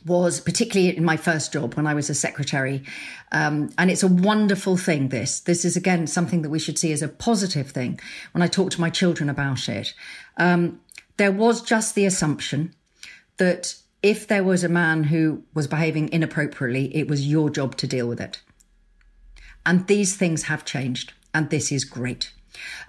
was 0.06 0.40
particularly 0.40 0.96
in 0.96 1.04
my 1.04 1.18
first 1.18 1.54
job 1.54 1.76
when 1.76 1.88
I 1.88 1.94
was 1.94 2.10
a 2.10 2.16
secretary. 2.16 2.84
Um, 3.32 3.70
and 3.78 3.90
it's 3.90 4.04
a 4.04 4.08
wonderful 4.08 4.78
thing, 4.78 5.10
this. 5.10 5.40
This 5.40 5.66
is, 5.66 5.76
again, 5.76 6.08
something 6.08 6.42
that 6.42 6.50
we 6.50 6.60
should 6.60 6.78
see 6.78 6.92
as 6.92 7.02
a 7.02 7.08
positive 7.08 7.72
thing 7.72 8.00
when 8.32 8.42
I 8.42 8.48
talk 8.48 8.72
to 8.72 8.82
my 8.82 8.90
children 8.90 9.30
about 9.30 9.70
it. 9.70 9.94
Um, 10.38 10.82
there 11.18 11.32
was 11.32 11.62
just 11.62 11.96
the 11.96 12.06
assumption 12.06 12.74
that 13.38 13.76
if 14.04 14.28
there 14.28 14.44
was 14.44 14.64
a 14.64 14.70
man 14.70 15.06
who 15.06 15.44
was 15.54 15.68
behaving 15.68 16.10
inappropriately, 16.10 16.96
it 16.96 17.08
was 17.08 17.28
your 17.28 17.50
job 17.50 17.76
to 17.78 17.88
deal 17.88 18.08
with 18.08 18.22
it. 18.22 18.42
And 19.66 19.88
these 19.88 20.16
things 20.16 20.44
have 20.44 20.64
changed, 20.64 21.14
and 21.34 21.50
this 21.50 21.72
is 21.72 21.84
great. 21.84 22.32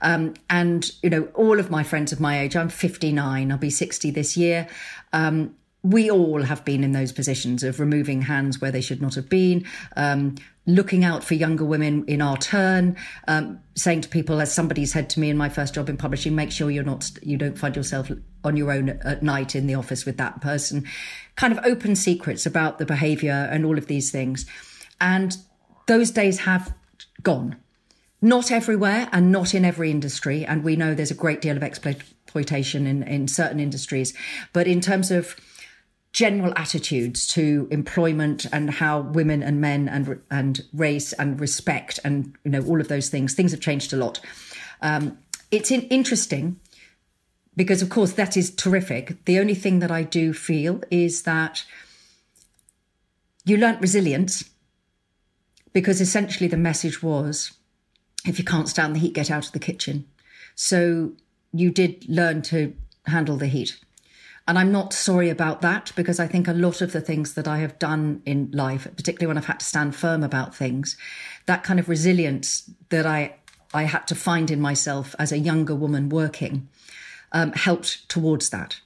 Um, 0.02 0.34
and, 0.50 0.90
you 1.02 1.10
know, 1.10 1.28
all 1.34 1.58
of 1.58 1.70
my 1.70 1.82
friends 1.82 2.12
of 2.12 2.20
my 2.20 2.40
age, 2.40 2.54
I'm 2.54 2.68
59, 2.68 3.50
I'll 3.50 3.58
be 3.58 3.70
60 3.70 4.10
this 4.10 4.36
year. 4.36 4.68
Um, 5.12 5.56
we 5.86 6.10
all 6.10 6.42
have 6.42 6.64
been 6.64 6.82
in 6.82 6.92
those 6.92 7.12
positions 7.12 7.62
of 7.62 7.78
removing 7.78 8.22
hands 8.22 8.60
where 8.60 8.72
they 8.72 8.80
should 8.80 9.00
not 9.00 9.14
have 9.14 9.28
been, 9.28 9.64
um, 9.96 10.34
looking 10.66 11.04
out 11.04 11.22
for 11.22 11.34
younger 11.34 11.64
women 11.64 12.04
in 12.06 12.20
our 12.20 12.36
turn, 12.36 12.96
um, 13.28 13.60
saying 13.76 14.00
to 14.00 14.08
people, 14.08 14.40
as 14.40 14.52
somebody 14.52 14.84
said 14.84 15.08
to 15.08 15.20
me 15.20 15.30
in 15.30 15.36
my 15.36 15.48
first 15.48 15.74
job 15.74 15.88
in 15.88 15.96
publishing, 15.96 16.34
make 16.34 16.50
sure 16.50 16.72
you're 16.72 16.82
not, 16.82 17.08
you 17.22 17.36
don't 17.36 17.56
find 17.56 17.76
yourself 17.76 18.10
on 18.42 18.56
your 18.56 18.72
own 18.72 18.88
at 18.88 19.22
night 19.22 19.54
in 19.54 19.68
the 19.68 19.76
office 19.76 20.04
with 20.04 20.16
that 20.16 20.40
person. 20.40 20.84
Kind 21.36 21.56
of 21.56 21.64
open 21.64 21.94
secrets 21.94 22.46
about 22.46 22.78
the 22.78 22.86
behaviour 22.86 23.48
and 23.50 23.64
all 23.64 23.78
of 23.78 23.86
these 23.86 24.10
things. 24.10 24.44
And 25.00 25.36
those 25.86 26.10
days 26.10 26.40
have 26.40 26.74
gone. 27.22 27.56
Not 28.20 28.50
everywhere 28.50 29.08
and 29.12 29.30
not 29.30 29.54
in 29.54 29.64
every 29.64 29.92
industry. 29.92 30.44
And 30.44 30.64
we 30.64 30.74
know 30.74 30.94
there's 30.94 31.12
a 31.12 31.14
great 31.14 31.40
deal 31.40 31.56
of 31.56 31.62
exploitation 31.62 32.88
in, 32.88 33.04
in 33.04 33.28
certain 33.28 33.60
industries. 33.60 34.14
But 34.52 34.66
in 34.66 34.80
terms 34.80 35.12
of 35.12 35.36
general 36.16 36.54
attitudes 36.56 37.26
to 37.26 37.68
employment 37.70 38.46
and 38.50 38.70
how 38.70 39.00
women 39.00 39.42
and 39.42 39.60
men 39.60 39.86
and 39.86 40.18
and 40.30 40.64
race 40.72 41.12
and 41.12 41.38
respect 41.38 42.00
and 42.04 42.34
you 42.42 42.50
know 42.50 42.62
all 42.62 42.80
of 42.80 42.88
those 42.88 43.10
things 43.10 43.34
things 43.34 43.50
have 43.50 43.60
changed 43.60 43.92
a 43.92 43.96
lot. 43.96 44.18
Um, 44.80 45.18
it's 45.50 45.70
in, 45.70 45.82
interesting 45.82 46.58
because 47.54 47.82
of 47.82 47.90
course 47.90 48.12
that 48.12 48.34
is 48.34 48.50
terrific. 48.50 49.26
The 49.26 49.38
only 49.38 49.54
thing 49.54 49.80
that 49.80 49.90
i 49.90 50.02
do 50.02 50.32
feel 50.32 50.80
is 50.90 51.24
that 51.24 51.66
you 53.44 53.58
learnt 53.58 53.82
resilience 53.82 54.48
because 55.74 56.00
essentially 56.00 56.48
the 56.48 56.56
message 56.56 57.02
was 57.02 57.52
if 58.24 58.38
you 58.38 58.44
can't 58.44 58.70
stand 58.70 58.94
the 58.94 59.00
heat 59.00 59.12
get 59.12 59.30
out 59.30 59.44
of 59.44 59.52
the 59.52 59.58
kitchen. 59.58 60.06
So 60.54 61.12
you 61.52 61.70
did 61.70 62.08
learn 62.08 62.40
to 62.42 62.74
handle 63.04 63.36
the 63.36 63.48
heat 63.48 63.78
and 64.48 64.58
I'm 64.58 64.70
not 64.70 64.92
sorry 64.92 65.28
about 65.28 65.60
that 65.62 65.92
because 65.96 66.20
I 66.20 66.28
think 66.28 66.46
a 66.46 66.52
lot 66.52 66.80
of 66.80 66.92
the 66.92 67.00
things 67.00 67.34
that 67.34 67.48
I 67.48 67.58
have 67.58 67.78
done 67.78 68.22
in 68.24 68.50
life, 68.52 68.86
particularly 68.96 69.26
when 69.26 69.38
I've 69.38 69.46
had 69.46 69.60
to 69.60 69.66
stand 69.66 69.96
firm 69.96 70.22
about 70.22 70.54
things, 70.54 70.96
that 71.46 71.64
kind 71.64 71.80
of 71.80 71.88
resilience 71.88 72.70
that 72.90 73.06
I, 73.06 73.34
I 73.74 73.84
had 73.84 74.06
to 74.08 74.14
find 74.14 74.50
in 74.50 74.60
myself 74.60 75.16
as 75.18 75.32
a 75.32 75.38
younger 75.38 75.74
woman 75.74 76.08
working 76.08 76.68
um, 77.32 77.52
helped 77.52 78.08
towards 78.08 78.50
that, 78.50 78.80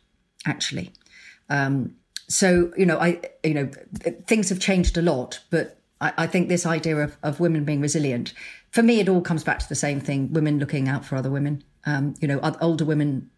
actually. 0.46 0.92
Um, 1.50 1.94
so, 2.26 2.72
you 2.76 2.86
know, 2.86 2.98
I, 2.98 3.20
you 3.44 3.54
know, 3.54 3.70
things 4.26 4.48
have 4.48 4.60
changed 4.60 4.96
a 4.96 5.02
lot, 5.02 5.40
but 5.50 5.78
I, 6.00 6.12
I 6.16 6.26
think 6.26 6.48
this 6.48 6.64
idea 6.64 6.96
of, 6.96 7.18
of 7.22 7.38
women 7.38 7.64
being 7.64 7.82
resilient, 7.82 8.32
for 8.70 8.82
me, 8.82 8.98
it 9.00 9.10
all 9.10 9.20
comes 9.20 9.44
back 9.44 9.58
to 9.58 9.68
the 9.68 9.74
same 9.74 10.00
thing 10.00 10.32
women 10.32 10.58
looking 10.58 10.88
out 10.88 11.04
for 11.04 11.16
other 11.16 11.30
women. 11.30 11.64
Um, 11.84 12.14
you 12.20 12.28
know, 12.28 12.40
older 12.62 12.84
women, 12.86 13.30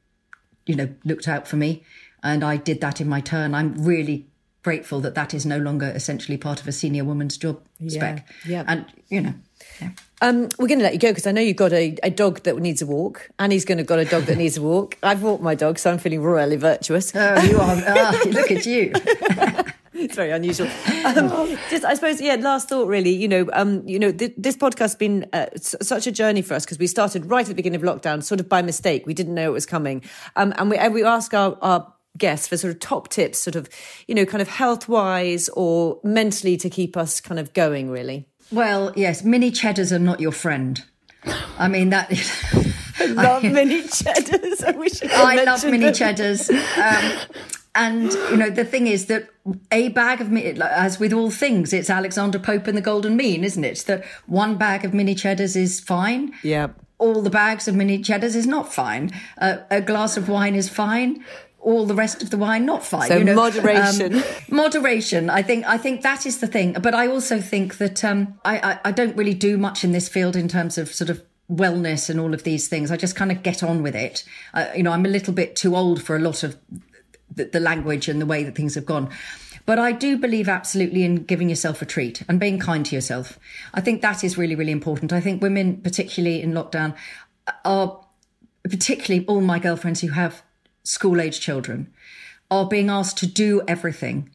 you 0.66 0.76
know, 0.76 0.88
looked 1.04 1.26
out 1.26 1.48
for 1.48 1.56
me 1.56 1.82
and 2.22 2.44
I 2.44 2.56
did 2.56 2.80
that 2.80 3.00
in 3.00 3.08
my 3.08 3.20
turn. 3.20 3.54
I'm 3.54 3.84
really 3.84 4.26
grateful 4.62 5.00
that 5.00 5.14
that 5.14 5.34
is 5.34 5.44
no 5.44 5.58
longer 5.58 5.86
essentially 5.86 6.36
part 6.38 6.60
of 6.60 6.68
a 6.68 6.72
senior 6.72 7.04
woman's 7.04 7.36
job 7.36 7.60
spec. 7.88 8.28
Yeah. 8.46 8.64
And, 8.66 8.86
you 9.08 9.20
know, 9.20 9.34
yeah. 9.80 9.90
Um, 10.20 10.48
we're 10.58 10.68
going 10.68 10.78
to 10.78 10.84
let 10.84 10.92
you 10.92 11.00
go 11.00 11.08
because 11.10 11.26
I 11.26 11.32
know 11.32 11.40
you've 11.40 11.56
got 11.56 11.72
a, 11.72 11.96
a 12.04 12.10
dog 12.10 12.44
that 12.44 12.56
needs 12.58 12.80
a 12.80 12.86
walk. 12.86 13.28
Annie's 13.40 13.64
going 13.64 13.78
to 13.78 13.84
got 13.84 13.98
a 13.98 14.04
dog 14.04 14.24
that 14.24 14.38
needs 14.38 14.56
a 14.56 14.62
walk. 14.62 14.96
I've 15.02 15.22
walked 15.22 15.42
my 15.42 15.56
dog, 15.56 15.78
so 15.78 15.90
I'm 15.90 15.98
feeling 15.98 16.22
royally 16.22 16.56
virtuous. 16.56 17.12
Oh, 17.14 17.42
you 17.42 17.58
are. 17.58 17.82
oh, 17.86 18.22
look 18.30 18.52
at 18.52 18.64
you. 18.64 18.92
it's 19.94 20.14
very 20.14 20.30
unusual. 20.30 20.68
Um, 21.04 21.58
just, 21.70 21.84
I 21.84 21.94
suppose, 21.94 22.20
yeah. 22.20 22.36
Last 22.36 22.68
thought, 22.68 22.86
really. 22.86 23.10
You 23.10 23.26
know, 23.26 23.50
um, 23.52 23.82
you 23.86 23.98
know, 23.98 24.12
th- 24.12 24.34
this 24.36 24.56
podcast 24.56 24.78
has 24.78 24.94
been 24.94 25.26
uh, 25.32 25.46
s- 25.54 25.74
such 25.82 26.06
a 26.06 26.12
journey 26.12 26.42
for 26.42 26.54
us 26.54 26.64
because 26.64 26.78
we 26.78 26.86
started 26.86 27.26
right 27.26 27.44
at 27.44 27.48
the 27.48 27.54
beginning 27.56 27.82
of 27.84 28.00
lockdown, 28.00 28.22
sort 28.22 28.38
of 28.38 28.48
by 28.48 28.62
mistake. 28.62 29.08
We 29.08 29.14
didn't 29.14 29.34
know 29.34 29.50
it 29.50 29.52
was 29.52 29.66
coming, 29.66 30.04
um, 30.36 30.54
and 30.56 30.70
we 30.70 30.76
and 30.76 30.94
we 30.94 31.02
ask 31.02 31.34
our, 31.34 31.58
our 31.62 31.92
guests 32.18 32.48
for 32.48 32.56
sort 32.56 32.72
of 32.72 32.80
top 32.80 33.08
tips, 33.08 33.38
sort 33.38 33.56
of, 33.56 33.68
you 34.06 34.14
know, 34.14 34.24
kind 34.24 34.42
of 34.42 34.48
health 34.48 34.88
wise 34.88 35.48
or 35.50 35.98
mentally 36.04 36.56
to 36.58 36.70
keep 36.70 36.96
us 36.96 37.20
kind 37.20 37.38
of 37.38 37.52
going, 37.52 37.90
really? 37.90 38.26
Well, 38.50 38.92
yes, 38.96 39.24
mini 39.24 39.50
cheddars 39.50 39.92
are 39.92 39.98
not 39.98 40.20
your 40.20 40.32
friend. 40.32 40.82
I 41.58 41.68
mean, 41.68 41.90
that. 41.90 42.10
I 42.98 43.06
love 43.06 43.42
mini 43.42 43.82
cheddars. 43.82 44.62
I 44.62 44.72
wish 44.72 45.02
I, 45.02 45.40
I 45.40 45.44
love 45.44 45.64
mini 45.64 45.86
them. 45.86 45.94
cheddars. 45.94 46.50
Um, 46.50 47.12
and 47.74 48.12
you 48.12 48.36
know 48.36 48.50
the 48.50 48.64
thing 48.64 48.86
is 48.86 49.06
that 49.06 49.28
a 49.70 49.88
bag 49.90 50.20
of 50.20 50.32
as 50.36 51.00
with 51.00 51.12
all 51.12 51.30
things 51.30 51.72
it's 51.72 51.88
alexander 51.88 52.38
pope 52.38 52.66
and 52.66 52.76
the 52.76 52.82
golden 52.82 53.16
mean 53.16 53.44
isn't 53.44 53.64
it 53.64 53.78
that 53.86 54.04
one 54.26 54.56
bag 54.56 54.84
of 54.84 54.92
mini 54.92 55.14
cheddars 55.14 55.56
is 55.56 55.80
fine 55.80 56.32
yeah 56.42 56.68
all 56.98 57.22
the 57.22 57.30
bags 57.30 57.66
of 57.66 57.74
mini 57.74 58.00
cheddars 58.00 58.36
is 58.36 58.46
not 58.46 58.72
fine 58.72 59.10
uh, 59.38 59.58
a 59.70 59.80
glass 59.80 60.16
of 60.16 60.28
wine 60.28 60.54
is 60.54 60.68
fine 60.68 61.24
all 61.62 61.86
the 61.86 61.94
rest 61.94 62.22
of 62.22 62.30
the 62.30 62.36
wine 62.36 62.66
not 62.66 62.84
fine. 62.84 63.08
So 63.08 63.16
you 63.16 63.24
know? 63.24 63.34
moderation. 63.34 64.16
Um, 64.16 64.22
moderation. 64.50 65.30
I 65.30 65.42
think 65.42 65.64
I 65.66 65.78
think 65.78 66.02
that 66.02 66.26
is 66.26 66.40
the 66.40 66.46
thing. 66.46 66.74
But 66.74 66.94
I 66.94 67.06
also 67.06 67.40
think 67.40 67.78
that 67.78 68.04
um, 68.04 68.38
I, 68.44 68.58
I, 68.58 68.80
I 68.86 68.92
don't 68.92 69.16
really 69.16 69.34
do 69.34 69.56
much 69.56 69.84
in 69.84 69.92
this 69.92 70.08
field 70.08 70.36
in 70.36 70.48
terms 70.48 70.76
of 70.76 70.92
sort 70.92 71.08
of 71.08 71.22
wellness 71.50 72.10
and 72.10 72.18
all 72.18 72.34
of 72.34 72.42
these 72.42 72.68
things. 72.68 72.90
I 72.90 72.96
just 72.96 73.16
kind 73.16 73.30
of 73.30 73.42
get 73.42 73.62
on 73.62 73.82
with 73.82 73.94
it. 73.94 74.24
Uh, 74.54 74.66
you 74.76 74.82
know, 74.82 74.92
I'm 74.92 75.06
a 75.06 75.08
little 75.08 75.34
bit 75.34 75.56
too 75.56 75.76
old 75.76 76.02
for 76.02 76.16
a 76.16 76.18
lot 76.18 76.42
of 76.42 76.56
the, 77.34 77.44
the 77.44 77.60
language 77.60 78.08
and 78.08 78.20
the 78.20 78.26
way 78.26 78.42
that 78.44 78.54
things 78.54 78.74
have 78.74 78.86
gone. 78.86 79.10
But 79.64 79.78
I 79.78 79.92
do 79.92 80.18
believe 80.18 80.48
absolutely 80.48 81.04
in 81.04 81.24
giving 81.24 81.48
yourself 81.48 81.82
a 81.82 81.86
treat 81.86 82.22
and 82.28 82.40
being 82.40 82.58
kind 82.58 82.84
to 82.86 82.94
yourself. 82.96 83.38
I 83.72 83.80
think 83.80 84.02
that 84.02 84.24
is 84.24 84.36
really, 84.36 84.56
really 84.56 84.72
important. 84.72 85.12
I 85.12 85.20
think 85.20 85.40
women, 85.40 85.80
particularly 85.80 86.42
in 86.42 86.52
lockdown, 86.52 86.96
are 87.64 88.00
particularly 88.64 89.24
all 89.26 89.40
my 89.40 89.60
girlfriends 89.60 90.00
who 90.00 90.08
have 90.08 90.42
school 90.85 91.20
age 91.20 91.41
children 91.41 91.93
are 92.51 92.66
being 92.66 92.91
asked 92.91 93.18
to 93.18 93.26
do 93.26 93.62
everything. 93.66 94.30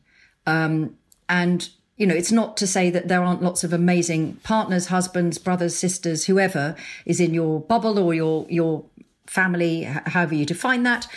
Um, 0.45 0.95
and, 1.30 1.70
you 1.98 2.08
know, 2.08 2.16
it's 2.16 2.32
not 2.32 2.58
to 2.58 2.68
say 2.68 2.89
that 2.89 3.08
there 3.08 3.22
aren't 3.22 3.43
lots 3.43 3.64
of 3.64 3.74
amazing 3.74 4.38
partners, 4.43 4.88
husbands, 4.88 5.38
brothers, 5.38 5.76
sisters, 5.76 6.26
whoever 6.26 6.76
is 7.06 7.20
in 7.20 7.34
your 7.34 7.60
bubble 7.60 8.00
or 8.00 8.14
your, 8.14 8.45
your 8.50 8.86
family, 9.26 9.84
however 9.84 10.36
you 10.36 10.45
define 10.45 10.84
that. 10.84 11.08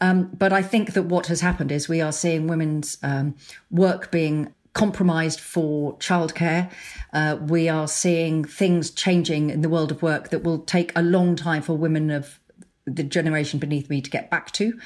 Um, 0.00 0.30
but 0.38 0.52
I 0.52 0.62
think 0.62 0.92
that 0.92 1.04
what 1.04 1.26
has 1.26 1.40
happened 1.40 1.72
is 1.72 1.88
we 1.88 2.00
are 2.00 2.12
seeing 2.12 2.46
women's 2.46 2.98
um, 3.02 3.34
work 3.70 4.10
being 4.10 4.52
compromised 4.72 5.40
for 5.40 5.96
childcare. 5.96 6.70
Uh, 7.12 7.38
we 7.40 7.68
are 7.68 7.88
seeing 7.88 8.44
things 8.44 8.90
changing 8.90 9.48
in 9.48 9.62
the 9.62 9.70
world 9.70 9.90
of 9.90 10.02
work 10.02 10.28
that 10.28 10.42
will 10.42 10.58
take 10.58 10.92
a 10.94 11.02
long 11.02 11.34
time 11.34 11.62
for 11.62 11.74
women 11.74 12.10
of 12.10 12.38
the 12.86 13.02
generation 13.02 13.58
beneath 13.58 13.90
me 13.90 14.00
to 14.00 14.10
get 14.10 14.30
back 14.30 14.52
to. 14.52 14.78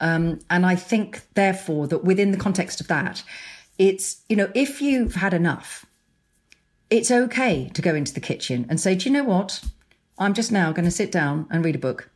Um, 0.00 0.40
and 0.50 0.66
I 0.66 0.74
think, 0.74 1.22
therefore, 1.34 1.86
that 1.88 2.04
within 2.04 2.32
the 2.32 2.36
context 2.36 2.80
of 2.80 2.88
that, 2.88 3.22
it's, 3.78 4.22
you 4.28 4.36
know, 4.36 4.50
if 4.54 4.82
you've 4.82 5.14
had 5.14 5.32
enough, 5.32 5.86
it's 6.90 7.10
okay 7.10 7.70
to 7.74 7.82
go 7.82 7.94
into 7.94 8.12
the 8.12 8.20
kitchen 8.20 8.66
and 8.68 8.80
say, 8.80 8.94
do 8.94 9.08
you 9.08 9.12
know 9.12 9.24
what? 9.24 9.64
I'm 10.18 10.34
just 10.34 10.52
now 10.52 10.72
going 10.72 10.84
to 10.84 10.90
sit 10.90 11.10
down 11.10 11.46
and 11.50 11.64
read 11.64 11.74
a 11.74 11.78
book. 11.78 12.10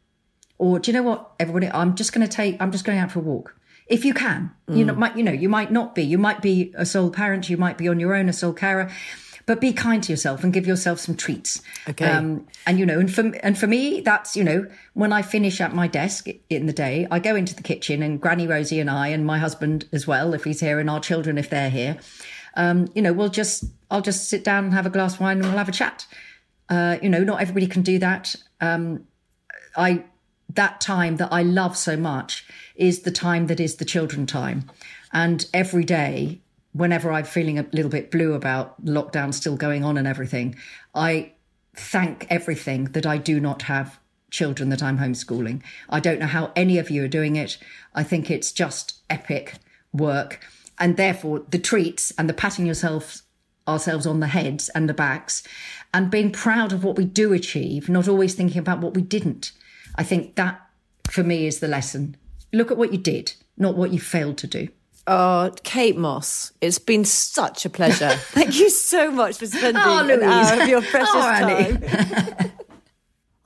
Or 0.58 0.78
do 0.78 0.90
you 0.90 0.96
know 0.96 1.02
what, 1.02 1.32
everybody? 1.38 1.68
I'm 1.68 1.94
just 1.94 2.12
going 2.12 2.26
to 2.26 2.32
take, 2.32 2.60
I'm 2.60 2.72
just 2.72 2.84
going 2.84 2.98
out 2.98 3.12
for 3.12 3.20
a 3.20 3.22
walk. 3.22 3.54
If 3.86 4.04
you 4.04 4.12
can, 4.12 4.50
mm. 4.68 4.76
you 4.76 4.84
know, 4.84 4.94
might, 4.94 5.16
you 5.16 5.22
know, 5.22 5.32
you 5.32 5.48
might 5.48 5.72
not 5.72 5.94
be. 5.94 6.02
You 6.02 6.18
might 6.18 6.42
be 6.42 6.74
a 6.76 6.84
sole 6.84 7.10
parent. 7.10 7.48
You 7.48 7.56
might 7.56 7.78
be 7.78 7.88
on 7.88 7.98
your 7.98 8.14
own, 8.14 8.28
a 8.28 8.32
sole 8.32 8.52
carer 8.52 8.90
but 9.48 9.62
be 9.62 9.72
kind 9.72 10.02
to 10.02 10.12
yourself 10.12 10.44
and 10.44 10.52
give 10.52 10.66
yourself 10.66 11.00
some 11.00 11.16
treats. 11.16 11.62
Okay. 11.88 12.04
Um, 12.04 12.46
and 12.66 12.78
you 12.78 12.84
know, 12.84 13.00
and 13.00 13.12
for 13.12 13.34
and 13.42 13.58
for 13.58 13.66
me, 13.66 14.02
that's 14.02 14.36
you 14.36 14.44
know, 14.44 14.66
when 14.92 15.10
I 15.10 15.22
finish 15.22 15.58
at 15.62 15.74
my 15.74 15.88
desk 15.88 16.26
in 16.50 16.66
the 16.66 16.72
day, 16.72 17.08
I 17.10 17.18
go 17.18 17.34
into 17.34 17.54
the 17.54 17.62
kitchen 17.62 18.02
and 18.02 18.20
Granny 18.20 18.46
Rosie 18.46 18.78
and 18.78 18.90
I 18.90 19.08
and 19.08 19.24
my 19.24 19.38
husband 19.38 19.88
as 19.90 20.06
well, 20.06 20.34
if 20.34 20.44
he's 20.44 20.60
here, 20.60 20.78
and 20.78 20.90
our 20.90 21.00
children 21.00 21.38
if 21.38 21.48
they're 21.48 21.70
here, 21.70 21.98
um, 22.56 22.88
you 22.94 23.00
know, 23.00 23.14
we'll 23.14 23.30
just 23.30 23.64
I'll 23.90 24.02
just 24.02 24.28
sit 24.28 24.44
down 24.44 24.64
and 24.64 24.74
have 24.74 24.84
a 24.84 24.90
glass 24.90 25.14
of 25.14 25.20
wine 25.20 25.38
and 25.38 25.46
we'll 25.46 25.56
have 25.56 25.70
a 25.70 25.72
chat. 25.72 26.06
Uh, 26.68 26.98
you 27.00 27.08
know, 27.08 27.24
not 27.24 27.40
everybody 27.40 27.66
can 27.66 27.80
do 27.80 27.98
that. 27.98 28.36
Um, 28.60 29.06
I 29.74 30.04
that 30.52 30.82
time 30.82 31.16
that 31.16 31.32
I 31.32 31.42
love 31.42 31.74
so 31.74 31.96
much 31.96 32.46
is 32.76 33.00
the 33.00 33.10
time 33.10 33.46
that 33.46 33.60
is 33.60 33.76
the 33.76 33.86
children 33.86 34.26
time. 34.26 34.64
And 35.10 35.46
every 35.54 35.84
day 35.84 36.42
whenever 36.78 37.10
I'm 37.10 37.24
feeling 37.24 37.58
a 37.58 37.66
little 37.72 37.90
bit 37.90 38.10
blue 38.10 38.34
about 38.34 38.84
lockdown 38.84 39.34
still 39.34 39.56
going 39.56 39.84
on 39.84 39.98
and 39.98 40.06
everything, 40.06 40.54
I 40.94 41.32
thank 41.74 42.26
everything 42.30 42.84
that 42.92 43.04
I 43.04 43.18
do 43.18 43.40
not 43.40 43.62
have 43.62 43.98
children 44.30 44.68
that 44.68 44.82
I'm 44.82 44.98
homeschooling. 44.98 45.62
I 45.90 46.00
don't 46.00 46.20
know 46.20 46.26
how 46.26 46.52
any 46.54 46.78
of 46.78 46.88
you 46.88 47.04
are 47.04 47.08
doing 47.08 47.36
it. 47.36 47.58
I 47.94 48.04
think 48.04 48.30
it's 48.30 48.52
just 48.52 49.00
epic 49.10 49.54
work. 49.92 50.40
And 50.78 50.96
therefore, 50.96 51.42
the 51.48 51.58
treats 51.58 52.12
and 52.12 52.28
the 52.28 52.34
patting 52.34 52.66
yourselves 52.66 53.22
ourselves 53.66 54.06
on 54.06 54.20
the 54.20 54.28
heads 54.28 54.70
and 54.70 54.88
the 54.88 54.94
backs 54.94 55.42
and 55.92 56.10
being 56.10 56.30
proud 56.30 56.72
of 56.72 56.84
what 56.84 56.96
we 56.96 57.04
do 57.04 57.32
achieve, 57.34 57.88
not 57.88 58.08
always 58.08 58.34
thinking 58.34 58.58
about 58.58 58.80
what 58.80 58.94
we 58.94 59.02
didn't. 59.02 59.52
I 59.96 60.04
think 60.04 60.36
that 60.36 60.60
for 61.10 61.22
me 61.22 61.46
is 61.46 61.60
the 61.60 61.68
lesson. 61.68 62.16
Look 62.52 62.70
at 62.70 62.78
what 62.78 62.92
you 62.92 62.98
did, 62.98 63.34
not 63.58 63.76
what 63.76 63.92
you 63.92 64.00
failed 64.00 64.38
to 64.38 64.46
do. 64.46 64.68
Oh, 65.10 65.50
Kate 65.64 65.96
Mosse, 65.96 66.52
it's 66.60 66.78
been 66.78 67.02
such 67.02 67.64
a 67.64 67.70
pleasure. 67.70 68.10
Thank 68.32 68.58
you 68.58 68.68
so 68.68 69.10
much 69.10 69.38
for 69.38 69.46
spending 69.46 69.82
oh, 69.82 70.06
an 70.06 70.22
hour 70.22 70.62
of 70.62 70.68
your 70.68 70.82
precious 70.82 71.08
oh, 71.14 71.20
time. 71.22 72.52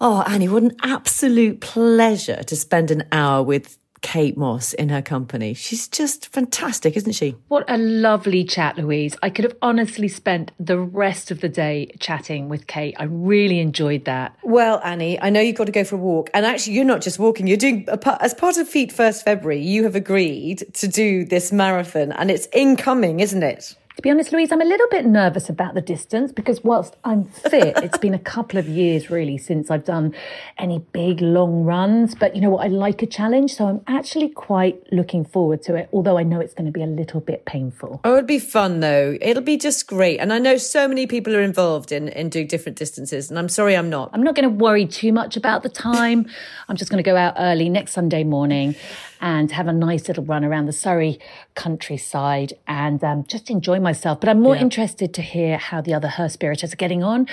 Oh, 0.05 0.23
Annie, 0.23 0.49
what 0.49 0.65
an 0.65 0.73
absolute 0.83 1.61
pleasure 1.61 2.43
to 2.43 2.57
spend 2.57 2.91
an 2.91 3.05
hour 3.13 3.41
with 3.41 3.79
Kate 4.03 4.37
Mosse 4.37 4.73
in 4.75 4.89
her 4.91 5.01
company. 5.01 5.55
She's 5.55 5.89
just 5.89 6.29
fantastic, 6.29 6.97
isn't 6.97 7.13
she? 7.13 7.37
What 7.49 7.65
a 7.69 7.79
lovely 7.79 8.45
chat, 8.45 8.77
Louise. 8.77 9.17
I 9.23 9.31
could 9.31 9.45
have 9.45 9.57
honestly 9.63 10.09
spent 10.09 10.53
the 10.61 10.79
rest 10.79 11.31
of 11.31 11.41
the 11.41 11.49
day 11.49 11.91
chatting 11.99 12.49
with 12.49 12.67
Kate. 12.67 12.95
I 12.99 13.05
really 13.05 13.61
enjoyed 13.61 14.05
that. 14.05 14.37
Well, 14.43 14.81
Annie, 14.85 15.21
I 15.21 15.31
know 15.31 15.41
you've 15.41 15.57
got 15.57 15.67
to 15.67 15.73
go 15.73 15.85
for 15.85 15.95
a 15.95 15.99
walk. 15.99 16.31
And 16.35 16.45
actually, 16.45 16.75
you're 16.75 16.85
not 16.85 17.01
just 17.01 17.19
walking, 17.19 17.47
you're 17.47 17.57
doing, 17.57 17.89
as 17.89 18.35
part 18.35 18.57
of 18.57 18.69
Feet 18.69 18.93
First 18.93 19.25
February, 19.25 19.63
you 19.63 19.85
have 19.85 19.95
agreed 19.95 20.65
to 20.75 20.89
do 20.89 21.25
this 21.25 21.53
marathon 21.53 22.13
and 22.13 22.31
it's 22.31 22.49
incoming, 22.53 23.21
isn't 23.21 23.43
it? 23.43 23.77
To 23.97 24.03
be 24.03 24.11
honest, 24.11 24.33
Louise, 24.33 24.51
I'm 24.51 24.63
a 24.63 24.65
little 24.65 24.89
bit 24.91 25.05
nervous 25.05 25.51
about 25.51 25.75
the 25.75 25.83
distance 25.83 26.33
because 26.33 26.65
whilst 26.65 26.97
I'm 27.05 27.25
fit, 27.25 27.77
it's 27.83 27.99
been 27.99 28.15
a 28.15 28.19
couple 28.19 28.59
of 28.59 28.67
years 28.67 29.11
really 29.11 29.37
since 29.37 29.71
I've 29.71 29.85
done 29.85 30.15
any 30.57 30.79
big 30.79 31.21
long 31.21 31.65
runs. 31.65 32.15
But 32.15 32.35
you 32.35 32.41
know 32.41 32.49
what? 32.49 32.65
I 32.65 32.69
like 32.69 33.03
a 33.03 33.07
challenge. 33.07 33.55
So 33.55 33.67
I'm 33.67 33.83
actually 33.87 34.31
quite 34.31 34.91
looking 34.93 35.27
forward 35.27 35.63
to 35.65 35.75
it, 35.75 35.91
although 35.93 36.17
I 36.17 36.23
know 36.23 36.41
it's 36.41 36.55
going 36.55 36.65
to 36.65 36.73
be 36.73 36.83
a 36.83 36.87
little 36.87 37.21
bit 37.21 37.45
painful. 37.45 38.01
Oh, 38.03 38.17
it'll 38.17 38.27
be 38.27 38.39
fun 38.39 38.81
though. 38.81 39.19
It'll 39.21 39.43
be 39.43 39.59
just 39.59 39.87
great. 39.87 40.21
And 40.21 40.33
I 40.33 40.39
know 40.39 40.57
so 40.57 40.89
many 40.89 41.07
people 41.07 41.37
are 41.37 41.43
involved 41.43 41.93
in, 41.93 42.09
in 42.09 42.31
doing 42.31 42.47
different 42.47 42.79
distances. 42.79 43.29
And 43.29 43.39
I'm 43.39 43.51
sorry 43.51 43.77
I'm 43.77 43.91
not. 43.91 44.09
I'm 44.15 44.23
not 44.23 44.35
going 44.35 44.49
to 44.49 44.55
worry 44.55 44.87
too 44.87 45.13
much 45.13 45.37
about 45.37 45.63
the 45.63 45.69
time. 45.69 46.27
I'm 46.67 46.77
just 46.77 46.91
going 46.91 47.03
to 47.03 47.09
go 47.09 47.17
out 47.17 47.35
early 47.39 47.69
next 47.69 47.93
Sunday 47.93 48.25
morning 48.25 48.75
and 49.23 49.53
have 49.53 49.69
a 49.69 49.73
nice 49.73 50.09
little 50.09 50.25
run 50.25 50.45
around 50.45 50.67
the 50.67 50.73
Surrey 50.73 51.19
countryside 51.55 52.53
and 52.67 53.03
um, 53.05 53.25
just 53.25 53.51
enjoy 53.51 53.79
myself. 53.79 54.19
But 54.21 54.29
I'm 54.29 54.43
more 54.43 54.57
yeah. 54.57 54.63
interested 54.63 55.15
to 55.15 55.23
hear 55.23 55.57
how 55.57 55.81
the 55.81 55.95
other 55.95 56.09
Her 56.09 56.29
Spiriters 56.29 56.73
are 56.73 56.77
getting 56.77 57.05
on. 57.05 57.29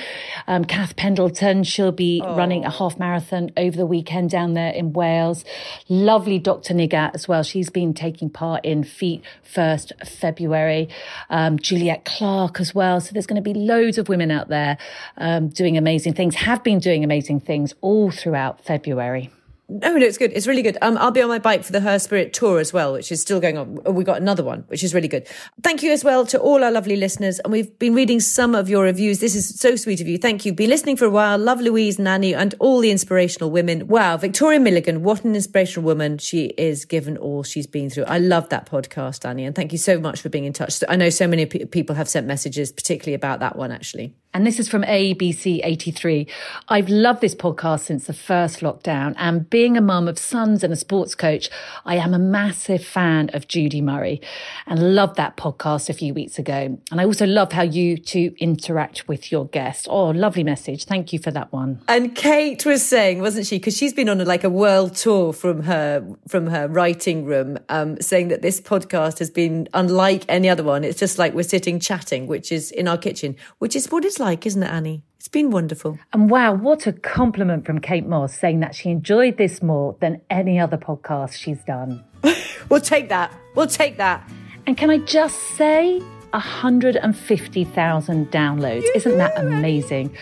Um, 0.47 0.65
Kath 0.65 0.95
Pendleton, 0.95 1.63
she'll 1.63 1.91
be 1.91 2.21
oh. 2.23 2.35
running 2.35 2.63
a 2.63 2.69
half 2.69 2.99
marathon 2.99 3.51
over 3.57 3.75
the 3.75 3.87
weekend 3.87 4.29
down 4.29 4.53
there 4.53 4.71
in 4.71 4.93
Wales. 4.93 5.43
Lovely 5.89 6.37
Dr. 6.37 6.75
Nighat 6.75 7.15
as 7.15 7.27
well. 7.27 7.41
She's 7.41 7.71
been 7.71 7.95
taking 7.95 8.29
part 8.29 8.63
in 8.63 8.83
Feet 8.83 9.23
First 9.41 9.91
February. 10.05 10.87
Um, 11.31 11.57
Juliet 11.57 12.05
Clark 12.05 12.59
as 12.59 12.75
well. 12.75 13.01
So 13.01 13.13
there's 13.13 13.25
going 13.25 13.41
to 13.43 13.53
be 13.53 13.55
loads 13.55 13.97
of 13.97 14.07
women 14.09 14.29
out 14.29 14.49
there 14.49 14.77
um, 15.17 15.49
doing 15.49 15.75
amazing 15.75 16.13
things, 16.13 16.35
have 16.35 16.63
been 16.63 16.77
doing 16.77 17.03
amazing 17.03 17.39
things 17.39 17.73
all 17.81 18.11
throughout 18.11 18.63
February. 18.63 19.31
No, 19.69 19.95
no, 19.95 20.05
it's 20.05 20.17
good. 20.17 20.31
It's 20.33 20.47
really 20.47 20.63
good. 20.63 20.79
Um, 20.81 20.97
I'll 20.97 21.11
be 21.11 21.21
on 21.21 21.29
my 21.29 21.37
bike 21.37 21.63
for 21.63 21.71
the 21.71 21.79
Her 21.79 21.99
Spirit 21.99 22.33
tour 22.33 22.59
as 22.59 22.73
well, 22.73 22.93
which 22.93 23.11
is 23.11 23.21
still 23.21 23.39
going 23.39 23.55
on. 23.55 23.75
We 23.83 24.03
got 24.03 24.19
another 24.19 24.43
one, 24.43 24.63
which 24.67 24.83
is 24.83 24.95
really 24.95 25.07
good. 25.07 25.27
Thank 25.61 25.83
you 25.83 25.91
as 25.91 26.03
well 26.03 26.25
to 26.25 26.39
all 26.39 26.63
our 26.63 26.71
lovely 26.71 26.95
listeners. 26.95 27.37
And 27.39 27.51
we've 27.51 27.77
been 27.77 27.93
reading 27.93 28.19
some 28.19 28.55
of 28.55 28.67
your 28.67 28.83
reviews. 28.83 29.19
This 29.19 29.35
is 29.35 29.59
so 29.59 29.75
sweet 29.75 30.01
of 30.01 30.07
you. 30.07 30.17
Thank 30.17 30.43
you. 30.43 30.53
Been 30.53 30.71
listening 30.71 30.97
for 30.97 31.05
a 31.05 31.09
while. 31.11 31.37
Love 31.37 31.61
Louise, 31.61 31.99
Nanny, 31.99 32.33
and 32.33 32.55
all 32.57 32.79
the 32.79 32.89
inspirational 32.89 33.51
women. 33.51 33.87
Wow. 33.87 34.17
Victoria 34.17 34.59
Milligan, 34.59 35.03
what 35.03 35.23
an 35.23 35.35
inspirational 35.35 35.85
woman 35.85 36.17
she 36.17 36.45
is 36.57 36.85
given 36.85 37.15
all 37.17 37.43
she's 37.43 37.67
been 37.67 37.91
through. 37.91 38.05
I 38.05 38.17
love 38.17 38.49
that 38.49 38.65
podcast, 38.65 39.23
Annie. 39.23 39.45
And 39.45 39.55
thank 39.55 39.71
you 39.71 39.77
so 39.77 39.99
much 39.99 40.19
for 40.21 40.29
being 40.29 40.45
in 40.45 40.53
touch. 40.53 40.83
I 40.89 40.95
know 40.95 41.11
so 41.11 41.27
many 41.27 41.45
people 41.45 41.95
have 41.95 42.09
sent 42.09 42.25
messages, 42.25 42.71
particularly 42.71 43.13
about 43.13 43.39
that 43.41 43.55
one, 43.55 43.71
actually. 43.71 44.15
And 44.31 44.45
this 44.45 44.59
is 44.59 44.69
from 44.69 44.83
ABC83. 44.83 46.29
I've 46.67 46.87
loved 46.87 47.19
this 47.19 47.33
podcast 47.33 47.81
since 47.81 48.05
the 48.05 48.13
first 48.13 48.59
lockdown. 48.59 49.15
And 49.17 49.49
being 49.49 49.75
a 49.75 49.81
mum 49.81 50.07
of 50.07 50.19
sons 50.19 50.63
and 50.63 50.71
a 50.71 50.75
sports 50.75 51.15
coach, 51.15 51.49
I 51.83 51.95
am 51.95 52.13
a 52.13 52.19
massive 52.19 52.85
fan 52.85 53.31
of 53.33 53.47
Judy 53.47 53.81
Murray 53.81 54.21
and 54.67 54.93
loved 54.93 55.15
that 55.15 55.35
podcast 55.35 55.89
a 55.89 55.93
few 55.93 56.13
weeks 56.13 56.37
ago. 56.37 56.77
And 56.91 57.01
I 57.01 57.05
also 57.05 57.25
love 57.25 57.53
how 57.53 57.63
you 57.63 57.97
two 57.97 58.35
interact 58.37 59.07
with 59.07 59.31
your 59.31 59.47
guests. 59.47 59.87
Oh, 59.89 60.09
lovely 60.09 60.43
message. 60.43 60.85
Thank 60.85 61.11
you 61.11 61.17
for 61.17 61.31
that 61.31 61.51
one. 61.51 61.81
And 61.87 62.13
Kate 62.13 62.63
was 62.67 62.85
saying, 62.85 63.21
wasn't 63.21 63.47
she? 63.47 63.57
Because 63.57 63.75
she's 63.75 63.93
been 63.93 64.09
on 64.09 64.21
a, 64.21 64.25
like 64.25 64.43
a 64.43 64.49
world 64.49 64.95
tour 64.95 65.33
from 65.33 65.63
her, 65.63 66.05
from 66.27 66.45
her 66.45 66.67
writing 66.67 67.25
room, 67.25 67.57
um, 67.69 67.99
saying 67.99 68.27
that 68.27 68.43
this 68.43 68.61
podcast 68.61 69.17
has 69.17 69.31
been 69.31 69.67
unlike 69.73 70.23
any 70.29 70.49
other 70.49 70.63
one. 70.63 70.83
It's 70.83 70.99
just 70.99 71.17
like 71.17 71.33
we're 71.33 71.41
sitting 71.41 71.79
chatting, 71.79 72.27
which 72.27 72.51
is 72.51 72.69
in 72.69 72.87
our 72.87 72.97
kitchen, 72.97 73.35
which 73.57 73.75
is 73.75 73.89
what 73.89 74.05
it's 74.05 74.18
like, 74.19 74.45
isn't 74.45 74.61
it, 74.61 74.69
Annie? 74.69 75.03
It's 75.17 75.27
been 75.27 75.51
wonderful. 75.51 75.99
And 76.13 76.29
wow, 76.29 76.53
what 76.53 76.87
a 76.87 76.93
compliment 76.93 77.65
from 77.65 77.79
Kate 77.79 78.05
Mosse 78.05 78.33
saying 78.33 78.61
that 78.61 78.73
she 78.73 78.89
enjoyed 78.89 79.37
this 79.37 79.61
more 79.61 79.97
than 79.99 80.21
any 80.29 80.59
other 80.59 80.77
podcast 80.77 81.33
she's 81.33 81.61
done. 81.65 82.03
we'll 82.69 82.79
take 82.79 83.09
that. 83.09 83.33
We'll 83.55 83.67
take 83.67 83.97
that. 83.97 84.29
And 84.65 84.77
can 84.77 84.89
I 84.89 84.99
just 84.99 85.37
say, 85.57 86.01
150,000 86.31 88.31
downloads. 88.31 88.83
Isn't 88.95 89.17
that 89.17 89.37
amazing? 89.37 90.15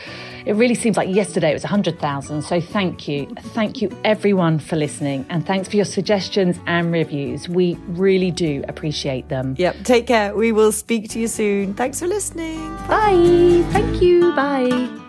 It 0.46 0.54
really 0.54 0.76
seems 0.76 0.96
like 0.96 1.14
yesterday 1.14 1.52
it 1.52 1.54
was 1.54 1.64
100,000. 1.64 2.42
So 2.42 2.62
thank 2.62 3.08
you. 3.08 3.28
Thank 3.54 3.82
you, 3.82 3.90
everyone, 4.06 4.60
for 4.60 4.78
listening. 4.78 5.26
And 5.30 5.46
thanks 5.46 5.68
for 5.68 5.76
your 5.76 5.86
suggestions 5.86 6.58
and 6.68 6.92
reviews. 6.92 7.50
We 7.50 7.76
really 7.88 8.32
do 8.32 8.64
appreciate 8.68 9.28
them. 9.28 9.56
Yep. 9.58 9.84
Take 9.84 10.08
care. 10.08 10.36
We 10.36 10.54
will 10.54 10.72
speak 10.72 11.10
to 11.12 11.20
you 11.20 11.28
soon. 11.28 11.74
Thanks 11.74 12.00
for 12.00 12.08
listening. 12.08 12.60
Bye. 12.88 13.66
Thank 13.72 14.02
you. 14.02 14.34
Bye. 14.36 15.07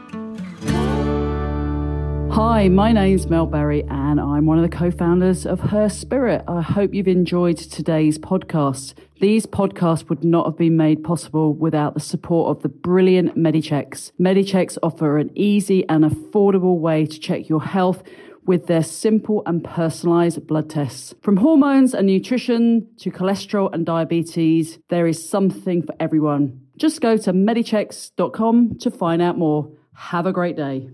Hi, 2.39 2.69
my 2.69 2.93
name's 2.93 3.27
Mel 3.27 3.47
Berry, 3.47 3.83
and 3.89 4.21
I'm 4.21 4.47
one 4.47 4.59
of 4.59 4.71
the 4.71 4.77
co 4.77 4.93
founders 4.93 5.45
of 5.45 5.59
Her 5.59 5.89
Spirit. 5.89 6.45
I 6.47 6.63
hope 6.63 6.95
you've 6.95 7.09
enjoyed 7.09 7.57
today's 7.57 8.17
podcast. 8.17 8.95
These 9.21 9.45
podcasts 9.47 10.09
would 10.09 10.23
not 10.23 10.47
have 10.47 10.57
been 10.57 10.77
made 10.77 11.03
possible 11.03 11.53
without 11.53 11.95
the 11.95 12.01
support 12.01 12.57
of 12.57 12.63
the 12.63 12.69
brilliant 12.69 13.37
Medichecks. 13.37 14.13
Medichecks 14.21 14.79
offer 14.85 15.19
an 15.19 15.33
easy 15.35 15.85
and 15.89 16.05
affordable 16.05 16.79
way 16.79 17.07
to 17.07 17.19
check 17.19 17.49
your 17.49 17.61
health 17.61 18.05
with 18.47 18.69
their 18.69 18.85
simple 18.85 19.43
and 19.45 19.65
personalized 19.65 20.47
blood 20.47 20.71
tests. 20.71 21.17
From 21.21 21.39
hormones 21.39 21.93
and 21.93 22.07
nutrition 22.07 22.87
to 22.99 23.11
cholesterol 23.11 23.75
and 23.75 23.85
diabetes, 23.85 24.79
there 24.91 25.09
is 25.09 25.29
something 25.29 25.83
for 25.83 25.97
everyone. 25.99 26.61
Just 26.77 27.01
go 27.01 27.17
to 27.17 27.33
medichecks.com 27.33 28.79
to 28.79 28.91
find 28.93 29.23
out 29.23 29.37
more. 29.37 29.73
Have 29.93 30.27
a 30.27 30.33
great 30.33 30.57
day. 30.57 30.89